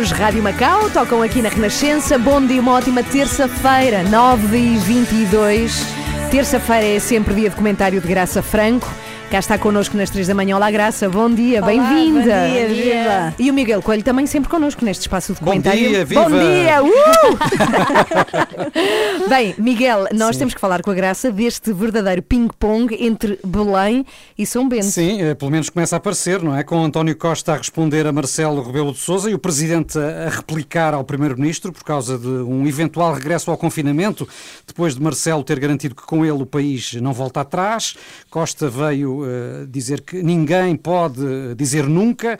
Os 0.00 0.10
Rádio 0.10 0.42
Macau 0.42 0.90
tocam 0.90 1.22
aqui 1.22 1.40
na 1.40 1.48
Renascença. 1.48 2.18
Bom 2.18 2.44
dia, 2.46 2.60
uma 2.60 2.72
ótima 2.72 3.02
terça-feira, 3.02 4.02
9 4.04 4.58
e 4.58 4.76
22 4.78 5.82
Terça-feira 6.30 6.84
é 6.84 6.98
sempre 6.98 7.34
dia 7.34 7.50
de 7.50 7.56
comentário 7.56 8.00
de 8.00 8.08
Graça 8.08 8.42
Franco. 8.42 8.92
Cá 9.34 9.40
está 9.40 9.58
connosco 9.58 9.96
nas 9.96 10.10
3 10.10 10.28
da 10.28 10.34
manhã. 10.34 10.54
Olá, 10.54 10.70
Graça, 10.70 11.08
bom 11.08 11.28
dia, 11.28 11.60
bem-vinda. 11.60 12.20
bom 12.20 12.52
dia, 12.52 12.68
viva. 12.68 13.34
E 13.36 13.50
o 13.50 13.54
Miguel 13.54 13.82
Coelho 13.82 14.04
também 14.04 14.28
sempre 14.28 14.48
connosco 14.48 14.84
neste 14.84 15.00
espaço 15.00 15.34
de 15.34 15.40
Bom 15.40 15.46
comentário. 15.46 15.88
dia, 15.88 16.04
viva. 16.04 16.22
Bom 16.22 16.30
dia, 16.30 16.80
uh! 16.84 16.88
Bem, 19.28 19.52
Miguel, 19.58 20.06
nós 20.14 20.36
temos 20.36 20.54
que 20.54 20.60
falar 20.60 20.82
com 20.82 20.92
a 20.92 20.94
Graça 20.94 21.32
deste 21.32 21.72
verdadeiro 21.72 22.22
ping-pong 22.22 22.94
entre 23.04 23.40
Belém 23.44 24.06
e 24.38 24.46
São 24.46 24.68
Bento. 24.68 24.84
Sim, 24.84 25.20
eh, 25.20 25.34
pelo 25.34 25.50
menos 25.50 25.68
começa 25.68 25.96
a 25.96 25.98
aparecer, 25.98 26.40
não 26.40 26.54
é? 26.56 26.62
Com 26.62 26.84
António 26.84 27.16
Costa 27.16 27.54
a 27.54 27.56
responder 27.56 28.06
a 28.06 28.12
Marcelo 28.12 28.62
Rebelo 28.62 28.92
de 28.92 29.00
Sousa 29.00 29.28
e 29.28 29.34
o 29.34 29.38
Presidente 29.40 29.98
a 29.98 30.28
replicar 30.28 30.94
ao 30.94 31.02
Primeiro-Ministro 31.02 31.72
por 31.72 31.82
causa 31.82 32.16
de 32.16 32.28
um 32.28 32.64
eventual 32.68 33.12
regresso 33.12 33.50
ao 33.50 33.58
confinamento, 33.58 34.28
depois 34.64 34.94
de 34.94 35.02
Marcelo 35.02 35.42
ter 35.42 35.58
garantido 35.58 35.96
que 35.96 36.06
com 36.06 36.24
ele 36.24 36.40
o 36.40 36.46
país 36.46 36.94
não 37.02 37.12
volta 37.12 37.40
atrás. 37.40 37.96
Costa 38.30 38.68
veio 38.68 39.23
dizer 39.68 40.02
que 40.02 40.22
ninguém 40.22 40.76
pode 40.76 41.54
dizer 41.56 41.86
nunca. 41.86 42.38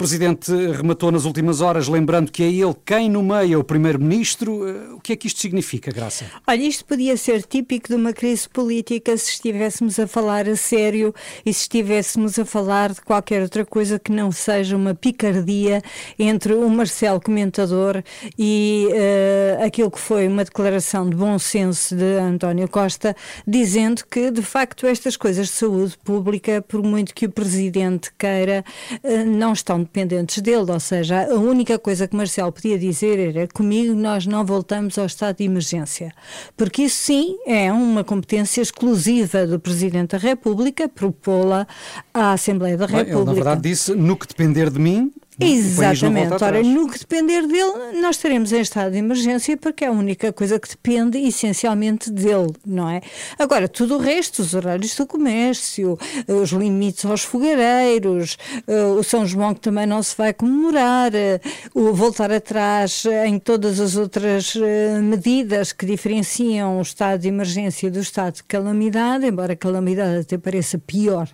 Presidente 0.00 0.50
rematou 0.50 1.12
nas 1.12 1.26
últimas 1.26 1.60
horas, 1.60 1.86
lembrando 1.86 2.32
que 2.32 2.42
é 2.42 2.46
ele 2.46 2.74
quem 2.86 3.10
nomeia 3.10 3.58
o 3.58 3.62
Primeiro-Ministro. 3.62 4.66
Eh, 4.66 4.94
o 4.94 4.98
que 4.98 5.12
é 5.12 5.16
que 5.16 5.26
isto 5.26 5.38
significa, 5.38 5.92
Graça? 5.92 6.24
Olha, 6.46 6.62
isto 6.62 6.86
podia 6.86 7.18
ser 7.18 7.42
típico 7.42 7.88
de 7.88 7.96
uma 7.96 8.14
crise 8.14 8.48
política 8.48 9.14
se 9.18 9.32
estivéssemos 9.32 9.98
a 9.98 10.06
falar 10.06 10.48
a 10.48 10.56
sério 10.56 11.14
e 11.44 11.52
se 11.52 11.64
estivéssemos 11.64 12.38
a 12.38 12.46
falar 12.46 12.94
de 12.94 13.02
qualquer 13.02 13.42
outra 13.42 13.62
coisa 13.66 13.98
que 13.98 14.10
não 14.10 14.32
seja 14.32 14.74
uma 14.74 14.94
picardia 14.94 15.82
entre 16.18 16.54
o 16.54 16.70
Marcelo 16.70 17.20
comentador 17.20 18.02
e 18.38 18.88
eh, 18.92 19.58
aquilo 19.62 19.90
que 19.90 20.00
foi 20.00 20.26
uma 20.26 20.44
declaração 20.44 21.10
de 21.10 21.14
bom 21.14 21.38
senso 21.38 21.94
de 21.94 22.16
António 22.18 22.66
Costa, 22.68 23.14
dizendo 23.46 24.02
que 24.10 24.30
de 24.30 24.40
facto 24.40 24.86
estas 24.86 25.14
coisas 25.14 25.48
de 25.48 25.52
saúde 25.52 25.98
pública, 26.02 26.64
por 26.66 26.82
muito 26.82 27.14
que 27.14 27.26
o 27.26 27.30
Presidente 27.30 28.10
queira, 28.18 28.64
eh, 29.04 29.24
não 29.24 29.52
estão 29.52 29.89
dependentes 29.92 30.40
dele, 30.40 30.70
ou 30.70 30.80
seja, 30.80 31.24
a 31.24 31.34
única 31.34 31.78
coisa 31.78 32.06
que 32.06 32.16
Marcelo 32.16 32.52
podia 32.52 32.78
dizer 32.78 33.18
era 33.18 33.48
comigo 33.48 33.92
nós 33.94 34.24
não 34.24 34.44
voltamos 34.44 34.96
ao 34.96 35.06
estado 35.06 35.38
de 35.38 35.44
emergência, 35.44 36.12
porque 36.56 36.82
isso 36.82 36.96
sim 36.96 37.36
é 37.46 37.72
uma 37.72 38.04
competência 38.04 38.62
exclusiva 38.62 39.46
do 39.46 39.58
Presidente 39.58 40.12
da 40.12 40.18
República, 40.18 40.88
propô-la 40.88 41.66
à 42.14 42.32
Assembleia 42.32 42.76
da 42.76 42.86
Bem, 42.86 42.96
ele, 42.96 43.06
República. 43.06 43.30
na 43.30 43.34
verdade, 43.34 43.62
disse 43.62 43.94
no 43.94 44.16
que 44.16 44.26
depender 44.26 44.70
de 44.70 44.78
mim. 44.78 45.12
Exatamente. 45.40 46.42
Ora, 46.42 46.62
no 46.62 46.88
que 46.88 46.98
depender 46.98 47.46
dele, 47.46 48.00
nós 48.00 48.16
estaremos 48.16 48.52
em 48.52 48.60
estado 48.60 48.92
de 48.92 48.98
emergência 48.98 49.56
porque 49.56 49.84
é 49.84 49.88
a 49.88 49.92
única 49.92 50.32
coisa 50.32 50.58
que 50.58 50.68
depende 50.68 51.18
essencialmente 51.18 52.10
dele, 52.10 52.52
não 52.66 52.88
é? 52.88 53.00
Agora, 53.38 53.68
tudo 53.68 53.96
o 53.96 53.98
resto, 53.98 54.42
os 54.42 54.54
horários 54.54 54.94
do 54.94 55.06
comércio, 55.06 55.98
os 56.28 56.50
limites 56.50 57.04
aos 57.04 57.22
fogareiros, 57.22 58.36
eh, 58.66 58.84
o 58.84 59.02
São 59.02 59.26
João 59.26 59.54
que 59.54 59.60
também 59.60 59.86
não 59.86 60.02
se 60.02 60.16
vai 60.16 60.32
comemorar, 60.32 61.14
eh, 61.14 61.40
o 61.74 61.92
voltar 61.92 62.30
atrás 62.32 63.04
em 63.26 63.38
todas 63.38 63.80
as 63.80 63.96
outras 63.96 64.54
eh, 64.56 65.00
medidas 65.00 65.72
que 65.72 65.86
diferenciam 65.86 66.78
o 66.78 66.82
estado 66.82 67.20
de 67.20 67.28
emergência 67.28 67.90
do 67.90 68.00
estado 68.00 68.36
de 68.36 68.44
calamidade, 68.44 69.26
embora 69.26 69.56
calamidade 69.56 70.20
até 70.20 70.38
pareça 70.38 70.78
pior 70.78 71.28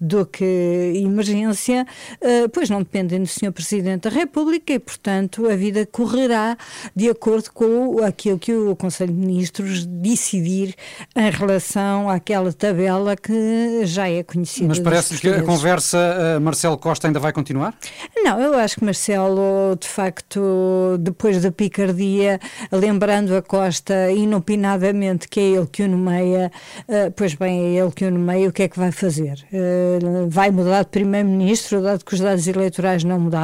do 0.00 0.26
que 0.26 0.92
emergência, 0.96 1.86
eh, 2.20 2.48
pois 2.48 2.68
não 2.68 2.78
dependem 2.78 3.20
do 3.20 3.28
Sr. 3.52 3.54
Presidente 3.54 4.08
da 4.08 4.10
República 4.10 4.72
e, 4.72 4.78
portanto, 4.78 5.46
a 5.46 5.54
vida 5.54 5.86
correrá 5.86 6.56
de 6.96 7.08
acordo 7.08 7.52
com 7.52 8.02
aquilo 8.02 8.38
que 8.38 8.52
o 8.52 8.74
Conselho 8.74 9.12
de 9.12 9.18
Ministros 9.18 9.84
decidir 9.84 10.74
em 11.14 11.30
relação 11.30 12.08
àquela 12.08 12.52
tabela 12.52 13.14
que 13.14 13.84
já 13.84 14.08
é 14.08 14.22
conhecida. 14.22 14.68
Mas 14.68 14.78
parece 14.78 15.18
que 15.18 15.28
a 15.28 15.42
conversa 15.42 15.98
eh, 15.98 16.38
Marcelo 16.38 16.78
Costa 16.78 17.06
ainda 17.06 17.20
vai 17.20 17.32
continuar? 17.32 17.74
Não, 18.16 18.40
eu 18.40 18.54
acho 18.54 18.76
que 18.76 18.84
Marcelo, 18.84 19.76
de 19.78 19.86
facto, 19.86 20.96
depois 20.98 21.42
da 21.42 21.52
picardia, 21.52 22.40
lembrando 22.70 23.36
a 23.36 23.42
Costa 23.42 24.10
inopinadamente 24.10 25.28
que 25.28 25.40
é 25.40 25.42
ele 25.42 25.66
que 25.66 25.82
o 25.82 25.88
nomeia, 25.88 26.50
eh, 26.88 27.10
pois 27.10 27.34
bem, 27.34 27.76
é 27.76 27.80
ele 27.80 27.92
que 27.92 28.04
o 28.04 28.10
nomeia, 28.10 28.48
o 28.48 28.52
que 28.52 28.62
é 28.62 28.68
que 28.68 28.78
vai 28.78 28.92
fazer? 28.92 29.44
Eh, 29.52 29.98
vai 30.28 30.50
mudar 30.50 30.84
de 30.84 30.90
Primeiro-Ministro, 30.90 31.82
dado 31.82 32.04
que 32.04 32.14
os 32.14 32.20
dados 32.20 32.46
eleitorais 32.46 33.04
não 33.04 33.20
mudaram? 33.20 33.41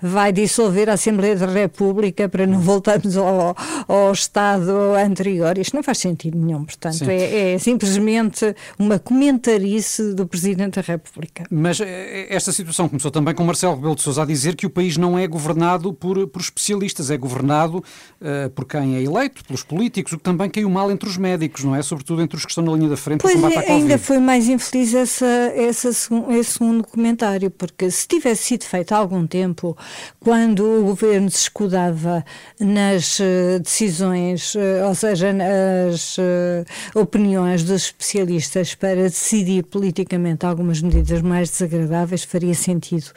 Vai 0.00 0.32
dissolver 0.32 0.88
a 0.88 0.94
Assembleia 0.94 1.36
da 1.36 1.46
República 1.46 2.28
para 2.28 2.46
não 2.46 2.60
voltarmos 2.60 3.16
ao, 3.16 3.56
ao 3.88 4.12
estado 4.12 4.94
anterior? 4.94 5.58
Isto 5.58 5.74
não 5.74 5.82
faz 5.82 5.98
sentido 5.98 6.38
nenhum, 6.38 6.64
portanto, 6.64 7.08
é, 7.08 7.54
é 7.54 7.58
simplesmente 7.58 8.54
uma 8.78 8.98
comentarice 8.98 10.14
do 10.14 10.26
Presidente 10.26 10.76
da 10.76 10.82
República. 10.82 11.44
Mas 11.50 11.80
eh, 11.80 12.26
esta 12.28 12.52
situação 12.52 12.88
começou 12.88 13.10
também 13.10 13.34
com 13.34 13.44
Marcelo 13.44 13.74
Rebelo 13.74 13.94
de 13.94 14.02
Sousa 14.02 14.22
a 14.22 14.26
dizer 14.26 14.54
que 14.56 14.66
o 14.66 14.70
país 14.70 14.96
não 14.96 15.18
é 15.18 15.26
governado 15.26 15.92
por, 15.92 16.26
por 16.28 16.40
especialistas, 16.40 17.10
é 17.10 17.16
governado 17.16 17.82
eh, 18.20 18.48
por 18.48 18.64
quem 18.64 18.96
é 18.96 19.02
eleito, 19.02 19.44
pelos 19.44 19.62
políticos, 19.62 20.12
o 20.12 20.18
que 20.18 20.24
também 20.24 20.48
caiu 20.50 20.68
mal 20.70 20.90
entre 20.90 21.08
os 21.08 21.16
médicos, 21.16 21.64
não 21.64 21.74
é? 21.74 21.82
Sobretudo 21.82 22.22
entre 22.22 22.36
os 22.36 22.44
que 22.44 22.50
estão 22.50 22.64
na 22.64 22.72
linha 22.72 22.88
da 22.88 22.96
frente 22.96 23.22
Pois 23.22 23.42
à 23.42 23.50
é, 23.50 23.72
ainda 23.72 23.98
foi 23.98 24.18
mais 24.18 24.48
infeliz 24.48 24.94
essa, 24.94 25.26
essa, 25.54 25.88
esse 25.88 26.52
segundo 26.52 26.86
comentário, 26.86 27.50
porque 27.50 27.90
se 27.90 28.06
tivesse 28.06 28.44
sido 28.44 28.64
feita 28.64 28.96
algum 29.06 29.26
tempo, 29.26 29.76
quando 30.20 30.64
o 30.64 30.84
governo 30.84 31.30
se 31.30 31.42
escudava 31.42 32.24
nas 32.60 33.18
eh, 33.20 33.58
decisões, 33.60 34.54
eh, 34.56 34.84
ou 34.84 34.94
seja, 34.94 35.32
nas 35.32 36.16
eh, 36.18 36.64
opiniões 36.94 37.62
dos 37.62 37.86
especialistas 37.86 38.74
para 38.74 38.96
decidir 38.96 39.62
politicamente 39.64 40.44
algumas 40.44 40.82
medidas 40.82 41.22
mais 41.22 41.50
desagradáveis, 41.50 42.24
faria 42.24 42.54
sentido 42.54 43.12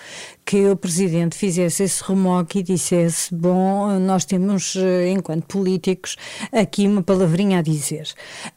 que 0.50 0.66
o 0.66 0.76
presidente 0.76 1.38
fizesse 1.38 1.84
esse 1.84 2.04
remoque 2.04 2.58
e 2.58 2.64
dissesse: 2.64 3.32
Bom, 3.32 4.00
nós 4.00 4.26
temos, 4.26 4.76
eh, 4.76 5.12
enquanto 5.12 5.45
políticos, 5.45 6.16
aqui 6.52 6.88
uma 6.88 7.04
palavrinha 7.04 7.60
a 7.60 7.62
dizer. 7.62 8.08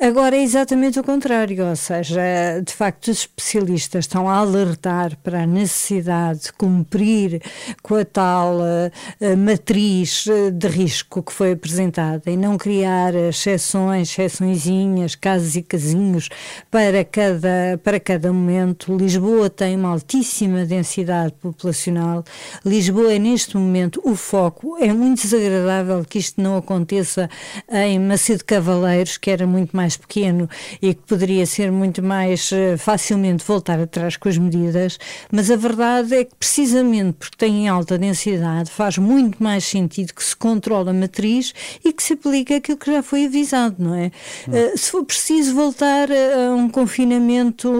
Agora 0.00 0.34
é 0.34 0.42
exatamente 0.42 0.98
o 0.98 1.04
contrário, 1.04 1.68
ou 1.68 1.76
seja, 1.76 2.22
de 2.64 2.72
facto, 2.72 3.08
os 3.08 3.18
especialistas 3.18 4.06
estão 4.06 4.26
a 4.26 4.36
alertar 4.36 5.18
para 5.22 5.42
a 5.42 5.46
necessidade 5.46 6.44
de 6.44 6.52
cumprir 6.54 7.42
com 7.82 7.96
a 7.96 8.06
tal 8.06 8.60
eh, 9.20 9.36
matriz 9.36 10.24
de 10.50 10.68
risco 10.68 11.22
que 11.22 11.30
foi 11.30 11.52
apresentada 11.52 12.30
e 12.30 12.38
não 12.38 12.56
criar 12.56 13.14
exceções, 13.14 14.08
exceçõezinhas, 14.08 15.14
casos 15.14 15.56
e 15.56 15.62
casinhos 15.62 16.30
para 16.70 17.04
cada, 17.04 17.78
para 17.84 18.00
cada 18.00 18.32
momento. 18.32 18.96
Lisboa 18.96 19.50
tem 19.50 19.76
uma 19.76 19.90
altíssima 19.90 20.64
densidade 20.64 21.34
populacional. 21.34 21.81
Lisboa 22.64 23.12
é, 23.12 23.18
neste 23.18 23.56
momento, 23.56 24.00
o 24.04 24.14
foco. 24.14 24.76
É 24.78 24.92
muito 24.92 25.22
desagradável 25.22 26.04
que 26.04 26.18
isto 26.18 26.40
não 26.40 26.56
aconteça 26.56 27.28
em 27.70 27.98
Macedo 27.98 28.44
Cavaleiros, 28.44 29.16
que 29.16 29.30
era 29.30 29.46
muito 29.46 29.76
mais 29.76 29.96
pequeno 29.96 30.48
e 30.80 30.94
que 30.94 31.02
poderia 31.02 31.46
ser 31.46 31.70
muito 31.70 32.02
mais 32.02 32.50
eh, 32.52 32.76
facilmente 32.76 33.44
voltar 33.44 33.80
atrás 33.80 34.16
com 34.16 34.28
as 34.28 34.38
medidas, 34.38 34.98
mas 35.30 35.50
a 35.50 35.56
verdade 35.56 36.14
é 36.14 36.24
que 36.24 36.34
precisamente 36.34 37.14
porque 37.18 37.36
tem 37.36 37.68
alta 37.68 37.98
densidade 37.98 38.70
faz 38.70 38.98
muito 38.98 39.42
mais 39.42 39.64
sentido 39.64 40.12
que 40.12 40.22
se 40.22 40.36
controle 40.36 40.90
a 40.90 40.92
matriz 40.92 41.54
e 41.84 41.92
que 41.92 42.02
se 42.02 42.14
aplique 42.14 42.54
aquilo 42.54 42.78
que 42.78 42.92
já 42.92 43.02
foi 43.02 43.26
avisado, 43.26 43.76
não 43.78 43.94
é? 43.94 44.10
Eh, 44.52 44.76
se 44.76 44.90
for 44.90 45.04
preciso 45.04 45.54
voltar 45.54 46.08
a 46.10 46.54
um 46.54 46.68
confinamento 46.68 47.70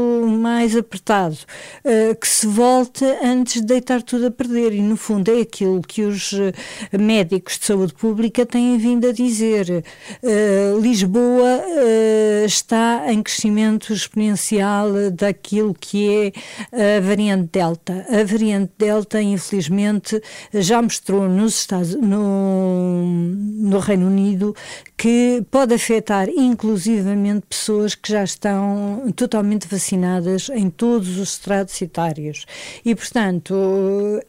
mais 0.41 0.77
apertado, 0.77 1.37
eh, 1.85 2.15
que 2.15 2.29
se 2.29 2.47
volte 2.47 3.05
antes 3.23 3.61
de 3.63 3.75
deitar 3.83 4.01
tudo 4.01 4.27
a 4.27 4.31
perder 4.31 4.73
e 4.73 4.81
no 4.81 4.97
fundo 4.97 5.29
é 5.29 5.41
aquilo 5.41 5.83
que 5.83 6.03
os 6.03 6.33
eh, 6.33 6.53
médicos 6.97 7.59
de 7.59 7.67
saúde 7.67 7.93
pública 7.93 8.47
têm 8.47 8.79
vindo 8.79 9.09
a 9.09 9.13
dizer. 9.13 9.85
Eh, 10.23 10.75
Lisboa 10.81 11.61
eh, 11.67 12.45
está 12.47 13.13
em 13.13 13.21
crescimento 13.23 13.93
exponencial 13.93 15.11
daquilo 15.13 15.75
que 15.75 16.33
é 16.73 16.97
a 16.97 17.01
variante 17.01 17.51
Delta. 17.53 18.07
A 18.09 18.25
variante 18.25 18.73
Delta, 18.79 19.21
infelizmente, 19.21 20.23
já 20.55 20.81
mostrou 20.81 21.29
nos 21.29 21.59
Estados, 21.59 21.97
no, 21.97 23.05
no 23.05 23.79
Reino 23.81 24.07
Unido 24.07 24.55
que 25.03 25.45
pode 25.51 25.75
afetar 25.75 26.29
inclusivamente 26.29 27.45
pessoas 27.49 27.93
que 27.93 28.13
já 28.13 28.23
estão 28.23 29.13
totalmente 29.17 29.67
vacinadas 29.67 30.49
em 30.51 30.71
todos 30.71 31.19
os 31.19 31.33
estratos 31.33 31.83
etários. 31.83 32.47
E, 32.85 32.95
portanto, 32.95 33.53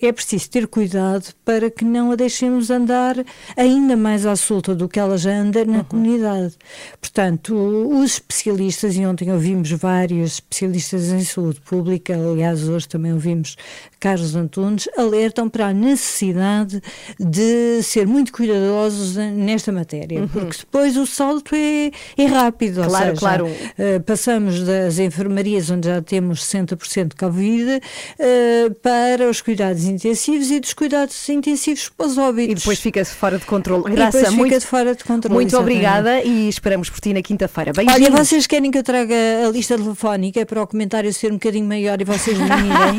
é 0.01 0.11
preciso 0.11 0.49
ter 0.49 0.67
cuidado 0.67 1.33
para 1.45 1.69
que 1.69 1.83
não 1.85 2.11
a 2.11 2.15
deixemos 2.15 2.69
andar 2.69 3.15
ainda 3.57 3.95
mais 3.95 4.25
à 4.25 4.35
solta 4.35 4.73
do 4.75 4.87
que 4.89 4.99
ela 4.99 5.17
já 5.17 5.31
anda 5.31 5.63
na 5.65 5.83
comunidade. 5.83 6.55
Portanto, 6.99 7.53
os 7.55 8.13
especialistas, 8.13 8.95
e 8.95 9.05
ontem 9.05 9.31
ouvimos 9.31 9.71
vários 9.71 10.33
especialistas 10.35 11.09
em 11.11 11.23
saúde 11.23 11.59
pública, 11.61 12.15
aliás, 12.15 12.67
hoje 12.67 12.87
também 12.87 13.13
ouvimos 13.13 13.55
Carlos 13.99 14.35
Antunes, 14.35 14.87
alertam 14.97 15.47
para 15.49 15.67
a 15.67 15.73
necessidade 15.73 16.81
de 17.19 17.81
ser 17.83 18.05
muito 18.07 18.31
cuidadosos 18.33 19.15
nesta 19.15 19.71
matéria, 19.71 20.21
Uhum. 20.21 20.27
porque 20.27 20.57
depois 20.59 20.97
o 20.97 21.05
salto 21.05 21.55
é, 21.55 21.91
é 22.17 22.25
rápido. 22.25 22.81
ou 22.81 22.87
Claro, 22.87 23.05
seja, 23.09 23.19
claro. 23.19 23.47
eh, 23.77 23.99
passamos 23.99 24.61
das 24.63 24.99
enfermarias, 24.99 25.69
onde 25.69 25.87
já 25.87 26.01
temos 26.01 26.43
60% 26.45 27.09
de 27.09 27.15
Covid, 27.15 27.81
eh, 28.19 28.69
para 28.81 29.29
os 29.33 29.41
cuidados 29.41 29.83
intensivos 29.85 30.49
e 30.51 30.59
dos 30.59 30.73
cuidados 30.73 31.27
intensivos 31.29 31.89
pós 31.89 32.17
óbitos. 32.17 32.51
E 32.51 32.55
depois 32.55 32.79
fica-se 32.79 33.13
fora 33.13 33.37
de 33.37 33.45
controle. 33.45 33.83
E 33.91 33.95
Graça, 33.95 34.17
depois 34.19 34.35
muito, 34.35 34.53
fica 34.53 34.65
fora 34.67 34.95
de 34.95 35.03
controle. 35.03 35.33
muito 35.33 35.49
exatamente. 35.49 35.71
obrigada 35.77 36.21
e 36.21 36.47
esperamos 36.47 36.89
por 36.89 36.99
ti 36.99 37.13
na 37.13 37.21
quinta-feira. 37.21 37.71
Olha, 37.77 37.85
Beijinhos. 37.87 38.19
vocês 38.19 38.47
querem 38.47 38.69
que 38.71 38.77
eu 38.77 38.83
traga 38.83 39.13
a 39.45 39.49
lista 39.49 39.75
telefónica 39.77 40.45
para 40.45 40.61
o 40.61 40.67
comentário 40.67 41.11
ser 41.13 41.31
um 41.31 41.35
bocadinho 41.35 41.65
maior 41.65 41.99
e 41.99 42.03
vocês 42.05 42.37
dormirem? 42.39 42.97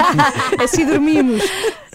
assim 0.62 0.84
dormimos. 0.84 1.42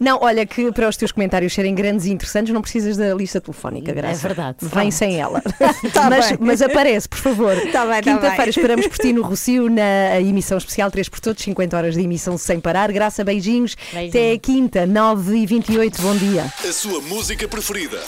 Não, 0.01 0.17
olha 0.21 0.45
que 0.45 0.71
para 0.71 0.87
os 0.87 0.95
teus 0.95 1.11
comentários 1.11 1.53
serem 1.53 1.75
grandes 1.75 2.05
e 2.05 2.11
interessantes 2.11 2.53
não 2.53 2.61
precisas 2.61 2.95
da 2.95 3.13
lista 3.13 3.41
telefónica, 3.41 3.91
Graça. 3.91 4.13
É 4.25 4.27
verdade. 4.29 4.57
Vem 4.61 4.69
Pronto. 4.69 4.91
sem 4.93 5.19
ela. 5.19 5.41
Tá 5.93 6.09
mas, 6.09 6.37
mas 6.39 6.61
aparece, 6.61 7.07
por 7.09 7.17
favor. 7.19 7.53
Tá 7.71 7.85
bem, 7.85 8.01
tá 8.01 8.01
Quinta-feira 8.01 8.37
bem. 8.43 8.49
esperamos 8.49 8.87
por 8.87 8.97
ti 8.97 9.11
no 9.13 9.21
Rocio, 9.23 9.69
na 9.69 10.19
emissão 10.21 10.57
especial 10.57 10.89
3 10.89 11.09
por 11.09 11.19
todos, 11.19 11.43
50 11.43 11.75
horas 11.77 11.93
de 11.95 12.01
emissão 12.01 12.37
sem 12.37 12.59
parar. 12.59 12.91
Graça, 12.91 13.23
beijinhos. 13.23 13.75
Beijinho. 13.91 14.09
Até 14.09 14.28
quinta, 14.37 14.85
9 14.85 15.37
e 15.37 15.45
28 15.45 16.01
Bom 16.01 16.15
dia. 16.15 16.51
A 16.67 16.71
sua 16.73 17.01
música 17.01 17.47
preferida. 17.47 17.99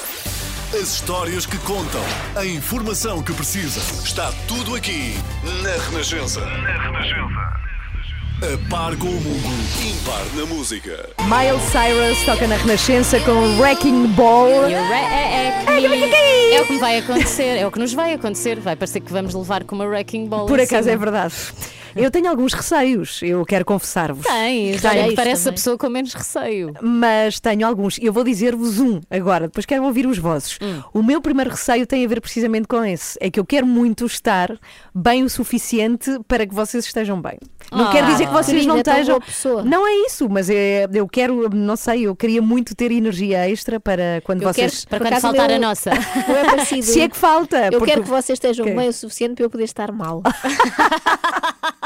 As 0.73 0.93
histórias 0.93 1.45
que 1.45 1.57
contam. 1.59 2.01
A 2.35 2.45
informação 2.45 3.21
que 3.21 3.33
precisa. 3.33 3.79
Está 4.03 4.31
tudo 4.47 4.75
aqui 4.75 5.15
na 5.63 5.83
Renascença. 5.89 6.39
Na 6.41 6.81
Renascença. 6.83 7.61
A 8.41 8.69
par 8.71 8.95
com 8.97 9.05
o 9.05 9.11
mundo, 9.21 9.53
impar 9.87 10.25
na 10.35 10.47
música. 10.47 11.07
Miles 11.21 11.61
Cyrus 11.71 12.25
toca 12.25 12.47
na 12.47 12.55
Renascença 12.55 13.19
com 13.19 13.59
Wrecking 13.59 14.07
Ball. 14.07 14.67
E 14.67 14.73
o 14.73 14.77
re- 14.87 14.93
é, 14.95 15.47
é, 15.47 15.65
que- 15.67 16.55
é 16.55 16.61
o 16.61 16.65
que 16.65 16.77
vai 16.79 16.97
acontecer, 16.97 17.57
é 17.59 17.67
o 17.67 17.71
que 17.71 17.77
nos 17.77 17.93
vai 17.93 18.13
acontecer. 18.13 18.59
Vai 18.59 18.75
parecer 18.75 19.01
que 19.01 19.11
vamos 19.13 19.35
levar 19.35 19.63
com 19.63 19.75
uma 19.75 19.85
wrecking 19.85 20.25
ball. 20.27 20.47
Por 20.47 20.59
acaso 20.59 20.83
cima. 20.85 20.93
é 20.93 20.97
verdade. 20.97 21.35
Eu 21.95 22.09
tenho 22.11 22.29
alguns 22.29 22.53
receios, 22.53 23.19
eu 23.21 23.45
quero 23.45 23.65
confessar-vos. 23.65 24.25
Olha, 24.27 25.15
parece 25.15 25.49
a 25.49 25.51
pessoa 25.51 25.77
com 25.77 25.89
menos 25.89 26.13
receio. 26.13 26.73
Mas 26.81 27.39
tenho 27.39 27.65
alguns. 27.67 27.97
Eu 28.01 28.13
vou 28.13 28.23
dizer-vos 28.23 28.79
um 28.79 28.99
agora, 29.09 29.47
depois 29.47 29.65
quero 29.65 29.83
ouvir 29.83 30.05
os 30.05 30.17
vossos. 30.17 30.57
Hum. 30.61 30.81
O 30.93 31.03
meu 31.03 31.21
primeiro 31.21 31.49
receio 31.51 31.85
tem 31.85 32.03
a 32.03 32.07
ver 32.07 32.21
precisamente 32.21 32.67
com 32.67 32.83
esse. 32.83 33.17
É 33.21 33.29
que 33.29 33.39
eu 33.39 33.45
quero 33.45 33.65
muito 33.67 34.05
estar 34.05 34.57
bem 34.93 35.23
o 35.23 35.29
suficiente 35.29 36.19
para 36.27 36.45
que 36.45 36.53
vocês 36.53 36.85
estejam 36.85 37.21
bem. 37.21 37.37
Não 37.71 37.87
Ah, 37.87 37.91
quer 37.91 38.05
dizer 38.05 38.27
que 38.27 38.33
vocês 38.33 38.65
não 38.65 38.77
estejam. 38.77 39.19
Não 39.65 39.87
é 39.87 39.93
isso, 40.07 40.27
mas 40.29 40.49
é, 40.49 40.87
eu 40.93 41.07
quero, 41.07 41.49
não 41.49 41.75
sei, 41.75 42.03
eu 42.07 42.15
queria 42.15 42.41
muito 42.41 42.75
ter 42.75 42.91
energia 42.91 43.49
extra 43.49 43.79
para 43.79 44.21
quando 44.23 44.41
Eu 44.41 44.51
vocês. 44.53 44.85
quero- 44.85 44.89
Para 45.01 45.09
quando 45.11 45.21
faltar 45.21 45.51
a 45.51 45.59
nossa. 45.59 45.91
É. 46.71 46.81
Se 46.81 47.01
é 47.01 47.07
que 47.09 47.17
falta. 47.17 47.65
Eu 47.67 47.79
porque- 47.79 47.91
quero 47.91 48.03
que 48.03 48.09
vocês 48.09 48.37
estejam 48.37 48.65
Ok. 48.65 48.75
bem 48.75 48.89
o 48.89 48.93
suficiente 48.93 49.35
para 49.35 49.45
eu 49.45 49.49
poder 49.49 49.63
estar 49.65 49.91
mal. 49.91 50.21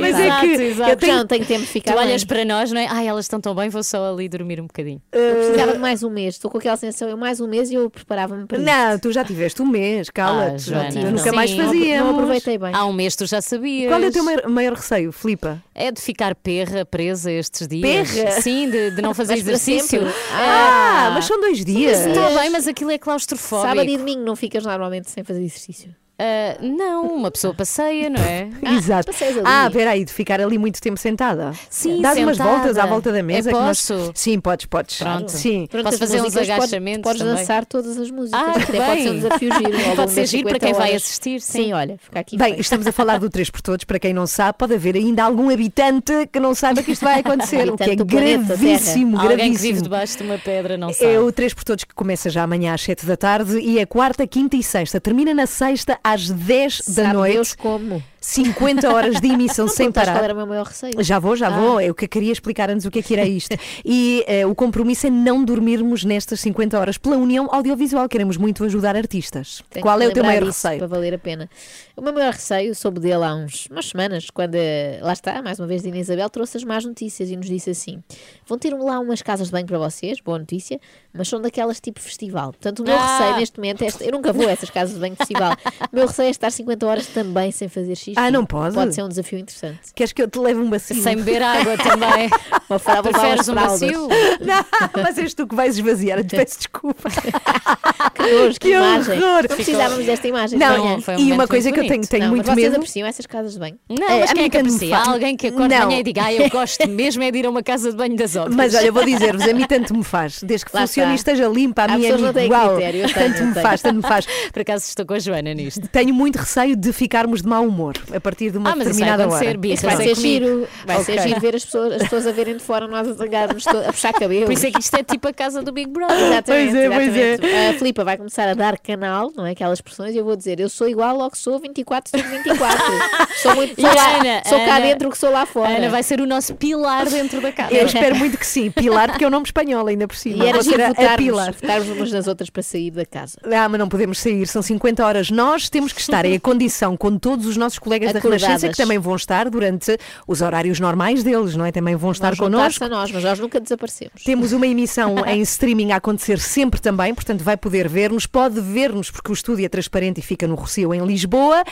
Mas 0.00 0.18
é 0.18 0.40
que 0.40 0.46
Exato, 0.62 0.90
eu 0.90 0.96
tenho, 0.96 1.16
não 1.16 1.26
tenho 1.26 1.44
tempo 1.44 1.60
de 1.60 1.66
ficar 1.66 1.92
Tu 1.92 1.98
bem. 1.98 2.06
olhas 2.08 2.24
para 2.24 2.44
nós, 2.46 2.72
não 2.72 2.80
é? 2.80 2.86
Ai, 2.88 3.06
elas 3.06 3.26
estão 3.26 3.40
tão 3.40 3.54
bem, 3.54 3.68
vou 3.68 3.82
só 3.82 4.10
ali 4.12 4.26
dormir 4.28 4.58
um 4.60 4.66
bocadinho. 4.66 5.02
Eu 5.12 5.34
precisava 5.36 5.72
de 5.74 5.78
mais 5.78 6.02
um 6.02 6.08
mês. 6.10 6.34
Estou 6.36 6.50
com 6.50 6.56
aquela 6.58 6.76
sensação, 6.76 7.08
eu 7.08 7.16
mais 7.16 7.40
um 7.40 7.46
mês 7.46 7.70
e 7.70 7.74
eu 7.74 7.90
preparava-me 7.90 8.46
para 8.46 8.56
isso. 8.58 8.66
Não, 8.66 8.98
tu 8.98 9.12
já 9.12 9.22
tiveste 9.24 9.60
um 9.60 9.66
mês, 9.66 10.08
Ah, 10.08 10.12
cala-te. 10.12 10.70
Não. 10.70 11.10
nunca 11.12 11.30
mais 11.32 11.50
Sim. 11.50 11.56
fazíamos. 11.62 12.06
Não 12.06 12.10
aproveitei 12.14 12.56
bem. 12.58 12.70
Há 12.74 12.86
um 12.86 12.92
mês 12.92 13.14
tu 13.14 13.26
já 13.26 13.42
sabias. 13.42 13.90
Qual 13.90 14.02
é 14.02 14.06
o 14.06 14.12
teu 14.12 14.24
maior, 14.24 14.48
maior 14.48 14.72
receio, 14.74 15.12
Filipa? 15.12 15.62
É 15.74 15.92
de 15.92 16.00
ficar 16.00 16.34
perra, 16.34 16.84
presa 16.86 17.30
estes 17.30 17.68
dias. 17.68 18.10
Perra? 18.10 18.40
Sim, 18.40 18.70
de, 18.70 18.90
de 18.92 19.02
não 19.02 19.12
fazer 19.14 19.34
exercício. 19.34 20.00
sempre? 20.00 20.14
Ah, 20.32 21.10
mas 21.12 21.26
são 21.26 21.38
dois 21.40 21.62
dias. 21.64 22.06
Está 22.06 22.30
bem, 22.40 22.50
mas 22.50 22.66
aquilo 22.66 22.90
é 22.90 22.98
claustrofóbico. 22.98 23.68
Sábado 23.68 23.90
e 23.90 23.96
domingo 23.98 24.22
não 24.24 24.34
ficas 24.34 24.64
normalmente 24.64 25.10
sem 25.10 25.22
fazer 25.22 25.42
exercício. 25.42 25.94
Ah, 26.18 26.56
não, 26.62 27.02
uma 27.14 27.30
pessoa 27.30 27.52
passeia, 27.54 28.08
não 28.08 28.20
é? 28.22 28.48
Exato. 28.76 29.06
passeias 29.06 29.36
ali. 29.36 29.44
Ah, 29.46 29.90
aí, 29.90 30.04
de 30.04 30.12
ficar 30.12 30.40
ali 30.40 30.56
muito 30.56 30.80
tempo 30.80 30.98
sentada. 30.98 31.52
Sim, 31.68 32.00
Dás 32.00 32.18
umas 32.18 32.36
sentada. 32.38 32.56
voltas 32.56 32.78
à 32.78 32.86
volta 32.86 33.12
da 33.12 33.22
mesa. 33.22 33.50
É, 33.50 33.52
que 33.52 33.58
nós- 33.58 33.86
posso? 33.86 34.12
Sim, 34.14 34.40
podes, 34.40 34.66
podes. 34.66 34.98
Pronto. 34.98 35.28
Sim. 35.30 35.68
Durante 35.70 35.84
Posso 35.86 35.98
fazer 35.98 36.22
uns 36.22 36.36
agachamentos 36.36 37.02
Podes, 37.02 37.20
também. 37.20 37.34
dançar 37.36 37.66
todas 37.66 37.98
as 37.98 38.10
músicas. 38.10 38.40
Ah, 38.40 38.52
que 38.54 38.62
Até 38.76 38.86
pode 38.86 39.02
ser 39.02 39.08
um 39.08 39.12
bem. 39.12 39.20
desafio 39.20 39.54
giro. 39.54 39.76
Pode 39.96 40.10
ser 40.12 40.26
giro 40.26 40.42
para 40.44 40.54
50 40.54 40.58
quem 40.66 40.72
vai 40.74 40.88
horas. 40.90 41.02
assistir, 41.02 41.40
sim. 41.40 41.64
Sim, 41.64 41.72
olha, 41.72 41.96
fica 41.98 42.20
aqui. 42.20 42.36
Bem, 42.36 42.48
feito. 42.48 42.60
estamos 42.60 42.86
a 42.86 42.92
falar 42.92 43.18
do 43.18 43.28
3 43.30 43.50
por 43.50 43.60
todos. 43.60 43.84
Para 43.84 43.98
quem 43.98 44.12
não 44.14 44.26
sabe, 44.26 44.58
pode 44.58 44.74
haver 44.74 44.94
ainda 44.96 45.22
algum 45.22 45.50
habitante 45.50 46.12
que 46.32 46.40
não 46.40 46.54
saiba 46.54 46.82
que 46.82 46.92
isto 46.92 47.04
vai 47.04 47.20
acontecer. 47.20 47.68
o 47.70 47.76
que 47.76 47.82
é 47.84 47.94
gravíssimo, 47.96 49.18
Alguém 49.20 49.36
que 49.52 49.58
vive 49.58 49.58
gravíssimo. 49.58 49.82
debaixo 49.82 50.16
de 50.18 50.22
uma 50.24 50.38
pedra 50.38 50.76
não 50.78 50.92
sabe. 50.92 51.12
É 51.12 51.20
o 51.20 51.30
3 51.32 51.52
por 51.54 51.64
todos 51.64 51.84
que 51.84 51.94
começa 51.94 52.30
já 52.30 52.42
amanhã 52.42 52.74
às 52.74 52.80
7 52.82 53.04
da 53.06 53.16
tarde 53.16 53.58
e 53.58 53.80
a 53.80 53.86
quarta, 53.86 54.26
quinta 54.26 54.56
e 54.56 54.62
sexta 54.62 55.00
termina 55.00 55.34
na 55.34 55.46
sexta 55.46 55.98
às 56.06 56.30
10 56.30 56.82
da 56.86 57.02
Sabe 57.02 57.12
noite. 57.14 57.34
Deus 57.34 57.54
como? 57.54 58.02
50 58.20 58.92
horas 58.92 59.20
de 59.20 59.28
emissão 59.28 59.66
Não 59.66 59.72
sem 59.72 59.92
parar. 59.92 60.12
qual 60.14 60.24
era 60.24 60.32
o 60.34 60.36
meu 60.36 60.46
maior 60.46 60.66
receio? 60.66 60.92
Já 61.02 61.18
vou, 61.18 61.36
já 61.36 61.48
Ah. 61.48 61.50
vou. 61.60 61.80
Eu 61.80 61.94
que 61.94 62.08
queria 62.08 62.32
explicar 62.32 62.68
antes 62.70 62.84
o 62.86 62.90
que 62.90 62.98
é 62.98 63.02
que 63.02 63.14
era 63.14 63.24
isto. 63.26 63.56
E 63.84 64.24
eh, 64.26 64.44
o 64.46 64.54
compromisso 64.54 65.06
é 65.06 65.10
não 65.10 65.44
dormirmos 65.44 66.04
nestas 66.04 66.40
50 66.40 66.78
horas 66.78 66.98
pela 66.98 67.16
União 67.16 67.48
Audiovisual. 67.52 68.08
Queremos 68.08 68.36
muito 68.36 68.64
ajudar 68.64 68.96
artistas. 68.96 69.62
Tenho 69.70 69.82
Qual 69.84 70.00
é 70.00 70.08
o 70.08 70.12
teu 70.12 70.24
maior 70.24 70.42
receio? 70.44 70.78
Para 70.78 70.88
valer 70.88 71.14
a 71.14 71.18
pena. 71.18 71.48
O 71.96 72.02
meu 72.02 72.12
maior 72.12 72.32
receio, 72.32 72.74
soube 72.74 73.00
dele 73.00 73.24
há 73.24 73.34
uns, 73.34 73.66
umas 73.70 73.86
semanas, 73.86 74.28
quando, 74.30 74.54
eh, 74.56 74.98
lá 75.02 75.12
está, 75.12 75.40
mais 75.40 75.58
uma 75.60 75.66
vez, 75.66 75.82
Dina 75.82 75.96
Isabel 75.98 76.28
trouxe 76.28 76.56
as 76.58 76.64
más 76.64 76.84
notícias 76.84 77.30
e 77.30 77.36
nos 77.36 77.46
disse 77.46 77.70
assim: 77.70 78.02
vão 78.46 78.58
ter 78.58 78.74
lá 78.74 78.98
umas 78.98 79.22
casas 79.22 79.46
de 79.48 79.52
banho 79.52 79.66
para 79.66 79.78
vocês, 79.78 80.20
boa 80.20 80.38
notícia, 80.38 80.80
mas 81.14 81.28
são 81.28 81.40
daquelas 81.40 81.80
tipo 81.80 82.00
festival. 82.00 82.52
Portanto, 82.52 82.80
o 82.80 82.84
meu 82.84 82.94
Ah. 82.96 83.18
receio 83.18 83.36
neste 83.38 83.58
momento 83.58 83.82
é. 83.82 83.86
este- 83.86 84.04
Eu 84.04 84.12
nunca 84.12 84.32
vou 84.32 84.46
a 84.46 84.50
essas 84.50 84.68
casas 84.68 84.94
de 84.94 85.00
banho 85.00 85.16
festival. 85.16 85.52
O 85.92 85.96
meu 85.96 86.06
receio 86.06 86.26
é 86.26 86.30
estar 86.30 86.50
50 86.50 86.86
horas 86.86 87.06
também 87.06 87.50
sem 87.50 87.68
fazer 87.68 87.94
xixi. 88.06 88.14
Ah, 88.20 88.30
não 88.30 88.44
pode? 88.46 88.74
Pode 88.74 88.94
ser 88.94 89.02
um 89.02 89.08
desafio 89.08 89.38
interessante. 89.38 89.78
Queres 89.94 90.12
que 90.12 90.22
eu 90.22 90.28
te 90.28 90.38
leve 90.38 90.60
um 90.60 90.68
bacio? 90.70 91.00
Sem 91.02 91.16
beber 91.16 91.42
água 91.42 91.76
também. 91.78 92.30
Uma 92.68 92.78
fralda, 92.78 93.10
Preferes 93.10 93.48
um 93.48 93.54
macio? 93.54 94.08
Não, 94.40 94.64
mas 95.02 95.18
és 95.18 95.34
tu 95.34 95.46
que 95.46 95.54
vais 95.54 95.76
esvaziar. 95.76 96.22
Te 96.24 96.36
peço 96.36 96.58
desculpa. 96.58 97.08
Que 98.14 98.32
nojo, 98.32 98.52
que, 98.54 98.58
Que 98.60 98.74
imagem. 98.74 99.18
horror. 99.22 99.42
Não 99.48 99.56
precisávamos 99.56 100.06
desta 100.06 100.26
imagem. 100.28 100.58
Não, 100.58 101.00
foi 101.00 101.16
um 101.16 101.18
e 101.20 101.32
uma 101.32 101.46
coisa 101.46 101.70
que 101.70 101.78
eu 101.80 101.86
tenho, 101.86 102.06
tenho 102.06 102.24
Não, 102.24 102.30
muito 102.30 102.46
mas 102.46 102.54
vocês 102.54 102.64
medo. 102.70 102.76
apreciam 102.76 103.06
essas 103.08 103.26
casas 103.26 103.52
de 103.52 103.58
banho? 103.58 103.78
Não, 103.88 104.08
É, 104.08 104.20
mas 104.20 104.30
a 104.30 104.34
quem 104.34 104.44
é 104.44 104.48
que 104.48 104.56
aprecia? 104.56 104.96
faz. 104.96 105.08
Alguém 105.08 105.36
que 105.36 105.46
acorda 105.48 105.68
de 105.68 105.74
Não. 105.80 105.86
manhã 105.86 105.98
e 106.00 106.02
diga, 106.02 106.24
ah, 106.24 106.32
eu 106.34 106.48
gosto 106.50 106.88
mesmo 106.88 107.22
é 107.22 107.30
de 107.30 107.38
ir 107.38 107.46
a 107.46 107.50
uma 107.50 107.62
casa 107.62 107.90
de 107.90 107.96
banho 107.96 108.16
das 108.16 108.34
outras. 108.34 108.54
Mas 108.56 108.74
olha, 108.74 108.90
vou 108.90 109.04
dizer-vos, 109.04 109.46
a 109.46 109.52
mim 109.52 109.66
tanto 109.66 109.94
me 109.94 110.02
faz. 110.02 110.42
Desde 110.42 110.66
que 110.66 110.74
Lá 110.74 110.82
funcione 110.86 111.12
e 111.12 111.14
está. 111.14 111.32
esteja 111.32 111.48
limpa, 111.48 111.84
a 111.84 111.88
mim 111.96 112.04
é 112.06 112.44
igual. 112.44 112.78
Tanto 113.14 113.44
me 113.44 113.54
faz, 113.54 113.82
tanto 113.82 113.96
me 113.96 114.02
faz. 114.02 114.26
Por 114.52 114.62
acaso 114.62 114.84
estou 114.86 115.06
com 115.06 115.14
a 115.14 115.18
Joana 115.18 115.54
nisto. 115.54 115.86
Tenho 115.88 116.14
muito 116.14 116.36
receio 116.36 116.74
de 116.74 116.92
ficarmos 116.92 117.42
de 117.42 117.48
mau 117.48 117.64
humor 117.66 117.95
a 118.14 118.20
partir 118.20 118.50
de 118.50 118.58
uma 118.58 118.70
Ah, 118.72 118.76
mas 118.76 118.88
isso 118.88 118.98
vai 118.98 119.08
determinada 119.08 119.24
acontecer, 119.24 119.48
hora. 119.48 119.58
Bia, 119.58 119.74
Isso 119.74 119.86
vai 119.86 119.96
ser 119.96 120.02
é 120.02 120.14
comigo. 120.14 120.20
giro. 120.20 120.68
Vai 120.86 121.04
ser 121.04 121.12
Ok. 121.12 121.28
giro 121.28 121.40
ver 121.40 121.56
as 121.56 121.64
pessoas, 121.64 121.92
as 121.94 122.02
pessoas 122.02 122.26
a 122.26 122.32
verem 122.32 122.56
de 122.56 122.62
fora, 122.62 122.86
nós 122.86 123.08
a 123.08 123.12
zangarmos 123.12 123.66
a 123.66 123.92
puxar 123.92 124.12
cabelo. 124.12 124.46
Por 124.46 124.52
isso 124.52 124.66
é 124.66 124.70
que 124.70 124.80
isto 124.80 124.94
é 124.96 125.02
tipo 125.02 125.28
a 125.28 125.32
casa 125.32 125.62
do 125.62 125.72
Big 125.72 125.90
Brother. 125.90 126.16
Exatamente, 126.16 126.70
Pois 126.72 126.74
é, 126.74 126.88
pois 126.90 127.16
é. 127.16 127.32
exatamente. 127.32 127.74
A 127.76 127.78
Filipa 127.78 128.04
vai 128.04 128.16
começar 128.16 128.48
a 128.48 128.54
dar 128.54 128.78
canal, 128.78 129.30
não 129.36 129.46
é? 129.46 129.50
Aquelas 129.52 129.78
expressões, 129.78 130.14
e 130.14 130.18
eu 130.18 130.24
vou 130.24 130.36
dizer, 130.36 130.60
eu 130.60 130.68
sou 130.68 130.88
igual 130.88 131.20
ao 131.20 131.30
que 131.30 131.38
sou 131.38 131.58
24 131.58 132.10
sobre 132.10 132.36
24. 132.38 132.78
sou 133.42 133.54
muito, 133.56 133.80
sou, 133.80 133.94
lá, 133.94 134.16
Ana, 134.20 134.42
sou 134.46 134.58
cá 134.58 134.76
Ana- 134.76 134.80
dentro 134.86 135.10
que 135.10 135.18
sou 135.18 135.30
lá 135.30 135.46
fora. 135.46 135.76
Ana 135.76 135.88
vai 135.90 136.02
ser 136.02 136.20
o 136.20 136.26
nosso 136.26 136.54
pilar 136.54 137.06
dentro 137.08 137.40
da 137.40 137.52
casa. 137.52 137.74
Eu 137.74 137.86
espero 137.86 138.16
muito 138.16 138.38
que 138.38 138.46
sim. 138.46 138.70
Pilar, 138.70 139.10
porque 139.10 139.24
é 139.24 139.26
um 139.28 139.30
nome 139.30 139.44
espanhol 139.46 139.86
ainda 139.86 140.06
por 140.06 140.16
cima. 140.16 140.44
E 140.44 140.48
era 140.48 140.62
ser 140.62 140.70
giro 140.70 140.86
votarmos, 140.88 141.88
umas 141.88 142.12
nas 142.12 142.26
outras 142.26 142.50
para 142.50 142.62
sair 142.62 142.90
da 142.90 143.04
casa. 143.04 143.38
Ah, 143.44 143.68
mas 143.68 143.78
não 143.78 143.88
podemos 143.88 144.18
sair, 144.18 144.46
são 144.46 144.62
50 144.62 145.04
horas. 145.04 145.30
Nós 145.30 145.68
temos 145.68 145.92
que 145.92 146.00
estar 146.00 146.24
em 146.24 146.38
condição 146.38 146.96
com 146.96 147.16
todos 147.18 147.46
os 147.46 147.56
nossos 147.56 147.78
colegas 147.86 148.12
da 148.12 148.18
Acordadas. 148.18 148.42
Renascença 148.42 148.68
que 148.72 148.76
também 148.76 148.98
vão 148.98 149.14
estar 149.16 149.48
durante 149.48 149.96
os 150.26 150.42
horários 150.42 150.80
normais 150.80 151.22
deles, 151.22 151.54
não 151.56 151.64
é? 151.64 151.72
Também 151.72 151.94
vão 151.96 152.10
estar 152.12 152.34
Vão 152.34 152.46
juntar-se 152.48 152.78
connosco. 152.80 152.84
a 152.84 152.88
nós, 152.88 153.10
mas 153.12 153.22
nós 153.24 153.38
nunca 153.38 153.60
desaparecemos. 153.60 154.22
Temos 154.24 154.52
uma 154.52 154.66
emissão 154.66 155.14
em 155.26 155.40
streaming 155.42 155.92
a 155.92 155.96
acontecer 155.96 156.38
sempre 156.38 156.80
também, 156.80 157.14
portanto 157.14 157.42
vai 157.44 157.56
poder 157.56 157.88
ver-nos, 157.88 158.26
pode 158.26 158.60
ver-nos 158.60 159.10
porque 159.10 159.30
o 159.30 159.34
estúdio 159.34 159.64
é 159.64 159.68
transparente 159.68 160.18
e 160.18 160.22
fica 160.22 160.46
no 160.46 160.54
Rocio 160.56 160.92
em 160.92 161.04
Lisboa 161.06 161.62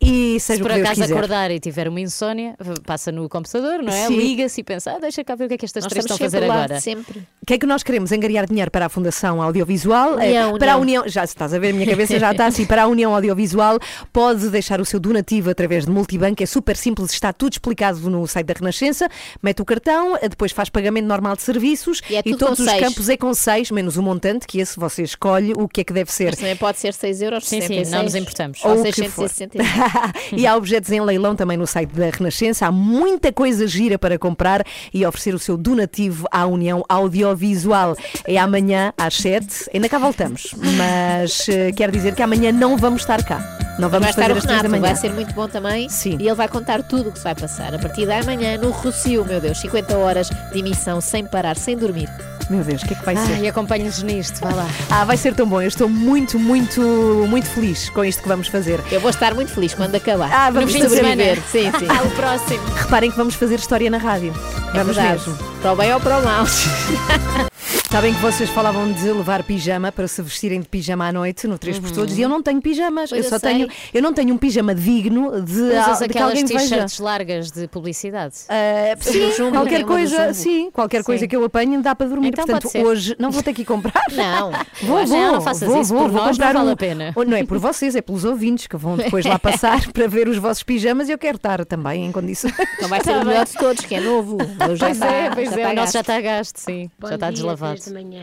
e 0.00 0.38
Se 0.40 0.46
seja 0.46 0.62
por 0.62 0.70
o 0.70 0.74
que 0.74 0.80
Deus 0.80 0.86
acaso 0.88 1.02
quiser. 1.02 1.14
acordar 1.14 1.50
e 1.50 1.58
tiver 1.60 1.88
uma 1.88 2.00
insónia, 2.00 2.54
passa 2.86 3.10
no 3.10 3.28
computador, 3.28 3.82
não 3.82 3.92
é? 3.92 4.08
Liga-se 4.08 4.60
e 4.60 4.64
pensa, 4.64 4.92
ah, 4.92 4.98
deixa 5.00 5.24
cá 5.24 5.34
ver 5.34 5.46
o 5.46 5.48
que 5.48 5.54
é 5.54 5.58
que 5.58 5.64
estas 5.64 5.84
Nós 5.84 5.90
três 5.90 6.04
estão 6.04 6.14
a 6.16 6.18
fazer 6.18 6.46
lá, 6.46 6.54
agora. 6.64 6.80
sempre. 6.80 7.18
O 7.42 7.46
que 7.46 7.54
é 7.54 7.58
que 7.58 7.66
nós 7.66 7.82
queremos? 7.82 8.12
Angariar 8.12 8.46
dinheiro 8.46 8.70
para 8.70 8.86
a 8.86 8.88
Fundação 8.88 9.42
Audiovisual, 9.42 10.18
eh, 10.20 10.26
União, 10.28 10.58
para 10.58 10.72
a 10.72 10.76
União. 10.76 11.02
União, 11.02 11.08
já 11.08 11.24
estás 11.24 11.52
a 11.54 11.58
ver, 11.58 11.70
a 11.70 11.72
minha 11.72 11.86
cabeça 11.86 12.18
já 12.18 12.30
está 12.30 12.46
assim, 12.46 12.64
para 12.66 12.82
a 12.82 12.86
União 12.86 13.14
Audiovisual, 13.14 13.78
pode 14.12 14.48
deixar 14.50 14.80
o 14.80 14.84
seu 14.84 15.00
donativo 15.00 15.50
através 15.50 15.63
de 15.68 15.90
multibanco, 15.90 16.42
é 16.42 16.46
super 16.46 16.76
simples, 16.76 17.12
está 17.12 17.32
tudo 17.32 17.52
explicado 17.54 17.98
no 18.10 18.26
site 18.26 18.46
da 18.46 18.54
Renascença, 18.54 19.08
mete 19.42 19.60
o 19.62 19.64
cartão, 19.64 20.16
depois 20.28 20.52
faz 20.52 20.68
pagamento 20.68 21.06
normal 21.06 21.36
de 21.36 21.42
serviços 21.42 22.00
E 22.08 22.16
é 22.16 22.22
tudo 22.22 22.38
todos 22.38 22.56
com 22.58 22.62
os 22.64 22.70
seis. 22.70 22.80
campos 22.82 23.08
é 23.08 23.16
com 23.16 23.34
6, 23.34 23.70
menos 23.70 23.96
o 23.96 24.02
montante, 24.02 24.46
que 24.46 24.60
esse 24.60 24.78
você 24.78 25.02
escolhe 25.02 25.52
o 25.56 25.68
que 25.68 25.80
é 25.80 25.84
que 25.84 25.92
deve 25.92 26.12
ser. 26.12 26.26
Mas 26.26 26.36
também 26.38 26.56
pode 26.56 26.78
ser 26.78 26.92
6 26.92 27.22
euros, 27.22 27.44
Sim, 27.46 27.60
sim, 27.60 27.68
66, 27.68 27.90
não 27.90 28.02
nos 28.04 28.14
importamos. 28.14 28.64
Ou 28.64 28.70
Ou 28.72 28.80
o 28.80 28.84
que 28.84 29.08
for. 29.08 29.28
660. 29.28 29.58
e 30.36 30.46
há 30.46 30.56
objetos 30.56 30.90
em 30.92 31.00
leilão 31.00 31.34
também 31.36 31.56
no 31.56 31.66
site 31.66 31.90
da 31.90 32.10
Renascença. 32.10 32.66
Há 32.66 32.72
muita 32.72 33.32
coisa 33.32 33.66
gira 33.66 33.98
para 33.98 34.18
comprar 34.18 34.64
e 34.92 35.04
oferecer 35.06 35.34
o 35.34 35.38
seu 35.38 35.56
donativo 35.56 36.26
à 36.30 36.46
União 36.46 36.84
Audiovisual. 36.88 37.96
É 38.26 38.38
amanhã 38.38 38.92
às 38.98 39.14
7. 39.16 39.70
Ainda 39.72 39.88
cá 39.88 39.98
voltamos. 39.98 40.54
Mas 40.76 41.48
eh, 41.48 41.72
quero 41.72 41.92
dizer 41.92 42.14
que 42.14 42.22
amanhã 42.22 42.52
não 42.52 42.76
vamos 42.76 43.02
estar 43.02 43.22
cá. 43.24 43.38
Não 43.78 43.88
vamos 43.88 44.06
vai 44.06 44.10
estar 44.10 44.30
o 44.30 44.36
as 44.36 44.44
3 44.44 44.44
da 44.44 44.50
Renato, 44.62 44.70
manhã. 44.70 44.82
vai 44.82 44.96
ser 44.96 45.12
muito 45.12 45.34
bom 45.34 45.48
também. 45.54 45.88
Sim. 45.88 46.16
E 46.18 46.26
ele 46.26 46.34
vai 46.34 46.48
contar 46.48 46.82
tudo 46.82 47.08
o 47.10 47.12
que 47.12 47.18
se 47.18 47.24
vai 47.24 47.34
passar 47.34 47.72
a 47.72 47.78
partir 47.78 48.06
da 48.06 48.22
manhã 48.24 48.58
no 48.58 48.70
Rocio, 48.70 49.24
meu 49.24 49.40
Deus. 49.40 49.60
50 49.60 49.96
horas 49.96 50.28
de 50.52 50.58
emissão 50.58 51.00
sem 51.00 51.24
parar, 51.24 51.56
sem 51.56 51.76
dormir. 51.76 52.08
Meu 52.50 52.62
Deus, 52.62 52.82
o 52.82 52.86
que 52.86 52.92
é 52.92 52.96
que 52.96 53.04
vai 53.04 53.16
ser? 53.16 53.34
Ai, 53.34 53.48
acompanhe-nos 53.48 54.02
nisto, 54.02 54.40
vai 54.40 54.52
lá. 54.52 54.66
Ah, 54.90 55.04
vai 55.04 55.16
ser 55.16 55.32
tão 55.34 55.46
bom. 55.46 55.62
Eu 55.62 55.68
estou 55.68 55.88
muito, 55.88 56.38
muito, 56.38 56.80
muito 57.28 57.46
feliz 57.46 57.88
com 57.88 58.04
isto 58.04 58.20
que 58.22 58.28
vamos 58.28 58.48
fazer. 58.48 58.80
Eu 58.90 59.00
vou 59.00 59.08
estar 59.08 59.32
muito 59.34 59.52
feliz 59.52 59.72
quando 59.72 59.94
acabar. 59.94 60.30
Ah, 60.30 60.50
vamos 60.50 60.72
sobreviver. 60.72 61.40
Sim, 61.50 61.70
sim. 61.78 61.86
o 61.86 62.10
próximo. 62.16 62.66
Reparem 62.74 63.10
que 63.10 63.16
vamos 63.16 63.34
fazer 63.34 63.54
história 63.54 63.88
na 63.88 63.98
rádio. 63.98 64.34
É 64.74 64.78
Vamos 64.78 64.96
verdade. 64.96 65.26
mesmo. 65.26 65.38
Para 65.62 65.72
o 65.72 65.76
bem 65.76 65.94
ou 65.94 66.00
para 66.00 66.18
o 66.18 66.24
mal. 66.24 66.44
Sabem 67.94 68.12
que 68.12 68.20
vocês 68.20 68.50
falavam 68.50 68.92
de 68.92 69.12
levar 69.12 69.44
pijama 69.44 69.92
para 69.92 70.08
se 70.08 70.20
vestirem 70.20 70.60
de 70.60 70.66
pijama 70.66 71.06
à 71.06 71.12
noite 71.12 71.46
no 71.46 71.56
3 71.56 71.78
por 71.78 71.92
todos 71.92 72.18
e 72.18 72.22
eu 72.22 72.28
não 72.28 72.42
tenho 72.42 72.60
pijamas. 72.60 73.08
Pois 73.08 73.20
eu 73.20 73.24
eu 73.24 73.30
só 73.30 73.38
sei. 73.38 73.52
tenho, 73.52 73.68
eu 73.94 74.02
não 74.02 74.12
tenho 74.12 74.34
um 74.34 74.36
pijama 74.36 74.74
digno 74.74 75.43
de, 75.44 75.52
Usas 75.60 75.98
de 75.98 76.08
que 76.08 76.18
aquelas 76.18 76.42
t-shirts 76.42 76.98
largas 76.98 77.50
de 77.50 77.68
publicidade. 77.68 78.34
Ah, 78.48 78.96
sim, 79.00 79.32
Jumbo, 79.32 79.52
qualquer 79.52 79.80
do 79.80 79.86
coisa, 79.86 80.32
sim, 80.34 80.70
qualquer 80.70 80.98
Sim. 80.98 81.04
coisa 81.04 81.26
que 81.28 81.36
eu 81.36 81.44
apanhe 81.44 81.78
dá 81.82 81.94
para 81.94 82.06
dormir. 82.08 82.28
Então 82.28 82.44
Portanto, 82.46 82.76
hoje 82.86 83.14
não 83.18 83.30
vou 83.30 83.42
ter 83.42 83.52
que 83.52 83.62
ir 83.62 83.64
comprar. 83.64 84.04
Não. 84.12 84.52
Vou, 84.82 84.98
Não, 85.00 85.06
vou, 85.06 85.32
não 85.34 85.40
faças 85.40 85.68
vou, 85.68 85.80
isso, 85.80 85.94
vou, 85.94 86.02
por 86.04 86.10
vou 86.10 86.20
nós 86.24 86.36
não 86.38 86.46
comprar 86.46 86.52
vale 86.58 86.68
um- 86.68 86.72
a 86.72 86.76
pena. 86.76 87.12
Oh, 87.16 87.24
Não 87.24 87.36
é 87.36 87.44
por 87.44 87.58
vocês, 87.58 87.94
é 87.96 88.02
pelos 88.02 88.24
ouvintes 88.24 88.66
que 88.66 88.76
vão 88.76 88.96
depois 88.96 89.24
lá 89.24 89.38
passar 89.40 89.90
para 89.92 90.06
ver 90.08 90.28
os 90.28 90.36
vossos 90.36 90.62
pijamas 90.62 91.08
e 91.08 91.12
eu 91.12 91.18
quero 91.18 91.36
estar 91.36 91.64
também 91.64 92.04
em 92.06 92.12
condições. 92.12 92.52
Então 92.76 92.88
vai 92.88 93.02
ser 93.02 93.16
o 93.16 93.24
melhor 93.24 93.44
de 93.46 93.52
todos, 93.52 93.84
que 93.84 93.94
é 93.94 94.00
novo. 94.00 94.36
Já 94.76 94.86
Pois 94.86 94.96
está, 94.96 95.06
é, 95.06 95.30
pois 95.30 95.50
já 95.50 95.56
é, 95.56 95.60
está 95.60 95.70
o 95.70 95.74
nosso 95.74 95.92
já 95.92 96.00
está 96.00 96.16
a 96.16 96.20
gasto, 96.20 96.56
sim. 96.58 96.90
Bom 96.98 97.08
já 97.08 97.14
está 97.14 97.26
dia, 97.28 97.34
deslavado. 97.36 97.80
da 97.84 97.92
manhã. 97.92 98.22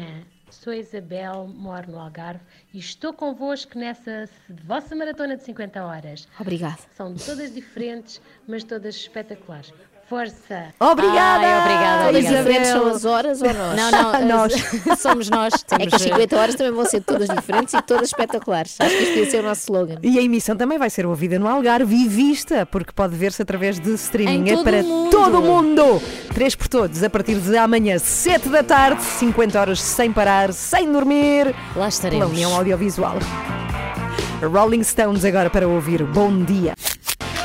Sou 0.62 0.72
a 0.72 0.78
Isabel, 0.78 1.48
moro 1.48 1.92
no 1.92 1.98
Algarve 1.98 2.44
e 2.72 2.78
estou 2.78 3.12
convosco 3.12 3.80
nessa 3.80 4.30
vossa 4.64 4.96
maratona 4.96 5.36
de 5.36 5.44
50 5.44 5.84
horas. 5.84 6.28
Obrigada. 6.40 6.78
São 6.96 7.16
todas 7.16 7.52
diferentes, 7.52 8.22
mas 8.48 8.64
todas 8.64 8.94
espetaculares. 8.94 9.74
Força! 10.12 10.66
Obrigada! 10.78 11.48
Ai, 11.48 11.62
obrigada, 11.62 12.04
Todas 12.08 12.26
obrigada. 12.26 12.38
diferentes 12.44 12.68
são 12.70 12.88
as 12.88 13.06
horas 13.06 13.42
ou 13.42 13.54
nós? 13.54 13.78
Não, 13.78 13.92
não, 13.92 14.28
Nós. 14.28 14.54
somos 15.00 15.30
nós. 15.30 15.54
É 15.72 15.78
Temos, 15.78 15.88
que 15.88 15.96
as 15.96 16.02
50 16.02 16.38
horas 16.38 16.56
também 16.56 16.74
vão 16.74 16.84
ser 16.84 17.00
todas 17.00 17.30
diferentes 17.30 17.74
e 17.74 17.82
todas 17.82 18.10
espetaculares. 18.10 18.76
Acho 18.78 18.90
que 18.98 19.04
isto 19.04 19.20
ia 19.20 19.32
ser 19.32 19.40
o 19.40 19.48
nosso 19.48 19.62
slogan. 19.62 20.00
E 20.04 20.20
a 20.20 20.22
emissão 20.22 20.58
também 20.58 20.78
vai 20.78 20.90
ser 20.90 21.06
ouvida 21.06 21.40
no 21.40 21.48
Algarve 21.48 21.96
e 21.96 22.10
vista, 22.10 22.66
porque 22.66 22.92
pode 22.92 23.16
ver-se 23.16 23.42
através 23.42 23.80
de 23.80 23.90
streaming. 23.94 24.50
Em 24.50 24.52
é 24.52 24.56
todo 24.56 24.64
para 24.66 24.84
mundo. 24.84 25.10
todo 25.12 25.40
o 25.40 25.42
mundo! 25.42 26.02
Três 26.34 26.56
por 26.56 26.68
todos, 26.68 27.02
a 27.04 27.10
partir 27.10 27.36
de 27.36 27.56
amanhã, 27.56 27.98
7 27.98 28.50
da 28.50 28.64
tarde, 28.64 29.02
50 29.02 29.58
horas 29.62 29.82
sem 29.82 30.12
parar, 30.12 30.52
sem 30.52 30.92
dormir, 30.92 31.46
Lá 31.48 31.54
pela 31.74 31.88
estaremos. 31.88 32.30
União 32.32 32.54
Audiovisual. 32.54 33.16
Rolling 34.42 34.84
Stones 34.84 35.24
agora 35.24 35.50
para 35.50 35.70
ouvir. 35.70 36.04
Bom 36.04 36.44
dia. 36.44 36.74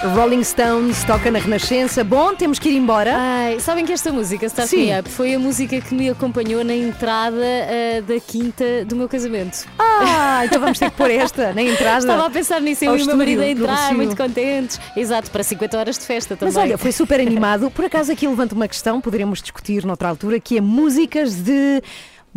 Rolling 0.03 0.45
Stones 0.45 1.03
toca 1.05 1.31
na 1.31 1.39
Renascença. 1.39 2.05
Bom, 2.05 2.35
temos 2.35 2.59
que 2.59 2.69
ir 2.69 2.77
embora. 2.77 3.15
Ai, 3.17 3.59
sabem 3.61 3.85
que 3.85 3.93
esta 3.93 4.13
música, 4.13 4.47
Start 4.47 4.69
Sim. 4.69 4.87
Me 4.87 5.01
Up, 5.01 5.09
foi 5.09 5.35
a 5.35 5.39
música 5.39 5.81
que 5.81 5.95
me 5.95 6.11
acompanhou 6.11 6.63
na 6.63 6.75
entrada 6.75 7.37
ah, 7.37 8.01
da 8.03 8.21
quinta 8.21 8.85
do 8.85 8.95
meu 8.95 9.09
casamento. 9.09 9.67
Ah, 9.79 10.43
então 10.45 10.61
vamos 10.61 10.79
ter 10.79 10.91
que 10.91 10.97
pôr 10.97 11.11
esta 11.13 11.53
na 11.55 11.63
entrada. 11.63 11.99
Estava 11.99 12.27
a 12.27 12.31
pensar 12.31 12.61
nisso, 12.61 12.85
eu 12.85 12.97
e 12.97 13.03
o 13.03 13.07
meu 13.07 13.17
marido 13.17 13.43
a 13.43 13.49
entrar, 13.49 13.95
muito 13.95 14.17
contentes. 14.17 14.79
Exato, 14.95 15.31
para 15.31 15.43
50 15.43 15.79
horas 15.79 15.99
de 15.99 16.05
festa 16.05 16.37
também. 16.37 16.55
Mas 16.55 16.63
olha, 16.63 16.79
foi 16.79 16.93
super 16.93 17.21
animado. 17.21 17.71
Por 17.71 17.85
acaso 17.85 18.13
aqui 18.13 18.27
levanta 18.29 18.55
uma 18.55 18.69
questão, 18.69 19.01
poderemos 19.01 19.41
discutir 19.41 19.85
noutra 19.85 20.09
altura, 20.09 20.39
que 20.39 20.59
é 20.59 20.61
músicas 20.61 21.35
de. 21.37 21.83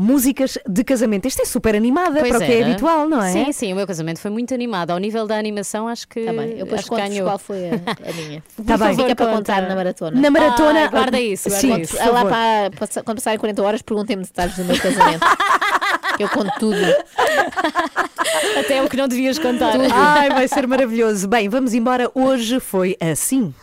Músicas 0.02 0.58
de 0.66 0.82
casamento. 0.86 1.28
Isto 1.28 1.42
é 1.42 1.46
super 1.46 1.76
animada 1.76 2.22
Pois 2.22 2.30
para 2.32 2.38
o 2.42 2.46
que 2.48 2.54
é 2.54 2.64
habitual, 2.64 3.10
não 3.10 3.22
é? 3.22 3.34
Sim, 3.34 3.52
sim, 3.52 3.74
o 3.74 3.76
meu 3.76 3.86
casamento 3.86 4.18
foi 4.22 4.32
muito 4.32 4.54
animado. 4.54 4.92
Ao 4.92 4.98
nível 4.98 5.28
da 5.28 5.38
animação, 5.38 5.90
acho 5.90 6.08
que. 6.08 6.22
Está 6.22 6.32
bem. 6.32 6.52
Eu 6.52 6.60
depois 6.64 6.80
acho 6.80 6.90
que 6.90 6.96
conto 6.96 7.24
qual 7.24 7.38
foi 7.38 7.70
a, 7.70 7.74
a 8.10 8.14
minha. 8.14 8.42
Tá 8.66 8.78
bem. 8.78 8.96
Fica 8.96 9.14
para 9.14 9.26
Conta. 9.26 9.38
contar 9.38 9.62
na 9.68 9.76
maratona. 9.76 10.22
Na 10.22 10.32
maratona. 10.32 10.80
Ai, 10.84 10.88
guarda 10.90 11.20
isso, 11.20 11.50
guarda 11.50 11.62
Sim, 11.68 11.82
isso. 11.82 11.98
por 11.98 12.02
Ah, 12.02 12.10
lá 12.12 12.24
para, 12.26 12.72
para- 12.88 13.04
quando 13.04 13.18
passarem 13.18 13.38
40 13.40 13.62
horas, 13.62 13.82
perguntem-me 13.82 14.24
detalhes 14.24 14.56
do 14.56 14.64
meu 14.64 14.80
casamento. 14.80 15.20
Eu 16.18 16.30
conto 16.30 16.52
tudo. 16.60 16.78
Até 18.58 18.82
o 18.82 18.88
que 18.90 18.96
não 18.96 19.08
devias 19.08 19.38
contar. 19.38 19.74
Ai, 19.94 20.30
vai 20.30 20.48
ser 20.48 20.66
maravilhoso. 20.66 21.28
Bem, 21.28 21.50
vamos 21.50 21.74
embora. 21.74 22.10
Hoje 22.16 22.60
foi 22.62 22.96
assim. 23.02 23.54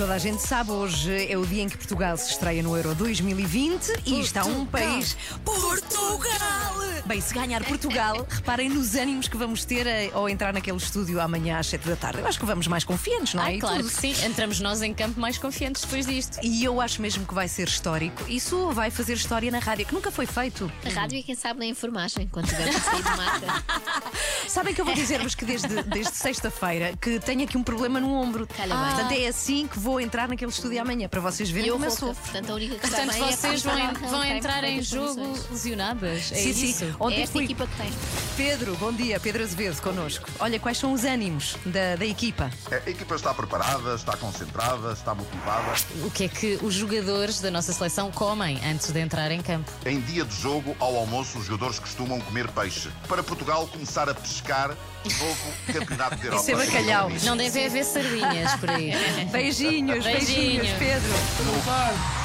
Toda 0.00 0.14
a 0.14 0.18
gente 0.18 0.40
sabe, 0.40 0.70
hoje 0.70 1.30
é 1.30 1.36
o 1.36 1.44
dia 1.44 1.62
em 1.62 1.68
que 1.68 1.76
Portugal 1.76 2.16
se 2.16 2.30
estreia 2.30 2.62
no 2.62 2.74
Euro 2.74 2.94
2020 2.94 4.00
e 4.06 4.18
está 4.20 4.46
um 4.46 4.64
país. 4.64 5.14
Portugal! 5.44 6.80
Bem, 7.04 7.20
se 7.20 7.34
ganhar 7.34 7.64
Portugal, 7.64 8.26
reparem 8.28 8.68
nos 8.68 8.94
ânimos 8.94 9.26
que 9.26 9.36
vamos 9.36 9.64
ter 9.64 9.84
eh, 9.86 10.10
ao 10.12 10.28
entrar 10.28 10.52
naquele 10.52 10.76
estúdio 10.76 11.20
amanhã 11.20 11.58
às 11.58 11.66
7 11.66 11.88
da 11.88 11.96
tarde. 11.96 12.20
Eu 12.20 12.26
acho 12.26 12.38
que 12.38 12.46
vamos 12.46 12.68
mais 12.68 12.84
confiantes, 12.84 13.34
não 13.34 13.44
é? 13.44 13.56
Ah, 13.56 13.58
claro 13.58 13.76
tudo. 13.78 13.88
que 13.88 14.00
sim. 14.00 14.24
Entramos 14.24 14.60
nós 14.60 14.80
em 14.80 14.94
campo 14.94 15.18
mais 15.18 15.36
confiantes 15.36 15.82
depois 15.82 16.06
disto. 16.06 16.38
E 16.40 16.62
eu 16.64 16.80
acho 16.80 17.02
mesmo 17.02 17.26
que 17.26 17.34
vai 17.34 17.48
ser 17.48 17.66
histórico. 17.66 18.22
Isso 18.28 18.70
vai 18.70 18.90
fazer 18.90 19.14
história 19.14 19.50
na 19.50 19.58
rádio, 19.58 19.86
que 19.86 19.92
nunca 19.92 20.12
foi 20.12 20.24
feito. 20.24 20.70
A 20.86 20.88
rádio 20.88 21.18
é 21.18 21.22
quem 21.22 21.34
sabe 21.34 21.58
na 21.58 21.66
enfermagem, 21.66 22.28
quando 22.30 22.46
tivermos 22.46 22.76
sair 22.76 23.02
de 23.02 23.16
marca. 23.16 23.64
Sabem 24.46 24.72
que 24.72 24.80
eu 24.80 24.84
vou 24.84 24.94
dizer-vos 24.94 25.34
que 25.34 25.44
desde, 25.44 25.82
desde 25.82 26.14
sexta-feira 26.14 26.94
que 27.00 27.18
tenho 27.18 27.42
aqui 27.42 27.58
um 27.58 27.64
problema 27.64 27.98
no 27.98 28.12
ombro. 28.12 28.46
Calha 28.46 28.76
bem. 28.76 28.84
Portanto, 28.84 29.12
é 29.12 29.26
assim 29.26 29.66
que 29.66 29.80
vou 29.80 29.89
entrar 29.98 30.28
naquele 30.28 30.50
estúdio 30.50 30.80
amanhã, 30.80 31.08
para 31.08 31.20
vocês 31.20 31.50
verem 31.50 31.68
Eu 31.68 31.74
como 31.74 31.86
eu 31.86 31.90
sou. 31.90 32.14
portanto, 32.14 32.50
a 32.50 32.54
única 32.54 32.74
que 32.74 32.80
Portanto, 32.82 33.10
bem 33.12 33.22
é 33.22 33.32
vocês 33.32 33.62
vão, 33.62 33.94
vão 34.10 34.20
tem 34.20 34.36
entrar 34.36 34.62
em 34.64 34.82
jogo 34.82 35.32
lesionadas. 35.50 36.30
É 36.32 36.34
Sim, 36.34 36.52
sim. 36.52 36.70
isso. 36.70 36.96
Ontem 37.00 37.16
É 37.20 37.22
esta 37.22 37.32
fui- 37.32 37.44
equipa 37.44 37.66
que 37.66 37.76
tens. 37.76 37.94
Pedro, 38.36 38.76
bom 38.76 38.92
dia. 38.92 39.18
Pedro 39.18 39.42
Azevedo 39.42 39.80
connosco. 39.82 40.28
Olha, 40.38 40.58
quais 40.60 40.78
são 40.78 40.92
os 40.92 41.04
ânimos 41.04 41.56
da, 41.66 41.96
da 41.96 42.06
equipa? 42.06 42.50
A 42.70 42.90
equipa 42.90 43.14
está 43.14 43.32
preparada, 43.34 43.94
está 43.94 44.16
concentrada, 44.16 44.92
está 44.92 45.14
motivada. 45.14 45.72
O 46.04 46.10
que 46.10 46.24
é 46.24 46.28
que 46.28 46.58
os 46.62 46.74
jogadores 46.74 47.40
da 47.40 47.50
nossa 47.50 47.72
seleção 47.72 48.10
comem 48.10 48.58
antes 48.64 48.90
de 48.90 49.00
entrar 49.00 49.30
em 49.30 49.40
campo? 49.40 49.70
Em 49.86 50.00
dia 50.00 50.24
de 50.24 50.34
jogo, 50.36 50.76
ao 50.78 50.96
almoço, 50.96 51.38
os 51.38 51.46
jogadores 51.46 51.78
costumam 51.78 52.20
comer 52.20 52.48
peixe. 52.48 52.88
Para 53.08 53.22
Portugal 53.22 53.66
começar 53.68 54.08
a 54.08 54.14
pescar 54.14 54.76
novo 55.18 55.52
campeonato 55.72 56.16
de 56.16 56.26
Europa. 56.26 56.42
Isso 56.42 56.50
é 56.50 56.66
bacalhau. 56.66 57.10
Não 57.24 57.36
deve 57.36 57.66
haver 57.66 57.84
sardinhas 57.84 58.54
por 58.56 58.70
aí. 58.70 58.92
Beijinhos, 59.32 60.04
beijinhos, 60.04 60.68
Beijinhos. 60.68 60.78
Pedro. 60.78 61.10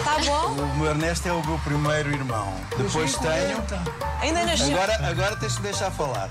Tá 0.03 0.17
bom? 0.25 0.61
O 0.61 0.75
meu 0.77 0.87
Ernesto 0.87 1.27
é 1.27 1.31
o 1.31 1.45
meu 1.45 1.57
primeiro 1.59 2.11
irmão. 2.11 2.53
Depois 2.77 3.15
tenho. 3.17 3.63
Ainda 4.21 4.45
nasceu. 4.45 4.75
Agora, 4.75 5.07
agora 5.09 5.35
tens 5.37 5.55
de 5.55 5.61
deixar 5.61 5.91
falar. 5.91 6.29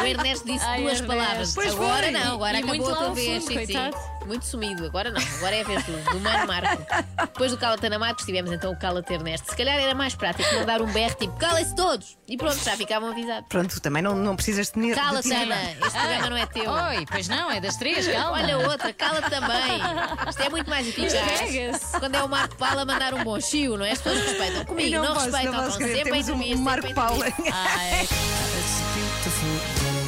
O 0.00 0.04
Ernesto 0.06 0.46
disse 0.46 0.64
Ai, 0.64 0.80
duas 0.80 1.00
Ernesto. 1.00 1.06
palavras. 1.06 1.54
Pois 1.54 1.72
agora 1.72 2.02
foi. 2.02 2.10
não, 2.10 2.34
agora 2.34 2.58
E 2.60 2.64
muito 2.64 2.84
acabou 2.84 3.02
a 3.02 3.06
tua 3.06 3.14
vez. 3.14 3.44
fundo, 3.44 3.58
sim, 3.58 3.66
sim. 3.66 3.90
Muito 4.26 4.44
sumido. 4.44 4.84
Agora 4.86 5.10
não, 5.10 5.20
agora 5.38 5.56
é 5.56 5.60
a 5.62 5.64
vez 5.64 5.82
do, 5.84 5.92
do 6.12 6.20
Mano 6.20 6.46
Marco. 6.46 6.86
Depois 7.16 7.50
do 7.50 7.58
Cala-te 7.58 7.88
Marcos, 7.98 8.24
tivemos 8.24 8.52
então 8.52 8.70
o 8.72 8.78
Cala-te 8.78 9.12
Ernesto. 9.12 9.50
Se 9.50 9.56
calhar 9.56 9.78
era 9.78 9.94
mais 9.94 10.14
prático 10.14 10.54
mandar 10.54 10.80
um 10.80 10.86
berro 10.92 11.14
tipo 11.16 11.36
calem-se 11.38 11.74
todos 11.74 12.18
e 12.28 12.36
pronto, 12.36 12.62
já 12.62 12.76
ficavam 12.76 13.10
avisados. 13.10 13.46
Pronto, 13.48 13.80
também 13.80 14.02
não, 14.02 14.14
não 14.14 14.36
precisas 14.36 14.70
de 14.70 14.78
ter- 15.22 15.34
Ana, 15.34 15.70
este 15.72 15.90
programa 15.90 16.30
não 16.30 16.36
é 16.36 16.46
teu. 16.46 16.70
Oi, 16.70 17.06
pois 17.10 17.28
não, 17.28 17.50
é 17.50 17.60
das 17.60 17.76
três, 17.76 18.06
calma. 18.08 18.32
Olha 18.38 18.58
outra, 18.58 18.92
cala-te 18.92 19.30
também. 19.30 19.80
Isto 20.28 20.42
é 20.42 20.48
muito 20.48 20.70
mais 20.70 20.86
eficaz. 20.86 21.40
pega-se. 21.40 21.98
Quando 21.98 22.14
é 22.14 22.22
o 22.22 22.28
Marco 22.28 22.56
Paulo 22.56 22.80
a 22.80 22.84
mandar 22.84 23.14
um 23.14 23.24
bom 23.24 23.40
chiu, 23.40 23.76
não 23.76 23.84
é? 23.84 23.92
As 23.92 24.00
pessoas 24.00 24.24
respeitam. 24.26 24.62
E 24.62 24.64
Comigo, 24.66 24.96
não, 25.02 25.14
posso, 25.14 25.26
respeitam. 25.26 25.52
não 25.52 25.64
posso 25.64 25.78
sempre 25.78 26.02
Temos 26.04 26.28
em 26.28 26.54
um 26.54 26.58
Marco 26.58 26.86
sempre 26.86 26.94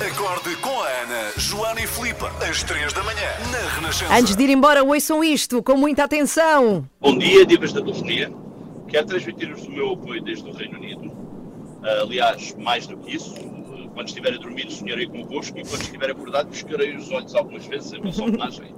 Acorde 0.02 0.56
com 0.56 0.82
a 0.82 0.88
Ana, 0.88 1.32
Joana 1.36 1.80
e 1.80 1.86
Filipe, 1.86 2.24
às 2.24 2.64
3 2.64 2.92
da 2.92 3.04
manhã, 3.04 3.28
na 3.52 3.74
Renascença. 3.76 4.12
Antes 4.12 4.34
de 4.34 4.42
ir 4.42 4.50
embora, 4.50 4.82
ouçam 4.82 5.22
isto 5.22 5.62
com 5.62 5.76
muita 5.76 6.02
atenção. 6.02 6.84
Bom 7.00 7.16
dia, 7.16 7.46
divas 7.46 7.72
da 7.72 7.80
telefonia. 7.80 8.32
Quero 8.88 9.06
transmitir-vos 9.06 9.64
o 9.64 9.70
meu 9.70 9.92
apoio 9.92 10.20
desde 10.20 10.50
o 10.50 10.52
Reino 10.52 10.76
Unido. 10.76 11.16
Ah, 11.84 12.00
aliás, 12.02 12.52
mais 12.58 12.84
do 12.88 12.96
que 12.96 13.14
isso, 13.14 13.32
quando 13.94 14.08
estiver 14.08 14.34
a 14.34 14.38
dormir, 14.38 14.68
sonharei 14.72 15.06
convosco 15.06 15.56
e 15.56 15.62
quando 15.62 15.82
estiver 15.82 16.10
acordado, 16.10 16.48
pescarei 16.48 16.96
os 16.96 17.08
olhos 17.12 17.32
algumas 17.36 17.64
vezes 17.66 17.92
em 17.92 18.00
vossa 18.00 18.24
homenagem. 18.24 18.74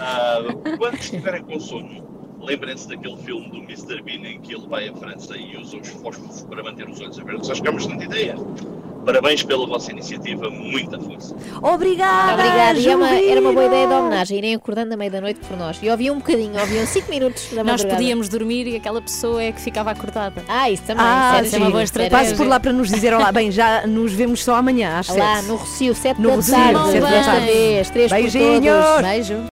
Ah, 0.00 0.38
quando 0.78 0.94
estiverem 0.94 1.42
com 1.42 1.60
sono, 1.60 2.02
lembrem-se 2.40 2.88
daquele 2.88 3.16
filme 3.18 3.48
do 3.50 3.56
Mr. 3.58 4.02
Bean 4.02 4.26
em 4.28 4.40
que 4.40 4.54
ele 4.54 4.66
vai 4.68 4.88
à 4.88 4.92
França 4.94 5.36
e 5.36 5.56
usa 5.56 5.76
os 5.78 5.88
fósforos 5.88 6.42
para 6.48 6.62
manter 6.62 6.88
os 6.88 7.00
olhos 7.00 7.18
abertos. 7.18 7.50
Acho 7.50 7.62
que 7.62 7.68
é 7.68 7.70
uma 7.70 7.80
excelente 7.80 8.04
ideia. 8.04 8.36
Parabéns 9.04 9.40
pela 9.44 9.64
vossa 9.68 9.92
iniciativa, 9.92 10.50
muita 10.50 10.98
força. 10.98 11.32
Obrigada. 11.62 12.32
Obrigada, 12.34 12.78
e 12.80 12.88
é 12.88 12.96
uma- 12.96 13.14
era 13.14 13.40
uma 13.40 13.52
boa 13.52 13.66
ideia 13.66 13.86
de 13.86 13.94
homenagem, 13.94 14.38
irem 14.38 14.54
acordando 14.56 14.94
à 14.94 14.96
meia-da-noite 14.96 15.38
por 15.46 15.56
nós. 15.56 15.78
E 15.80 15.88
ouviam 15.88 16.16
um 16.16 16.18
bocadinho, 16.18 16.58
ouviam 16.60 16.84
5 16.84 17.08
minutos 17.08 17.48
da 17.54 17.62
Nós 17.62 17.84
podíamos 17.84 18.28
dormir 18.28 18.66
e 18.66 18.74
aquela 18.74 19.00
pessoa 19.00 19.40
é 19.40 19.52
que 19.52 19.60
ficava 19.60 19.92
acordada. 19.92 20.42
Ah, 20.48 20.68
isso 20.68 20.82
também. 20.82 21.04
Ah, 21.06 21.40
isso 21.40 21.54
é 21.54 21.58
uma 21.60 21.70
boa 21.70 21.84
estratégia. 21.84 22.18
Passe 22.18 22.34
por 22.34 22.48
lá 22.48 22.58
para 22.58 22.72
nos 22.72 22.88
dizer 22.90 23.14
olá. 23.14 23.30
Bem, 23.30 23.52
já 23.52 23.86
nos 23.86 24.12
vemos 24.12 24.42
só 24.42 24.56
amanhã 24.56 24.98
às 24.98 25.06
Lá 25.08 25.36
7. 25.36 25.46
no 25.46 25.54
Rocio, 25.54 25.94
7 25.94 26.20
No 26.20 26.28
da 26.28 26.34
tarde, 26.42 26.46
sete 26.90 27.00
da 27.00 27.10
desta 27.10 27.30
tarde. 27.32 27.46
vez. 27.46 27.90
Três 27.90 28.10
por 28.12 28.18
Beijinhos. 28.20 28.84
todos. 28.86 29.02
Beijo. 29.02 29.36